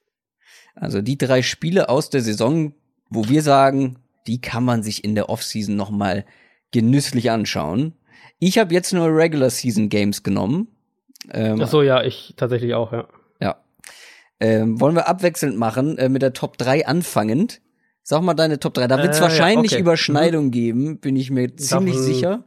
Also 0.75 1.03
die 1.03 1.19
drei 1.19 1.43
Spiele 1.43 1.89
aus 1.89 2.11
der 2.11 2.23
Saison, 2.23 2.75
wo 3.15 3.29
wir 3.29 3.43
sagen, 3.43 3.97
die 4.27 4.41
kann 4.41 4.65
man 4.65 4.83
sich 4.83 5.05
in 5.05 5.15
der 5.15 5.29
Offseason 5.29 5.77
noch 5.77 5.91
mal 5.91 6.25
genüsslich 6.71 7.31
anschauen. 7.31 7.95
Ich 8.39 8.59
habe 8.59 8.73
jetzt 8.75 8.93
nur 8.93 9.09
Regular 9.09 9.51
Season 9.51 9.89
Games 9.89 10.23
genommen. 10.23 10.69
Ähm, 11.31 11.61
Ach 11.63 11.69
so, 11.69 11.83
ja, 11.83 12.03
ich 12.03 12.35
tatsächlich 12.37 12.75
auch, 12.75 12.93
ja. 12.93 13.07
Ähm, 14.43 14.81
wollen 14.81 14.97
wir 14.97 15.07
abwechselnd 15.07 15.57
machen, 15.57 15.99
äh, 15.99 16.09
mit 16.09 16.21
der 16.21 16.33
Top 16.33 16.59
3 16.59 16.85
anfangend. 16.89 17.61
Sag 18.03 18.23
mal 18.23 18.35
deine 18.35 18.59
Top 18.59 18.75
3. 18.75 18.89
Da 18.89 18.99
wird 18.99 19.13
es 19.13 19.21
äh, 19.21 19.23
wahrscheinlich 19.23 19.71
ja, 19.71 19.77
okay. 19.77 19.83
Überschneidung 19.83 20.47
mhm. 20.47 20.51
geben, 20.51 20.99
bin 20.99 21.15
ich 21.15 21.31
mir 21.31 21.55
ziemlich 21.55 21.95
Davon 21.95 22.07
sicher. 22.07 22.45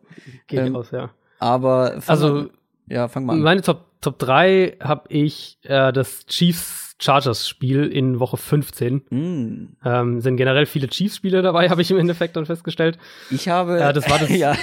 Geht 0.47 0.59
ähm, 0.59 0.75
aus, 0.75 0.91
ja. 0.91 1.11
Aber 1.39 2.01
also 2.05 2.49
ja, 2.89 3.07
fang 3.07 3.25
mal 3.25 3.33
an. 3.33 3.39
Meine 3.39 3.61
Top 3.61 3.85
Top 4.01 4.19
3 4.19 4.75
habe 4.81 5.05
ich 5.07 5.57
äh, 5.63 5.93
das 5.93 6.25
Chiefs 6.25 6.84
Chargers 6.99 7.47
Spiel 7.47 7.85
in 7.85 8.19
Woche 8.19 8.37
15. 8.37 9.01
Mm. 9.09 9.75
Ähm, 9.83 10.21
sind 10.21 10.37
generell 10.37 10.65
viele 10.65 10.87
Chiefs 10.87 11.17
Spiele 11.17 11.41
dabei, 11.41 11.69
habe 11.71 11.81
ich 11.81 11.91
im 11.91 11.97
Endeffekt 11.97 12.35
dann 12.35 12.45
festgestellt. 12.45 12.97
Ich 13.31 13.49
habe 13.49 13.79
äh, 13.79 13.93
das 13.93 14.09
war 14.09 14.19
das 14.19 14.29
ja, 14.35 14.55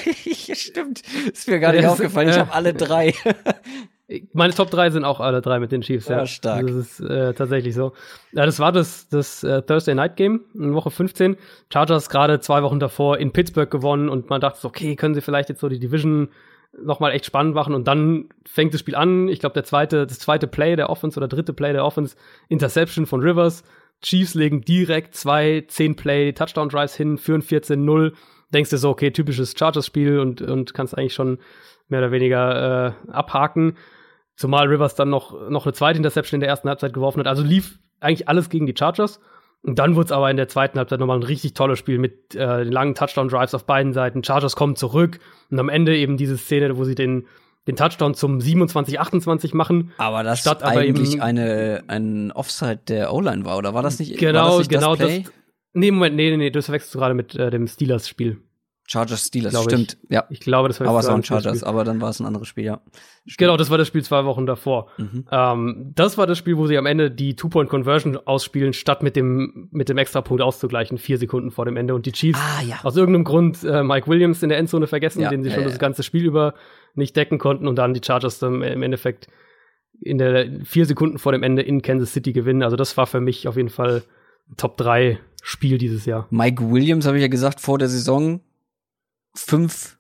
stimmt. 0.55 1.03
Ist 1.33 1.49
mir 1.49 1.61
gar 1.61 1.73
nicht 1.73 1.87
aufgefallen. 1.87 2.29
ich 2.29 2.39
habe 2.39 2.53
alle 2.53 2.73
drei. 2.73 3.15
Meine 4.35 4.53
Top 4.53 4.71
3 4.71 4.91
sind 4.91 5.05
auch 5.05 5.21
alle 5.21 5.41
drei 5.41 5.59
mit 5.59 5.73
den 5.73 5.81
Chiefs, 5.81 6.09
ja. 6.09 6.19
ja. 6.19 6.27
stark. 6.27 6.67
Das 6.67 6.77
ist 6.77 7.01
äh, 7.01 7.33
tatsächlich 7.33 7.75
so. 7.75 7.93
Ja, 8.33 8.45
das 8.45 8.59
war 8.59 8.71
das, 8.71 9.09
das 9.09 9.43
äh, 9.43 9.63
Thursday 9.63 9.95
Night 9.95 10.17
Game 10.17 10.43
in 10.55 10.75
Woche 10.75 10.91
15. 10.91 11.37
Chargers 11.73 12.11
gerade 12.11 12.41
zwei 12.41 12.63
Wochen 12.63 12.79
davor 12.79 13.19
in 13.19 13.33
Pittsburgh 13.33 13.71
gewonnen 13.71 14.11
und 14.11 14.29
man 14.29 14.41
dachte 14.41 14.61
so, 14.61 14.69
okay, 14.69 14.97
können 14.97 15.15
sie 15.15 15.23
vielleicht 15.23 15.49
jetzt 15.49 15.61
so 15.61 15.69
die 15.69 15.79
Division 15.79 16.29
nochmal 16.81 17.13
echt 17.13 17.27
spannend 17.27 17.55
machen 17.55 17.75
und 17.75 17.87
dann 17.87 18.29
fängt 18.47 18.73
das 18.73 18.81
Spiel 18.81 18.95
an. 18.95 19.29
Ich 19.29 19.41
glaube, 19.41 19.55
der 19.55 19.65
zweite, 19.65 20.07
das 20.07 20.19
zweite 20.19 20.47
Play 20.47 20.77
der 20.77 20.91
Offense 20.91 21.19
oder 21.19 21.29
dritte 21.29 21.53
Play 21.53 21.73
der 21.73 21.85
Offense, 21.85 22.17
Interception 22.49 23.07
von 23.07 23.21
Rivers. 23.21 23.63
Chiefs 24.01 24.35
legen 24.35 24.63
direkt 24.63 25.15
zwei 25.15 25.65
10 25.67 25.97
Play 25.97 26.33
Touchdown 26.33 26.69
Drives 26.69 26.97
hin, 26.97 27.19
führen 27.19 27.43
14-0. 27.43 28.13
Denkst 28.53 28.71
du 28.71 28.79
so, 28.79 28.91
okay, 28.91 29.11
typisches 29.11 29.55
Chargers 29.57 29.87
Spiel 29.87 30.19
und, 30.19 30.43
und 30.43 30.75
kannst 30.75 30.97
eigentlich 30.97 31.15
schon 31.15 31.39
mehr 31.89 32.01
oder 32.01 32.11
weniger 32.11 32.97
äh, 33.09 33.11
abhaken. 33.13 33.77
Zumal 34.37 34.67
Rivers 34.67 34.95
dann 34.95 35.11
noch, 35.11 35.51
noch 35.51 35.67
eine 35.67 35.73
zweite 35.75 35.99
Interception 35.99 36.39
in 36.39 36.41
der 36.41 36.51
ersten 36.51 36.69
Halbzeit 36.69 36.93
geworfen 36.93 37.21
hat. 37.21 37.27
Also 37.27 37.43
lief 37.43 37.79
eigentlich 38.01 38.29
alles 38.29 38.49
gegen 38.49 38.67
die 38.67 38.75
Chargers. 38.77 39.21
Und 39.65 39.79
dann 39.79 39.95
wurde 39.95 40.07
es 40.07 40.13
aber 40.13 40.31
in 40.31 40.37
der 40.37 40.49
zweiten 40.49 40.79
Halbzeit 40.79 40.99
nochmal 40.99 41.19
ein 41.19 41.23
richtig 41.23 41.55
tolles 41.55 41.79
Spiel 41.79 41.99
mit 41.99 42.35
äh, 42.35 42.65
langen 42.65 42.95
Touchdown-Drives 42.95 43.55
auf 43.55 43.65
beiden 43.65 43.93
Seiten. 43.93 44.25
Chargers 44.25 44.57
kommen 44.57 44.75
zurück 44.75 45.21
und 45.51 45.59
am 45.59 45.69
Ende 45.69 45.97
eben 45.97 46.17
diese 46.17 46.37
Szene, 46.37 46.77
wo 46.77 46.85
sie 46.85 46.97
den, 46.97 47.27
den 47.69 47.77
Touchdown 47.77 48.15
zum 48.15 48.39
27-28 48.39 49.55
machen. 49.55 49.93
Aber 49.99 50.25
das 50.25 50.41
statt 50.41 50.65
aber 50.65 50.81
eigentlich 50.81 51.13
eben 51.13 51.23
eine, 51.23 51.85
ein 51.87 52.33
Offside 52.33 52.81
der 52.89 53.15
O-Line 53.15 53.45
war, 53.45 53.57
oder 53.57 53.73
war 53.73 53.83
das 53.83 54.01
nicht? 54.01 54.19
Genau, 54.19 54.59
das 54.59 54.59
nicht 54.59 54.71
genau. 54.71 54.97
Das? 54.97 55.09
Das, 55.09 55.33
nee, 55.75 55.93
Moment, 55.93 56.17
nee, 56.17 56.31
nee, 56.31 56.37
nee, 56.39 56.51
das 56.51 56.65
verwechselst 56.65 56.95
du 56.95 56.99
gerade 56.99 57.15
mit 57.15 57.37
äh, 57.37 57.51
dem 57.51 57.69
Steelers-Spiel. 57.69 58.39
Chargers 58.93 59.27
Steelers, 59.27 59.53
Glaub 59.53 59.67
ich. 59.67 59.73
stimmt. 59.73 59.97
Ja. 60.11 60.25
Ich 60.29 60.41
glaube, 60.41 60.69
das 60.69 60.79
war 60.79 60.87
Aber 60.89 60.99
es 61.01 61.07
war 61.07 61.15
ein. 61.15 61.23
Chargers, 61.25 61.63
aber 61.65 61.83
dann 61.85 62.01
war 62.03 62.11
es 62.11 62.21
ein 62.21 62.27
anderes 62.27 62.47
Spiel, 62.47 62.65
ja. 62.65 62.81
Genau, 63.39 63.57
das 63.57 63.71
war 63.71 63.79
das 63.79 63.89
Spiel 63.89 64.03
zwei 64.05 64.25
Wochen 64.27 64.45
davor. 64.45 64.89
Mhm. 64.99 65.25
Ähm, 65.31 65.93
das 65.95 66.19
war 66.19 66.27
das 66.27 66.37
Spiel, 66.37 66.59
wo 66.59 66.67
sie 66.67 66.77
am 66.77 66.85
Ende 66.85 67.11
die 67.11 67.35
Two-Point-Conversion 67.35 68.19
ausspielen, 68.27 68.75
statt 68.75 69.03
mit 69.03 69.17
dem, 69.17 69.69
mit 69.71 69.89
dem 69.89 69.97
Extrapunkt 69.97 70.43
auszugleichen, 70.43 70.99
vier 70.99 71.17
Sekunden 71.17 71.51
vor 71.51 71.65
dem 71.65 71.77
Ende. 71.79 71.95
Und 71.95 72.05
die 72.05 72.13
Chiefs 72.13 72.39
Ah, 72.39 72.63
ja. 72.63 72.81
aus 72.83 72.97
irgendeinem 72.97 73.25
Grund 73.25 73.65
äh, 73.65 73.83
Mike 73.83 74.09
Williams 74.09 74.43
in 74.43 74.51
der 74.51 74.59
Endzone 74.59 74.87
vergessen, 74.87 75.23
Ja, 75.23 75.31
den 75.31 75.43
sie 75.43 75.51
schon 75.51 75.63
ja. 75.63 75.69
das 75.69 75.79
ganze 75.79 76.03
Spiel 76.03 76.25
über 76.27 76.53
nicht 76.95 77.17
decken 77.17 77.39
konnten 77.39 77.67
und 77.69 77.77
dann 77.77 77.95
die 77.95 78.01
Chargers 78.05 78.39
dann 78.41 78.61
im 78.63 78.83
Endeffekt 78.83 79.29
in 80.01 80.19
der 80.19 80.49
vier 80.65 80.85
Sekunden 80.85 81.19
vor 81.19 81.33
dem 81.33 81.43
Ende 81.43 81.63
in 81.63 81.81
Kansas 81.81 82.13
City 82.13 82.33
gewinnen. 82.33 82.63
Also 82.63 82.77
das 82.77 82.97
war 82.97 83.07
für 83.07 83.21
mich 83.21 83.49
auf 83.49 83.57
jeden 83.57 83.71
Fall 83.71 84.03
ein 84.51 84.57
Top 84.57 84.77
3 84.77 85.19
Spiel 85.45 85.79
dieses 85.79 86.07
Jahr. 86.07 86.27
Mike 86.31 86.71
Williams, 86.71 87.07
habe 87.07 87.17
ich 87.17 87.23
ja 87.23 87.29
gesagt, 87.29 87.61
vor 87.61 87.79
der 87.79 87.89
Saison 87.89 88.41
fünf 89.35 89.99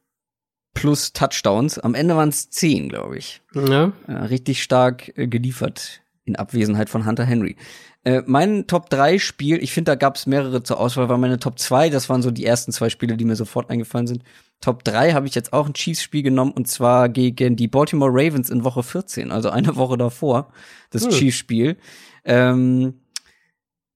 plus 0.74 1.12
Touchdowns. 1.12 1.78
Am 1.78 1.94
Ende 1.94 2.16
waren 2.16 2.30
es 2.30 2.50
zehn, 2.50 2.88
glaube 2.88 3.18
ich. 3.18 3.42
Ja. 3.54 3.92
Äh, 4.06 4.12
richtig 4.12 4.62
stark 4.62 5.16
äh, 5.18 5.26
geliefert 5.26 6.02
in 6.24 6.36
Abwesenheit 6.36 6.88
von 6.88 7.04
Hunter 7.04 7.24
Henry. 7.24 7.56
Äh, 8.04 8.22
mein 8.26 8.66
Top 8.66 8.90
3 8.90 9.18
Spiel, 9.18 9.62
ich 9.62 9.72
finde, 9.72 9.92
da 9.92 9.94
gab 9.96 10.16
es 10.16 10.26
mehrere 10.26 10.62
zur 10.62 10.80
Auswahl, 10.80 11.08
weil 11.08 11.18
meine 11.18 11.38
Top 11.38 11.58
2, 11.58 11.90
das 11.90 12.08
waren 12.08 12.22
so 12.22 12.30
die 12.30 12.44
ersten 12.46 12.72
zwei 12.72 12.88
Spiele, 12.90 13.16
die 13.16 13.24
mir 13.24 13.36
sofort 13.36 13.70
eingefallen 13.70 14.06
sind. 14.06 14.24
Top 14.60 14.82
3 14.84 15.12
habe 15.12 15.26
ich 15.26 15.34
jetzt 15.34 15.52
auch 15.52 15.66
ein 15.66 15.74
Chiefs-Spiel 15.74 16.22
genommen 16.22 16.52
und 16.52 16.68
zwar 16.68 17.08
gegen 17.08 17.56
die 17.56 17.68
Baltimore 17.68 18.10
Ravens 18.12 18.50
in 18.50 18.64
Woche 18.64 18.82
14, 18.82 19.30
also 19.30 19.50
eine 19.50 19.76
Woche 19.76 19.96
davor, 19.96 20.52
das 20.90 21.04
Hm. 21.04 21.10
Chiefs-Spiel. 21.10 21.76
Ähm, 22.24 23.00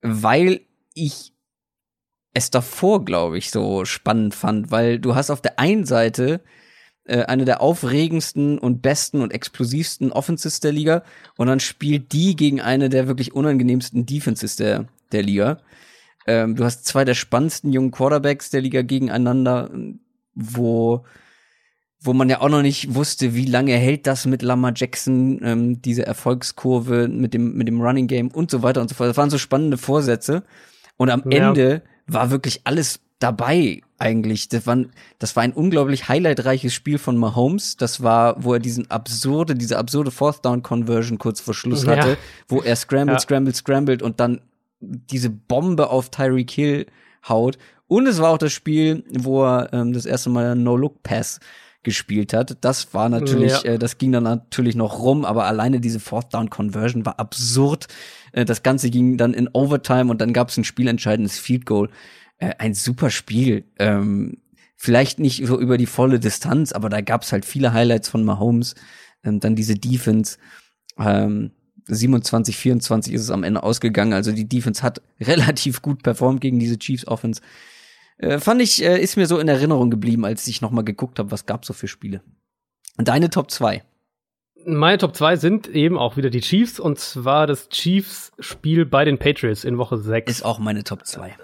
weil 0.03 0.61
ich 0.95 1.33
es 2.37 2.51
davor, 2.51 3.05
glaube 3.05 3.39
ich, 3.39 3.51
so 3.51 3.85
spannend 3.85 4.35
fand, 4.35 4.71
weil 4.71 4.99
du 4.99 5.15
hast 5.15 5.31
auf 5.31 5.41
der 5.41 5.59
einen 5.59 5.87
Seite 5.87 6.43
äh, 7.05 7.23
eine 7.25 7.45
der 7.47 7.61
aufregendsten 7.63 8.59
und 8.59 8.83
besten 8.83 9.23
und 9.23 9.33
explosivsten 9.33 10.13
Offenses 10.13 10.61
der 10.61 10.73
Liga 10.73 11.03
und 11.37 11.47
dann 11.47 11.61
spielt 11.61 12.13
die 12.13 12.37
gegen 12.37 12.61
eine 12.61 12.89
der 12.89 13.09
wirklich 13.09 13.33
unangenehmsten 13.35 14.05
Defenses 14.05 14.57
der, 14.57 14.87
der 15.13 15.23
Liga. 15.23 15.59
Ähm, 16.27 16.57
du 16.57 16.65
hast 16.65 16.85
zwei 16.85 17.05
der 17.05 17.15
spannendsten 17.15 17.73
jungen 17.73 17.91
Quarterbacks 17.91 18.51
der 18.51 18.61
Liga 18.61 18.83
gegeneinander, 18.83 19.71
wo 20.35 21.05
wo 22.03 22.13
man 22.13 22.29
ja 22.29 22.41
auch 22.41 22.51
noch 22.51 22.63
nicht 22.63 22.95
wusste, 22.95 23.35
wie 23.35 23.47
lange 23.47 23.73
hält 23.75 24.07
das 24.07 24.27
mit 24.27 24.43
Lamar 24.43 24.73
Jackson, 24.77 25.41
ähm, 25.43 25.83
diese 25.83 26.07
Erfolgskurve 26.07 27.09
mit 27.09 27.33
dem, 27.35 27.55
mit 27.55 27.67
dem 27.67 27.81
Running 27.81 28.07
Game 28.07 28.29
und 28.29 28.51
so 28.51 28.63
weiter 28.63 28.83
und 28.83 28.89
so 28.89 28.95
fort. 28.95 29.09
Das 29.09 29.17
waren 29.17 29.31
so 29.31 29.39
spannende 29.39 29.79
Vorsätze. 29.79 30.45
Und 30.99 31.11
am 31.11 31.23
Ja. 31.31 31.49
Ende 31.49 31.83
war 32.07 32.31
wirklich 32.31 32.61
alles 32.65 33.01
dabei 33.19 33.81
eigentlich. 33.99 34.49
Das 34.49 34.67
war, 34.67 34.77
das 35.19 35.37
war 35.37 35.43
ein 35.43 35.53
unglaublich 35.53 36.09
highlightreiches 36.09 36.75
Spiel 36.75 36.99
von 36.99 37.17
Mahomes. 37.17 37.77
Das 37.77 38.03
war, 38.03 38.43
wo 38.45 38.53
er 38.55 38.61
diesen 38.61 38.91
absurde, 38.91 39.55
diese 39.55 39.79
absurde 39.79 40.11
Fourth 40.11 40.45
Down 40.45 40.63
Conversion 40.63 41.19
kurz 41.19 41.41
vor 41.41 41.55
Schluss 41.55 41.85
Ja. 41.85 41.93
hatte, 41.97 42.19
wo 42.49 42.61
er 42.61 42.77
scrambled, 42.77 43.17
Ja. 43.17 43.21
scrambled, 43.21 43.57
scrambled 43.57 44.03
und 44.03 44.21
dann 44.21 44.41
diese 44.81 45.31
Bombe 45.31 45.89
auf 45.89 46.11
Tyreek 46.11 46.51
Hill 46.51 46.87
haut. 47.29 47.57
Und 47.89 48.07
es 48.07 48.21
war 48.21 48.31
auch 48.31 48.39
das 48.39 48.53
Spiel, 48.53 49.05
wo 49.19 49.45
er 49.45 49.73
ähm, 49.73 49.93
das 49.95 50.05
erste 50.07 50.29
Mal 50.29 50.53
einen 50.53 50.65
No-Look-Pass 50.65 51.41
gespielt 51.83 52.33
hat. 52.35 52.59
Das 52.63 52.93
war 52.95 53.09
natürlich, 53.09 53.63
Ja. 53.63 53.73
äh, 53.75 53.79
das 53.79 53.97
ging 53.97 54.11
dann 54.13 54.25
natürlich 54.25 54.75
noch 54.75 54.99
rum, 54.99 55.25
aber 55.25 55.45
alleine 55.47 55.81
diese 55.81 56.01
Fourth 56.01 56.35
Down 56.35 56.51
Conversion 56.51 57.07
war 57.07 57.19
absurd. 57.21 57.87
Äh, 58.37 58.45
das 58.45 58.63
Ganze 58.63 58.91
ging 58.91 59.17
dann 59.17 59.35
in 59.35 59.49
Overtime 59.53 60.11
und 60.11 60.21
dann 60.21 60.33
gab 60.33 60.51
es 60.51 60.57
ein 60.57 60.65
spielentscheidendes 60.65 61.39
Field 61.39 61.67
Goal. 61.67 61.91
Äh, 62.39 62.55
ein 62.59 62.75
super 62.75 63.11
Spiel. 63.11 63.65
Ähm, 63.79 64.39
vielleicht 64.77 65.19
nicht 65.19 65.45
so 65.45 65.59
über 65.59 65.79
die 65.79 65.87
volle 65.87 66.21
Distanz, 66.21 66.73
aber 66.73 66.89
da 66.89 67.01
gab 67.01 67.23
es 67.23 67.33
halt 67.33 67.45
viele 67.45 67.73
Highlights 67.73 68.09
von 68.09 68.25
Mahomes. 68.25 68.77
Ähm, 69.25 69.41
dann 69.41 69.57
diese 69.57 69.75
Defense. 69.75 70.39
Ähm, 70.99 71.51
27, 71.89 72.57
24 72.57 73.13
ist 73.13 73.23
es 73.23 73.31
am 73.31 73.45
Ende 73.45 73.63
ausgegangen. 73.63 74.13
Also 74.13 74.33
die 74.33 74.49
Defense 74.49 74.83
hat 74.83 75.03
relativ 75.21 75.83
gut 75.83 76.03
performt 76.03 76.41
gegen 76.41 76.59
diese 76.59 76.79
Chiefs 76.79 77.07
Offense. 77.07 77.41
Äh, 78.19 78.39
fand 78.39 78.61
ich, 78.61 78.83
äh, 78.83 79.01
ist 79.01 79.17
mir 79.17 79.27
so 79.27 79.39
in 79.39 79.49
Erinnerung 79.49 79.91
geblieben, 79.91 80.25
als 80.25 80.47
ich 80.47 80.61
noch 80.61 80.71
mal 80.71 80.83
geguckt 80.83 81.19
habe, 81.19 81.31
was 81.31 81.47
gab's 81.47 81.69
so 81.69 81.75
für 81.75 81.89
Spiele. 81.89 82.23
Deine 82.97 83.31
Top 83.31 83.51
2. 83.51 83.83
Meine 84.67 84.99
Top 84.99 85.15
2 85.15 85.37
sind 85.37 85.69
eben 85.69 85.97
auch 85.97 86.17
wieder 86.17 86.29
die 86.29 86.41
Chiefs 86.41 86.81
und 86.81 86.99
zwar 86.99 87.47
das 87.47 87.69
Chiefs-Spiel 87.69 88.85
bei 88.85 89.05
den 89.05 89.19
Patriots 89.19 89.65
in 89.65 89.79
Woche 89.79 89.97
6. 89.97 90.31
Ist 90.31 90.45
auch 90.45 90.59
meine 90.59 90.83
Top 90.83 91.07
2. 91.07 91.37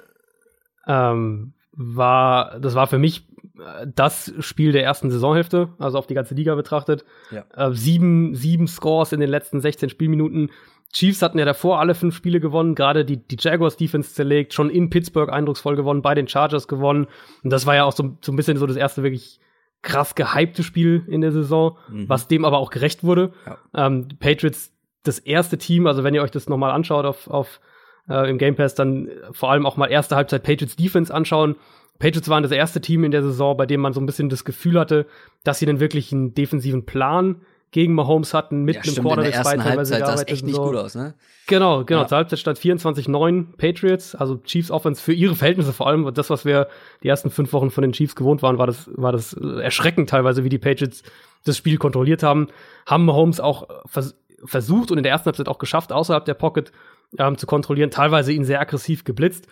ähm, 0.88 1.52
war, 1.72 2.58
das 2.58 2.74
war 2.74 2.86
für 2.88 2.98
mich 2.98 3.26
äh, 3.58 3.86
das 3.94 4.32
Spiel 4.40 4.72
der 4.72 4.82
ersten 4.82 5.10
Saisonhälfte, 5.10 5.68
also 5.78 5.98
auf 5.98 6.06
die 6.06 6.14
ganze 6.14 6.34
Liga 6.34 6.54
betrachtet. 6.56 7.04
Ja. 7.30 7.44
Äh, 7.54 7.72
sieben, 7.72 8.34
sieben 8.34 8.66
Scores 8.66 9.12
in 9.12 9.20
den 9.20 9.30
letzten 9.30 9.60
16 9.60 9.88
Spielminuten. 9.88 10.50
Chiefs 10.92 11.22
hatten 11.22 11.38
ja 11.38 11.44
davor 11.44 11.80
alle 11.80 11.94
fünf 11.94 12.14
Spiele 12.14 12.40
gewonnen, 12.40 12.74
gerade 12.74 13.04
die, 13.04 13.16
die 13.16 13.36
Jaguars 13.38 13.76
Defense 13.76 14.12
zerlegt, 14.14 14.52
schon 14.52 14.68
in 14.68 14.90
Pittsburgh 14.90 15.32
eindrucksvoll 15.32 15.76
gewonnen, 15.76 16.02
bei 16.02 16.14
den 16.14 16.28
Chargers 16.28 16.68
gewonnen. 16.68 17.06
Und 17.42 17.50
das 17.50 17.66
war 17.66 17.74
ja 17.76 17.84
auch 17.84 17.92
so, 17.92 18.18
so 18.20 18.32
ein 18.32 18.36
bisschen 18.36 18.58
so 18.58 18.66
das 18.66 18.76
erste 18.76 19.02
wirklich 19.02 19.40
krass 19.82 20.14
gehypte 20.14 20.62
Spiel 20.62 21.04
in 21.08 21.20
der 21.20 21.32
Saison, 21.32 21.76
Mhm. 21.90 22.08
was 22.08 22.28
dem 22.28 22.44
aber 22.44 22.58
auch 22.58 22.70
gerecht 22.70 23.02
wurde. 23.04 23.32
Ja. 23.46 23.58
Ähm, 23.86 24.08
Patriots, 24.20 24.72
das 25.04 25.18
erste 25.18 25.58
Team, 25.58 25.86
also 25.86 26.04
wenn 26.04 26.14
ihr 26.14 26.22
euch 26.22 26.30
das 26.30 26.48
nochmal 26.48 26.70
anschaut 26.70 27.04
auf, 27.04 27.28
auf 27.28 27.60
äh, 28.08 28.28
im 28.30 28.38
Game 28.38 28.54
Pass, 28.56 28.74
dann 28.74 29.08
äh, 29.08 29.12
vor 29.32 29.50
allem 29.50 29.66
auch 29.66 29.76
mal 29.76 29.86
erste 29.86 30.14
Halbzeit 30.16 30.42
Patriots 30.44 30.76
Defense 30.76 31.12
anschauen. 31.12 31.56
Patriots 31.98 32.28
waren 32.28 32.42
das 32.42 32.52
erste 32.52 32.80
Team 32.80 33.04
in 33.04 33.10
der 33.12 33.22
Saison, 33.22 33.56
bei 33.56 33.66
dem 33.66 33.80
man 33.80 33.92
so 33.92 34.00
ein 34.00 34.06
bisschen 34.06 34.28
das 34.28 34.44
Gefühl 34.44 34.78
hatte, 34.78 35.06
dass 35.44 35.58
sie 35.58 35.66
dann 35.66 35.78
wirklich 35.80 36.12
einen 36.12 36.34
defensiven 36.34 36.84
Plan 36.84 37.42
gegen 37.72 37.94
Mahomes 37.94 38.34
hatten, 38.34 38.62
mit 38.64 38.76
Ja, 38.76 38.82
einem 38.82 38.92
stimmt, 38.92 38.98
in 38.98 39.04
der 39.04 39.14
Quarterback 39.14 39.34
ersten 39.34 39.60
teilweise 39.60 39.94
Halbzeit 39.94 40.06
sah 40.06 40.22
es 40.22 40.28
echt 40.32 40.44
nicht 40.44 40.54
so. 40.54 40.64
gut 40.64 40.76
aus, 40.76 40.94
ne? 40.94 41.14
Genau, 41.46 41.84
genau. 41.84 42.02
Ja. 42.02 42.06
Zur 42.06 42.18
Halbzeit 42.18 42.38
stand 42.38 42.58
24-9 42.58 43.56
Patriots, 43.56 44.14
also 44.14 44.36
Chiefs 44.36 44.70
Offense 44.70 45.02
für 45.02 45.14
ihre 45.14 45.34
Verhältnisse 45.34 45.72
vor 45.72 45.88
allem. 45.88 46.12
Das, 46.14 46.30
was 46.30 46.44
wir 46.44 46.68
die 47.02 47.08
ersten 47.08 47.30
fünf 47.30 47.52
Wochen 47.54 47.70
von 47.70 47.82
den 47.82 47.92
Chiefs 47.92 48.14
gewohnt 48.14 48.42
waren, 48.42 48.58
war 48.58 48.66
das, 48.66 48.90
war 48.94 49.10
das 49.10 49.32
erschreckend 49.32 50.10
teilweise, 50.10 50.44
wie 50.44 50.50
die 50.50 50.58
Patriots 50.58 51.02
das 51.44 51.56
Spiel 51.56 51.78
kontrolliert 51.78 52.22
haben. 52.22 52.48
Haben 52.86 53.06
Mahomes 53.06 53.40
auch 53.40 53.66
vers 53.86 54.14
versucht 54.44 54.90
und 54.90 54.98
in 54.98 55.04
der 55.04 55.12
ersten 55.12 55.26
Halbzeit 55.26 55.48
auch 55.48 55.58
geschafft, 55.58 55.92
außerhalb 55.92 56.24
der 56.24 56.34
Pocket 56.34 56.72
ähm, 57.16 57.38
zu 57.38 57.46
kontrollieren, 57.46 57.90
teilweise 57.90 58.32
ihn 58.32 58.44
sehr 58.44 58.60
aggressiv 58.60 59.04
geblitzt. 59.04 59.46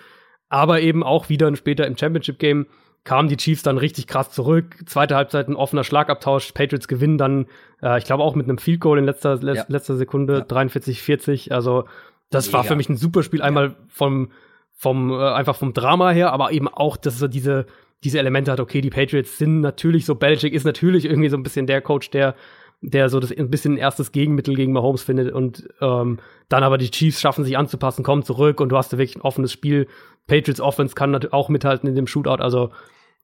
Aber 0.49 0.81
eben 0.81 1.05
auch 1.05 1.29
wieder 1.29 1.55
später 1.55 1.87
im 1.87 1.97
Championship-Game 1.97 2.67
kamen 3.05 3.29
die 3.29 3.37
Chiefs 3.37 3.63
dann 3.63 3.79
richtig 3.79 4.07
krass 4.07 4.31
zurück. 4.31 4.77
Zweite 4.87 5.17
Halbzeit 5.17 5.49
ein 5.49 5.57
offener 5.57 5.85
Schlagabtausch. 5.85 6.53
Patriots 6.53 6.87
gewinnen 6.89 7.17
dann, 7.19 7.47
äh, 7.83 7.99
ich 7.99 8.05
glaube 8.05 8.23
auch 8.23 8.35
mit 8.35 8.47
einem 8.49 8.59
Field 8.59 8.81
Goal 8.81 8.99
in 8.99 9.05
letzter, 9.07 9.37
le 9.37 9.55
Ja. 9.57 9.65
letzter 9.69 9.97
Sekunde, 9.97 10.39
Ja. 10.39 10.45
43-40. 10.45 11.53
Also 11.53 11.85
das 12.31 12.53
war 12.53 12.61
Mega. 12.61 12.69
für 12.73 12.77
mich 12.77 12.89
ein 12.89 12.97
super 12.97 13.23
Spiel. 13.23 13.43
Einmal 13.43 13.75
vom, 13.89 14.31
vom 14.75 15.11
äh, 15.13 15.17
einfach 15.33 15.57
vom 15.57 15.73
Drama 15.73 16.11
her, 16.11 16.33
aber 16.33 16.53
eben 16.53 16.69
auch, 16.69 16.97
dass 16.97 17.19
so 17.19 17.27
diese, 17.29 17.67
diese 18.05 18.19
Elemente 18.19 18.53
hat, 18.53 18.61
okay, 18.61 18.81
die 18.81 18.91
Patriots 18.91 19.39
sind 19.39 19.61
natürlich 19.61 20.05
so, 20.07 20.15
Belichick 20.15 20.53
ist 20.55 20.65
natürlich 20.65 21.05
irgendwie 21.07 21.29
so 21.29 21.37
ein 21.37 21.43
bisschen 21.43 21.67
der 21.67 21.81
Coach, 21.81 22.11
der 22.11 22.35
der 22.83 23.09
so 23.09 23.21
das 23.21 23.31
ein 23.31 23.51
bisschen 23.51 23.77
erstes 23.77 24.13
Gegenmittel 24.13 24.55
gegen 24.55 24.73
Mahomes 24.73 25.03
findet 25.03 25.33
und 25.33 25.69
ähm, 25.81 26.19
dann 26.49 26.63
aber 26.63 26.79
die 26.79 26.91
Chiefs 26.91 27.21
schaffen 27.21 27.45
sich 27.45 27.59
anzupassen, 27.59 28.03
kommen 28.03 28.23
zurück 28.23 28.61
und 28.61 28.71
du 28.71 28.77
hast 28.77 28.93
da 28.93 28.99
wirklich 28.99 29.17
ein 29.17 29.23
offenes 29.23 29.53
Spiel. 29.53 29.87
Patriots 30.27 30.61
Offense 30.61 30.95
kann 30.95 31.11
natürlich 31.11 31.35
auch 31.35 31.49
mithalten 31.49 31.89
in 31.89 31.95
dem 31.95 32.07
Shootout, 32.07 32.43
also 32.43 32.71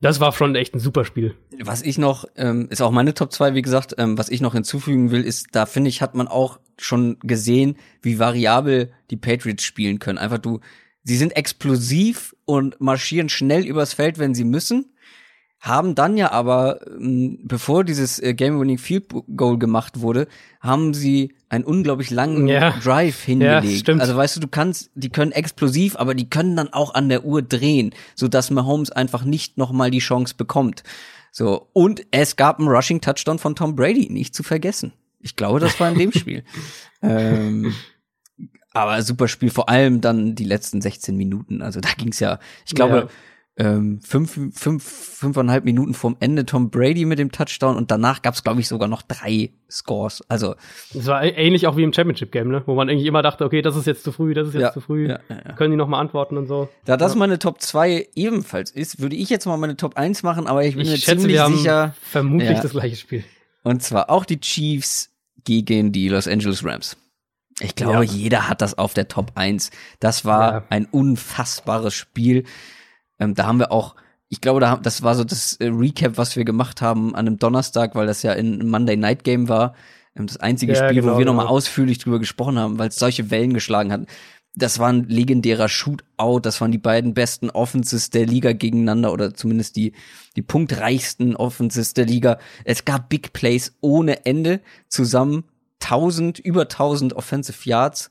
das 0.01 0.21
war 0.21 0.33
schon 0.33 0.55
echt 0.57 0.75
ein 0.75 0.79
super 0.79 1.05
Spiel. 1.05 1.35
Was 1.63 1.83
ich 1.83 1.97
noch, 1.97 2.27
ähm, 2.37 2.69
ist 2.71 2.83
auch 2.83 2.91
meine 2.91 3.15
Top 3.15 3.33
2, 3.33 3.55
wie 3.55 3.63
gesagt, 3.63 3.95
ähm, 3.97 4.19
was 4.19 4.29
ich 4.29 4.43
noch 4.43 4.53
hinzufügen 4.53 5.11
will, 5.11 5.23
ist, 5.23 5.49
da 5.53 5.65
finde 5.65 5.89
ich, 5.89 6.03
hat 6.03 6.15
man 6.15 6.29
auch 6.29 6.61
schon 6.79 7.19
gesehen, 7.21 7.77
wie 8.03 8.19
variabel 8.19 8.93
die 9.11 9.17
Patriots 9.17 9.65
spielen 9.65 9.99
können. 9.99 10.19
Einfach 10.19 10.39
du, 10.39 10.61
sie 11.03 11.17
sind 11.17 11.35
explosiv 11.35 12.37
und 12.45 12.79
marschieren 12.79 13.31
schnell 13.31 13.65
übers 13.65 13.95
Feld, 13.95 14.19
wenn 14.19 14.35
sie 14.35 14.45
müssen, 14.45 14.93
haben 15.67 15.95
dann 15.95 16.17
ja 16.17 16.31
aber, 16.33 16.81
ähm, 16.87 17.39
bevor 17.43 17.85
dieses 17.85 18.19
äh, 18.23 18.35
Game-Winning 18.35 18.79
Field 18.79 19.07
Goal 19.37 19.59
gemacht 19.59 20.01
wurde, 20.01 20.29
haben 20.61 20.95
sie 20.95 21.35
einen 21.49 21.65
unglaublich 21.65 22.11
langen 22.11 22.47
Ja. 22.49 22.71
Drive 22.83 23.23
hingelegt. 23.23 23.81
stimmt. 23.81 24.01
Also 24.01 24.17
weißt 24.17 24.37
du, 24.37 24.41
du 24.41 24.49
kannst, 24.49 24.91
die 24.95 25.11
können 25.11 25.33
explosiv, 25.33 25.97
aber 25.97 26.15
die 26.15 26.31
können 26.31 26.57
dann 26.57 26.73
auch 26.73 26.95
an 26.95 27.09
der 27.09 27.25
Uhr 27.25 27.43
drehen, 27.43 27.95
so 28.15 28.29
dass 28.29 28.51
Mahomes 28.51 28.91
einfach 28.91 29.25
nicht 29.25 29.59
noch 29.59 29.73
mal 29.73 29.91
die 29.91 29.99
Chance 29.99 30.35
bekommt. 30.37 30.83
So 31.33 31.69
und 31.73 32.03
es 32.11 32.37
gab 32.37 32.59
einen 32.59 32.69
Rushing 32.69 33.01
Touchdown 33.01 33.39
von 33.39 33.55
Tom 33.55 33.77
Brady, 33.77 34.09
nicht 34.11 34.35
zu 34.35 34.43
vergessen. 34.43 34.93
Ich 35.21 35.37
glaube, 35.37 35.61
das 35.61 35.79
war 35.81 35.91
in 35.91 35.99
dem 35.99 36.13
Spiel. 36.13 36.45
ähm, 37.03 37.75
aber 38.73 39.03
super 39.03 39.27
Spiel, 39.29 39.51
vor 39.51 39.69
allem 39.69 40.01
dann 40.01 40.35
die 40.35 40.45
letzten 40.45 40.81
16 40.81 41.17
Minuten. 41.17 41.63
Also 41.63 41.81
da 41.81 41.89
ging's 41.97 42.21
ja, 42.21 42.39
ich 42.67 42.75
glaube, 42.75 43.09
ähm, 43.59 44.01
fünf, 44.03 44.39
fünf, 44.55 44.85
fünfeinhalb 44.85 45.65
Minuten 45.65 45.95
vorm 45.95 46.17
Ende 46.21 46.45
Tom 46.45 46.69
Brady 46.71 47.07
mit 47.07 47.19
dem 47.19 47.33
Touchdown 47.33 47.77
und 47.77 47.91
danach 47.91 48.21
gab 48.21 48.35
es, 48.35 48.43
glaube 48.45 48.61
ich, 48.61 48.69
sogar 48.69 48.87
noch 48.87 49.01
drei 49.01 49.51
Scores. 49.71 50.23
Also 50.29 50.57
Es 50.95 51.07
war 51.07 51.23
ähnlich 51.25 51.67
auch 51.67 51.77
wie 51.79 51.83
im 51.83 51.93
Championship-Game, 51.93 52.49
ne? 52.49 52.63
Wo 52.67 52.75
man 52.75 52.89
irgendwie 52.91 53.07
immer 53.09 53.23
dachte, 53.23 53.45
okay, 53.47 53.63
das 53.63 53.75
ist 53.75 53.87
jetzt 53.87 54.05
zu 54.05 54.13
früh, 54.13 54.35
das 54.35 54.49
ist 54.49 54.55
jetzt 54.55 54.63
Ja, 54.63 54.73
zu 54.73 54.81
früh. 54.83 55.09
ja, 55.09 55.21
ja. 55.31 55.53
Können 55.55 55.71
die 55.71 55.79
noch 55.79 55.89
mal 55.89 55.99
antworten 56.01 56.37
und 56.37 56.47
so. 56.49 56.69
da 56.85 56.99
das 56.99 57.15
meine 57.15 57.39
Top 57.39 57.63
2 57.63 58.09
ebenfalls 58.15 58.71
ist, 58.71 59.01
würde 59.01 59.17
ich 59.17 59.31
jetzt 59.31 59.47
mal 59.47 59.57
meine 59.57 59.77
Top 59.79 59.97
1 59.97 60.23
machen, 60.23 60.47
aber 60.47 60.63
ich 60.65 60.77
bin 60.77 60.87
mir 60.87 60.93
Ich 60.95 61.05
schätze, 61.05 61.23
ziemlich 61.27 61.41
sicher. 61.59 61.95
vermutlich 62.03 62.59
das 62.61 62.73
gleiche 62.73 62.97
Spiel. 62.97 63.25
Und 63.63 63.83
zwar 63.83 64.11
auch 64.11 64.27
die 64.27 64.39
Chiefs 64.39 65.11
gegen 65.45 65.93
die 65.93 66.09
Los 66.11 66.29
Angeles 66.29 66.63
Rams. 66.63 66.97
Ich 67.61 67.75
glaube, 67.75 68.05
jeder 68.05 68.51
hat 68.51 68.61
das 68.61 68.77
auf 68.77 68.93
der 68.93 69.09
Top 69.09 69.33
1. 69.35 69.71
Das 69.99 70.27
war 70.27 70.65
ein 70.69 70.85
unfassbares 70.85 71.95
Spiel. 71.95 72.45
Ähm, 73.19 73.35
da 73.35 73.47
haben 73.47 73.59
wir 73.59 73.73
auch, 73.73 73.97
ich 74.29 74.41
glaube, 74.41 74.61
da, 74.61 74.71
haben- 74.71 74.83
das 74.83 75.03
war 75.03 75.15
so 75.15 75.25
das 75.25 75.57
äh, 75.57 75.67
Recap, 75.67 76.17
was 76.19 76.37
wir 76.37 76.45
gemacht 76.45 76.83
haben 76.83 77.15
an 77.15 77.27
einem 77.27 77.39
Donnerstag, 77.39 77.95
weil 77.95 78.07
das 78.07 78.23
ja 78.23 78.33
ein 78.33 78.67
Monday 78.69 78.97
Night 78.97 79.25
Game 79.25 79.49
war. 79.49 79.75
Ähm, 80.17 80.27
das 80.27 80.37
einzige 80.39 80.73
Ja, 80.75 80.89
Spiel, 80.89 81.03
wo 81.03 81.07
genau, 81.09 81.19
wir 81.19 81.27
nochmal 81.27 81.47
genau. 81.47 81.57
ausführlich 81.57 81.99
drüber 81.99 82.19
gesprochen 82.19 82.59
haben, 82.59 82.79
weil 82.79 82.89
es 82.89 82.97
solche 82.97 83.31
Wellen 83.31 83.55
geschlagen 83.55 83.93
hat. 83.93 84.07
Das 84.59 84.79
war 84.79 84.89
ein 84.91 85.05
legendärer 85.05 85.69
Shootout. 85.69 86.41
Das 86.41 86.63
waren 86.63 86.73
die 86.73 86.79
beiden 86.79 87.13
besten 87.13 87.51
Offenses 87.51 88.09
der 88.09 88.25
Liga 88.25 88.53
gegeneinander 88.53 89.13
oder 89.13 89.35
zumindest 89.35 89.77
die, 89.77 89.93
die 90.35 90.41
punktreichsten 90.43 91.37
Offenses 91.37 91.93
der 91.93 92.07
Liga. 92.07 92.39
Es 92.65 92.87
gab 92.87 93.11
Big 93.11 93.35
Plays 93.35 93.77
ohne 93.83 94.25
Ende. 94.25 94.61
Zusammen 94.89 95.45
1000, 95.83 96.39
über 96.39 96.63
1000 96.63 97.13
Offensive 97.15 97.69
Yards. 97.69 98.11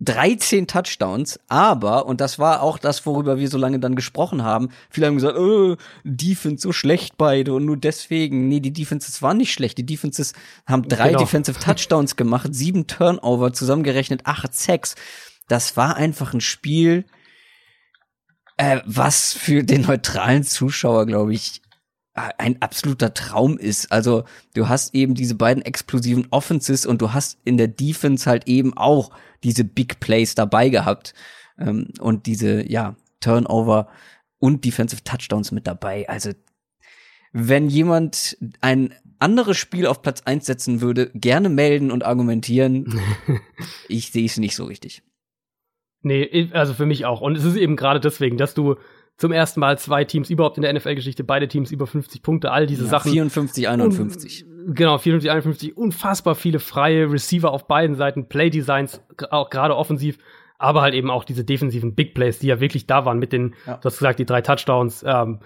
13 0.00 0.68
Touchdowns, 0.68 1.40
aber, 1.48 2.06
und 2.06 2.20
das 2.20 2.38
war 2.38 2.62
auch 2.62 2.78
das, 2.78 3.04
worüber 3.04 3.38
wir 3.38 3.48
so 3.48 3.58
lange 3.58 3.80
dann 3.80 3.96
gesprochen 3.96 4.44
haben, 4.44 4.68
viele 4.90 5.08
haben 5.08 5.16
gesagt, 5.16 5.36
äh, 5.36 5.76
Defense 6.04 6.62
so 6.62 6.72
schlecht 6.72 7.16
beide 7.18 7.52
und 7.52 7.64
nur 7.64 7.76
deswegen. 7.76 8.48
Nee, 8.48 8.60
die 8.60 8.72
Defenses 8.72 9.22
waren 9.22 9.38
nicht 9.38 9.52
schlecht. 9.52 9.76
Die 9.76 9.86
Defenses 9.86 10.34
haben 10.66 10.86
drei 10.86 11.08
Genau. 11.08 11.20
Defensive 11.20 11.58
Touchdowns 11.58 12.14
gemacht, 12.14 12.54
sieben 12.54 12.86
Turnover, 12.86 13.52
zusammengerechnet 13.52 14.20
acht 14.24 14.54
Sacks. 14.54 14.94
Das 15.48 15.76
war 15.76 15.96
einfach 15.96 16.32
ein 16.32 16.40
Spiel, 16.40 17.04
äh, 18.56 18.80
was 18.84 19.32
für 19.32 19.64
den 19.64 19.82
neutralen 19.82 20.44
Zuschauer, 20.44 21.06
glaube 21.06 21.34
ich, 21.34 21.60
ein 22.38 22.60
absoluter 22.62 23.14
Traum 23.14 23.58
ist. 23.58 23.92
Also 23.92 24.24
du 24.54 24.68
hast 24.68 24.94
eben 24.94 25.14
diese 25.14 25.34
beiden 25.34 25.62
explosiven 25.62 26.26
Offenses 26.30 26.86
und 26.86 27.00
du 27.02 27.12
hast 27.12 27.38
in 27.44 27.56
der 27.56 27.68
Defense 27.68 28.28
halt 28.28 28.48
eben 28.48 28.76
auch 28.76 29.10
diese 29.42 29.64
Big 29.64 30.00
Plays 30.00 30.34
dabei 30.34 30.68
gehabt 30.68 31.14
ähm, 31.58 31.88
und 32.00 32.26
diese 32.26 32.68
ja 32.68 32.96
Turnover 33.20 33.88
und 34.38 34.64
Defensive 34.64 35.02
Touchdowns 35.04 35.52
mit 35.52 35.66
dabei. 35.66 36.08
Also 36.08 36.32
wenn 37.32 37.68
jemand 37.68 38.36
ein 38.60 38.94
anderes 39.18 39.56
Spiel 39.56 39.86
auf 39.86 40.02
Platz 40.02 40.22
eins 40.24 40.46
setzen 40.46 40.80
würde, 40.80 41.10
gerne 41.14 41.48
melden 41.48 41.90
und 41.90 42.04
argumentieren. 42.04 43.00
ich 43.88 44.10
sehe 44.10 44.26
es 44.26 44.36
nicht 44.38 44.54
so 44.54 44.64
richtig. 44.64 45.02
Nee, 46.02 46.50
also 46.52 46.74
für 46.74 46.86
mich 46.86 47.04
auch. 47.04 47.20
Und 47.20 47.36
es 47.36 47.44
ist 47.44 47.56
eben 47.56 47.76
gerade 47.76 48.00
deswegen, 48.00 48.36
dass 48.36 48.54
du 48.54 48.76
zum 49.18 49.32
ersten 49.32 49.60
Mal 49.60 49.78
zwei 49.78 50.04
Teams 50.04 50.30
überhaupt 50.30 50.56
in 50.56 50.62
der 50.62 50.72
NFL-Geschichte, 50.72 51.24
beide 51.24 51.48
Teams 51.48 51.70
über 51.72 51.86
50 51.86 52.22
Punkte, 52.22 52.50
all 52.52 52.66
diese 52.66 52.84
Ja, 52.84 52.88
Sachen. 52.90 53.12
54, 53.12 53.68
51. 53.68 54.44
Un- 54.46 54.74
Genau, 54.74 54.98
54, 54.98 55.30
51, 55.30 55.76
unfassbar 55.78 56.34
viele 56.34 56.58
freie 56.58 57.10
Receiver 57.10 57.50
auf 57.50 57.66
beiden 57.66 57.96
Seiten, 57.96 58.26
Playdesigns, 58.28 59.00
auch 59.30 59.48
gerade 59.50 59.74
offensiv, 59.74 60.18
aber 60.58 60.82
halt 60.82 60.92
eben 60.94 61.10
auch 61.10 61.24
diese 61.24 61.42
defensiven 61.42 61.94
Big 61.94 62.12
Plays, 62.14 62.38
die 62.38 62.48
ja 62.48 62.60
wirklich 62.60 62.86
da 62.86 63.04
waren 63.06 63.18
mit 63.18 63.32
den, 63.32 63.54
Ja. 63.66 63.76
du 63.78 63.84
hast 63.86 63.96
gesagt, 63.98 64.18
die 64.18 64.26
drei 64.26 64.42
Touchdowns, 64.42 65.02
ähm, 65.06 65.38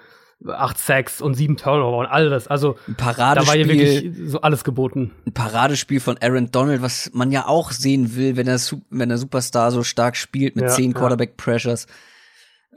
acht 0.49 0.77
Sacks 0.77 1.23
und 1.23 1.35
sieben 1.35 1.57
Turnover 1.57 1.99
und 1.99 2.07
all 2.07 2.29
das. 2.31 2.49
Also 2.49 2.75
da 2.99 3.05
war 3.07 3.07
ja 3.07 3.15
Paradespiel, 3.15 3.69
wirklich 3.69 4.29
so 4.29 4.41
alles 4.41 4.65
geboten. 4.65 5.13
ein 5.25 5.33
Paradespiel 5.33 6.01
von 6.01 6.19
Aaron 6.21 6.51
Donald, 6.51 6.83
was 6.83 7.11
man 7.15 7.31
ja 7.31 7.47
auch 7.47 7.71
sehen 7.71 8.17
will, 8.17 8.37
wenn 8.37 8.49
er, 8.49 8.59
wenn 8.91 9.09
der 9.09 9.19
Superstar 9.19 9.71
so 9.71 9.85
stark 9.85 10.17
spielt 10.17 10.57
mit 10.57 10.65
Ja, 10.65 10.71
zehn 10.73 10.91
ja. 10.91 10.99
Quarterback 10.99 11.37
Pressures. 11.37 11.87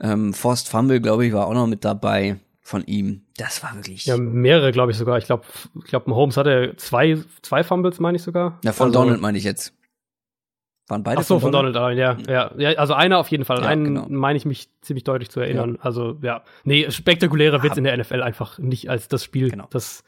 Ähm, 0.00 0.34
Forced 0.34 0.68
Fumble, 0.68 1.00
glaube 1.00 1.26
ich, 1.26 1.32
war 1.32 1.46
auch 1.46 1.54
noch 1.54 1.66
mit 1.66 1.84
dabei 1.84 2.36
von 2.60 2.84
ihm. 2.84 3.22
Das 3.36 3.62
war 3.62 3.74
wirklich. 3.74 4.06
Ja, 4.06 4.16
mehrere, 4.16 4.72
glaube 4.72 4.90
ich 4.92 4.98
sogar. 4.98 5.18
Ich 5.18 5.26
glaube, 5.26 5.44
ich 5.76 5.84
glaube, 5.84 6.14
Holmes 6.14 6.36
hatte 6.36 6.74
zwei, 6.76 7.18
zwei 7.42 7.62
Fumbles, 7.62 8.00
meine 8.00 8.16
ich 8.16 8.22
sogar. 8.22 8.58
Na, 8.64 8.72
von 8.72 8.88
Also- 8.88 9.00
Donald 9.00 9.20
meine 9.20 9.38
ich 9.38 9.44
jetzt. 9.44 9.72
Waren 10.88 11.02
beide 11.02 11.18
Ach 11.20 11.24
so, 11.24 11.40
von 11.40 11.50
Donald, 11.50 11.76
allein, 11.76 11.98
ja, 11.98 12.16
ja, 12.28 12.52
ja. 12.56 12.70
Also 12.78 12.94
einer 12.94 13.18
auf 13.18 13.26
jeden 13.28 13.44
Fall. 13.44 13.60
Ja, 13.60 13.66
einen 13.66 13.84
genau. 13.86 14.06
meine 14.08 14.36
ich 14.36 14.44
mich 14.44 14.68
ziemlich 14.82 15.02
deutlich 15.02 15.30
zu 15.30 15.40
erinnern. 15.40 15.78
Also, 15.80 16.16
ja. 16.22 16.44
Nee, 16.62 16.88
spektakulärer 16.92 17.64
wird's 17.64 17.76
in 17.76 17.82
der 17.82 17.96
NFL 17.96 18.22
einfach 18.22 18.58
nicht 18.60 18.88
als 18.88 19.08
das 19.08 19.24
Spiel. 19.24 19.50
Genau. 19.50 19.66
Das, 19.70 20.04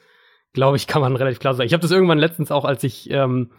glaube 0.52 0.76
ich, 0.76 0.86
kann 0.86 1.02
man 1.02 1.16
relativ 1.16 1.40
klar 1.40 1.54
sagen. 1.54 1.66
Ich 1.66 1.72
habe 1.72 1.82
das 1.82 1.90
irgendwann 1.90 2.18
letztens 2.18 2.52
auch, 2.52 2.64
als 2.64 2.84
ich, 2.84 3.10
ähm, 3.10 3.50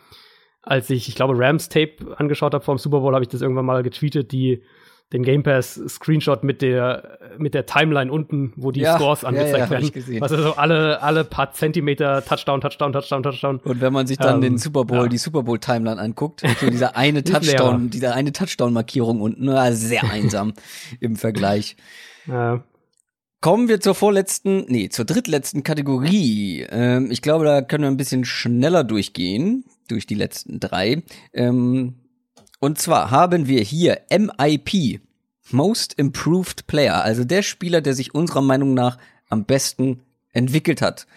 als 0.62 0.90
ich, 0.90 1.10
ich 1.10 1.16
glaube, 1.16 1.38
Rams 1.38 1.68
Tape 1.68 2.16
angeschaut 2.18 2.54
habe 2.54 2.64
vor 2.64 2.76
dem 2.76 2.80
Super 2.80 3.02
Bowl, 3.02 3.14
habe 3.14 3.24
ich 3.26 3.30
das 3.30 3.42
irgendwann 3.42 3.66
mal 3.66 3.84
getweetet, 3.84 4.32
die 4.32 4.64
den 5.12 5.24
Game 5.24 5.42
Pass 5.42 5.82
Screenshot 5.88 6.44
mit 6.44 6.62
der 6.62 7.18
mit 7.38 7.54
der 7.54 7.66
Timeline 7.66 8.12
unten, 8.12 8.54
wo 8.56 8.72
die 8.72 8.82
Ja, 8.82 8.96
Scores 8.96 9.22
ja, 9.24 9.30
angezeigt 9.30 9.58
ja, 9.58 9.64
hab 9.64 9.70
werden. 9.72 10.22
Was 10.22 10.32
also 10.32 10.56
alle 10.56 11.02
alle 11.02 11.24
paar 11.24 11.52
Zentimeter 11.52 12.24
Touchdown, 12.24 12.62
Touchdown, 12.62 12.94
Touchdown, 12.94 13.24
Touchdown. 13.24 13.60
Und 13.64 13.82
wenn 13.82 13.94
man 13.94 14.06
sich 14.06 14.18
dann 14.18 14.36
Ähm, 14.36 14.42
den 14.42 14.58
Super 14.58 14.86
Bowl, 14.86 14.98
ja. 15.04 15.08
die 15.08 15.18
Super 15.18 15.44
Bowl 15.44 15.60
Timeline 15.60 16.00
anguckt, 16.00 16.44
so 16.60 16.70
dieser 16.70 16.96
eine. 16.96 17.24
Touchdown, 17.24 17.90
dieser 17.90 18.14
eine 18.14 18.34
Touchdown 18.34 18.74
Markierung 18.74 19.22
unten, 19.22 19.46
na, 19.46 19.72
sehr 19.72 20.04
einsam 20.12 20.54
im 21.00 21.16
Vergleich. 21.16 21.76
Ja. 22.28 22.64
Kommen 23.42 23.70
wir 23.70 23.80
zur 23.80 23.96
vorletzten, 23.96 24.66
nee, 24.68 24.90
zur 24.90 25.06
drittletzten 25.06 25.64
Kategorie. 25.64 26.66
Ähm, 26.70 27.10
ich 27.10 27.22
glaube, 27.22 27.46
da 27.46 27.62
können 27.62 27.84
wir 27.84 27.90
ein 27.90 27.98
bisschen 27.98 28.26
schneller 28.26 28.84
durchgehen, 28.84 29.64
durch 29.88 30.06
die 30.06 30.16
letzten 30.16 30.60
drei. 30.60 31.04
Ähm, 31.34 31.96
und 32.60 32.80
zwar 32.80 33.12
haben 33.12 33.48
wir 33.48 33.62
hier 33.62 34.02
MIP, 34.10 35.02
Most 35.52 35.94
Improved 35.94 36.68
Player, 36.68 37.04
also 37.04 37.24
der 37.24 37.42
Spieler, 37.42 37.82
der 37.82 37.94
sich 37.94 38.14
unserer 38.14 38.42
Meinung 38.42 38.74
nach 38.74 38.98
am 39.30 39.46
besten 39.46 40.02
entwickelt 40.32 40.82
hat. 40.82 41.08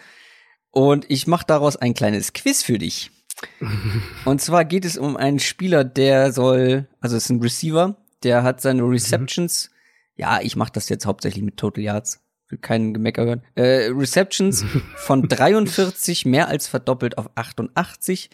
Und 0.71 1.05
ich 1.09 1.27
mache 1.27 1.45
daraus 1.45 1.75
ein 1.75 1.93
kleines 1.93 2.33
Quiz 2.33 2.63
für 2.63 2.79
dich. 2.79 3.11
Und 4.25 4.41
zwar 4.41 4.65
geht 4.65 4.85
es 4.85 4.97
um 4.97 5.17
einen 5.17 5.39
Spieler, 5.39 5.83
der 5.83 6.31
soll, 6.31 6.87
also 6.99 7.15
es 7.15 7.25
ist 7.25 7.29
ein 7.29 7.41
Receiver, 7.41 7.95
der 8.23 8.43
hat 8.43 8.61
seine 8.61 8.83
Receptions, 8.83 9.69
ja, 10.15 10.39
ich 10.41 10.55
mache 10.55 10.71
das 10.71 10.89
jetzt 10.89 11.05
hauptsächlich 11.05 11.43
mit 11.43 11.57
Total 11.57 11.83
Yards, 11.83 12.21
will 12.49 12.59
keinen 12.59 12.93
Gemecker 12.93 13.25
hören, 13.25 13.43
äh, 13.55 13.89
Receptions 13.91 14.63
von 14.95 15.27
43 15.27 16.25
mehr 16.25 16.47
als 16.47 16.67
verdoppelt 16.67 17.17
auf 17.17 17.29
88, 17.35 18.29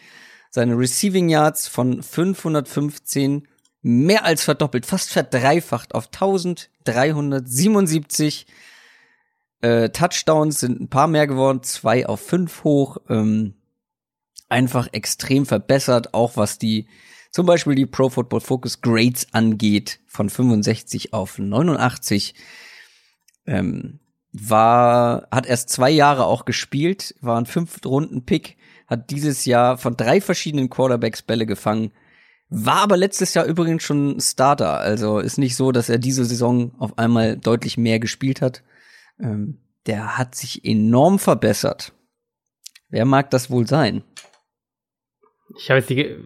seine 0.50 0.76
Receiving 0.76 1.28
Yards 1.28 1.68
von 1.68 2.02
515 2.02 3.46
mehr 3.82 4.24
als 4.24 4.42
verdoppelt, 4.44 4.84
fast 4.84 5.10
verdreifacht 5.10 5.94
auf 5.94 6.06
1377. 6.06 8.46
Äh, 9.62 9.90
Touchdowns 9.90 10.60
sind 10.60 10.80
ein 10.80 10.88
paar 10.88 11.06
mehr 11.06 11.26
geworden, 11.26 11.62
zwei 11.62 12.06
auf 12.06 12.20
fünf 12.20 12.64
hoch. 12.64 12.96
Ähm, 13.08 13.54
einfach 14.48 14.88
extrem 14.92 15.44
verbessert, 15.46 16.12
auch 16.12 16.36
was 16.36 16.58
die 16.58 16.88
zum 17.30 17.46
Beispiel 17.46 17.76
die 17.76 17.86
Pro 17.86 18.10
Football 18.10 18.40
Focus 18.40 18.80
Grades 18.80 19.28
angeht, 19.32 20.00
von 20.06 20.28
65 20.28 21.14
auf 21.14 21.38
89. 21.38 22.34
Ähm, 23.46 24.00
war, 24.32 25.28
hat 25.30 25.46
erst 25.46 25.70
zwei 25.70 25.90
Jahre 25.90 26.26
auch 26.26 26.44
gespielt, 26.44 27.14
war 27.20 27.38
ein 27.38 27.46
Fünft-Runden-Pick, 27.46 28.56
hat 28.90 29.10
dieses 29.10 29.44
Jahr 29.44 29.78
von 29.78 29.96
drei 29.96 30.20
verschiedenen 30.20 30.68
Quarterbacks 30.68 31.22
Bälle 31.22 31.46
gefangen, 31.46 31.92
war 32.48 32.78
aber 32.78 32.96
letztes 32.96 33.32
Jahr 33.32 33.44
übrigens 33.44 33.84
schon 33.84 34.18
Starter, 34.20 34.80
also 34.80 35.20
ist 35.20 35.38
nicht 35.38 35.54
so, 35.54 35.70
dass 35.70 35.88
er 35.88 35.98
diese 35.98 36.24
Saison 36.24 36.72
auf 36.78 36.98
einmal 36.98 37.36
deutlich 37.36 37.78
mehr 37.78 38.00
gespielt 38.00 38.42
hat. 38.42 38.64
Ähm, 39.20 39.58
der 39.86 40.18
hat 40.18 40.34
sich 40.34 40.64
enorm 40.64 41.20
verbessert. 41.20 41.92
Wer 42.88 43.04
mag 43.04 43.30
das 43.30 43.50
wohl 43.50 43.68
sein? 43.68 44.02
Ich 45.56 45.70
habe 45.70 45.78
jetzt 45.78 45.90
die, 45.90 46.16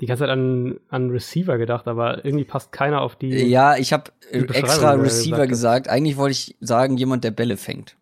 die 0.00 0.06
ganze 0.06 0.24
Zeit 0.24 0.30
an, 0.30 0.78
an 0.88 1.10
Receiver 1.10 1.56
gedacht, 1.56 1.88
aber 1.88 2.24
irgendwie 2.24 2.44
passt 2.44 2.70
keiner 2.70 3.00
auf 3.00 3.16
die. 3.16 3.28
Ja, 3.28 3.76
ich 3.76 3.94
habe 3.94 4.10
Beschreibung, 4.30 4.54
extra 4.54 4.92
Receiver 4.92 5.46
gesagt 5.46 5.48
gesagt. 5.84 5.88
Eigentlich 5.88 6.18
wollte 6.18 6.32
ich 6.32 6.56
sagen, 6.60 6.98
jemand, 6.98 7.24
der 7.24 7.30
Bälle 7.30 7.56
fängt. 7.56 7.96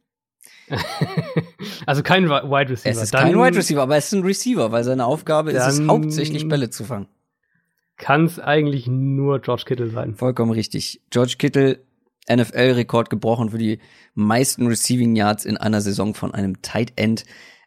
also 1.87 2.03
kein 2.03 2.29
Wi- 2.29 2.43
Wide 2.51 2.71
Receiver. 2.71 2.91
Es 2.91 3.03
ist 3.03 3.15
Dann 3.15 3.23
kein 3.25 3.35
Wide 3.35 3.57
Receiver, 3.57 3.83
aber 3.83 3.97
es 3.97 4.07
ist 4.07 4.13
ein 4.15 4.23
Receiver, 4.25 4.73
weil 4.73 4.85
seine 4.85 5.07
Aufgabe 5.07 5.51
ist 5.53 5.67
es 5.67 5.81
hauptsächlich 5.87 6.49
Bälle 6.49 6.71
zu 6.71 6.85
fangen. 6.85 7.07
Kann 7.97 8.25
es 8.25 8.39
eigentlich 8.39 8.87
nur 8.87 9.41
George 9.41 9.65
Kittle 9.67 9.91
sein. 9.91 10.15
Vollkommen 10.15 10.53
richtig. 10.53 11.03
George 11.11 11.35
Kittle, 11.39 11.81
NFL-Rekord 12.31 13.11
gebrochen 13.11 13.51
für 13.51 13.59
die 13.59 13.79
meisten 14.15 14.67
Receiving 14.67 15.17
Yards 15.17 15.45
in 15.45 15.57
einer 15.57 15.81
Saison 15.81 16.15
von 16.15 16.33
einem 16.33 16.63
Tight 16.63 16.93
End. 16.97 17.25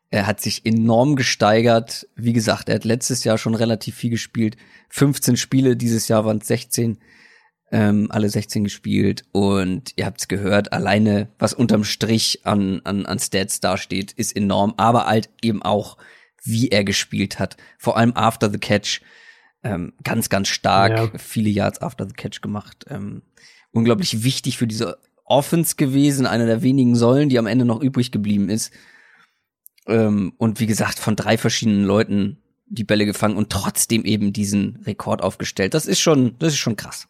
Er 0.10 0.26
hat 0.28 0.42
sich 0.42 0.66
enorm 0.66 1.16
gesteigert. 1.16 2.08
Wie 2.16 2.34
gesagt, 2.34 2.70
er 2.70 2.76
hat 2.76 2.84
letztes 2.86 3.24
Jahr 3.24 3.38
schon 3.38 3.56
relativ 3.56 3.96
viel 3.96 4.10
gespielt. 4.12 4.58
15 4.90 5.38
Spiele, 5.38 5.76
dieses 5.76 6.08
Jahr 6.08 6.26
waren 6.26 6.38
es 6.38 6.48
16. 6.48 7.00
ähm, 7.74 8.08
alle 8.12 8.30
16 8.30 8.64
gespielt 8.64 9.24
und 9.32 9.94
ihr 9.96 10.06
habt's 10.06 10.28
gehört, 10.28 10.72
alleine 10.72 11.30
was 11.40 11.56
unterm 11.56 11.84
Strich 11.84 12.42
an, 12.44 12.82
an, 12.84 13.08
an 13.08 13.18
Stats 13.18 13.62
dasteht, 13.62 14.12
ist 14.12 14.36
enorm, 14.36 14.76
aber 14.78 15.08
halt 15.08 15.32
eben 15.42 15.64
auch, 15.64 15.98
wie 16.44 16.70
er 16.70 16.84
gespielt 16.84 17.40
hat, 17.40 17.58
vor 17.80 17.98
allem 17.98 18.16
after 18.16 18.52
the 18.52 18.60
catch, 18.60 19.02
ähm, 19.64 19.94
ganz, 20.04 20.30
ganz 20.30 20.50
stark, 20.50 20.92
ja. 20.92 21.12
viele 21.18 21.50
Yards 21.50 21.82
after 21.82 22.08
the 22.08 22.14
catch 22.14 22.42
gemacht, 22.42 22.86
ähm, 22.90 23.24
unglaublich 23.72 24.24
wichtig 24.24 24.60
für 24.60 24.68
diese 24.68 25.00
Offense 25.26 25.76
gewesen, 25.76 26.28
einer 26.28 26.46
der 26.46 26.62
wenigen 26.62 26.96
Säulen, 26.96 27.30
die 27.30 27.40
am 27.40 27.48
Ende 27.48 27.66
noch 27.66 27.82
übrig 27.82 28.12
geblieben 28.12 28.50
ist. 28.50 28.72
Ähm, 29.88 30.34
und 30.38 30.60
wie 30.60 30.68
gesagt, 30.68 31.00
von 31.00 31.16
drei 31.16 31.40
verschiedenen 31.40 31.86
Leuten 31.86 32.38
die 32.68 32.84
Bälle 32.84 33.08
gefangen 33.08 33.36
und 33.36 33.50
trotzdem 33.50 34.06
eben 34.06 34.32
diesen 34.32 34.76
Rekord 34.86 35.24
aufgestellt. 35.24 35.74
Das 35.74 35.88
ist 35.88 36.02
schon, 36.02 36.38
das 36.38 36.54
ist 36.54 36.60
schon 36.60 36.76
krass. 36.76 37.08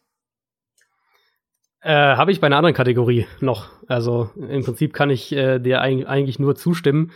Äh, 1.83 2.15
Habe 2.15 2.31
ich 2.31 2.39
bei 2.39 2.47
einer 2.47 2.57
anderen 2.57 2.73
Kategorie 2.73 3.27
noch. 3.41 3.69
Also 3.87 4.29
im 4.35 4.63
Prinzip 4.63 4.93
kann 4.93 5.09
ich 5.09 5.33
äh, 5.33 5.59
dir 5.59 5.81
eigentlich 5.81 6.39
nur 6.39 6.55
zustimmen. 6.55 7.11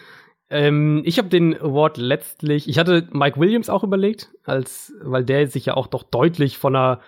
Ähm, 0.49 1.01
ich 1.05 1.17
habe 1.17 1.29
den 1.29 1.59
Award 1.59 1.97
letztlich, 1.97 2.67
ich 2.67 2.77
hatte 2.77 3.07
Mike 3.11 3.39
Williams 3.39 3.69
auch 3.69 3.83
überlegt, 3.83 4.29
als, 4.43 4.93
weil 5.01 5.23
der 5.23 5.47
sich 5.47 5.65
ja 5.65 5.75
auch 5.75 5.87
doch 5.87 6.03
deutlich 6.03 6.57
von 6.57 6.75
einer 6.75 6.99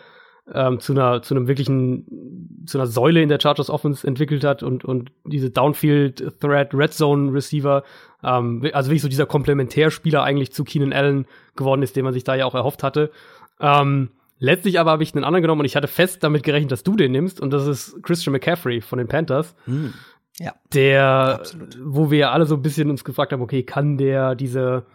ähm, 0.52 0.80
zu 0.80 0.94
einer 0.94 1.22
zu 1.22 1.36
einem 1.36 1.48
wirklichen 1.48 2.64
zu 2.65 2.77
einer 2.80 2.88
Säule 2.88 3.22
in 3.22 3.30
der 3.30 3.40
Chargers 3.40 3.69
Offense 3.69 4.07
entwickelt 4.07 4.44
hat 4.44 4.64
und 4.64 4.84
und 4.84 5.11
diese 5.26 5.52
Downfield 5.52 6.40
Threat 6.40 6.73
Red 6.73 6.94
Zone 6.94 7.31
Receiver 7.34 7.84
ähm, 8.23 8.68
also 8.73 8.90
wirklich 8.90 9.03
so 9.03 9.10
dieser 9.10 9.27
Komplementärspieler 9.27 10.23
eigentlich 10.23 10.52
zu 10.52 10.64
Keenan 10.64 10.94
Allen 10.94 11.27
geworden 11.56 11.84
ist, 11.84 11.95
den 11.95 12.03
man 12.03 12.14
sich 12.14 12.23
da 12.23 12.36
ja 12.36 12.45
auch 12.45 12.56
erhofft 12.56 12.84
hatte. 12.84 13.11
Ähm, 13.60 14.10
letztlich 14.40 14.80
aber 14.80 14.91
habe 14.91 15.03
ich 15.03 15.14
einen 15.14 15.24
anderen 15.24 15.44
genommen 15.44 15.61
und 15.61 15.66
ich 15.66 15.76
hatte 15.76 15.88
fest 15.88 16.24
damit 16.24 16.44
gerechnet, 16.44 16.72
dass 16.72 16.84
du 16.84 16.95
den 16.95 17.11
nimmst 17.11 17.40
und 17.40 17.52
das 17.52 17.68
ist 17.68 18.02
Christian 18.03 18.34
McCaffrey 18.34 18.82
von 18.82 18.98
den 18.98 19.07
Panthers. 19.07 19.56
Hm. 19.66 19.94
Ja. 20.40 20.53
Der, 20.74 21.40
Absolut. 21.41 21.78
wo 21.84 22.11
wir 22.11 22.18
ja 22.18 22.32
alle 22.32 22.45
so 22.45 22.56
ein 22.56 22.61
bisschen 22.61 22.90
uns 22.90 23.03
gefragt 23.03 23.34
haben, 23.34 23.41
okay, 23.41 23.64
kann 23.64 23.98
der 23.98 24.36
diese 24.36 24.86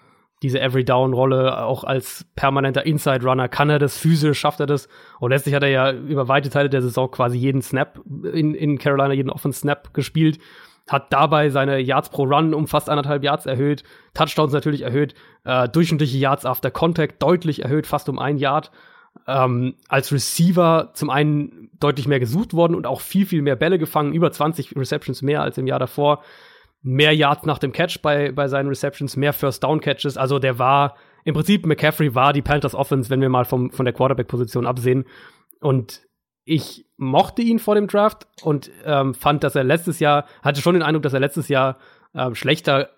diese 0.45 0.61
Every-Down-Rolle 0.61 1.65
auch 1.65 1.85
als 1.85 2.27
permanenter 2.37 2.85
Inside-Runner. 2.85 3.49
Kann 3.49 3.71
er 3.71 3.79
das 3.79 3.97
physisch? 3.97 4.39
Schafft 4.39 4.61
er 4.61 4.67
das? 4.67 4.89
Und 5.19 5.31
letztlich 5.31 5.55
hat 5.55 5.63
er 5.63 5.71
ja 5.71 5.91
über 5.91 6.29
weite 6.29 6.51
Teile 6.51 6.69
der 6.69 6.83
Saison 6.83 7.11
quasi 7.11 7.39
jeden 7.39 7.63
Snap 7.63 7.99
in, 8.31 8.55
in 8.55 8.77
Carolina, 8.77 9.15
jeden 9.15 9.31
offenen 9.31 9.55
Snap 9.55 9.95
gespielt. 9.95 10.39
Hat 10.87 11.11
dabei 11.15 11.49
seine 11.49 11.79
Yards 11.79 12.11
pro 12.11 12.25
Run 12.25 12.53
um 12.53 12.67
fast 12.67 12.91
anderthalb 12.91 13.25
Yards 13.25 13.47
erhöht. 13.47 13.85
Touchdowns 14.13 14.53
natürlich 14.53 14.83
erhöht. 14.83 15.15
Äh, 15.45 15.67
durchschnittliche 15.71 16.19
Yards 16.19 16.45
after 16.45 16.71
Contact 16.71 17.23
deutlich 17.23 17.63
erhöht, 17.63 17.87
fast 17.87 18.11
um 18.11 18.19
ein 18.19 18.37
Yard. 18.37 18.71
Ähm, 19.27 19.75
als 19.89 20.13
Receiver 20.13 20.91
zum 20.95 21.11
einen 21.11 21.71
deutlich 21.81 22.07
mehr 22.07 22.21
gesucht 22.21 22.53
worden 22.53 22.75
und 22.75 22.87
auch 22.87 23.01
viel, 23.01 23.27
viel 23.27 23.43
mehr 23.43 23.57
Bälle 23.57 23.79
gefangen. 23.79 24.13
Über 24.13 24.31
20 24.31 24.77
Receptions 24.77 25.23
mehr 25.23 25.43
als 25.43 25.57
im 25.59 25.67
Jahr 25.67 25.79
davor 25.79 26.23
mehr 26.85 27.15
Yards 27.15 27.47
nach 27.47 27.59
dem 27.59 27.73
Catch 27.73 28.03
bei, 28.03 28.31
bei 28.31 28.47
seinen 28.47 28.69
Receptions, 28.69 29.17
mehr 29.17 29.33
First 29.33 29.65
Down 29.65 29.81
Catches. 29.81 30.17
Also 30.17 30.39
der 30.39 30.59
war, 30.59 30.97
im 31.25 31.35
Prinzip 31.35 31.67
McCaffrey 31.67 32.15
war 32.15 32.33
die 32.33 32.43
Panthers 32.43 32.75
Offense, 32.75 33.09
wenn 33.11 33.23
wir 33.23 33.31
mal 33.31 33.47
vom, 33.47 33.71
von 33.71 33.87
der 33.87 33.95
Quarterback-Position 33.95 34.67
absehen. 34.67 35.07
Und 35.61 36.03
ich 36.45 36.85
mochte 36.99 37.41
ihn 37.41 37.59
vor 37.59 37.75
dem 37.75 37.87
Draft 37.87 38.27
und 38.43 38.71
ähm, 38.85 39.15
fand, 39.15 39.43
dass 39.43 39.57
er 39.57 39.65
letztes 39.65 39.99
Jahr, 39.99 40.27
hatte 40.43 40.61
schon 40.61 40.75
den 40.75 40.83
Eindruck, 40.83 41.03
dass 41.03 41.15
er 41.15 41.21
letztes 41.21 41.49
Jahr 41.49 41.79
ähm, 42.15 42.35
schlechter 42.35 42.91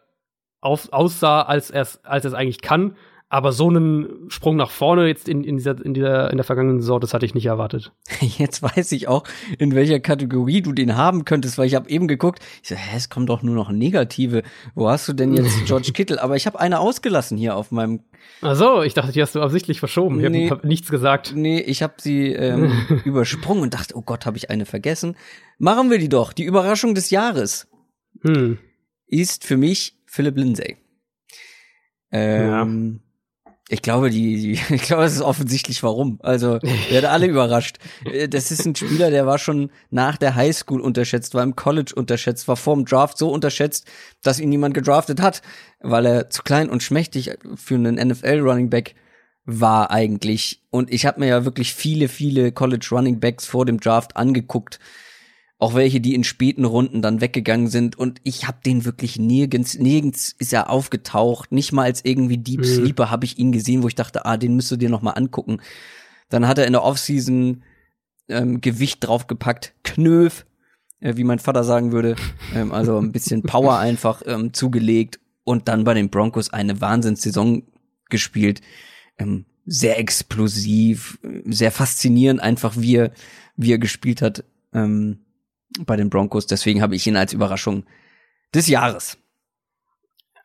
auf, 0.61 0.93
aussah, 0.93 1.43
als 1.43 1.71
er 1.71 1.87
als 2.03 2.25
es 2.25 2.35
eigentlich 2.35 2.61
kann. 2.63 2.97
Aber 3.29 3.51
so 3.51 3.69
einen 3.69 4.31
Sprung 4.31 4.55
nach 4.55 4.71
vorne 4.71 5.09
jetzt 5.09 5.29
in, 5.29 5.43
in, 5.43 5.57
dieser, 5.57 5.85
in, 5.85 5.95
dieser, 5.95 6.31
in 6.31 6.37
der 6.37 6.45
vergangenen 6.45 6.81
Saison, 6.81 7.01
das 7.01 7.13
hatte 7.13 7.27
ich 7.27 7.35
nicht 7.35 7.47
erwartet. 7.47 7.93
Jetzt 8.21 8.63
weiß 8.63 8.93
ich 8.93 9.09
auch, 9.09 9.25
in 9.59 9.75
welcher 9.75 9.99
Kategorie 9.99 10.63
du 10.63 10.73
den 10.73 10.97
haben 10.97 11.25
könntest, 11.25 11.59
weil 11.59 11.67
ich 11.67 11.75
habe 11.75 11.91
eben 11.91 12.07
geguckt, 12.07 12.39
ich 12.63 12.69
so, 12.69 12.77
hä, 12.77 12.97
es 12.97 13.11
kommen 13.11 13.27
doch 13.27 13.43
nur 13.43 13.57
noch 13.57 13.73
negative. 13.73 14.45
Wo 14.77 14.89
hast 14.89 15.09
du 15.09 15.13
denn 15.13 15.35
jetzt 15.35 15.65
George 15.67 15.91
Kittle? 15.93 16.23
Aber 16.23 16.37
ich 16.37 16.47
habe 16.47 16.61
eine 16.61 16.79
ausgelassen 16.79 17.37
hier 17.37 17.57
auf 17.57 17.73
meinem. 17.73 18.05
Ach 18.43 18.55
so, 18.55 18.83
ich 18.83 18.95
dachte, 18.95 19.11
die 19.11 19.23
hast 19.23 19.35
du 19.35 19.41
absichtlich 19.41 19.81
verschoben. 19.81 20.21
Ich 20.21 20.31
nee, 20.31 20.49
habe 20.49 20.65
nichts 20.65 20.89
gesagt. 20.89 21.33
Nee, 21.35 21.59
ich 21.59 21.83
habe 21.83 21.95
sie 21.99 22.29
ähm, 22.29 22.71
übersprungen 23.05 23.65
und 23.65 23.75
dachte, 23.75 23.97
oh 23.97 24.03
Gott, 24.03 24.25
habe 24.25 24.37
ich 24.37 24.51
eine 24.51 24.67
vergessen. 24.67 25.17
Machen 25.59 25.91
wir 25.91 25.99
die 25.99 26.09
doch. 26.09 26.33
Die 26.33 26.45
Überraschung 26.45 26.95
des 26.95 27.11
Jahres 27.11 27.67
hm. 28.23 28.59
ist 29.09 29.45
für 29.45 29.57
mich 29.57 29.97
Philip 30.07 30.37
Lindsay. 30.37 30.77
Ähm, 32.13 32.93
ja 32.95 33.06
ich 33.69 33.83
glaube, 33.83 34.11
die, 34.11 34.37
die, 34.37 34.53
ich 34.75 34.83
glaube, 34.83 35.05
es 35.05 35.15
ist 35.15 35.23
offensichtlich 35.23 35.83
warum. 35.83 36.19
Also, 36.23 36.61
wir 36.63 36.99
hat 36.99 37.05
alle 37.05 37.27
überrascht. 37.27 37.79
Äh, 38.05 38.29
das 38.29 38.51
ist 38.51 38.65
ein 38.65 38.77
Spieler, 38.77 39.11
der 39.11 39.27
war 39.27 39.39
schon 39.39 39.71
nach 39.91 40.17
der 40.17 40.35
Highschool 40.35 40.81
unterschätzt, 40.81 41.35
war 41.35 41.43
im 41.43 41.57
College 41.57 41.93
unterschätzt, 41.95 42.49
war 42.49 42.57
vor 42.57 42.77
dem 42.77 42.85
Draft 42.85 43.19
so 43.19 43.31
unterschätzt, 43.31 43.87
dass 44.23 44.39
ihn 44.39 44.49
niemand 44.49 44.75
gedraftet 44.75 45.21
hat, 45.21 45.43
weil 45.81 46.07
er 46.07 46.31
zu 46.31 46.43
klein 46.43 46.69
und 46.69 46.83
schmächtig 46.83 47.33
für 47.57 47.75
einen 47.75 47.97
NFL 47.97 48.41
Running 48.41 48.71
Back 48.71 48.95
war 49.45 49.91
eigentlich. 49.91 50.63
Und 50.71 50.93
ich 50.93 51.07
habe 51.07 51.21
mir 51.21 51.29
ja 51.29 51.45
wirklich 51.45 51.75
viele, 51.75 52.09
viele 52.09 52.53
College 52.53 52.89
Running 52.91 53.21
Backs 53.21 53.47
vor 53.47 53.65
dem 53.65 53.81
Draft 53.81 54.17
angeguckt 54.17 54.81
auch 55.59 55.75
welche, 55.75 56.01
die 56.01 56.15
in 56.15 56.25
späten 56.25 56.65
Runden 56.65 57.01
dann 57.01 57.21
weggegangen 57.21 57.69
sind 57.69 57.99
und 57.99 58.21
ich 58.25 58.47
habe 58.47 58.59
den 58.65 58.85
wirklich 58.85 59.19
nirgends, 59.19 59.79
nirgends 59.79 60.35
ist 60.39 60.53
er 60.53 60.69
aufgetaucht, 60.69 61.51
nicht 61.51 61.73
mal 61.73 61.85
als 61.85 62.05
irgendwie 62.05 62.39
Deep 62.39 62.61
mhm. 62.61 62.65
Sleeper 62.65 63.11
habe 63.11 63.25
ich 63.25 63.39
ihn 63.39 63.53
gesehen, 63.53 63.83
wo 63.83 63.89
ich 63.89 63.95
dachte, 63.95 64.27
ah, 64.27 64.37
den 64.37 64.55
müsst 64.55 64.71
du 64.71 64.77
dir 64.77 64.91
noch 64.91 65.03
mal 65.03 65.13
angucken. 65.13 65.63
Dann 66.29 66.47
hat 66.47 66.59
er 66.59 66.67
in 66.67 66.73
der 66.73 66.83
Offseason 66.83 67.63
ähm, 68.29 68.61
Gewicht 68.61 69.07
draufgepackt, 69.07 69.75
Knöf, 69.83 70.45
äh, 71.01 71.17
wie 71.17 71.25
mein 71.25 71.39
Vater 71.39 71.65
sagen 71.65 71.91
würde, 71.93 72.17
ähm, 72.55 72.73
also 72.73 72.99
ein 72.99 73.13
bisschen 73.13 73.43
Power 73.45 73.79
einfach 73.79 74.23
ähm, 74.27 74.53
zugelegt 74.53 75.21
und 75.45 75.69
dann 75.69 75.85
bei 75.85 75.95
den 75.95 76.11
Broncos 76.11 76.53
eine 76.53 76.83
Wahnsinnssaison 76.83 77.63
gespielt, 78.11 78.61
ähm, 79.19 79.47
sehr 79.65 79.99
explosiv, 79.99 81.19
sehr 81.47 81.73
faszinierend 81.73 82.41
einfach, 82.41 82.75
wie 82.77 82.97
er, 82.97 83.13
wie 83.57 83.73
er 83.73 83.79
gespielt 83.79 84.21
hat. 84.21 84.45
Ähm, 84.73 85.26
bei 85.81 85.97
den 85.97 86.11
Broncos. 86.11 86.47
Deswegen 86.47 86.83
habe 86.83 86.95
ich 86.95 87.07
ihn 87.07 87.17
als 87.17 87.33
Überraschung 87.33 87.85
des 88.55 88.69
Jahres. 88.69 89.19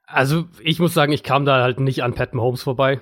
Also 0.05 0.45
ich 0.61 0.79
muss 0.79 0.93
sagen, 0.93 1.13
ich 1.13 1.23
kam 1.23 1.45
da 1.45 1.61
halt 1.61 1.79
nicht 1.79 2.03
an 2.03 2.13
Pat 2.13 2.33
Mahomes 2.33 2.63
vorbei. 2.63 2.99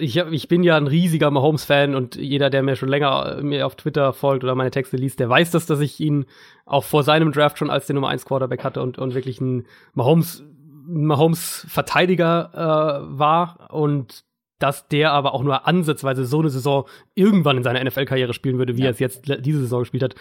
Ich, 0.00 0.16
ich 0.16 0.48
bin 0.48 0.62
ja 0.62 0.76
ein 0.76 0.86
riesiger 0.86 1.32
Mahomes-Fan 1.32 1.96
und 1.96 2.14
jeder, 2.14 2.48
der 2.48 2.62
mir 2.62 2.76
schon 2.76 2.88
länger 2.88 3.40
mir 3.42 3.66
auf 3.66 3.74
Twitter 3.74 4.12
folgt 4.12 4.44
oder 4.44 4.54
meine 4.54 4.70
Texte 4.70 4.96
liest, 4.96 5.18
der 5.18 5.28
weiß 5.28 5.50
das, 5.50 5.66
dass 5.66 5.80
ich 5.80 5.98
ihn 5.98 6.26
auch 6.64 6.84
vor 6.84 7.02
seinem 7.02 7.32
Draft 7.32 7.58
schon 7.58 7.70
als 7.70 7.86
den 7.86 7.94
Nummer 7.94 8.08
1 8.08 8.24
Quarterback 8.24 8.62
hatte 8.62 8.82
und, 8.82 8.98
und 8.98 9.14
wirklich 9.14 9.40
ein 9.40 9.66
Mahomes, 9.94 10.44
Mahomes-Verteidiger 10.86 12.50
äh, 12.54 13.18
war 13.18 13.68
und 13.72 14.24
dass 14.60 14.88
der 14.88 15.12
aber 15.12 15.34
auch 15.34 15.42
nur 15.42 15.66
ansatzweise 15.66 16.24
so 16.24 16.38
eine 16.38 16.48
Saison 16.48 16.86
irgendwann 17.14 17.58
in 17.58 17.62
seiner 17.64 17.84
NFL-Karriere 17.84 18.32
spielen 18.32 18.58
würde, 18.58 18.76
wie 18.76 18.82
ja. 18.82 18.86
er 18.86 18.92
es 18.92 19.00
jetzt 19.00 19.24
diese 19.40 19.60
Saison 19.60 19.80
gespielt 19.80 20.04
hat 20.04 20.14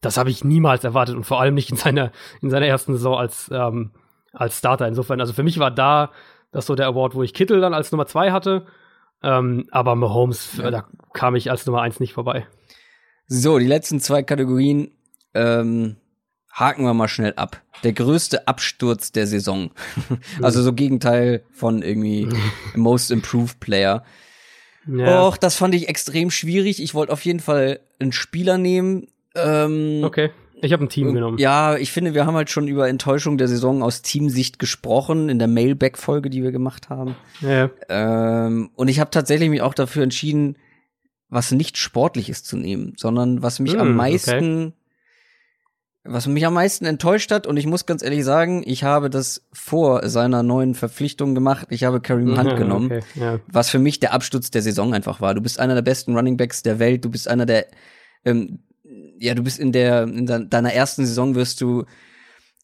das 0.00 0.16
habe 0.16 0.30
ich 0.30 0.44
niemals 0.44 0.84
erwartet 0.84 1.16
und 1.16 1.24
vor 1.24 1.40
allem 1.40 1.54
nicht 1.54 1.70
in 1.70 1.76
seiner, 1.76 2.12
in 2.40 2.50
seiner 2.50 2.66
ersten 2.66 2.94
Saison 2.94 3.18
als, 3.18 3.50
ähm, 3.52 3.90
als 4.32 4.58
Starter. 4.58 4.88
Insofern, 4.88 5.20
also 5.20 5.32
für 5.32 5.42
mich 5.42 5.58
war 5.58 5.70
da 5.70 6.10
das 6.52 6.66
so 6.66 6.74
der 6.74 6.86
Award, 6.86 7.14
wo 7.14 7.22
ich 7.22 7.34
Kittel 7.34 7.60
dann 7.60 7.74
als 7.74 7.92
Nummer 7.92 8.06
zwei 8.06 8.32
hatte. 8.32 8.66
Ähm, 9.22 9.66
aber 9.70 9.94
Mahomes, 9.94 10.56
ja. 10.56 10.70
da 10.70 10.86
kam 11.12 11.36
ich 11.36 11.50
als 11.50 11.66
Nummer 11.66 11.82
eins 11.82 12.00
nicht 12.00 12.14
vorbei. 12.14 12.46
So, 13.26 13.58
die 13.58 13.66
letzten 13.66 14.00
zwei 14.00 14.22
Kategorien 14.22 14.90
ähm, 15.34 15.96
haken 16.50 16.84
wir 16.84 16.94
mal 16.94 17.08
schnell 17.08 17.34
ab. 17.36 17.60
Der 17.84 17.92
größte 17.92 18.48
Absturz 18.48 19.12
der 19.12 19.26
Saison. 19.26 19.70
also 20.42 20.62
so 20.62 20.72
Gegenteil 20.72 21.44
von 21.52 21.82
irgendwie 21.82 22.28
Most 22.74 23.10
Improved 23.10 23.60
Player. 23.60 24.02
Ja. 24.86 25.26
Och, 25.26 25.36
das 25.36 25.56
fand 25.56 25.74
ich 25.74 25.88
extrem 25.88 26.30
schwierig. 26.30 26.82
Ich 26.82 26.94
wollte 26.94 27.12
auf 27.12 27.24
jeden 27.24 27.40
Fall 27.40 27.80
einen 28.00 28.12
Spieler 28.12 28.58
nehmen, 28.58 29.06
ähm, 29.46 30.04
okay. 30.04 30.30
Ich 30.62 30.72
habe 30.72 30.84
ein 30.84 30.88
Team 30.88 31.14
genommen. 31.14 31.38
Ja, 31.38 31.76
ich 31.76 31.90
finde, 31.90 32.14
wir 32.14 32.26
haben 32.26 32.34
halt 32.34 32.50
schon 32.50 32.68
über 32.68 32.88
Enttäuschung 32.88 33.38
der 33.38 33.48
Saison 33.48 33.82
aus 33.82 34.02
Teamsicht 34.02 34.58
gesprochen 34.58 35.28
in 35.28 35.38
der 35.38 35.48
Mailback-Folge, 35.48 36.30
die 36.30 36.42
wir 36.42 36.52
gemacht 36.52 36.90
haben. 36.90 37.16
Ja. 37.40 37.70
Ähm, 37.88 38.70
und 38.74 38.88
ich 38.88 39.00
habe 39.00 39.10
tatsächlich 39.10 39.48
mich 39.48 39.62
auch 39.62 39.74
dafür 39.74 40.02
entschieden, 40.02 40.56
was 41.28 41.52
nicht 41.52 41.78
Sportliches 41.78 42.42
zu 42.44 42.56
nehmen, 42.56 42.94
sondern 42.96 43.42
was 43.42 43.60
mich 43.60 43.74
mm, 43.74 43.80
am 43.80 43.94
meisten, 43.94 44.66
okay. 44.66 44.72
was 46.04 46.26
mich 46.26 46.44
am 46.44 46.54
meisten 46.54 46.84
enttäuscht 46.84 47.30
hat. 47.30 47.46
Und 47.46 47.56
ich 47.56 47.66
muss 47.66 47.86
ganz 47.86 48.02
ehrlich 48.02 48.24
sagen, 48.24 48.62
ich 48.66 48.84
habe 48.84 49.08
das 49.08 49.46
vor 49.52 50.08
seiner 50.08 50.42
neuen 50.42 50.74
Verpflichtung 50.74 51.34
gemacht. 51.34 51.68
Ich 51.70 51.84
habe 51.84 52.00
Kareem 52.00 52.36
Hunt 52.36 52.56
genommen, 52.56 52.86
okay, 52.86 53.02
ja. 53.14 53.38
was 53.46 53.70
für 53.70 53.78
mich 53.78 54.00
der 54.00 54.12
Absturz 54.12 54.50
der 54.50 54.62
Saison 54.62 54.92
einfach 54.92 55.20
war. 55.20 55.34
Du 55.34 55.40
bist 55.40 55.58
einer 55.58 55.74
der 55.74 55.82
besten 55.82 56.16
Runningbacks 56.16 56.62
der 56.62 56.78
Welt. 56.80 57.04
Du 57.04 57.10
bist 57.10 57.28
einer 57.28 57.46
der 57.46 57.66
ähm, 58.24 58.58
ja, 59.20 59.34
du 59.34 59.42
bist 59.42 59.58
in 59.58 59.72
der, 59.72 60.04
in 60.04 60.26
deiner 60.26 60.72
ersten 60.72 61.04
Saison 61.04 61.34
wirst 61.34 61.60
du 61.60 61.84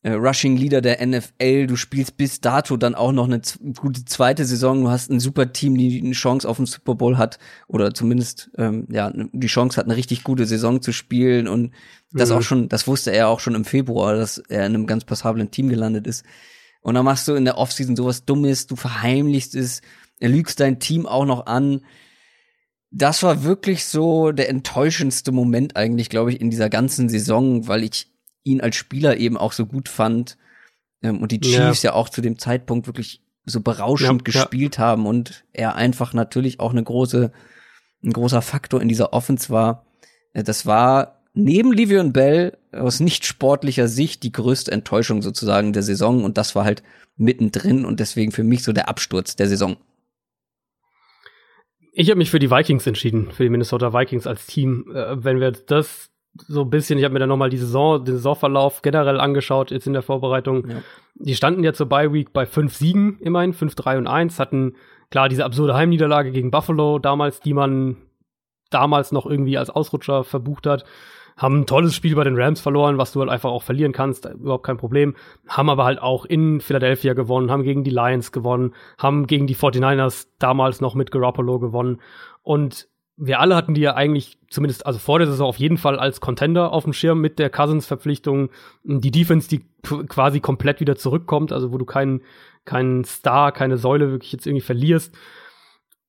äh, 0.03 0.13
Rushing 0.13 0.57
Leader 0.57 0.81
der 0.81 1.05
NFL. 1.07 1.67
Du 1.67 1.77
spielst 1.77 2.17
bis 2.17 2.41
dato 2.41 2.77
dann 2.77 2.95
auch 2.95 3.13
noch 3.13 3.27
eine 3.27 3.41
gute 3.79 4.05
zweite 4.05 4.45
Saison. 4.45 4.83
Du 4.83 4.91
hast 4.91 5.11
ein 5.11 5.21
super 5.21 5.53
Team, 5.53 5.77
die 5.77 6.01
eine 6.01 6.13
Chance 6.13 6.49
auf 6.49 6.57
den 6.57 6.67
Super 6.67 6.95
Bowl 6.95 7.19
hat 7.19 7.39
oder 7.69 7.93
zumindest 7.93 8.51
ähm, 8.57 8.87
ja 8.91 9.13
die 9.15 9.47
Chance 9.49 9.77
hat, 9.77 9.87
eine 9.87 9.97
richtig 9.97 10.25
gute 10.25 10.47
Saison 10.47 10.81
zu 10.81 10.93
spielen. 10.93 11.47
Und 11.47 11.73
das 12.11 12.31
mhm. 12.31 12.37
auch 12.37 12.43
schon, 12.43 12.69
das 12.69 12.87
wusste 12.87 13.13
er 13.13 13.29
auch 13.29 13.41
schon 13.41 13.55
im 13.55 13.65
Februar, 13.65 14.15
dass 14.15 14.39
er 14.39 14.65
in 14.65 14.75
einem 14.75 14.87
ganz 14.87 15.05
passablen 15.05 15.51
Team 15.51 15.69
gelandet 15.69 16.07
ist. 16.07 16.25
Und 16.81 16.95
dann 16.95 17.05
machst 17.05 17.29
du 17.29 17.35
in 17.35 17.45
der 17.45 17.59
Offseason 17.59 17.97
sowas 17.97 18.25
Dummes, 18.25 18.67
du 18.67 18.77
verheimlichst 18.77 19.55
es, 19.57 19.83
lügst 20.21 20.61
dein 20.61 20.79
Team 20.79 21.05
auch 21.05 21.27
noch 21.27 21.47
an. 21.47 21.81
Das 22.91 23.23
war 23.23 23.43
wirklich 23.43 23.85
so 23.85 24.33
der 24.33 24.49
enttäuschendste 24.49 25.33
Moment 25.33 25.77
eigentlich, 25.77 26.09
glaube 26.09 26.33
ich, 26.33 26.41
in 26.41 26.51
dieser 26.51 26.71
ganzen 26.71 27.09
Saison, 27.09 27.69
weil 27.69 27.83
ich 27.83 28.11
ihn 28.45 28.61
als 28.61 28.77
Spieler 28.77 29.17
eben 29.17 29.37
auch 29.37 29.53
so 29.53 29.67
gut 29.67 29.89
fand 29.89 30.37
ähm, 31.03 31.21
und 31.21 31.33
die 31.33 31.41
Chiefs 31.41 31.83
ja. 31.83 31.91
ja. 31.91 31.95
auch 31.95 32.09
zu 32.09 32.21
dem 32.21 32.39
Zeitpunkt 32.39 32.87
wirklich 32.87 33.21
so 33.45 33.61
berauschend 33.61 34.23
ja, 34.23 34.25
gespielt 34.25 34.79
ja. 34.79 34.85
haben 34.85 35.07
und 35.07 35.45
er 35.53 35.77
einfach 35.77 36.15
natürlich 36.15 36.61
auch 36.61 36.73
eine 36.73 36.83
große, 36.83 37.33
ein 38.05 38.13
großer 38.13 38.43
Faktor 38.43 38.81
in 38.81 38.89
dieser 38.89 39.13
Offense 39.13 39.51
war. 39.51 39.87
Äh, 40.33 40.43
das 40.43 40.67
war 40.67 41.23
neben 41.35 41.73
Livion 41.73 42.13
Bell 42.13 42.57
aus 42.73 43.01
nicht 43.01 43.27
sportlicher 43.27 43.89
Sicht 43.89 44.23
die 44.23 44.33
größte 44.33 44.73
Enttäuschung 44.73 45.23
sozusagen 45.23 45.73
der 45.73 45.83
Saison 45.83 46.25
und 46.25 46.39
das 46.39 46.55
war 46.55 46.65
halt 46.65 46.83
mittendrin 47.17 47.85
und 47.85 48.01
deswegen 48.01 48.33
für 48.33 48.45
mich 48.45 48.63
so 48.63 48.73
der 48.73 48.89
Absturz 48.89 49.37
der 49.37 49.49
Saison. 49.49 49.77
Ich 51.99 52.11
habe 52.11 52.19
mich 52.19 52.31
für 52.31 52.39
die 52.39 52.51
Vikings 52.51 52.87
entschieden, 52.87 53.31
für 53.33 53.43
die 53.43 53.49
Minnesota 53.49 53.95
Vikings 53.95 54.27
als 54.27 54.47
Team. 54.47 54.93
Äh, 54.95 55.25
wenn 55.25 55.41
wir 55.41 55.53
das 55.53 56.11
so 56.47 56.61
ein 56.61 56.69
bisschen, 56.69 56.99
ich 56.99 57.05
habe 57.05 57.15
mir 57.15 57.21
dann 57.21 57.31
nochmal 57.31 57.49
die 57.49 57.57
Saison, 57.57 58.05
den 58.05 58.17
Saisonverlauf 58.17 58.83
generell 58.83 59.19
angeschaut, 59.19 59.71
jetzt 59.71 59.87
in 59.87 59.95
der 59.95 60.03
Vorbereitung. 60.03 60.69
Ja. 60.69 60.83
Die 61.15 61.35
standen 61.35 61.65
ja 61.65 61.73
zur 61.73 61.87
Bye 61.87 62.13
Week 62.13 62.35
bei 62.35 62.45
fünf 62.45 62.75
Siegen 62.77 63.19
immerhin, 63.21 63.55
fünf, 63.55 63.75
drei 63.75 63.97
und 63.97 64.07
eins, 64.07 64.39
hatten 64.39 64.75
klar 65.11 65.31
diese 65.31 65.47
absurde 65.47 65.73
Heimniederlage 65.73 66.33
gegen 66.33 66.51
Buffalo 66.51 66.99
damals, 66.99 67.41
die 67.41 67.55
man 67.55 67.97
damals 68.69 69.11
noch 69.11 69.25
irgendwie 69.25 69.57
als 69.57 69.71
Ausrutscher 69.71 70.23
verbucht 70.23 70.67
hat. 70.67 70.85
Haben 71.37 71.61
ein 71.61 71.67
tolles 71.67 71.95
Spiel 71.95 72.15
bei 72.15 72.25
den 72.25 72.41
Rams 72.41 72.61
verloren, 72.61 72.99
was 72.99 73.13
du 73.13 73.21
halt 73.21 73.31
einfach 73.31 73.51
auch 73.51 73.63
verlieren 73.63 73.93
kannst, 73.93 74.25
überhaupt 74.25 74.65
kein 74.65 74.79
Problem. 74.79 75.15
Haben 75.47 75.69
aber 75.69 75.85
halt 75.85 76.01
auch 76.01 76.25
in 76.25 76.61
Philadelphia 76.61 77.13
gewonnen, 77.13 77.51
haben 77.51 77.63
gegen 77.63 77.85
die 77.85 77.91
Lions 77.91 78.33
gewonnen, 78.33 78.75
haben 78.99 79.27
gegen 79.27 79.47
die 79.47 79.57
49ers 79.57 80.29
damals 80.39 80.81
noch 80.81 80.95
mit 80.95 81.11
Garoppolo 81.11 81.59
gewonnen. 81.59 82.01
Und 82.43 82.89
wir 83.19 83.41
alle 83.41 83.57
hatten 83.57 83.75
die 83.75 83.81
ja 83.81 83.95
eigentlich, 83.95 84.39
zumindest 84.51 84.87
also 84.87 84.99
vor 84.99 85.19
der 85.19 85.29
Saison 85.29 85.49
auf 85.49 85.57
jeden 85.57 85.79
Fall 85.79 85.99
als 85.99 86.21
Contender 86.21 86.73
auf 86.73 86.85
dem 86.85 86.93
Schirm 86.93 87.21
mit 87.21 87.39
der 87.39 87.51
Cousins-Verpflichtung. 87.51 88.51
Die 88.85 89.11
Defense, 89.11 89.49
die 89.49 89.65
quasi 89.83 90.41
komplett 90.41 90.81
wieder 90.81 90.97
zurückkommt, 90.97 91.53
also 91.53 91.73
wo 91.73 91.79
du 91.79 91.85
keinen 91.85 92.23
keinen 92.67 93.05
Star, 93.05 93.53
keine 93.53 93.79
Säule 93.79 94.11
wirklich 94.11 94.33
jetzt 94.33 94.47
irgendwie 94.47 94.65
verlierst. 94.65 95.15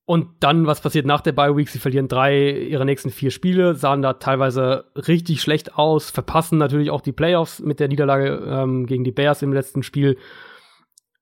Und 0.07 0.29
dann, 0.39 0.67
was 0.67 0.79
passiert 0.79 1.05
nach 1.05 1.19
der 1.19 1.33
Bye 1.33 1.57
Week? 1.57 1.67
Sie 1.67 1.79
verlieren 1.79 2.07
drei 2.07 2.49
ihrer 2.49 2.85
nächsten 2.85 3.09
vier 3.09 3.29
Spiele, 3.29 3.75
sahen 3.75 4.01
da 4.01 4.13
teilweise 4.13 4.85
richtig 4.95 5.41
schlecht 5.41 5.75
aus, 5.77 6.09
verpassen 6.11 6.57
natürlich 6.57 6.91
auch 6.91 7.01
die 7.01 7.11
Playoffs 7.11 7.59
mit 7.59 7.81
der 7.81 7.89
Niederlage 7.89 8.41
ähm, 8.47 8.85
gegen 8.85 9.03
die 9.03 9.11
Bears 9.11 9.41
im 9.41 9.51
letzten 9.51 9.83
Spiel. 9.83 10.17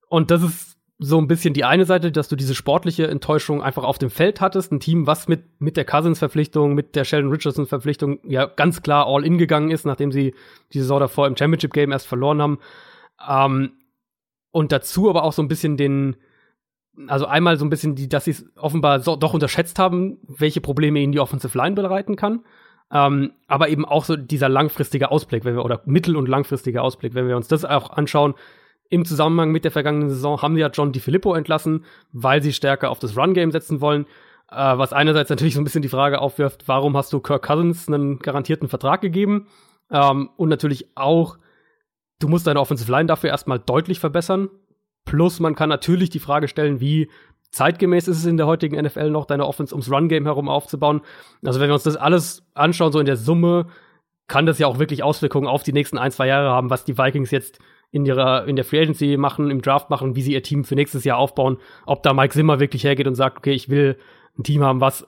Und 0.08 0.30
das 0.30 0.44
ist 0.44 0.78
so 1.00 1.18
ein 1.18 1.28
bisschen 1.28 1.56
die 1.56 1.64
eine 1.64 1.86
Seite, 1.86 2.12
dass 2.12 2.28
du 2.28 2.36
diese 2.36 2.54
sportliche 2.54 3.08
Enttäuschung 3.08 3.64
einfach 3.64 3.84
auf 3.84 3.98
dem 3.98 4.12
Feld 4.12 4.40
hattest. 4.40 4.72
Ein 4.72 4.80
Team, 4.80 5.08
was 5.08 5.28
mit, 5.28 5.60
mit 5.60 5.78
der 5.78 5.86
Cousins-Verpflichtung, 5.86 6.76
mit 6.76 6.96
der 6.96 7.06
Sheldon 7.06 7.32
Richardson-Verpflichtung 7.32 8.20
ja 8.24 8.46
ganz 8.46 8.84
klar 8.84 9.08
all 9.08 9.26
in 9.26 9.40
gegangen 9.40 9.72
ist, 9.72 9.88
nachdem 9.88 10.12
sie 10.12 10.36
die 10.74 10.80
Saison 10.80 11.00
davor 11.00 11.26
im 11.26 11.36
Championship-Game 11.36 11.92
erst 11.92 12.06
verloren 12.06 12.40
haben. 12.40 12.60
Ähm, 13.28 13.72
und 14.52 14.72
dazu 14.72 15.10
aber 15.10 15.24
auch 15.24 15.34
so 15.34 15.42
ein 15.42 15.48
bisschen 15.48 15.76
den, 15.76 16.18
also 17.08 17.26
einmal 17.26 17.58
so 17.58 17.66
ein 17.66 17.70
bisschen 17.70 17.96
die, 17.96 18.10
dass 18.10 18.26
sie 18.26 18.32
es 18.32 18.46
offenbar 18.56 19.00
so, 19.00 19.16
doch 19.16 19.34
unterschätzt 19.34 19.80
haben, 19.80 20.18
welche 20.28 20.62
Probleme 20.62 21.00
ihnen 21.00 21.12
die 21.12 21.20
Offensive 21.20 21.58
Line 21.58 21.76
bereiten 21.76 22.16
kann. 22.16 22.44
Ähm, 22.92 23.32
aber 23.48 23.70
eben 23.70 23.86
auch 23.86 24.06
so 24.06 24.16
dieser 24.16 24.50
langfristige 24.50 25.12
Ausblick, 25.12 25.44
wenn 25.44 25.56
wir, 25.56 25.66
oder 25.66 25.82
mittel- 25.86 26.16
und 26.16 26.28
langfristige 26.30 26.82
Ausblick, 26.82 27.16
wenn 27.16 27.28
wir 27.28 27.36
uns 27.36 27.48
das 27.48 27.66
auch 27.66 27.90
anschauen, 27.90 28.36
im 28.90 29.06
Zusammenhang 29.06 29.52
mit 29.52 29.64
der 29.64 29.72
vergangenen 29.72 30.10
Saison 30.10 30.42
haben 30.42 30.56
sie 30.56 30.62
ja 30.62 30.70
John 30.70 30.92
DiFilippo 30.92 31.34
entlassen, 31.34 31.86
weil 32.12 32.44
sie 32.44 32.54
stärker 32.54 32.92
auf 32.92 33.00
das 33.00 33.18
Run-Game 33.18 33.52
setzen 33.52 33.82
wollen. 33.82 34.06
Äh, 34.52 34.78
was 34.78 34.94
einerseits 34.94 35.30
natürlich 35.30 35.56
so 35.56 35.62
ein 35.62 35.64
bisschen 35.64 35.82
die 35.82 35.90
Frage 35.90 36.22
aufwirft, 36.22 36.68
warum 36.68 36.96
hast 36.96 37.12
du 37.12 37.20
Kirk 37.20 37.44
Cousins 37.44 37.88
einen 37.88 38.20
garantierten 38.20 38.70
Vertrag 38.70 39.02
gegeben? 39.02 39.48
Ähm, 39.92 40.30
und 40.38 40.50
natürlich 40.50 40.96
auch, 40.96 41.38
du 42.20 42.28
musst 42.28 42.46
deine 42.46 42.60
Offensive 42.60 42.92
Line 42.92 43.08
dafür 43.08 43.32
erstmal 43.32 43.60
deutlich 43.60 44.00
verbessern. 44.00 44.50
Plus, 45.06 45.40
man 45.40 45.56
kann 45.56 45.70
natürlich 45.70 46.10
die 46.10 46.20
Frage 46.20 46.48
stellen, 46.48 46.80
wie 46.80 47.10
zeitgemäß 47.52 48.08
ist 48.08 48.18
es 48.18 48.26
in 48.26 48.38
der 48.38 48.48
heutigen 48.48 48.82
NFL 48.82 49.10
noch, 49.10 49.26
deine 49.26 49.46
Offense 49.46 49.74
ums 49.74 49.90
Run-Game 49.90 50.26
herum 50.26 50.50
aufzubauen. 50.50 51.02
Also, 51.44 51.60
wenn 51.60 51.70
wir 51.70 51.74
uns 51.74 51.84
das 51.84 51.96
alles 51.96 52.44
anschauen, 52.54 52.92
so 52.92 53.00
in 53.00 53.06
der 53.06 53.16
Summe, 53.16 53.68
kann 54.28 54.46
das 54.46 54.60
ja 54.60 54.68
auch 54.68 54.80
wirklich 54.80 55.04
Auswirkungen 55.04 55.48
auf 55.48 55.64
die 55.64 55.74
nächsten 55.74 55.98
ein, 55.98 56.12
zwei 56.12 56.28
Jahre 56.28 56.50
haben, 56.50 56.70
was 56.70 56.84
die 56.84 56.98
Vikings 56.98 57.32
jetzt 57.32 57.60
in 57.92 58.06
ihrer, 58.06 58.48
in 58.48 58.56
der 58.56 58.66
Free 58.66 58.82
Agency 58.82 59.18
machen, 59.18 59.52
im 59.52 59.62
Draft 59.62 59.90
machen, 59.90 60.16
wie 60.16 60.22
sie 60.22 60.34
ihr 60.34 60.44
Team 60.44 60.64
für 60.64 60.76
nächstes 60.76 61.04
Jahr 61.04 61.18
aufbauen, 61.18 61.58
ob 61.86 62.04
da 62.04 62.14
Mike 62.14 62.34
Zimmer 62.34 62.60
wirklich 62.60 62.84
hergeht 62.84 63.08
und 63.08 63.16
sagt, 63.16 63.38
okay, 63.38 63.54
ich 63.54 63.70
will 63.70 63.98
ein 64.38 64.44
Team 64.44 64.64
haben, 64.64 64.82
was, 64.82 65.08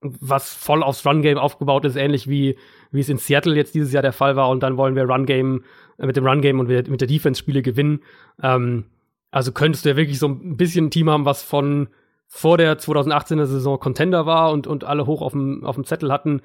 was 0.00 0.52
voll 0.52 0.82
aufs 0.82 1.06
Run-Game 1.06 1.38
aufgebaut 1.38 1.84
ist, 1.84 1.96
ähnlich 1.96 2.28
wie, 2.28 2.58
wie 2.90 3.00
es 3.00 3.08
in 3.08 3.18
Seattle 3.18 3.54
jetzt 3.54 3.74
dieses 3.74 3.92
Jahr 3.92 4.02
der 4.02 4.12
Fall 4.12 4.36
war 4.36 4.50
und 4.50 4.62
dann 4.62 4.76
wollen 4.76 4.96
wir 4.96 5.04
Run-Game, 5.04 5.64
mit 5.98 6.16
dem 6.16 6.26
Run-Game 6.26 6.60
und 6.60 6.68
mit 6.68 7.00
der 7.00 7.08
Defense 7.08 7.38
Spiele 7.38 7.62
gewinnen. 7.62 8.02
Ähm, 8.42 8.84
also 9.30 9.52
könntest 9.52 9.84
du 9.84 9.90
ja 9.90 9.96
wirklich 9.96 10.18
so 10.18 10.28
ein 10.28 10.56
bisschen 10.56 10.86
ein 10.86 10.90
Team 10.90 11.10
haben, 11.10 11.24
was 11.24 11.42
von 11.42 11.88
vor 12.26 12.58
der 12.58 12.78
2018er 12.78 13.46
Saison 13.46 13.78
Contender 13.78 14.26
war 14.26 14.50
und, 14.52 14.66
und 14.66 14.84
alle 14.84 15.06
hoch 15.06 15.22
auf 15.22 15.32
dem, 15.32 15.64
auf 15.64 15.76
dem 15.76 15.84
Zettel 15.84 16.12
hatten, 16.12 16.42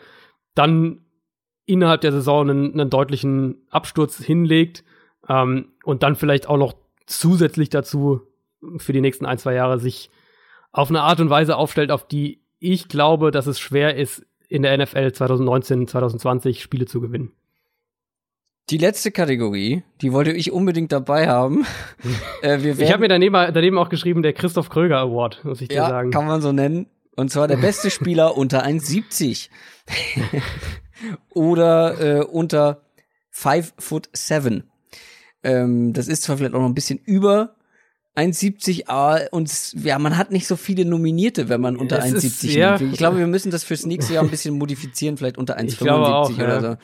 dann 0.53 1.05
innerhalb 1.65 2.01
der 2.01 2.11
Saison 2.11 2.49
einen, 2.49 2.73
einen 2.73 2.89
deutlichen 2.89 3.65
Absturz 3.69 4.17
hinlegt 4.17 4.83
ähm, 5.27 5.73
und 5.83 6.03
dann 6.03 6.15
vielleicht 6.15 6.47
auch 6.47 6.57
noch 6.57 6.73
zusätzlich 7.05 7.69
dazu 7.69 8.21
für 8.77 8.93
die 8.93 9.01
nächsten 9.01 9.25
ein, 9.25 9.37
zwei 9.37 9.53
Jahre 9.53 9.79
sich 9.79 10.09
auf 10.71 10.89
eine 10.89 11.01
Art 11.01 11.19
und 11.19 11.29
Weise 11.29 11.57
aufstellt, 11.57 11.91
auf 11.91 12.07
die 12.07 12.41
ich 12.59 12.87
glaube, 12.87 13.31
dass 13.31 13.47
es 13.47 13.59
schwer 13.59 13.95
ist, 13.95 14.25
in 14.47 14.61
der 14.61 14.77
NFL 14.77 15.13
2019, 15.13 15.87
2020 15.87 16.61
Spiele 16.61 16.85
zu 16.85 17.01
gewinnen. 17.01 17.31
Die 18.71 18.77
letzte 18.77 19.11
Kategorie, 19.11 19.83
die 20.01 20.13
wollte 20.13 20.31
ich 20.31 20.53
unbedingt 20.53 20.93
dabei 20.93 21.27
haben. 21.27 21.65
äh, 22.41 22.55
ich 22.57 22.89
habe 22.89 23.01
mir 23.01 23.09
daneben, 23.09 23.33
daneben 23.33 23.77
auch 23.77 23.89
geschrieben, 23.89 24.23
der 24.23 24.31
Christoph 24.31 24.69
Kröger 24.69 24.99
Award, 24.99 25.43
muss 25.43 25.59
ich 25.59 25.67
dir 25.67 25.75
ja, 25.75 25.89
sagen. 25.89 26.09
Kann 26.11 26.25
man 26.25 26.41
so 26.41 26.53
nennen. 26.53 26.87
Und 27.17 27.31
zwar 27.31 27.49
der 27.49 27.57
beste 27.57 27.91
Spieler 27.91 28.37
unter 28.37 28.65
1,70. 28.65 29.49
Oder 31.33 32.19
äh, 32.19 32.23
unter 32.23 32.83
5 33.31 33.73
foot 33.77 34.09
7. 34.13 34.63
Ähm, 35.43 35.91
das 35.91 36.07
ist 36.07 36.23
zwar 36.23 36.37
vielleicht 36.37 36.53
auch 36.53 36.59
noch 36.59 36.67
ein 36.67 36.73
bisschen 36.73 36.99
über 36.99 37.55
1,70, 38.15 38.87
aber 38.87 39.27
und 39.31 39.73
ja, 39.83 39.99
man 39.99 40.17
hat 40.17 40.31
nicht 40.31 40.47
so 40.47 40.55
viele 40.55 40.85
Nominierte, 40.85 41.49
wenn 41.49 41.59
man 41.59 41.75
unter 41.75 42.01
1,70 42.01 42.51
ja, 42.51 42.77
nimmt. 42.77 42.93
Ich 42.93 42.97
glaube, 42.97 43.17
wir 43.17 43.27
müssen 43.27 43.51
das 43.51 43.65
fürs 43.65 43.85
nächste 43.85 44.13
Jahr 44.13 44.23
ein 44.23 44.29
bisschen 44.29 44.57
modifizieren, 44.57 45.17
vielleicht 45.17 45.37
unter 45.37 45.57
1,75 45.57 46.35
oder 46.35 46.47
ja. 46.47 46.61
so. 46.61 46.77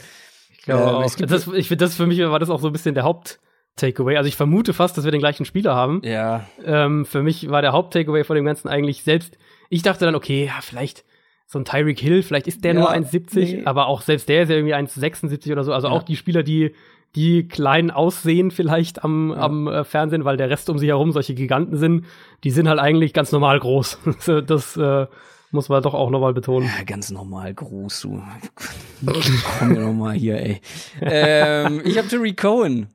Glaube 0.68 1.06
ähm. 1.06 1.28
Das, 1.28 1.48
ich 1.48 1.68
finde, 1.68 1.86
das 1.86 1.96
für 1.96 2.06
mich 2.06 2.20
war 2.20 2.40
das 2.40 2.50
auch 2.50 2.60
so 2.60 2.68
ein 2.68 2.74
bisschen 2.74 2.94
der 2.96 3.04
Haupt- 3.04 3.40
Takeaway. 3.78 4.18
Also 4.18 4.28
ich 4.28 4.36
vermute 4.36 4.74
fast, 4.74 4.98
dass 4.98 5.06
wir 5.06 5.12
den 5.12 5.22
gleichen 5.22 5.46
Spieler 5.46 5.76
haben. 5.76 6.02
Ja. 6.04 6.48
Ähm, 6.66 7.06
für 7.06 7.22
mich 7.22 7.50
war 7.50 7.62
der 7.62 7.74
Haupt-Takeaway 7.74 8.24
von 8.24 8.36
dem 8.36 8.44
Ganzen 8.44 8.68
eigentlich 8.68 9.04
selbst. 9.04 9.38
Ich 9.70 9.84
dachte 9.84 10.06
dann, 10.06 10.16
okay, 10.16 10.46
ja, 10.46 10.62
vielleicht 10.62 11.06
so 11.46 11.60
ein 11.60 11.66
Tyreek 11.66 12.00
Hill, 12.00 12.24
vielleicht 12.24 12.48
ist 12.48 12.64
der 12.64 12.74
ja, 12.74 12.80
nur 12.80 12.92
1,70, 12.92 13.36
nee. 13.36 13.62
aber 13.66 13.88
auch 13.88 14.02
selbst 14.02 14.28
der 14.28 14.44
ist 14.44 14.50
ja 14.50 14.56
irgendwie 14.56 14.74
1,76 14.74 15.52
oder 15.52 15.64
so. 15.64 15.74
Also 15.74 15.88
ja. 15.88 15.94
auch 15.94 16.04
die 16.04 16.16
Spieler, 16.16 16.44
die 16.44 16.74
die 17.16 17.48
klein 17.48 17.90
aussehen 17.90 18.52
vielleicht 18.52 19.04
am, 19.04 19.32
ja. 19.32 19.38
am 19.38 19.68
äh, 19.68 19.84
Fernsehen, 19.84 20.26
weil 20.26 20.38
der 20.38 20.50
Rest 20.50 20.70
um 20.70 20.78
sie 20.78 20.88
herum 20.88 21.12
solche 21.12 21.34
Giganten 21.34 21.78
sind, 21.78 22.06
die 22.44 22.52
sind 22.52 22.68
halt 22.68 22.80
eigentlich 22.80 23.14
ganz 23.14 23.32
normal 23.32 23.60
groß. 23.60 24.00
das 24.46 24.76
äh, 24.76 25.08
muss 25.52 25.70
man 25.70 25.82
doch 25.82 25.94
auch 25.94 26.10
nochmal 26.10 26.34
betonen. 26.34 26.70
Ja, 26.78 26.84
ganz 26.84 27.10
normal 27.12 27.54
groß, 27.54 28.02
du. 28.02 28.24
Komm 29.60 29.70
mir 29.70 29.80
nochmal 29.80 30.16
hier, 30.16 30.40
ey. 30.40 30.62
ähm, 31.02 31.82
ich 31.86 31.98
habe 31.98 32.08
Terry 32.08 32.34
Cohen. 32.34 32.88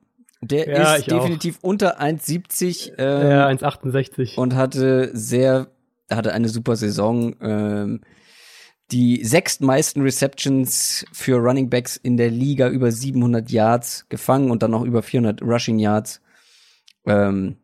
Der 0.43 0.69
ja, 0.69 0.95
ist 0.97 1.11
definitiv 1.11 1.59
auch. 1.59 1.69
unter 1.69 2.01
1,70. 2.01 2.95
Ähm, 2.99 3.31
ja, 3.31 3.49
1,68. 3.49 4.37
Und 4.37 4.57
hatte 4.57 5.11
sehr, 5.15 5.69
hatte 6.11 6.33
eine 6.33 6.49
super 6.49 6.75
Saison. 6.75 7.37
Ähm, 7.41 8.01
die 8.91 9.25
sechstmeisten 9.25 10.03
Receptions 10.03 11.07
für 11.13 11.37
Running 11.37 11.71
Backs 11.71 11.97
in 11.97 12.17
der 12.17 12.31
Liga, 12.31 12.69
über 12.69 12.91
700 12.91 13.51
Yards 13.51 14.07
gefangen 14.09 14.51
und 14.51 14.63
dann 14.63 14.73
noch 14.73 14.83
über 14.83 15.03
400 15.03 15.41
Rushing 15.43 15.79
Yards. 15.79 16.21
Ähm, 17.07 17.57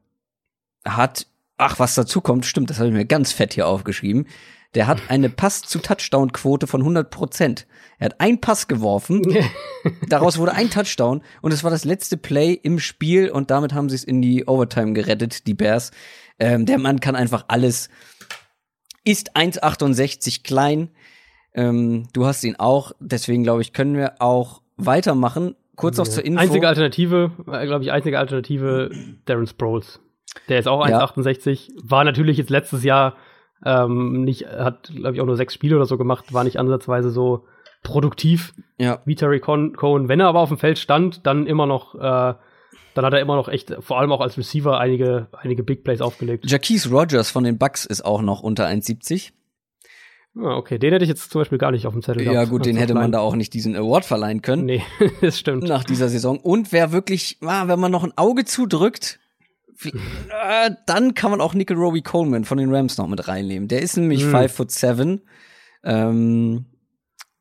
hat, 0.84 1.26
ach, 1.58 1.78
was 1.78 1.94
dazu 1.94 2.20
kommt, 2.20 2.46
stimmt, 2.46 2.70
das 2.70 2.78
habe 2.78 2.88
ich 2.88 2.94
mir 2.94 3.04
ganz 3.04 3.32
fett 3.32 3.54
hier 3.54 3.66
aufgeschrieben. 3.66 4.26
Der 4.74 4.86
hat 4.86 5.00
eine 5.08 5.28
Pass-zu-Touchdown-Quote 5.28 6.66
von 6.66 6.80
100 6.80 7.10
Prozent. 7.10 7.66
Er 7.98 8.06
hat 8.06 8.20
einen 8.20 8.40
Pass 8.40 8.68
geworfen, 8.68 9.22
daraus 10.08 10.38
wurde 10.38 10.54
ein 10.54 10.70
Touchdown 10.70 11.22
und 11.42 11.52
es 11.52 11.64
war 11.64 11.70
das 11.70 11.84
letzte 11.84 12.16
Play 12.16 12.52
im 12.54 12.78
Spiel 12.78 13.28
und 13.28 13.50
damit 13.50 13.74
haben 13.74 13.88
sie 13.88 13.96
es 13.96 14.04
in 14.04 14.22
die 14.22 14.46
Overtime 14.46 14.92
gerettet, 14.92 15.46
die 15.46 15.54
Bears. 15.54 15.90
Ähm, 16.38 16.64
der 16.64 16.78
Mann 16.78 17.00
kann 17.00 17.16
einfach 17.16 17.46
alles. 17.48 17.90
Ist 19.04 19.36
1,68 19.36 20.44
klein. 20.44 20.90
Ähm, 21.54 22.08
du 22.12 22.26
hast 22.26 22.44
ihn 22.44 22.56
auch, 22.56 22.92
deswegen 23.00 23.42
glaube 23.42 23.62
ich, 23.62 23.72
können 23.72 23.96
wir 23.96 24.20
auch 24.20 24.62
weitermachen. 24.76 25.56
Kurz 25.74 25.96
noch 25.96 26.06
zur 26.06 26.24
Info. 26.24 26.40
Einzige 26.40 26.68
Alternative, 26.68 27.32
äh, 27.50 27.66
glaube 27.66 27.84
ich, 27.84 27.90
einzige 27.90 28.18
Alternative, 28.18 28.90
Darren 29.24 29.46
Sproles. 29.46 30.00
Der 30.48 30.58
ist 30.58 30.68
auch 30.68 30.86
Ja. 30.88 30.98
1,68. 31.04 31.70
War 31.82 32.04
natürlich 32.04 32.36
jetzt 32.36 32.50
letztes 32.50 32.84
Jahr 32.84 33.16
ähm, 33.64 34.24
nicht, 34.24 34.46
hat, 34.46 34.92
glaube 34.94 35.14
ich, 35.14 35.20
auch 35.20 35.26
nur 35.26 35.36
sechs 35.36 35.54
Spiele 35.54 35.76
oder 35.76 35.86
so 35.86 35.98
gemacht, 35.98 36.32
war 36.32 36.44
nicht 36.44 36.58
ansatzweise 36.58 37.10
so 37.10 37.44
produktiv 37.82 38.54
ja, 38.78 39.00
wie 39.04 39.14
Terry 39.14 39.40
Cohen. 39.40 40.08
Wenn 40.08 40.20
er 40.20 40.26
aber 40.28 40.40
auf 40.40 40.48
dem 40.48 40.58
Feld 40.58 40.78
stand, 40.78 41.26
dann 41.26 41.46
immer 41.46 41.66
noch, 41.66 41.94
äh, 41.94 41.98
dann 42.94 43.04
hat 43.04 43.12
er 43.12 43.20
immer 43.20 43.36
noch 43.36 43.48
echt, 43.48 43.74
vor 43.80 43.98
allem 43.98 44.12
auch 44.12 44.20
als 44.20 44.36
Receiver, 44.38 44.78
einige, 44.78 45.28
einige 45.32 45.62
Big 45.62 45.84
Plays 45.84 46.00
aufgelegt. 46.00 46.48
Jaquise 46.50 46.90
Rogers 46.90 47.30
von 47.30 47.44
den 47.44 47.58
Bucks 47.58 47.84
ist 47.84 48.04
auch 48.04 48.22
noch 48.22 48.42
unter 48.42 48.66
1,70. 48.66 49.32
Ah, 50.36 50.56
okay, 50.56 50.78
den 50.78 50.92
hätte 50.92 51.04
ich 51.04 51.08
jetzt 51.08 51.30
zum 51.32 51.40
Beispiel 51.40 51.58
gar 51.58 51.72
nicht 51.72 51.86
auf 51.86 51.92
dem 51.94 52.02
Zettel 52.02 52.22
Ja, 52.22 52.32
gehabt. 52.32 52.50
gut, 52.50 52.66
den 52.66 52.76
hätte 52.76 52.94
man 52.94 53.10
da 53.10 53.18
auch 53.20 53.34
nicht 53.34 53.54
diesen 53.54 53.74
Award 53.74 54.04
verleihen 54.04 54.42
können. 54.42 54.66
Nee, 54.66 54.82
das 55.20 55.38
stimmt. 55.38 55.64
nach 55.64 55.82
dieser 55.84 56.08
Saison. 56.08 56.38
Und 56.38 56.70
wer 56.72 56.92
wirklich, 56.92 57.38
ah, 57.44 57.66
wenn 57.66 57.80
man 57.80 57.90
noch 57.90 58.04
ein 58.04 58.12
Auge 58.16 58.44
zudrückt, 58.44 59.18
äh, 59.84 60.70
dann 60.86 61.14
kann 61.14 61.30
man 61.30 61.40
auch 61.40 61.54
Nickel 61.54 61.76
Roby 61.76 62.02
Coleman 62.02 62.44
von 62.44 62.58
den 62.58 62.74
Rams 62.74 62.98
noch 62.98 63.08
mit 63.08 63.28
reinnehmen. 63.28 63.68
Der 63.68 63.82
ist 63.82 63.96
nämlich 63.96 64.22
Hm. 64.24 64.30
5 64.30 64.52
foot 64.52 64.70
7. 64.70 65.20
Ähm, 65.84 66.64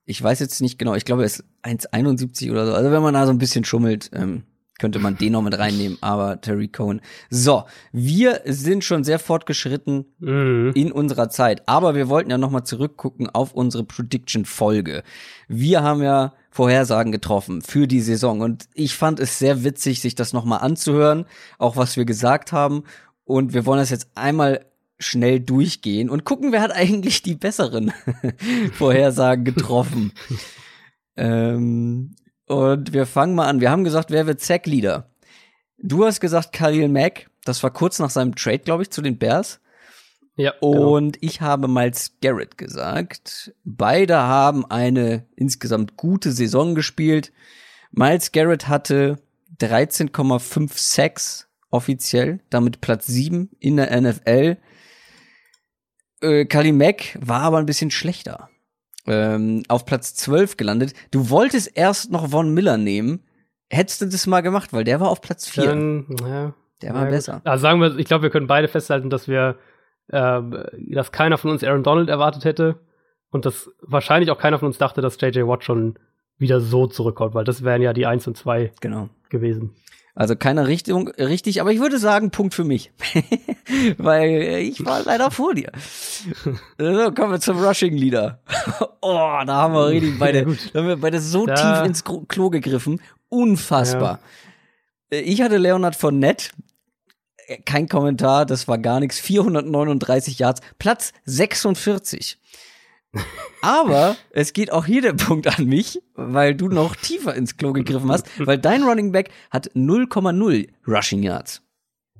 ich 0.05 0.21
weiß 0.21 0.39
jetzt 0.39 0.61
nicht 0.61 0.79
genau, 0.79 0.95
ich 0.95 1.05
glaube, 1.05 1.23
er 1.23 1.27
ist 1.27 1.43
1,71 1.63 2.51
oder 2.51 2.65
so. 2.65 2.73
Also 2.73 2.91
wenn 2.91 3.01
man 3.01 3.13
da 3.13 3.25
so 3.25 3.31
ein 3.31 3.37
bisschen 3.39 3.65
schummelt, 3.65 4.09
ähm, 4.13 4.43
könnte 4.79 4.99
man 4.99 5.17
den 5.17 5.31
noch 5.33 5.41
mit 5.41 5.57
reinnehmen, 5.57 5.97
aber 6.01 6.39
Terry 6.39 6.67
Cohen. 6.67 7.01
So, 7.31 7.63
wir 7.91 8.41
sind 8.45 8.83
schon 8.83 9.03
sehr 9.03 9.17
fortgeschritten 9.17 10.05
Mhm. 10.19 10.71
in 10.75 10.91
unserer 10.91 11.29
Zeit. 11.29 11.67
Aber 11.67 11.95
wir 11.95 12.09
wollten 12.09 12.29
ja 12.29 12.37
nochmal 12.37 12.63
zurückgucken 12.63 13.27
auf 13.27 13.53
unsere 13.53 13.83
Prediction-Folge. 13.83 15.01
Wir 15.47 15.81
haben 15.81 16.03
ja 16.03 16.33
Vorhersagen 16.57 17.11
getroffen 17.11 17.61
für 17.61 17.87
die 17.87 18.01
Saison 18.01 18.41
und 18.41 18.67
ich 18.73 18.95
fand 18.95 19.19
es 19.19 19.37
sehr 19.37 19.63
witzig, 19.63 20.01
sich 20.01 20.15
das 20.15 20.33
nochmal 20.33 20.61
anzuhören, 20.61 21.27
auch 21.59 21.77
was 21.77 21.97
wir 21.97 22.05
gesagt 22.05 22.51
haben. 22.51 22.83
Und 23.25 23.53
wir 23.53 23.67
wollen 23.67 23.79
das 23.79 23.91
jetzt 23.91 24.09
einmal 24.15 24.65
schnell 24.97 25.39
durchgehen 25.39 26.09
und 26.09 26.23
gucken, 26.23 26.51
wer 26.51 26.61
hat 26.61 26.71
eigentlich 26.71 27.21
die 27.21 27.35
besseren 27.35 27.93
Vorhersagen 28.73 29.45
getroffen. 29.45 30.13
ähm, 31.15 32.15
und 32.47 32.91
wir 32.91 33.05
fangen 33.05 33.35
mal 33.35 33.45
an. 33.45 33.61
Wir 33.61 33.69
haben 33.69 33.83
gesagt, 33.83 34.09
wer 34.09 34.25
wird 34.25 34.41
Sack-Leader? 34.41 35.11
Du 35.77 36.05
hast 36.05 36.21
gesagt 36.21 36.53
Khalil 36.53 36.89
Mack. 36.89 37.29
Das 37.45 37.61
war 37.61 37.69
kurz 37.69 37.99
nach 37.99 38.09
seinem 38.09 38.33
Trade, 38.33 38.59
glaube 38.59 38.81
ich, 38.81 38.89
zu 38.89 39.03
den 39.03 39.19
Bears. 39.19 39.59
Ja, 40.37 40.53
genau. 40.61 40.95
Und 40.95 41.17
ich 41.21 41.41
habe 41.41 41.67
Miles 41.67 42.13
Garrett 42.21 42.57
gesagt. 42.57 43.53
Beide 43.65 44.17
haben 44.17 44.65
eine 44.65 45.25
insgesamt 45.35 45.97
gute 45.97 46.31
Saison 46.31 46.75
gespielt. 46.75 47.33
Miles 47.91 48.31
Garrett 48.31 48.67
hatte 48.67 49.17
13,5 49.59 50.71
Sacks 50.75 51.47
offiziell, 51.69 52.39
damit 52.49 52.81
Platz 52.81 53.07
7 53.07 53.49
in 53.59 53.77
der 53.77 53.99
NFL. 53.99 54.57
Äh, 56.21 56.71
Mack 56.71 57.17
war 57.19 57.41
aber 57.41 57.57
ein 57.57 57.65
bisschen 57.65 57.91
schlechter. 57.91 58.49
Ähm, 59.05 59.63
auf 59.69 59.85
Platz 59.85 60.15
12 60.15 60.57
gelandet. 60.57 60.93
Du 61.11 61.29
wolltest 61.29 61.75
erst 61.75 62.11
noch 62.11 62.29
Von 62.29 62.53
Miller 62.53 62.77
nehmen. 62.77 63.23
Hättest 63.69 64.01
du 64.01 64.05
das 64.05 64.27
mal 64.27 64.41
gemacht, 64.41 64.73
weil 64.73 64.83
der 64.83 64.99
war 64.99 65.09
auf 65.09 65.21
Platz 65.21 65.47
4. 65.47 65.65
Dann, 65.65 66.05
ja, 66.21 66.53
Der 66.81 66.93
war 66.93 67.05
Ja, 67.05 67.09
besser. 67.09 67.41
Also 67.43 67.61
sagen 67.61 67.81
wir, 67.81 67.97
ich 67.97 68.05
glaube, 68.05 68.23
wir 68.23 68.29
können 68.29 68.47
beide 68.47 68.67
festhalten, 68.67 69.09
dass 69.09 69.27
wir, 69.27 69.57
dass 70.09 71.11
keiner 71.11 71.37
von 71.37 71.51
uns 71.51 71.63
Aaron 71.63 71.83
Donald 71.83 72.09
erwartet 72.09 72.45
hätte 72.45 72.79
und 73.31 73.45
dass 73.45 73.69
wahrscheinlich 73.81 74.31
auch 74.31 74.37
keiner 74.39 74.57
von 74.59 74.67
uns 74.67 74.77
dachte, 74.77 75.01
dass 75.01 75.19
JJ 75.19 75.41
Watt 75.47 75.63
schon 75.63 75.99
wieder 76.37 76.59
so 76.61 76.87
zurückkommt, 76.87 77.33
weil 77.33 77.43
das 77.43 77.63
wären 77.63 77.81
ja 77.81 77.93
die 77.93 78.05
1 78.05 78.27
und 78.27 78.37
2 78.37 78.71
Genau. 78.79 79.09
gewesen. 79.29 79.75
Also 80.15 80.35
keiner 80.35 80.67
Richtung, 80.67 81.09
richtig, 81.09 81.61
aber 81.61 81.71
ich 81.71 81.79
würde 81.79 81.99
sagen, 81.99 82.31
Punkt 82.31 82.55
für 82.55 82.63
mich. 82.63 82.91
Weil 83.99 84.29
ich 84.61 84.83
war 84.83 85.03
leider 85.03 85.29
vor 85.31 85.53
dir. 85.53 85.71
So, 86.79 87.11
kommen 87.11 87.31
wir 87.33 87.39
zum 87.39 87.63
Rushing 87.63 87.95
Leader. 87.95 88.39
oh, 89.01 89.39
da 89.45 89.47
haben 89.47 89.73
wir 89.75 89.87
richtig 89.89 90.17
beide, 90.17 90.39
Ja, 90.39 90.45
da 90.73 90.79
haben 90.79 90.87
wir 90.87 90.97
beide 90.97 91.19
so 91.19 91.45
Da- 91.45 91.53
tief 91.81 91.85
ins 91.87 92.03
Klo 92.03 92.49
gegriffen. 92.49 92.99
Unfassbar. 93.29 94.19
Äh, 95.11 95.19
Ich 95.19 95.41
hatte 95.41 95.57
Leonard 95.57 95.95
Fournette. 95.95 96.49
Kein 97.65 97.87
Kommentar, 97.87 98.45
das 98.45 98.67
war 98.67 98.77
gar 98.77 98.99
nichts. 98.99 99.19
439 99.19 100.39
Yards, 100.39 100.61
Platz 100.79 101.13
46. 101.25 102.37
Aber 103.61 104.15
es 104.31 104.53
geht 104.53 104.71
auch 104.71 104.85
hier 104.85 105.01
der 105.01 105.13
Punkt 105.13 105.47
an 105.57 105.65
mich, 105.65 106.01
weil 106.15 106.55
du 106.55 106.67
noch 106.67 106.95
tiefer 107.01 107.33
ins 107.35 107.57
Klo 107.57 107.73
gegriffen 107.73 108.11
hast, 108.11 108.27
weil 108.45 108.57
dein 108.57 108.83
Running 108.83 109.11
Back 109.11 109.29
hat 109.49 109.71
0,0 109.71 110.67
Rushing 110.87 111.23
Yards. 111.23 111.61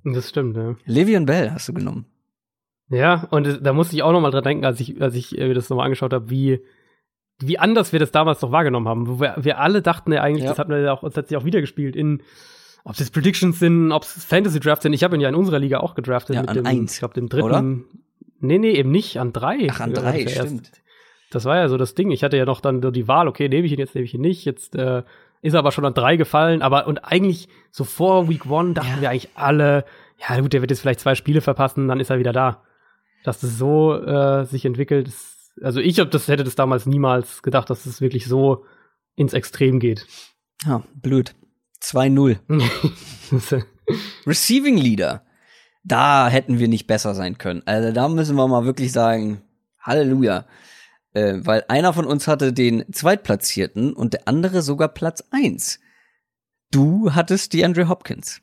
Das 0.04 0.30
stimmt, 0.30 0.56
ja. 0.56 0.76
Le'Veon 0.88 1.26
Bell 1.26 1.52
hast 1.52 1.68
du 1.68 1.74
genommen. 1.74 2.06
Ja, 2.90 3.28
und 3.32 3.60
da 3.66 3.74
musste 3.74 3.98
ich 3.98 4.04
auch 4.04 4.14
noch 4.14 4.22
mal 4.22 4.32
dran 4.32 4.44
denken, 4.44 4.64
als 4.66 4.80
ich, 4.80 5.02
als 5.02 5.14
ich 5.16 5.38
äh, 5.38 5.54
das 5.54 5.70
nochmal 5.70 5.86
angeschaut 5.86 6.14
habe, 6.14 6.30
wie, 6.30 6.62
wie 7.40 7.60
anders 7.60 7.92
wir 7.92 8.00
das 8.00 8.12
damals 8.12 8.42
noch 8.42 8.54
wahrgenommen 8.54 8.88
haben. 8.88 9.08
Wo 9.10 9.20
wir, 9.20 9.36
wir 9.38 9.60
alle 9.60 9.82
dachten 9.82 10.14
ja 10.14 10.22
eigentlich, 10.22 10.46
Ja. 10.46 10.52
das 10.52 10.60
hatten 10.60 10.72
wir 10.72 10.80
ja 10.80 10.94
auch, 10.94 11.04
uns 11.04 11.16
letztlich 11.18 11.38
auch 11.38 11.44
wieder 11.44 11.60
gespielt 11.60 11.98
in, 11.98 12.24
ob 12.90 13.00
es 13.00 13.12
Predictions 13.12 13.60
sind, 13.60 13.92
ob 13.92 14.04
es 14.04 14.24
Fantasy 14.26 14.60
Drafts 14.60 14.84
sind. 14.84 14.94
Ich 14.94 15.04
habe 15.04 15.16
ihn 15.16 15.22
ja 15.22 15.30
in 15.30 15.36
unserer 15.36 15.60
Liga 15.60 15.80
auch 15.80 15.94
gedraftet 15.96 16.36
Ja, 16.36 16.42
mit 16.42 16.50
an 16.50 16.56
dem, 16.56 16.66
eins, 16.66 16.94
ich 16.94 17.00
glaube, 17.00 17.14
dem 17.16 17.28
dritten. 17.30 17.46
oder? 17.46 17.62
Nee, 18.40 18.58
nee, 18.60 18.72
eben 18.72 18.92
nicht, 18.92 19.20
an 19.20 19.34
drei. 19.34 19.68
Ach, 19.70 19.80
an 19.82 19.94
drei, 19.94 20.24
das 20.24 20.34
ja 20.36 20.44
erst- 20.44 20.48
stimmt. 20.48 20.72
Das 21.32 21.44
war 21.46 21.58
ja 21.58 21.68
so 21.68 21.76
das 21.78 21.96
Ding. 21.96 22.12
Ich 22.12 22.24
hatte 22.24 22.38
ja 22.38 22.46
noch 22.46 22.62
dann 22.62 22.82
so 22.82 22.90
die 22.92 23.08
Wahl, 23.10 23.28
okay, 23.28 23.50
nehme 23.50 23.66
ich 23.66 23.74
ihn 23.74 23.80
jetzt, 23.80 23.94
nehme 23.96 24.06
ich 24.06 24.14
ihn 24.14 24.22
nicht. 24.22 24.46
Jetzt 24.46 24.76
äh, 24.76 25.04
ist 25.42 25.54
er 25.54 25.60
aber 25.60 25.72
schon 25.74 25.84
an 25.86 25.94
drei 25.94 26.16
gefallen. 26.16 26.62
Aber 26.62 26.88
und 26.88 27.00
eigentlich 27.00 27.50
so 27.72 27.84
vor 27.84 28.30
Week 28.30 28.46
One 28.50 28.74
dachten 28.74 28.96
Ja. 28.96 29.02
wir 29.02 29.10
eigentlich 29.10 29.30
alle, 29.36 29.84
ja 30.30 30.40
gut, 30.40 30.54
der 30.54 30.62
wird 30.62 30.72
jetzt 30.72 30.80
vielleicht 30.80 31.02
zwei 31.02 31.16
Spiele 31.16 31.42
verpassen, 31.42 31.90
dann 31.90 32.00
ist 32.00 32.10
er 32.10 32.20
wieder 32.20 32.32
da. 32.32 32.64
Dass 33.26 33.42
das 33.42 33.58
so 33.58 33.94
äh, 33.96 34.46
sich 34.46 34.64
entwickelt, 34.64 35.10
ist, 35.10 35.52
also 35.62 35.82
ich 35.82 36.00
hab 36.00 36.12
das 36.12 36.30
hätte 36.30 36.46
das 36.46 36.56
damals 36.56 36.86
niemals 36.86 37.42
gedacht, 37.42 37.70
dass 37.70 37.86
es 37.86 38.00
wirklich 38.00 38.26
so 38.28 38.64
ins 39.16 39.34
Extrem 39.34 39.80
geht. 39.82 40.06
Ja, 40.66 40.82
blöd. 40.96 41.36
2-0. 41.88 42.38
Receiving 44.26 44.78
Leader. 44.78 45.26
Da 45.84 46.28
hätten 46.28 46.60
wir 46.60 46.68
nicht 46.68 46.88
besser 46.88 47.16
sein 47.16 47.38
können. 47.38 47.64
Also 47.66 47.94
da 47.94 48.10
müssen 48.10 48.36
wir 48.36 48.48
mal 48.48 48.66
wirklich 48.66 48.92
sagen, 48.92 49.42
Halleluja. 49.80 50.46
Äh, 51.14 51.40
weil 51.40 51.64
einer 51.70 51.94
von 51.94 52.06
uns 52.06 52.28
hatte 52.28 52.52
den 52.52 52.92
Zweitplatzierten 52.92 53.94
und 53.94 54.14
der 54.14 54.28
andere 54.28 54.62
sogar 54.62 54.90
Platz 54.90 55.24
1. 55.32 55.80
Du 56.72 57.14
hattest 57.14 57.54
die 57.54 57.64
Andre 57.64 57.88
Hopkins 57.88 58.42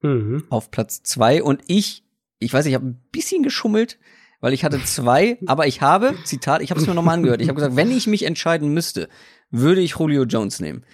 mhm. 0.00 0.44
auf 0.48 0.70
Platz 0.70 1.02
2 1.02 1.42
und 1.42 1.62
ich, 1.66 2.04
ich 2.38 2.52
weiß, 2.52 2.66
ich 2.66 2.74
habe 2.74 2.86
ein 2.86 3.02
bisschen 3.12 3.42
geschummelt, 3.42 3.98
weil 4.40 4.52
ich 4.52 4.64
hatte 4.64 4.82
zwei, 4.82 5.38
aber 5.46 5.66
ich 5.66 5.82
habe, 5.82 6.14
Zitat, 6.24 6.62
ich 6.62 6.70
habe 6.70 6.80
es 6.80 6.86
mir 6.86 6.94
nochmal 6.94 7.16
angehört, 7.16 7.42
ich 7.42 7.48
habe 7.48 7.56
gesagt, 7.56 7.76
wenn 7.76 7.90
ich 7.90 8.06
mich 8.06 8.24
entscheiden 8.24 8.72
müsste, 8.72 9.08
würde 9.50 9.80
ich 9.80 9.96
Julio 9.98 10.24
Jones 10.24 10.60
nehmen. 10.60 10.84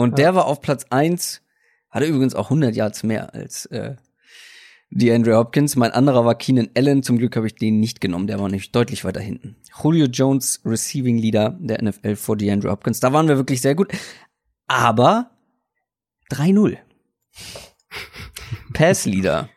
Und 0.00 0.18
der 0.18 0.34
war 0.34 0.46
auf 0.46 0.62
Platz 0.62 0.86
1, 0.88 1.42
hatte 1.90 2.06
übrigens 2.06 2.34
auch 2.34 2.46
100 2.46 2.74
Yards 2.74 3.02
mehr 3.02 3.34
als 3.34 3.66
äh, 3.66 3.96
die 4.90 5.12
Andre 5.12 5.36
Hopkins. 5.36 5.76
Mein 5.76 5.90
anderer 5.90 6.24
war 6.24 6.34
Keenan 6.34 6.70
Allen. 6.74 7.02
Zum 7.02 7.18
Glück 7.18 7.36
habe 7.36 7.46
ich 7.46 7.54
den 7.54 7.80
nicht 7.80 8.00
genommen. 8.00 8.26
Der 8.26 8.38
war 8.38 8.48
nämlich 8.48 8.72
deutlich 8.72 9.04
weiter 9.04 9.20
hinten. 9.20 9.56
Julio 9.82 10.06
Jones, 10.06 10.62
Receiving 10.64 11.18
Leader 11.18 11.56
der 11.60 11.82
NFL 11.82 12.16
vor 12.16 12.36
DeAndre 12.36 12.70
Hopkins. 12.70 13.00
Da 13.00 13.12
waren 13.12 13.28
wir 13.28 13.36
wirklich 13.36 13.60
sehr 13.60 13.74
gut. 13.74 13.92
Aber 14.66 15.30
3-0. 16.32 16.78
Pass 18.72 19.04
Leader 19.04 19.50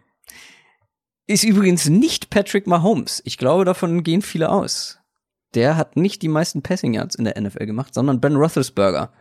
ist 1.25 1.45
übrigens 1.45 1.87
nicht 1.87 2.29
Patrick 2.29 2.67
Mahomes. 2.67 3.21
Ich 3.23 3.37
glaube, 3.37 3.63
davon 3.63 4.03
gehen 4.03 4.21
viele 4.21 4.49
aus. 4.49 4.99
Der 5.55 5.77
hat 5.77 5.95
nicht 5.95 6.21
die 6.21 6.27
meisten 6.27 6.61
Passing 6.61 6.93
Yards 6.93 7.15
in 7.15 7.23
der 7.23 7.39
NFL 7.39 7.65
gemacht, 7.65 7.93
sondern 7.93 8.19
Ben 8.19 8.35
Roethlisberger. 8.35 9.13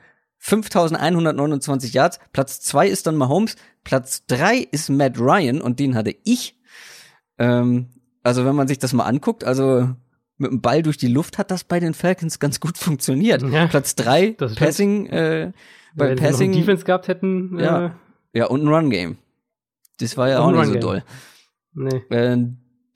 5129 0.44 1.92
Yards. 1.94 2.18
Platz 2.32 2.60
zwei 2.60 2.88
ist 2.88 3.06
dann 3.06 3.16
Mahomes. 3.16 3.54
Platz 3.84 4.26
drei 4.26 4.56
ist 4.58 4.88
Matt 4.90 5.18
Ryan 5.18 5.60
und 5.60 5.78
den 5.78 5.94
hatte 5.94 6.14
ich. 6.24 6.58
Ähm, 7.38 7.86
also 8.24 8.44
wenn 8.44 8.56
man 8.56 8.66
sich 8.66 8.78
das 8.80 8.92
mal 8.92 9.04
anguckt, 9.04 9.44
also 9.44 9.88
mit 10.38 10.50
dem 10.50 10.60
Ball 10.60 10.82
durch 10.82 10.96
die 10.96 11.06
Luft 11.06 11.38
hat 11.38 11.52
das 11.52 11.62
bei 11.62 11.78
den 11.78 11.94
Falcons 11.94 12.40
ganz 12.40 12.58
gut 12.58 12.76
funktioniert. 12.76 13.42
Ja, 13.42 13.68
Platz 13.68 13.94
drei. 13.94 14.32
Passing, 14.32 15.06
äh, 15.06 15.52
bei 15.94 16.10
Wenn 16.10 16.18
Passing, 16.18 16.50
einen 16.50 16.60
Defense 16.60 16.84
gehabt 16.84 17.06
hätten, 17.06 17.58
Ja. 17.60 17.86
äh, 17.86 17.90
ja 18.38 18.46
und 18.46 18.62
ein 18.64 18.68
Run 18.68 18.90
Game. 18.90 19.18
Das 20.00 20.16
war 20.16 20.28
ja 20.28 20.40
auch 20.40 20.50
nicht 20.50 20.66
so 20.66 20.74
doll. 20.74 21.04
nee. 21.74 22.02
Äh, 22.10 22.38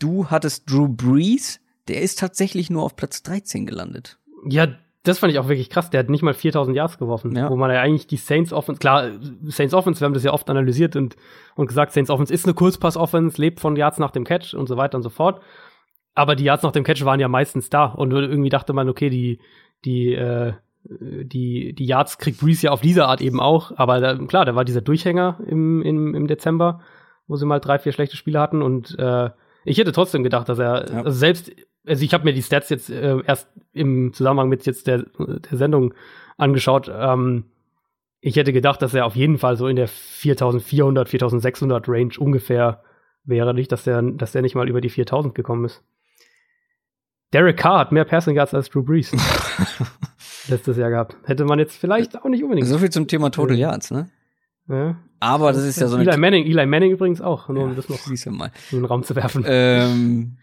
du 0.01 0.27
hattest 0.31 0.69
Drew 0.69 0.89
Brees, 0.89 1.61
der 1.87 2.03
ist 2.03 2.19
tatsächlich 2.19 2.71
nur 2.71 2.83
auf 2.83 2.97
Platz 2.97 3.23
13 3.23 3.67
gelandet. 3.67 4.19
Ja, 4.49 4.67
das 5.07 5.19
fand 5.19 5.33
ich 5.33 5.39
auch 5.39 5.49
wirklich 5.49 5.71
krass. 5.71 5.91
Der 5.91 6.01
hat 6.01 6.11
nicht 6.11 6.23
mal 6.23 6.35
4000 6.35 6.77
Yards 6.77 6.99
geworfen, 6.99 7.35
Ja. 7.37 7.51
wo 7.51 7.57
man 7.57 7.71
ja 7.71 7.81
eigentlich 7.81 8.07
die 8.07 8.17
Saints 8.17 8.53
Offense, 8.53 8.79
klar, 8.81 9.11
Saints 9.45 9.75
Offense, 9.75 10.01
wir 10.01 10.07
haben 10.07 10.15
das 10.15 10.25
ja 10.25 10.33
oft 10.33 10.49
analysiert 10.51 10.97
und, 10.97 11.17
und 11.55 11.67
gesagt, 11.67 11.93
Saints 11.93 12.11
Offense 12.11 12.33
ist 12.33 12.45
eine 12.45 12.55
Kurzpass-Offense, 12.55 13.41
lebt 13.41 13.61
von 13.61 13.77
Yards 13.77 13.99
nach 13.99 14.11
dem 14.11 14.25
Catch 14.25 14.55
und 14.55 14.67
so 14.69 14.77
weiter 14.77 14.97
und 14.97 15.03
so 15.03 15.11
fort. 15.11 15.41
Aber 16.15 16.35
die 16.35 16.45
Yards 16.45 16.63
nach 16.63 16.73
dem 16.73 16.85
Catch 16.85 17.05
waren 17.05 17.21
ja 17.21 17.29
meistens 17.29 17.69
da 17.71 17.87
und 17.87 18.11
irgendwie 18.13 18.49
dachte 18.49 18.73
man, 18.73 18.89
okay, 18.89 19.11
die, 19.11 19.39
die, 19.85 20.15
äh, 20.15 20.55
die, 20.89 21.75
die 21.75 21.85
Yards 21.87 22.19
kriegt 22.19 22.41
Breeze 22.41 22.67
ja 22.67 22.71
auf 22.73 22.81
diese 22.81 23.07
Art 23.07 23.21
eben 23.21 23.41
auch. 23.41 23.73
Aber 23.77 24.01
da, 24.01 24.17
klar, 24.17 24.45
da 24.45 24.55
war 24.55 24.65
dieser 24.65 24.81
Durchhänger 24.81 25.39
im, 25.47 25.83
im, 25.83 26.15
im 26.15 26.27
Dezember, 26.27 26.81
wo 27.27 27.37
sie 27.37 27.45
mal 27.47 27.59
drei, 27.61 27.79
vier 27.79 27.93
schlechte 27.93 28.17
Spiele 28.17 28.41
hatten 28.41 28.63
und 28.63 28.97
äh, 28.99 29.31
ich 29.65 29.79
hätte 29.79 29.91
trotzdem 29.93 30.23
gedacht, 30.23 30.49
dass 30.49 30.61
er, 30.61 30.89
Ja. 30.91 31.03
also 31.03 31.11
selbst, 31.19 31.51
also 31.87 32.05
ich 32.05 32.13
habe 32.13 32.25
mir 32.25 32.33
die 32.33 32.43
Stats 32.43 32.69
jetzt 32.69 32.91
äh, 32.91 33.19
erst 33.27 33.49
im 33.73 34.13
Zusammenhang 34.13 34.49
mit 34.49 34.67
jetzt 34.67 34.87
der, 34.87 35.05
der 35.19 35.59
Sendung 35.59 35.95
angeschaut. 36.37 36.91
Ähm, 36.93 37.45
ich 38.21 38.37
hätte 38.37 38.53
gedacht, 38.53 38.83
dass 38.83 38.95
er 38.95 39.07
auf 39.07 39.17
jeden 39.17 39.39
Fall 39.39 39.57
so 39.57 39.69
in 39.69 39.77
der 39.77 39.89
4400, 39.89 41.09
4600 41.09 41.89
Range 41.89 42.13
ungefähr 42.19 42.83
wäre. 43.25 43.55
Nicht, 43.55 43.71
dass 43.73 43.85
der, 43.85 44.03
dass 44.03 44.33
der 44.33 44.43
nicht 44.43 44.55
mal 44.55 44.69
über 44.69 44.81
die 44.81 44.89
4000 44.91 45.35
gekommen 45.35 45.65
ist. 45.65 45.83
Derek 47.33 47.57
Carr 47.57 47.81
hat 47.81 47.93
mehr 47.93 48.05
Passing 48.05 48.37
Yards 48.37 48.55
als 48.55 48.71
Drew 48.71 48.83
Brees 48.83 49.13
letztes 50.49 50.77
Jahr 50.77 50.91
gehabt. 50.91 51.17
Hätte 51.25 51.45
man 51.45 51.59
jetzt 51.59 51.77
vielleicht 51.77 52.17
auch 52.17 52.29
nicht 52.29 52.43
unbedingt. 52.43 52.69
So 52.69 52.79
viel 52.79 52.91
zum 52.91 53.09
Thema 53.09 53.31
Total 53.31 53.57
Ja. 53.57 53.71
Yards, 53.71 53.91
ne? 53.91 54.09
ja. 54.69 54.97
Aber 55.19 55.53
das 55.53 55.65
ist 55.65 55.81
ja 55.81 55.89
so. 55.89 55.97
Eli 55.97 56.17
Manning, 56.19 56.45
Eli 56.45 56.67
Manning 56.67 56.93
übrigens 56.93 57.21
auch, 57.21 57.49
nur 57.49 57.65
um 57.65 57.75
das 57.75 57.89
noch 57.89 57.99
in 58.07 58.41
den 58.71 58.85
Raum 58.85 59.03
zu 59.03 59.17
werfen. 59.17 59.45
Ähm, 59.47 60.37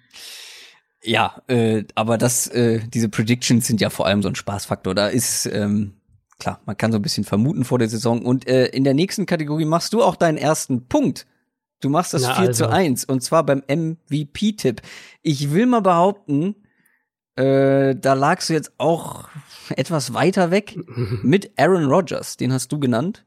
ja, 1.03 1.41
äh, 1.47 1.83
aber 1.95 2.17
das, 2.17 2.47
äh, 2.47 2.79
diese 2.87 3.09
Predictions 3.09 3.67
sind 3.67 3.81
ja 3.81 3.89
vor 3.89 4.05
allem 4.05 4.23
so 4.23 4.29
ein 4.29 4.35
Spaßfaktor. 4.35 4.95
Da 4.95 5.07
ist, 5.07 5.45
ähm, 5.45 5.93
klar, 6.39 6.61
man 6.65 6.77
kann 6.77 6.91
so 6.91 6.97
ein 6.97 7.01
bisschen 7.01 7.25
vermuten 7.25 7.65
vor 7.65 7.79
der 7.79 7.89
Saison. 7.89 8.25
Und 8.25 8.47
äh, 8.47 8.67
in 8.67 8.83
der 8.83 8.93
nächsten 8.93 9.25
Kategorie 9.25 9.65
machst 9.65 9.93
du 9.93 10.01
auch 10.01 10.15
deinen 10.15 10.37
ersten 10.37 10.87
Punkt. 10.87 11.25
Du 11.81 11.89
machst 11.89 12.13
das 12.13 12.21
Na 12.21 12.35
4 12.35 12.53
zu 12.53 12.65
also. 12.65 12.75
1 12.75 13.05
und 13.05 13.21
zwar 13.21 13.45
beim 13.45 13.61
MVP-Tipp. 13.67 14.81
Ich 15.21 15.51
will 15.51 15.65
mal 15.65 15.81
behaupten, 15.81 16.55
äh, 17.35 17.95
da 17.95 18.13
lagst 18.13 18.49
du 18.49 18.53
jetzt 18.53 18.71
auch 18.77 19.27
etwas 19.75 20.13
weiter 20.13 20.51
weg 20.51 20.77
mit 21.23 21.51
Aaron 21.59 21.85
Rodgers. 21.85 22.37
Den 22.37 22.53
hast 22.53 22.71
du 22.71 22.79
genannt. 22.79 23.25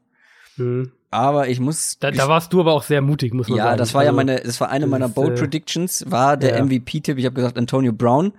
Hm. 0.55 0.91
Aber 1.09 1.47
ich 1.47 1.59
muss 1.59 1.97
Da, 1.99 2.11
da 2.11 2.27
warst 2.27 2.51
du 2.53 2.59
aber 2.59 2.73
auch 2.73 2.83
sehr 2.83 3.01
mutig, 3.01 3.33
muss 3.33 3.47
man 3.47 3.57
ja, 3.57 3.63
sagen. 3.65 3.77
das 3.77 3.93
war 3.93 4.03
ja 4.03 4.09
Also, 4.09 4.15
meine, 4.17 4.39
das 4.41 4.59
war 4.59 4.69
eine 4.69 4.87
meiner 4.87 5.07
Bold 5.09 5.37
äh, 5.37 5.41
Predictions, 5.41 6.05
war 6.09 6.35
der 6.37 6.57
ja. 6.57 6.63
MVP-Tipp. 6.65 7.17
Ich 7.17 7.25
habe 7.25 7.35
gesagt 7.35 7.57
Antonio 7.57 7.93
Brown. 7.93 8.33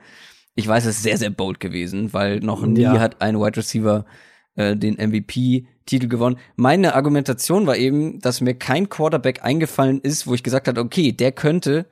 Ich 0.55 0.67
weiß, 0.69 0.85
es 0.87 0.97
ist 0.97 1.03
sehr, 1.03 1.17
sehr 1.17 1.31
bold 1.31 1.61
gewesen, 1.61 2.13
weil 2.13 2.41
noch 2.41 2.67
nie 2.67 2.81
Ja. 2.83 2.99
hat 2.99 3.23
ein 3.23 3.39
Wide 3.41 3.57
Receiver 3.57 4.05
äh, 4.57 4.77
den 4.77 4.97
MVP-Titel 4.97 6.09
gewonnen. 6.09 6.37
Meine 6.57 6.95
Argumentation 6.95 7.67
war 7.67 7.77
eben, 7.77 8.19
dass 8.21 8.41
mir 8.41 8.55
kein 8.55 8.89
Quarterback 8.89 9.45
eingefallen 9.45 10.01
ist, 10.01 10.27
wo 10.27 10.35
ich 10.35 10.43
gesagt 10.43 10.69
habe, 10.69 10.81
okay, 10.81 11.13
der 11.13 11.33
könnte, 11.33 11.87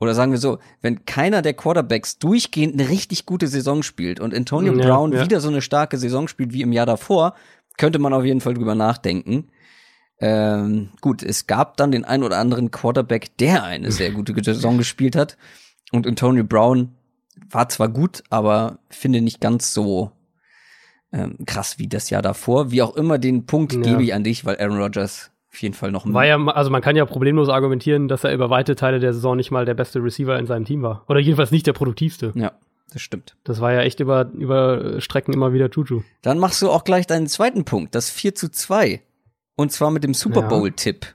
oder 0.00 0.14
sagen 0.14 0.32
wir 0.32 0.38
so, 0.38 0.58
wenn 0.80 1.04
keiner 1.06 1.42
der 1.42 1.54
Quarterbacks 1.54 2.18
durchgehend 2.18 2.74
eine 2.78 2.90
richtig 2.90 3.24
gute 3.24 3.46
Saison 3.46 3.82
spielt 3.84 4.18
und 4.20 4.34
Antonio 4.34 4.74
Ja, 4.74 4.84
Brown 4.84 5.12
ja. 5.12 5.24
wieder 5.24 5.40
so 5.40 5.48
eine 5.48 5.62
starke 5.62 5.96
Saison 5.96 6.26
spielt 6.28 6.52
wie 6.52 6.62
im 6.62 6.72
Jahr 6.72 6.86
davor, 6.86 7.34
könnte 7.78 7.98
man 8.00 8.12
auf 8.12 8.24
jeden 8.24 8.40
Fall 8.40 8.54
drüber 8.54 8.74
nachdenken. 8.74 9.46
Ähm, 10.20 10.90
gut, 11.00 11.22
es 11.22 11.46
gab 11.46 11.76
dann 11.76 11.90
den 11.90 12.04
ein 12.04 12.22
oder 12.22 12.38
anderen 12.38 12.70
Quarterback, 12.70 13.36
der 13.38 13.64
eine 13.64 13.90
sehr 13.90 14.12
gute 14.12 14.34
Saison 14.42 14.78
gespielt 14.78 15.16
hat. 15.16 15.36
Und 15.90 16.06
Antonio 16.06 16.44
Brown 16.44 16.94
war 17.50 17.68
zwar 17.68 17.88
gut, 17.88 18.22
aber 18.30 18.78
finde 18.88 19.20
nicht 19.20 19.40
ganz 19.40 19.74
so 19.74 20.12
ähm, 21.12 21.36
krass 21.46 21.78
wie 21.78 21.88
das 21.88 22.10
Jahr 22.10 22.22
davor. 22.22 22.70
Wie 22.70 22.82
auch 22.82 22.96
immer, 22.96 23.18
den 23.18 23.46
Punkt 23.46 23.74
Ja. 23.74 23.80
gebe 23.82 24.02
ich 24.02 24.14
an 24.14 24.24
dich, 24.24 24.44
weil 24.44 24.56
Aaron 24.58 24.80
Rodgers 24.80 25.30
auf 25.52 25.60
jeden 25.60 25.74
Fall 25.74 25.92
noch 25.92 26.06
War 26.06 26.24
ja, 26.24 26.42
also 26.46 26.70
man 26.70 26.80
kann 26.80 26.96
ja 26.96 27.04
problemlos 27.04 27.50
argumentieren, 27.50 28.08
dass 28.08 28.24
er 28.24 28.32
über 28.32 28.48
weite 28.48 28.74
Teile 28.74 29.00
der 29.00 29.12
Saison 29.12 29.36
nicht 29.36 29.50
mal 29.50 29.66
der 29.66 29.74
beste 29.74 30.02
Receiver 30.02 30.38
in 30.38 30.46
seinem 30.46 30.64
Team 30.64 30.80
war. 30.82 31.04
Oder 31.08 31.20
jedenfalls 31.20 31.50
nicht 31.50 31.66
der 31.66 31.74
produktivste. 31.74 32.32
Ja, 32.34 32.52
das 32.90 33.02
stimmt. 33.02 33.36
Das 33.44 33.60
war 33.60 33.72
ja 33.72 33.80
echt 33.80 34.00
über, 34.00 34.30
über 34.32 35.00
Strecken 35.02 35.34
immer 35.34 35.52
wieder 35.52 35.68
Juju. 35.68 36.02
Dann 36.22 36.38
machst 36.38 36.62
du 36.62 36.70
auch 36.70 36.84
gleich 36.84 37.06
deinen 37.06 37.26
zweiten 37.26 37.64
Punkt, 37.64 37.94
das 37.94 38.08
4 38.08 38.34
zu 38.34 38.50
2. 38.50 39.02
Und 39.62 39.70
zwar 39.70 39.90
mit 39.90 40.04
dem 40.04 40.12
Super 40.14 40.42
Ja. 40.42 40.48
Bowl-Tipp. 40.48 41.06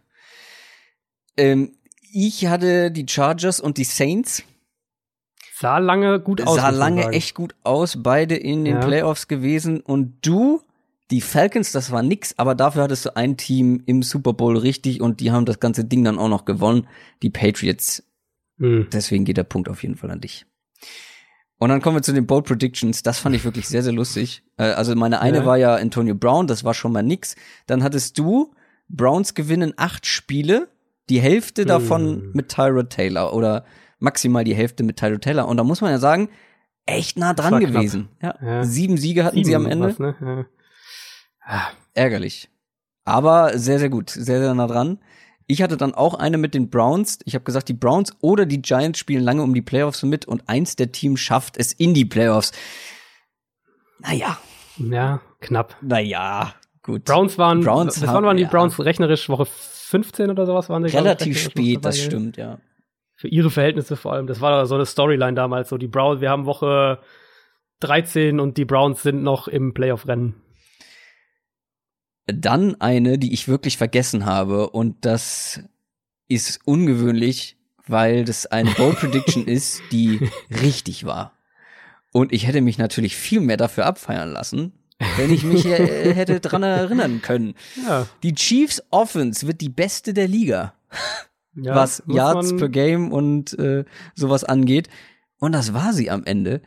Ähm, 1.36 1.74
ich 2.02 2.48
hatte 2.48 2.90
die 2.91 3.06
Chargers 3.07 3.60
und 3.60 3.78
die 3.78 3.84
Saints. 3.84 4.44
Sah 5.53 5.80
lange 5.80 6.19
gut 6.19 6.41
aus. 6.45 6.56
sah 6.56 6.69
lange 6.69 7.10
echt 7.10 7.36
gut 7.36 7.56
aus, 7.64 8.02
beide 8.02 8.36
in 8.36 8.64
den 8.64 8.76
Ja. 8.76 8.86
Playoffs 8.86 9.28
gewesen. 9.28 9.82
Und 9.82 10.18
du, 10.26 10.61
die 11.11 11.19
Falcons, 11.22 11.72
das 11.72 11.91
war 11.91 12.03
nix, 12.03 12.34
aber 12.38 12.56
dafür 12.56 12.84
hattest 12.84 13.06
du 13.06 13.15
ein 13.15 13.38
Team 13.38 13.84
im 13.86 14.02
Super 14.03 14.34
Bowl 14.34 14.57
richtig 14.57 15.02
und 15.02 15.19
die 15.19 15.32
haben 15.32 15.45
das 15.45 15.60
ganze 15.60 15.84
Ding 15.84 16.03
dann 16.03 16.19
auch 16.19 16.30
noch 16.30 16.45
gewonnen. 16.45 16.88
Die 17.22 17.30
Patriots. 17.30 18.03
Hm. 18.60 18.88
Deswegen 18.91 19.26
geht 19.26 19.38
der 19.38 19.44
Punkt 19.44 19.68
auf 19.68 19.84
jeden 19.84 19.98
Fall 19.98 20.11
an 20.11 20.22
dich. 20.22 20.45
Und 21.59 21.69
dann 21.69 21.81
kommen 21.81 21.97
wir 21.97 22.03
zu 22.03 22.13
den 22.13 22.27
Bold 22.27 22.45
Predictions. 22.45 23.01
Das 23.03 23.19
fand 23.19 23.35
ich 23.35 23.43
wirklich 23.43 23.67
sehr, 23.67 23.81
sehr 23.84 23.93
lustig. 23.93 24.43
Äh, 24.57 24.63
Also 24.63 24.95
meine 24.95 25.21
eine 25.21 25.39
Ja. 25.39 25.45
war 25.45 25.57
ja 25.57 25.75
Antonio 25.75 26.13
Brown, 26.15 26.45
das 26.47 26.63
war 26.63 26.73
schon 26.73 26.91
mal 26.91 27.01
nix. 27.03 27.35
Dann 27.65 27.84
hattest 27.84 28.17
du, 28.19 28.53
Browns 28.89 29.34
gewinnen 29.34 29.73
acht 29.75 30.05
Spiele, 30.05 30.67
die 31.09 31.19
Hälfte 31.19 31.65
davon 31.65 32.01
Hm. 32.21 32.31
mit 32.34 32.49
Tyrod 32.49 32.89
Taylor 32.91 33.34
oder 33.34 33.65
maximal 33.99 34.43
die 34.43 34.53
Hälfte 34.55 34.84
mit 34.84 34.97
Tyrod 34.97 35.21
Taylor. 35.21 35.47
Und 35.47 35.57
da 35.57 35.63
muss 35.63 35.81
man 35.81 35.89
ja 35.91 35.97
sagen, 35.97 36.29
echt 36.85 37.17
nah 37.17 37.34
dran 37.34 37.59
gewesen. 37.59 38.09
Ja. 38.21 38.35
Ja. 38.41 38.63
Sieben 38.63 38.97
Siege 38.97 39.23
hatten 39.25 39.43
sie 39.43 39.55
am 39.55 39.63
Sieben 39.63 39.71
Ende. 39.71 39.88
was, 39.89 39.99
ne? 39.99 40.45
ja. 41.49 41.67
Ärgerlich. 41.93 42.49
Aber 43.03 43.57
sehr, 43.57 43.79
sehr 43.79 43.89
gut. 43.89 44.09
Sehr, 44.09 44.39
sehr 44.39 44.53
nah 44.53 44.67
dran. 44.67 44.99
Ich 45.49 45.61
hatte 45.61 45.78
dann 45.78 45.94
auch 45.94 46.14
eine 46.14 46.38
mit 46.38 46.53
den 46.53 46.69
Browns. 46.69 47.19
Ich 47.24 47.34
habe 47.34 47.45
gesagt, 47.45 47.69
die 47.69 47.74
Browns 47.74 48.11
oder 48.19 48.45
die 48.45 48.61
Giants 48.61 48.99
spielen 48.99 49.24
lange 49.24 49.41
um 49.44 49.53
die 49.53 49.61
Playoffs 49.61 50.03
mit 50.03 50.26
und 50.26 50.48
eins 50.49 50.76
der 50.76 50.91
Teams 50.91 51.19
schafft 51.22 51.57
es 51.57 51.72
in 51.72 51.94
die 51.94 52.03
Playoffs. 52.06 52.52
Naja, 53.99 54.38
ja, 54.78 55.22
knapp. 55.40 55.76
naja, 55.82 56.53
gut. 56.84 57.06
Browns 57.06 57.38
waren, 57.38 57.61
Browns 57.61 58.06
haben- 58.06 58.26
waren 58.26 58.38
die 58.38 58.44
ja. 58.44 58.49
Browns 58.49 58.78
rechnerisch? 58.80 59.30
Woche 59.30 59.45
15 59.45 60.30
oder 60.30 60.45
sowas 60.45 60.69
waren 60.69 60.84
ich, 60.86 60.94
Relativ 60.95 61.40
spät, 61.40 61.84
das 61.84 61.99
stimmt, 61.99 62.38
ja. 62.38 62.60
Für 63.15 63.30
ihre 63.30 63.49
Verhältnisse 63.49 63.95
vor 63.95 64.14
allem. 64.14 64.28
Das 64.28 64.41
war 64.41 64.65
so 64.68 64.76
eine 64.76 64.86
Storyline 64.86 65.34
damals. 65.34 65.69
So 65.69 65.78
die 65.78 65.88
Browns, 65.88 66.22
wir 66.22 66.30
haben 66.30 66.45
Woche 66.45 66.99
13 67.80 68.40
und 68.40 68.57
die 68.57 68.65
Browns 68.65 69.02
sind 69.02 69.24
noch 69.24 69.48
im 69.48 69.74
Playoff-Rennen. 69.74 70.36
Dann 72.27 72.79
eine, 72.81 73.17
die 73.17 73.33
ich 73.33 73.47
wirklich 73.47 73.77
vergessen 73.77 74.25
habe 74.25 74.69
und 74.69 75.05
das 75.05 75.61
ist 76.27 76.59
ungewöhnlich, 76.65 77.57
weil 77.87 78.25
das 78.25 78.45
eine 78.45 78.71
Bold 78.71 78.97
Prediction 78.99 79.47
ist, 79.47 79.81
die 79.91 80.29
richtig 80.49 81.05
war. 81.05 81.33
Und 82.11 82.33
ich 82.33 82.47
hätte 82.47 82.61
mich 82.61 82.77
natürlich 82.77 83.15
viel 83.15 83.39
mehr 83.39 83.57
dafür 83.57 83.85
abfeiern 83.85 84.31
lassen, 84.31 84.73
wenn 85.17 85.31
ich 85.31 85.43
mich 85.43 85.65
äh, 85.65 86.13
hätte 86.13 86.39
dran 86.39 86.63
erinnern 86.63 87.21
können. 87.21 87.53
Ja, 87.87 88.07
Die 88.23 88.33
Chiefs 88.33 88.83
Offense 88.89 89.47
wird 89.47 89.61
die 89.61 89.69
beste 89.69 90.13
der 90.13 90.27
Liga, 90.27 90.73
ja 91.55 91.75
was 91.75 92.03
Yards 92.07 92.55
per 92.57 92.69
Game 92.69 93.11
und 93.11 93.57
äh, 93.59 93.85
sowas 94.15 94.43
angeht. 94.43 94.89
Und 95.39 95.51
das 95.51 95.73
war 95.73 95.93
sie 95.93 96.09
am 96.09 96.23
Ende. 96.25 96.61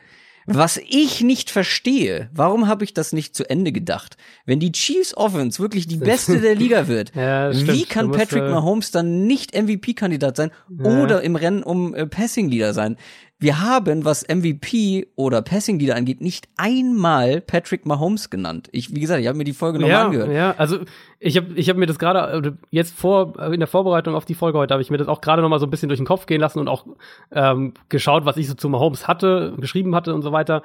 Was 0.47 0.79
ich 0.89 1.21
nicht 1.21 1.51
verstehe, 1.51 2.29
warum 2.33 2.67
habe 2.67 2.85
ich 2.85 2.95
das 2.95 3.13
nicht 3.13 3.37
zu 3.37 3.49
Ende 3.49 3.73
gedacht? 3.73 4.17
Wenn 4.47 4.59
die 4.59 4.73
Chiefs 4.73 5.17
Offense 5.17 5.61
wirklich 5.61 5.87
die 5.87 5.97
beste 6.11 6.41
der 6.41 6.55
Liga 6.55 6.89
wird, 6.89 7.15
Ja, 7.15 7.53
wie 7.53 7.85
kann 7.85 8.11
Patrick 8.11 8.43
Mahomes 8.45 8.91
dann 8.91 9.27
nicht 9.27 9.55
MVP-Kandidat 9.55 10.37
sein 10.37 10.51
Ja. 10.69 11.03
oder 11.03 11.23
im 11.23 11.37
Rennen 11.37 11.63
um 11.63 11.95
äh, 11.95 12.07
Passing-Leader 12.07 12.75
sein? 12.75 12.97
Wir 13.43 13.63
haben, 13.63 14.05
was 14.05 14.29
MVP 14.29 15.09
oder 15.17 15.41
Passing-Leader 15.41 15.97
angeht, 15.97 16.21
nicht 16.21 16.47
einmal 16.59 17.41
Patrick 17.41 17.87
Mahomes 17.87 18.29
genannt. 18.29 18.69
Ich, 18.71 18.95
wie 18.95 19.01
gesagt, 19.01 19.23
ich 19.23 19.29
habe 19.29 19.39
mir 19.39 19.45
die 19.45 19.55
Folge 19.55 19.79
nochmal 19.79 19.91
ja, 19.93 20.05
angehört. 20.05 20.31
Ja, 20.31 20.55
also 20.59 20.81
ich 21.19 21.39
habe 21.39 21.55
ich 21.55 21.71
hab 21.71 21.79
mir 21.79 21.87
das 21.87 21.99
gerade 21.99 22.49
äh, 22.49 22.53
jetzt 22.71 22.95
vor 22.95 23.39
äh, 23.39 23.55
in 23.55 23.61
der 23.61 23.67
Vorbereitung 23.67 24.15
auf 24.15 24.27
die 24.27 24.35
Folge 24.35 24.59
heute 24.59 24.75
habe 24.75 24.83
ich 24.83 24.91
mir 24.91 24.99
das 24.99 25.09
auch 25.09 25.23
gerade 25.23 25.41
noch 25.41 25.49
mal 25.49 25.59
so 25.59 25.65
ein 25.65 25.71
bisschen 25.71 25.89
durch 25.89 25.99
den 25.99 26.07
Kopf 26.07 26.27
gehen 26.27 26.39
lassen 26.39 26.59
und 26.59 26.69
auch 26.69 26.85
ähm, 27.33 27.73
geschaut, 27.89 28.27
was 28.27 28.37
ich 28.37 28.47
so 28.47 28.53
zu 28.53 28.69
Mahomes 28.69 29.09
hatte, 29.09 29.55
geschrieben 29.59 29.95
hatte 29.95 30.15
und 30.15 30.21
so 30.21 30.33
weiter. 30.33 30.63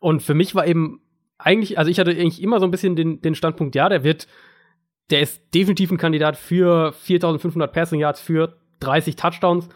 Und 0.00 0.20
für 0.20 0.34
mich 0.34 0.56
war 0.56 0.66
eben 0.66 1.00
eigentlich, 1.38 1.78
also 1.78 1.88
ich 1.88 2.00
hatte 2.00 2.10
eigentlich 2.10 2.42
immer 2.42 2.58
so 2.58 2.66
ein 2.66 2.72
bisschen 2.72 2.96
den, 2.96 3.22
den 3.22 3.36
Standpunkt, 3.36 3.76
ja, 3.76 3.88
der 3.88 4.02
wird, 4.02 4.26
der 5.10 5.20
ist 5.20 5.54
definitiv 5.54 5.92
ein 5.92 5.98
Kandidat 5.98 6.36
für 6.36 6.92
4500 6.94 7.72
Passing 7.72 8.00
Yards, 8.00 8.20
für 8.20 8.56
30 8.80 9.14
Touchdowns. 9.14 9.68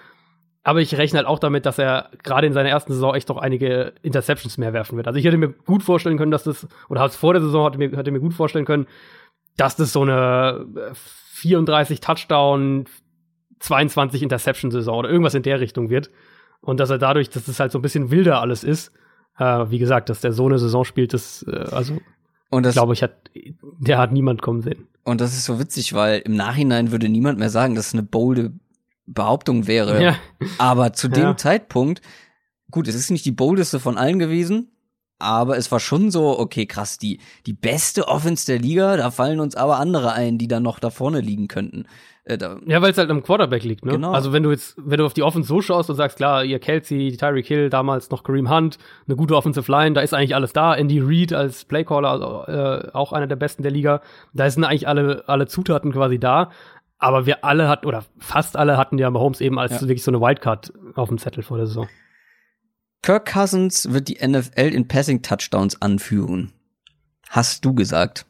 Aber 0.64 0.80
ich 0.80 0.96
rechne 0.96 1.18
halt 1.18 1.26
auch 1.26 1.40
damit, 1.40 1.66
dass 1.66 1.78
er 1.78 2.10
gerade 2.22 2.46
in 2.46 2.52
seiner 2.52 2.68
ersten 2.68 2.92
Saison 2.92 3.14
echt 3.14 3.28
doch 3.28 3.36
einige 3.36 3.94
Interceptions 4.02 4.58
mehr 4.58 4.72
werfen 4.72 4.96
wird. 4.96 5.08
Also 5.08 5.18
ich 5.18 5.24
hätte 5.24 5.36
mir 5.36 5.48
gut 5.48 5.82
vorstellen 5.82 6.18
können, 6.18 6.30
dass 6.30 6.44
das, 6.44 6.68
oder 6.88 7.00
hab's 7.00 7.16
vor 7.16 7.32
der 7.32 7.42
Saison 7.42 7.64
hatte 7.66 7.78
mir, 7.78 7.96
hatte 7.96 8.12
mir 8.12 8.20
gut 8.20 8.34
vorstellen 8.34 8.64
können, 8.64 8.86
dass 9.56 9.74
das 9.74 9.92
so 9.92 10.02
eine 10.02 10.64
äh, 10.76 10.94
34 10.94 12.00
Touchdown, 12.00 12.84
22 13.58 14.22
Interception 14.22 14.70
Saison 14.70 14.98
oder 14.98 15.10
irgendwas 15.10 15.34
in 15.34 15.42
der 15.42 15.58
Richtung 15.60 15.90
wird. 15.90 16.10
Und 16.60 16.78
dass 16.78 16.90
er 16.90 16.98
dadurch, 16.98 17.28
dass 17.28 17.48
es 17.48 17.58
halt 17.58 17.72
so 17.72 17.78
ein 17.78 17.82
bisschen 17.82 18.12
wilder 18.12 18.40
alles 18.40 18.62
ist, 18.62 18.92
äh, 19.38 19.44
wie 19.68 19.78
gesagt, 19.78 20.08
dass 20.08 20.20
der 20.20 20.32
so 20.32 20.46
eine 20.46 20.58
Saison 20.60 20.84
spielt, 20.84 21.12
das, 21.12 21.44
äh, 21.48 21.64
also, 21.72 21.98
Und 22.50 22.64
das, 22.64 22.74
glaube 22.74 22.92
ich, 22.92 23.02
hat, 23.02 23.30
der 23.80 23.98
hat 23.98 24.12
niemand 24.12 24.42
kommen 24.42 24.62
sehen. 24.62 24.86
und 25.04 25.20
das 25.20 25.32
ist 25.32 25.44
so 25.44 25.58
witzig, 25.58 25.92
weil 25.94 26.20
im 26.20 26.36
Nachhinein 26.36 26.92
würde 26.92 27.08
niemand 27.08 27.40
mehr 27.40 27.50
sagen, 27.50 27.74
dass 27.74 27.88
es 27.88 27.94
eine 27.94 28.04
bolde 28.04 28.52
Behauptung 29.06 29.66
wäre. 29.66 30.02
Ja. 30.02 30.16
Aber 30.58 30.92
zu 30.92 31.08
dem 31.08 31.22
Ja. 31.22 31.36
Zeitpunkt, 31.36 32.00
gut, 32.70 32.88
es 32.88 32.94
ist 32.94 33.10
nicht 33.10 33.24
die 33.24 33.32
boldeste 33.32 33.80
von 33.80 33.98
allen 33.98 34.18
gewesen, 34.18 34.68
aber 35.18 35.56
es 35.56 35.70
war 35.70 35.78
schon 35.80 36.10
so, 36.10 36.38
okay, 36.38 36.66
krass, 36.66 36.98
die, 36.98 37.20
die 37.46 37.52
beste 37.52 38.08
Offense 38.08 38.46
der 38.46 38.58
Liga, 38.58 38.96
da 38.96 39.10
fallen 39.10 39.40
uns 39.40 39.54
aber 39.54 39.78
andere 39.78 40.12
ein, 40.14 40.38
die 40.38 40.48
dann 40.48 40.62
noch 40.64 40.78
da 40.80 40.90
vorne 40.90 41.20
liegen 41.20 41.46
könnten. 41.48 41.84
Äh, 42.24 42.38
Ja, 42.66 42.82
weil 42.82 42.90
es 42.92 42.98
halt 42.98 43.10
am 43.10 43.22
Quarterback 43.22 43.62
liegt, 43.64 43.84
ne? 43.84 43.92
Genau. 43.92 44.12
Also 44.12 44.32
wenn 44.32 44.42
du 44.44 44.50
jetzt, 44.50 44.74
wenn 44.78 44.98
du 44.98 45.04
auf 45.06 45.14
die 45.14 45.22
Offense 45.22 45.48
so 45.48 45.60
schaust 45.60 45.90
und 45.90 45.96
sagst, 45.96 46.16
klar, 46.16 46.44
ihr 46.44 46.58
Kelsey, 46.60 47.16
Tyreek 47.16 47.46
Hill, 47.46 47.68
damals 47.70 48.10
noch 48.10 48.22
Kareem 48.24 48.48
Hunt, 48.50 48.78
eine 49.06 49.16
gute 49.16 49.36
Offensive 49.36 49.70
Line, 49.70 49.94
da 49.94 50.00
ist 50.00 50.14
eigentlich 50.14 50.34
alles 50.34 50.52
da. 50.52 50.74
Andy 50.74 51.00
Reid 51.00 51.32
als 51.32 51.64
Playcaller, 51.64 52.10
also, 52.10 52.44
äh, 52.46 52.90
auch 52.92 53.12
einer 53.12 53.26
der 53.26 53.36
besten 53.36 53.62
der 53.64 53.72
Liga. 53.72 54.02
Da 54.32 54.48
sind 54.50 54.64
eigentlich 54.64 54.86
alle, 54.88 55.24
alle 55.28 55.46
Zutaten 55.46 55.92
quasi 55.92 56.18
da. 56.18 56.50
Aber 57.02 57.26
wir 57.26 57.44
alle 57.44 57.68
hatten, 57.68 57.86
oder 57.86 58.04
fast 58.18 58.56
alle 58.56 58.76
hatten 58.76 58.96
ja 58.96 59.10
Mahomes 59.10 59.40
eben 59.40 59.58
als 59.58 59.72
Ja. 59.72 59.80
wirklich 59.82 60.04
so 60.04 60.12
eine 60.12 60.20
Wildcard 60.20 60.72
auf 60.94 61.08
dem 61.08 61.18
Zettel 61.18 61.42
vor 61.42 61.56
der 61.56 61.66
Saison. 61.66 61.88
Kirk 63.02 63.32
Cousins 63.32 63.92
wird 63.92 64.06
die 64.06 64.18
NFL 64.24 64.72
in 64.72 64.86
Passing 64.86 65.20
Touchdowns 65.22 65.82
anführen. 65.82 66.52
Hast 67.28 67.64
du 67.64 67.74
gesagt. 67.74 68.24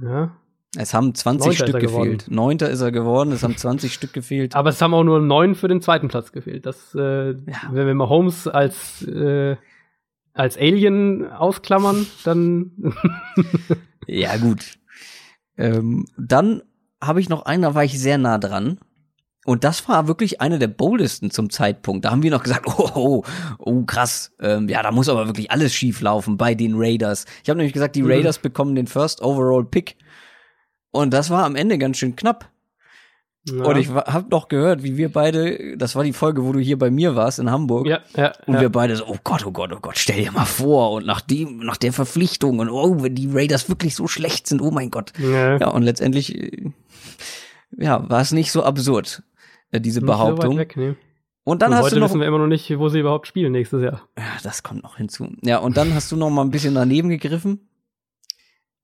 Ja. 0.00 0.36
Es 0.76 0.92
haben 0.92 1.14
20 1.14 1.46
Neunter 1.60 1.68
Stück 1.68 1.80
geworden. 1.82 2.10
gefehlt. 2.18 2.30
Neunter 2.30 2.68
ist 2.70 2.80
er 2.80 2.90
geworden, 2.90 3.30
es 3.30 3.44
haben 3.44 3.56
20 3.56 3.92
Stück 3.94 4.12
gefehlt. 4.12 4.56
Aber 4.56 4.70
es 4.70 4.80
haben 4.82 4.94
auch 4.94 5.04
nur 5.04 5.20
neun 5.20 5.54
für 5.54 5.68
den 5.68 5.80
zweiten 5.82 6.08
Platz 6.08 6.32
gefehlt. 6.32 6.66
Das, 6.66 6.94
äh, 6.96 7.34
wenn 7.36 7.86
wir 7.86 7.94
Mahomes 7.94 8.48
als, 8.48 9.02
äh, 9.06 9.56
als 10.32 10.56
Alien 10.56 11.30
ausklammern, 11.30 12.06
dann 12.24 12.72
Ja, 14.08 14.36
gut. 14.38 14.78
Ähm, 15.56 16.06
dann 16.16 16.62
habe 17.02 17.20
ich 17.20 17.28
noch 17.28 17.44
einen, 17.44 17.62
da 17.62 17.74
war 17.74 17.84
ich 17.84 17.98
sehr 17.98 18.18
nah 18.18 18.38
dran. 18.38 18.78
Und 19.44 19.64
das 19.64 19.88
war 19.88 20.06
wirklich 20.06 20.40
eine 20.40 20.60
der 20.60 20.68
boldesten 20.68 21.32
zum 21.32 21.50
Zeitpunkt. 21.50 22.04
Da 22.04 22.12
haben 22.12 22.22
wir 22.22 22.30
noch 22.30 22.44
gesagt, 22.44 22.64
oh, 22.78 22.90
oh, 22.94 23.24
oh 23.58 23.82
krass, 23.84 24.32
ähm, 24.40 24.68
ja, 24.68 24.82
da 24.82 24.92
muss 24.92 25.08
aber 25.08 25.26
wirklich 25.26 25.50
alles 25.50 25.74
schief 25.74 26.00
laufen 26.00 26.36
bei 26.36 26.54
den 26.54 26.74
Raiders. 26.76 27.24
Ich 27.42 27.50
habe 27.50 27.56
nämlich 27.58 27.72
gesagt, 27.72 27.96
die 27.96 28.02
Mhm. 28.02 28.10
Raiders 28.10 28.38
bekommen 28.38 28.76
den 28.76 28.86
First 28.86 29.20
Overall 29.20 29.64
Pick. 29.64 29.96
Und 30.92 31.12
das 31.12 31.30
war 31.30 31.44
am 31.44 31.56
Ende 31.56 31.76
ganz 31.78 31.96
schön 31.98 32.14
knapp. 32.14 32.48
Ja. 33.50 33.64
Und 33.64 33.76
ich 33.76 33.88
habe 33.90 34.28
noch 34.30 34.46
gehört, 34.46 34.84
wie 34.84 34.96
wir 34.96 35.10
beide, 35.12 35.76
das 35.76 35.96
war 35.96 36.04
die 36.04 36.12
Folge, 36.12 36.44
wo 36.44 36.52
du 36.52 36.60
hier 36.60 36.78
bei 36.78 36.92
mir 36.92 37.16
warst 37.16 37.40
in 37.40 37.50
Hamburg. 37.50 37.88
ja, 37.88 37.98
ja, 38.16 38.32
Und 38.46 38.54
ja. 38.54 38.60
wir 38.60 38.68
beide 38.70 38.94
so, 38.94 39.06
oh 39.08 39.16
Gott, 39.24 39.44
oh 39.44 39.50
Gott, 39.50 39.72
oh 39.72 39.80
Gott, 39.82 39.98
stell 39.98 40.22
dir 40.22 40.30
mal 40.30 40.44
vor. 40.44 40.92
Und 40.92 41.06
nach 41.06 41.20
dem, 41.20 41.58
nach 41.58 41.76
der 41.76 41.92
Verpflichtung 41.92 42.60
und 42.60 42.70
oh, 42.70 43.02
wenn 43.02 43.16
die 43.16 43.28
Raiders 43.32 43.68
wirklich 43.68 43.96
so 43.96 44.06
schlecht 44.06 44.46
sind, 44.46 44.62
oh 44.62 44.70
mein 44.70 44.90
Gott. 44.90 45.12
ja. 45.18 45.56
Ja, 45.58 45.68
und 45.70 45.82
letztendlich, 45.82 46.36
äh, 46.40 46.70
ja, 47.76 48.08
war 48.08 48.20
es 48.20 48.32
nicht 48.32 48.52
so 48.52 48.62
absurd, 48.62 49.22
äh, 49.70 49.80
diese 49.80 50.00
Nicht 50.00 50.06
so 50.08 50.12
Behauptung. 50.12 50.58
weg, 50.58 50.76
nee. 50.76 50.94
Und 51.44 51.60
dann 51.62 51.70
Und 51.72 51.78
hast 51.78 51.84
heute 51.86 51.94
du 51.96 52.00
noch, 52.00 52.08
wissen 52.10 52.20
wir 52.20 52.28
immer 52.28 52.38
noch 52.38 52.46
nicht, 52.46 52.78
wo 52.78 52.88
sie 52.88 53.00
überhaupt 53.00 53.26
spielen 53.26 53.50
nächstes 53.52 53.82
Jahr. 53.82 54.02
ja, 54.16 54.24
das 54.44 54.62
kommt 54.62 54.82
noch 54.84 54.96
hinzu. 54.96 55.28
Ja, 55.42 55.58
und 55.58 55.76
dann 55.76 55.92
hast 55.94 56.12
du 56.12 56.16
noch 56.16 56.30
mal 56.30 56.42
ein 56.42 56.50
bisschen 56.52 56.74
daneben 56.74 57.08
gegriffen 57.08 57.68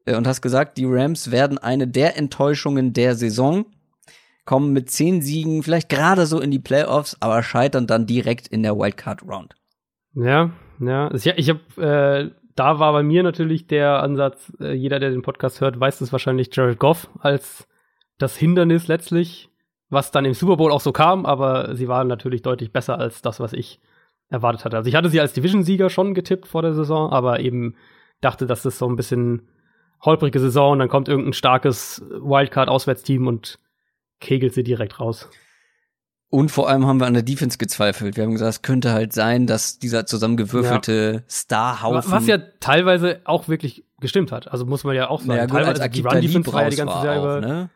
äh, 0.06 0.16
und 0.16 0.26
hast 0.26 0.42
gesagt, 0.42 0.76
die 0.76 0.84
Rams 0.86 1.30
werden 1.30 1.58
eine 1.58 1.86
der 1.86 2.16
Enttäuschungen 2.16 2.92
der 2.92 3.14
Saison, 3.14 3.66
kommen 4.44 4.72
mit 4.72 4.90
zehn 4.90 5.22
Siegen, 5.22 5.62
vielleicht 5.62 5.88
gerade 5.88 6.26
so 6.26 6.40
in 6.40 6.50
die 6.50 6.58
Playoffs, 6.58 7.16
aber 7.20 7.42
scheitern 7.42 7.86
dann 7.86 8.06
direkt 8.06 8.48
in 8.48 8.62
der 8.62 8.76
Wildcard 8.76 9.22
Round. 9.22 9.54
Ja, 10.14 10.50
ja. 10.80 11.08
Also 11.08 11.30
Ich, 11.30 11.36
ich 11.38 11.50
habe, 11.50 11.60
äh, 11.80 12.30
da 12.56 12.80
war 12.80 12.92
bei 12.92 13.04
mir 13.04 13.22
natürlich 13.22 13.68
der 13.68 14.02
Ansatz, 14.02 14.52
äh, 14.58 14.72
jeder, 14.72 14.98
der 14.98 15.10
den 15.10 15.22
Podcast 15.22 15.60
hört, 15.60 15.78
weiß 15.78 15.98
das 16.00 16.10
wahrscheinlich 16.10 16.48
Jared 16.52 16.78
Goff 16.80 17.08
als 17.20 17.68
das 18.18 18.36
Hindernis 18.36 18.88
letztlich, 18.88 19.50
was 19.88 20.10
dann 20.10 20.24
im 20.24 20.34
Super 20.34 20.56
Bowl 20.56 20.72
auch 20.72 20.80
so 20.80 20.92
kam, 20.92 21.24
aber 21.24 21.74
sie 21.74 21.88
waren 21.88 22.08
natürlich 22.08 22.42
deutlich 22.42 22.72
besser 22.72 22.98
als 22.98 23.22
das, 23.22 23.40
was 23.40 23.52
ich 23.52 23.80
erwartet 24.28 24.64
hatte. 24.64 24.76
Also 24.76 24.88
ich 24.88 24.94
hatte 24.94 25.08
sie 25.08 25.20
als 25.20 25.32
Division-Sieger 25.32 25.88
schon 25.88 26.14
getippt 26.14 26.46
vor 26.46 26.62
der 26.62 26.74
Saison, 26.74 27.10
aber 27.10 27.40
eben 27.40 27.76
dachte, 28.20 28.46
dass 28.46 28.62
das 28.62 28.78
so 28.78 28.88
ein 28.88 28.96
bisschen 28.96 29.48
holprige 30.02 30.38
Saison 30.40 30.72
und 30.72 30.78
dann 30.80 30.88
kommt 30.88 31.08
irgendein 31.08 31.32
starkes 31.32 32.02
Wildcard-Auswärtsteam 32.10 33.26
und 33.26 33.58
kegelt 34.20 34.54
sie 34.54 34.64
direkt 34.64 35.00
raus. 35.00 35.28
Und 36.30 36.50
vor 36.50 36.68
allem 36.68 36.86
haben 36.86 37.00
wir 37.00 37.06
an 37.06 37.14
der 37.14 37.22
Defense 37.22 37.56
gezweifelt. 37.56 38.16
Wir 38.16 38.24
haben 38.24 38.32
gesagt, 38.32 38.50
es 38.50 38.62
könnte 38.62 38.92
halt 38.92 39.14
sein, 39.14 39.46
dass 39.46 39.78
dieser 39.78 40.04
zusammengewürfelte 40.04 41.24
Starhaufen. 41.26 42.12
Was 42.12 42.26
ja 42.26 42.36
teilweise 42.60 43.22
auch 43.24 43.48
wirklich 43.48 43.84
gestimmt 43.98 44.30
hat. 44.30 44.52
Also 44.52 44.66
muss 44.66 44.84
man 44.84 44.94
ja 44.94 45.08
auch 45.08 45.20
sagen. 45.20 45.30
naja, 45.30 45.46
gut, 45.46 45.56
teilweise 45.56 45.74
die 45.74 45.80
Akib 45.80 46.04
Talib 46.04 46.14
Run-Defense 46.14 46.52
war 46.52 46.62
ja 46.62 46.70
die 46.70 46.76
ganze 46.76 46.94
Zeit 46.94 47.18
auch, 47.18 47.22
über. 47.24 47.40
ne? 47.40 47.70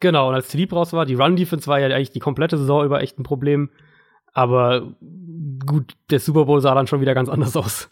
Genau, 0.00 0.28
und 0.28 0.34
als 0.34 0.48
Talib 0.48 0.72
raus 0.72 0.92
war, 0.92 1.06
die 1.06 1.14
Run-Defense 1.14 1.66
war 1.66 1.80
ja 1.80 1.86
eigentlich 1.86 2.10
die 2.10 2.20
komplette 2.20 2.58
Saison 2.58 2.84
über 2.84 3.00
echt 3.00 3.18
ein 3.18 3.22
Problem. 3.22 3.70
Aber 4.32 4.94
gut, 5.64 5.94
der 6.10 6.20
Super 6.20 6.44
Bowl 6.44 6.60
sah 6.60 6.74
dann 6.74 6.86
schon 6.86 7.00
wieder 7.00 7.14
ganz 7.14 7.28
anders 7.28 7.56
aus. 7.56 7.88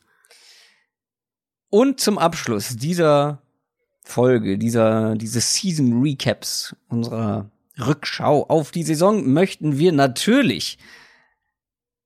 Und 1.70 2.00
zum 2.00 2.18
Abschluss 2.18 2.76
dieser 2.76 3.42
Folge, 4.02 4.58
dieser, 4.58 5.14
dieses 5.16 5.54
Season 5.54 6.02
Recaps 6.02 6.76
unserer 6.88 7.50
Rückschau 7.78 8.44
auf 8.46 8.70
die 8.70 8.82
Saison 8.82 9.32
möchten 9.32 9.78
wir 9.78 9.92
natürlich 9.92 10.78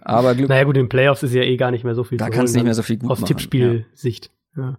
Aber 0.01 0.35
Glück, 0.37 0.49
Naja, 0.49 0.65
gut, 0.65 0.77
in 0.77 0.85
den 0.85 0.89
Playoffs 0.89 1.25
ist 1.25 1.35
ja 1.35 1.43
eh 1.43 1.57
gar 1.57 1.73
nicht 1.73 1.85
mehr 1.85 1.95
so 1.95 2.05
viel 2.05 2.17
da 2.17 2.31
kannst 2.31 2.55
du 2.55 2.59
nicht 2.59 2.65
mehr 2.65 2.75
so 2.75 2.83
viel 2.83 2.97
gut 2.97 3.11
Aus 3.11 3.21
machen. 3.21 3.29
Ja. 3.31 3.37
Tippspielsicht. 3.37 4.31
Ja. 4.57 4.79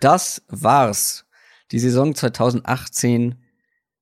Das 0.00 0.42
war's. 0.48 1.26
Die 1.72 1.78
Saison 1.78 2.14
2018 2.14 3.36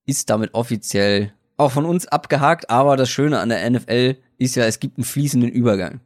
ist 0.06 0.30
damit 0.30 0.54
offiziell 0.54 1.34
auch 1.58 1.72
von 1.72 1.84
uns 1.84 2.06
abgehakt, 2.06 2.70
aber 2.70 2.96
das 2.96 3.10
Schöne 3.10 3.40
an 3.40 3.50
der 3.50 3.68
NFL 3.68 4.16
ist 4.38 4.54
ja, 4.54 4.64
es 4.64 4.80
gibt 4.80 4.96
einen 4.96 5.04
fließenden 5.04 5.50
Übergang. 5.50 6.00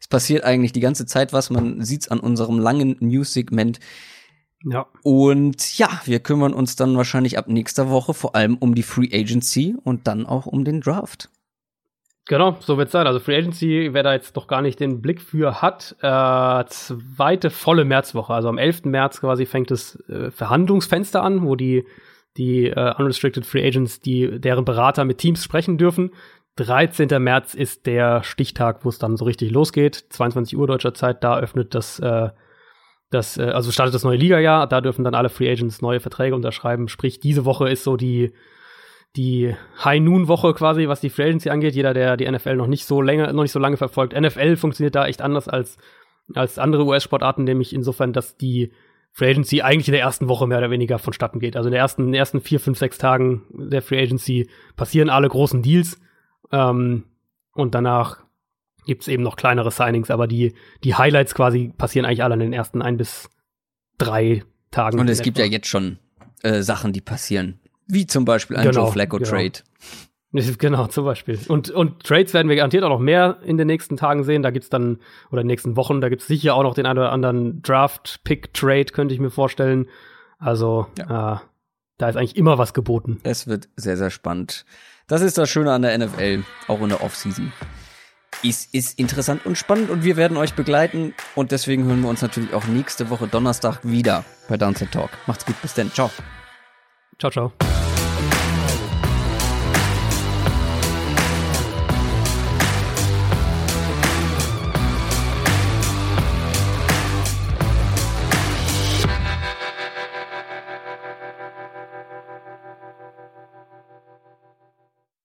Es 0.00 0.06
passiert 0.06 0.44
eigentlich 0.44 0.72
die 0.72 0.80
ganze 0.80 1.06
Zeit 1.06 1.32
was, 1.32 1.50
man 1.50 1.82
sieht's 1.82 2.08
an 2.08 2.20
unserem 2.20 2.58
langen 2.58 2.96
News-Segment. 3.00 3.80
ja. 4.64 4.86
Und 5.02 5.78
ja, 5.78 5.88
wir 6.04 6.20
kümmern 6.20 6.52
uns 6.52 6.76
dann 6.76 6.96
wahrscheinlich 6.96 7.38
ab 7.38 7.48
nächster 7.48 7.90
Woche 7.90 8.14
vor 8.14 8.36
allem 8.36 8.56
um 8.58 8.74
die 8.74 8.82
Free 8.82 9.08
Agency 9.12 9.76
und 9.82 10.06
dann 10.06 10.26
auch 10.26 10.46
um 10.46 10.64
den 10.64 10.80
Draft. 10.80 11.30
Genau, 12.28 12.58
so 12.60 12.76
wird's 12.76 12.92
sein. 12.92 13.06
Also 13.06 13.20
Free 13.20 13.36
Agency, 13.36 13.88
wer 13.92 14.02
da 14.02 14.12
jetzt 14.12 14.36
noch 14.36 14.48
gar 14.48 14.60
nicht 14.60 14.78
den 14.80 15.00
Blick 15.00 15.22
für 15.22 15.62
hat, 15.62 15.96
äh, 16.02 16.64
zweite 16.66 17.48
volle 17.48 17.86
Märzwoche. 17.86 18.34
Also 18.34 18.50
am 18.50 18.58
11. 18.58 18.84
März 18.84 19.20
quasi 19.20 19.46
fängt 19.46 19.70
das 19.70 19.98
äh, 20.10 20.30
Verhandlungsfenster 20.30 21.22
an, 21.22 21.42
wo 21.42 21.56
die, 21.56 21.86
die 22.36 22.66
äh, 22.66 22.94
Unrestricted 22.96 23.46
Free 23.46 23.66
Agents, 23.66 24.00
die 24.00 24.40
deren 24.40 24.64
Berater 24.64 25.04
mit 25.04 25.18
Teams 25.18 25.42
sprechen 25.42 25.78
dürfen. 25.78 26.12
13. 26.56 27.22
März 27.22 27.54
ist 27.54 27.86
der 27.86 28.24
Stichtag, 28.24 28.84
wo 28.84 28.88
es 28.88 28.98
dann 28.98 29.16
so 29.16 29.24
richtig 29.24 29.50
losgeht. 29.52 30.06
22 30.10 30.58
Uhr 30.58 30.66
deutscher 30.66 30.92
Zeit, 30.92 31.22
da 31.22 31.38
öffnet 31.38 31.74
das, 31.74 32.00
äh, 32.00 32.30
das 33.10 33.38
äh, 33.38 33.42
also 33.42 33.70
startet 33.70 33.94
das 33.94 34.04
neue 34.04 34.16
Liga-Jahr. 34.16 34.66
Da 34.66 34.80
dürfen 34.80 35.04
dann 35.04 35.14
alle 35.14 35.28
Free 35.28 35.50
Agents 35.50 35.82
neue 35.82 36.00
Verträge 36.00 36.34
unterschreiben. 36.34 36.88
Sprich, 36.88 37.20
diese 37.20 37.44
Woche 37.44 37.68
ist 37.68 37.84
so 37.84 37.96
die, 37.96 38.32
die 39.16 39.54
High-Noon-Woche 39.84 40.52
quasi, 40.54 40.88
was 40.88 41.00
die 41.00 41.10
Free 41.10 41.28
Agency 41.28 41.50
angeht. 41.50 41.76
Jeder, 41.76 41.94
der 41.94 42.16
die 42.16 42.28
NFL 42.28 42.56
noch 42.56 42.66
nicht 42.66 42.86
so 42.86 43.00
länger, 43.00 43.32
noch 43.32 43.42
nicht 43.42 43.52
so 43.52 43.60
lange 43.60 43.76
verfolgt. 43.76 44.18
NFL 44.18 44.56
funktioniert 44.56 44.96
da 44.96 45.06
echt 45.06 45.22
anders 45.22 45.48
als, 45.48 45.78
als 46.34 46.58
andere 46.58 46.84
US-Sportarten, 46.84 47.44
nämlich 47.44 47.72
insofern, 47.72 48.12
dass 48.12 48.36
die 48.36 48.72
Free 49.18 49.30
Agency 49.30 49.62
eigentlich 49.62 49.88
in 49.88 49.92
der 49.92 50.02
ersten 50.02 50.28
Woche 50.28 50.46
mehr 50.46 50.58
oder 50.58 50.70
weniger 50.70 51.00
vonstatten 51.00 51.40
geht. 51.40 51.56
Also 51.56 51.66
in, 51.66 51.72
der 51.72 51.80
ersten, 51.80 52.02
in 52.02 52.12
den 52.12 52.14
ersten 52.14 52.40
vier, 52.40 52.60
fünf, 52.60 52.78
sechs 52.78 52.98
Tagen 52.98 53.42
der 53.50 53.82
Free 53.82 54.00
Agency 54.00 54.48
passieren 54.76 55.10
alle 55.10 55.28
großen 55.28 55.60
Deals. 55.60 55.98
Ähm, 56.52 57.02
und 57.52 57.74
danach 57.74 58.22
gibt 58.86 59.02
es 59.02 59.08
eben 59.08 59.24
noch 59.24 59.34
kleinere 59.34 59.72
Signings, 59.72 60.12
aber 60.12 60.28
die, 60.28 60.54
die 60.84 60.94
Highlights 60.94 61.34
quasi 61.34 61.72
passieren 61.76 62.06
eigentlich 62.06 62.22
alle 62.22 62.34
in 62.34 62.40
den 62.40 62.52
ersten 62.52 62.80
ein 62.80 62.96
bis 62.96 63.28
drei 63.98 64.44
Tagen. 64.70 65.00
Und 65.00 65.10
es 65.10 65.22
gibt 65.22 65.38
ja 65.38 65.46
jetzt 65.46 65.66
schon 65.66 65.98
äh, 66.44 66.62
Sachen, 66.62 66.92
die 66.92 67.00
passieren. 67.00 67.58
Wie 67.88 68.06
zum 68.06 68.24
Beispiel 68.24 68.56
ein 68.56 68.68
Genau, 68.68 68.84
Joe 68.84 68.92
Flacco 68.92 69.18
genau. 69.18 69.28
Genau, 70.58 70.86
zum 70.86 71.04
Beispiel. 71.04 71.38
Und, 71.48 71.70
und 71.70 72.04
Trades 72.04 72.34
werden 72.34 72.48
wir 72.48 72.56
garantiert 72.56 72.84
auch 72.84 72.90
noch 72.90 72.98
mehr 72.98 73.38
in 73.44 73.56
den 73.56 73.66
nächsten 73.66 73.96
Tagen 73.96 74.24
sehen. 74.24 74.42
Da 74.42 74.50
gibt's 74.50 74.68
dann, 74.68 74.98
oder 75.30 75.40
in 75.40 75.46
den 75.46 75.52
nächsten 75.52 75.76
Wochen, 75.76 76.00
da 76.00 76.08
gibt's 76.08 76.26
sicher 76.26 76.54
auch 76.54 76.62
noch 76.62 76.74
den 76.74 76.86
einen 76.86 76.98
oder 76.98 77.12
anderen 77.12 77.62
Draft-Pick-Trade, 77.62 78.86
könnte 78.86 79.14
ich 79.14 79.20
mir 79.20 79.30
vorstellen. 79.30 79.88
Also, 80.38 80.86
äh, 80.98 81.06
da 81.06 82.08
ist 82.08 82.16
eigentlich 82.16 82.36
immer 82.36 82.58
was 82.58 82.74
geboten. 82.74 83.20
Es 83.24 83.46
wird 83.46 83.68
sehr, 83.76 83.96
sehr 83.96 84.10
spannend. 84.10 84.64
Das 85.08 85.22
ist 85.22 85.38
das 85.38 85.48
Schöne 85.48 85.72
an 85.72 85.82
der 85.82 85.96
NFL, 85.98 86.44
auch 86.68 86.80
in 86.80 86.90
der 86.90 87.02
Offseason. 87.02 87.52
Es 88.44 88.66
ist 88.66 88.98
interessant 88.98 89.46
und 89.46 89.58
spannend 89.58 89.90
und 89.90 90.04
wir 90.04 90.16
werden 90.16 90.36
euch 90.36 90.54
begleiten 90.54 91.14
und 91.34 91.50
deswegen 91.50 91.84
hören 91.84 92.02
wir 92.02 92.08
uns 92.08 92.22
natürlich 92.22 92.54
auch 92.54 92.66
nächste 92.66 93.10
Woche 93.10 93.26
Donnerstag 93.26 93.80
wieder 93.82 94.24
bei 94.48 94.56
Downset 94.56 94.92
Talk. 94.92 95.10
Macht's 95.26 95.44
gut, 95.44 95.60
bis 95.60 95.74
dann, 95.74 95.90
ciao. 95.90 96.10
Ciao, 97.18 97.32
ciao. 97.32 97.77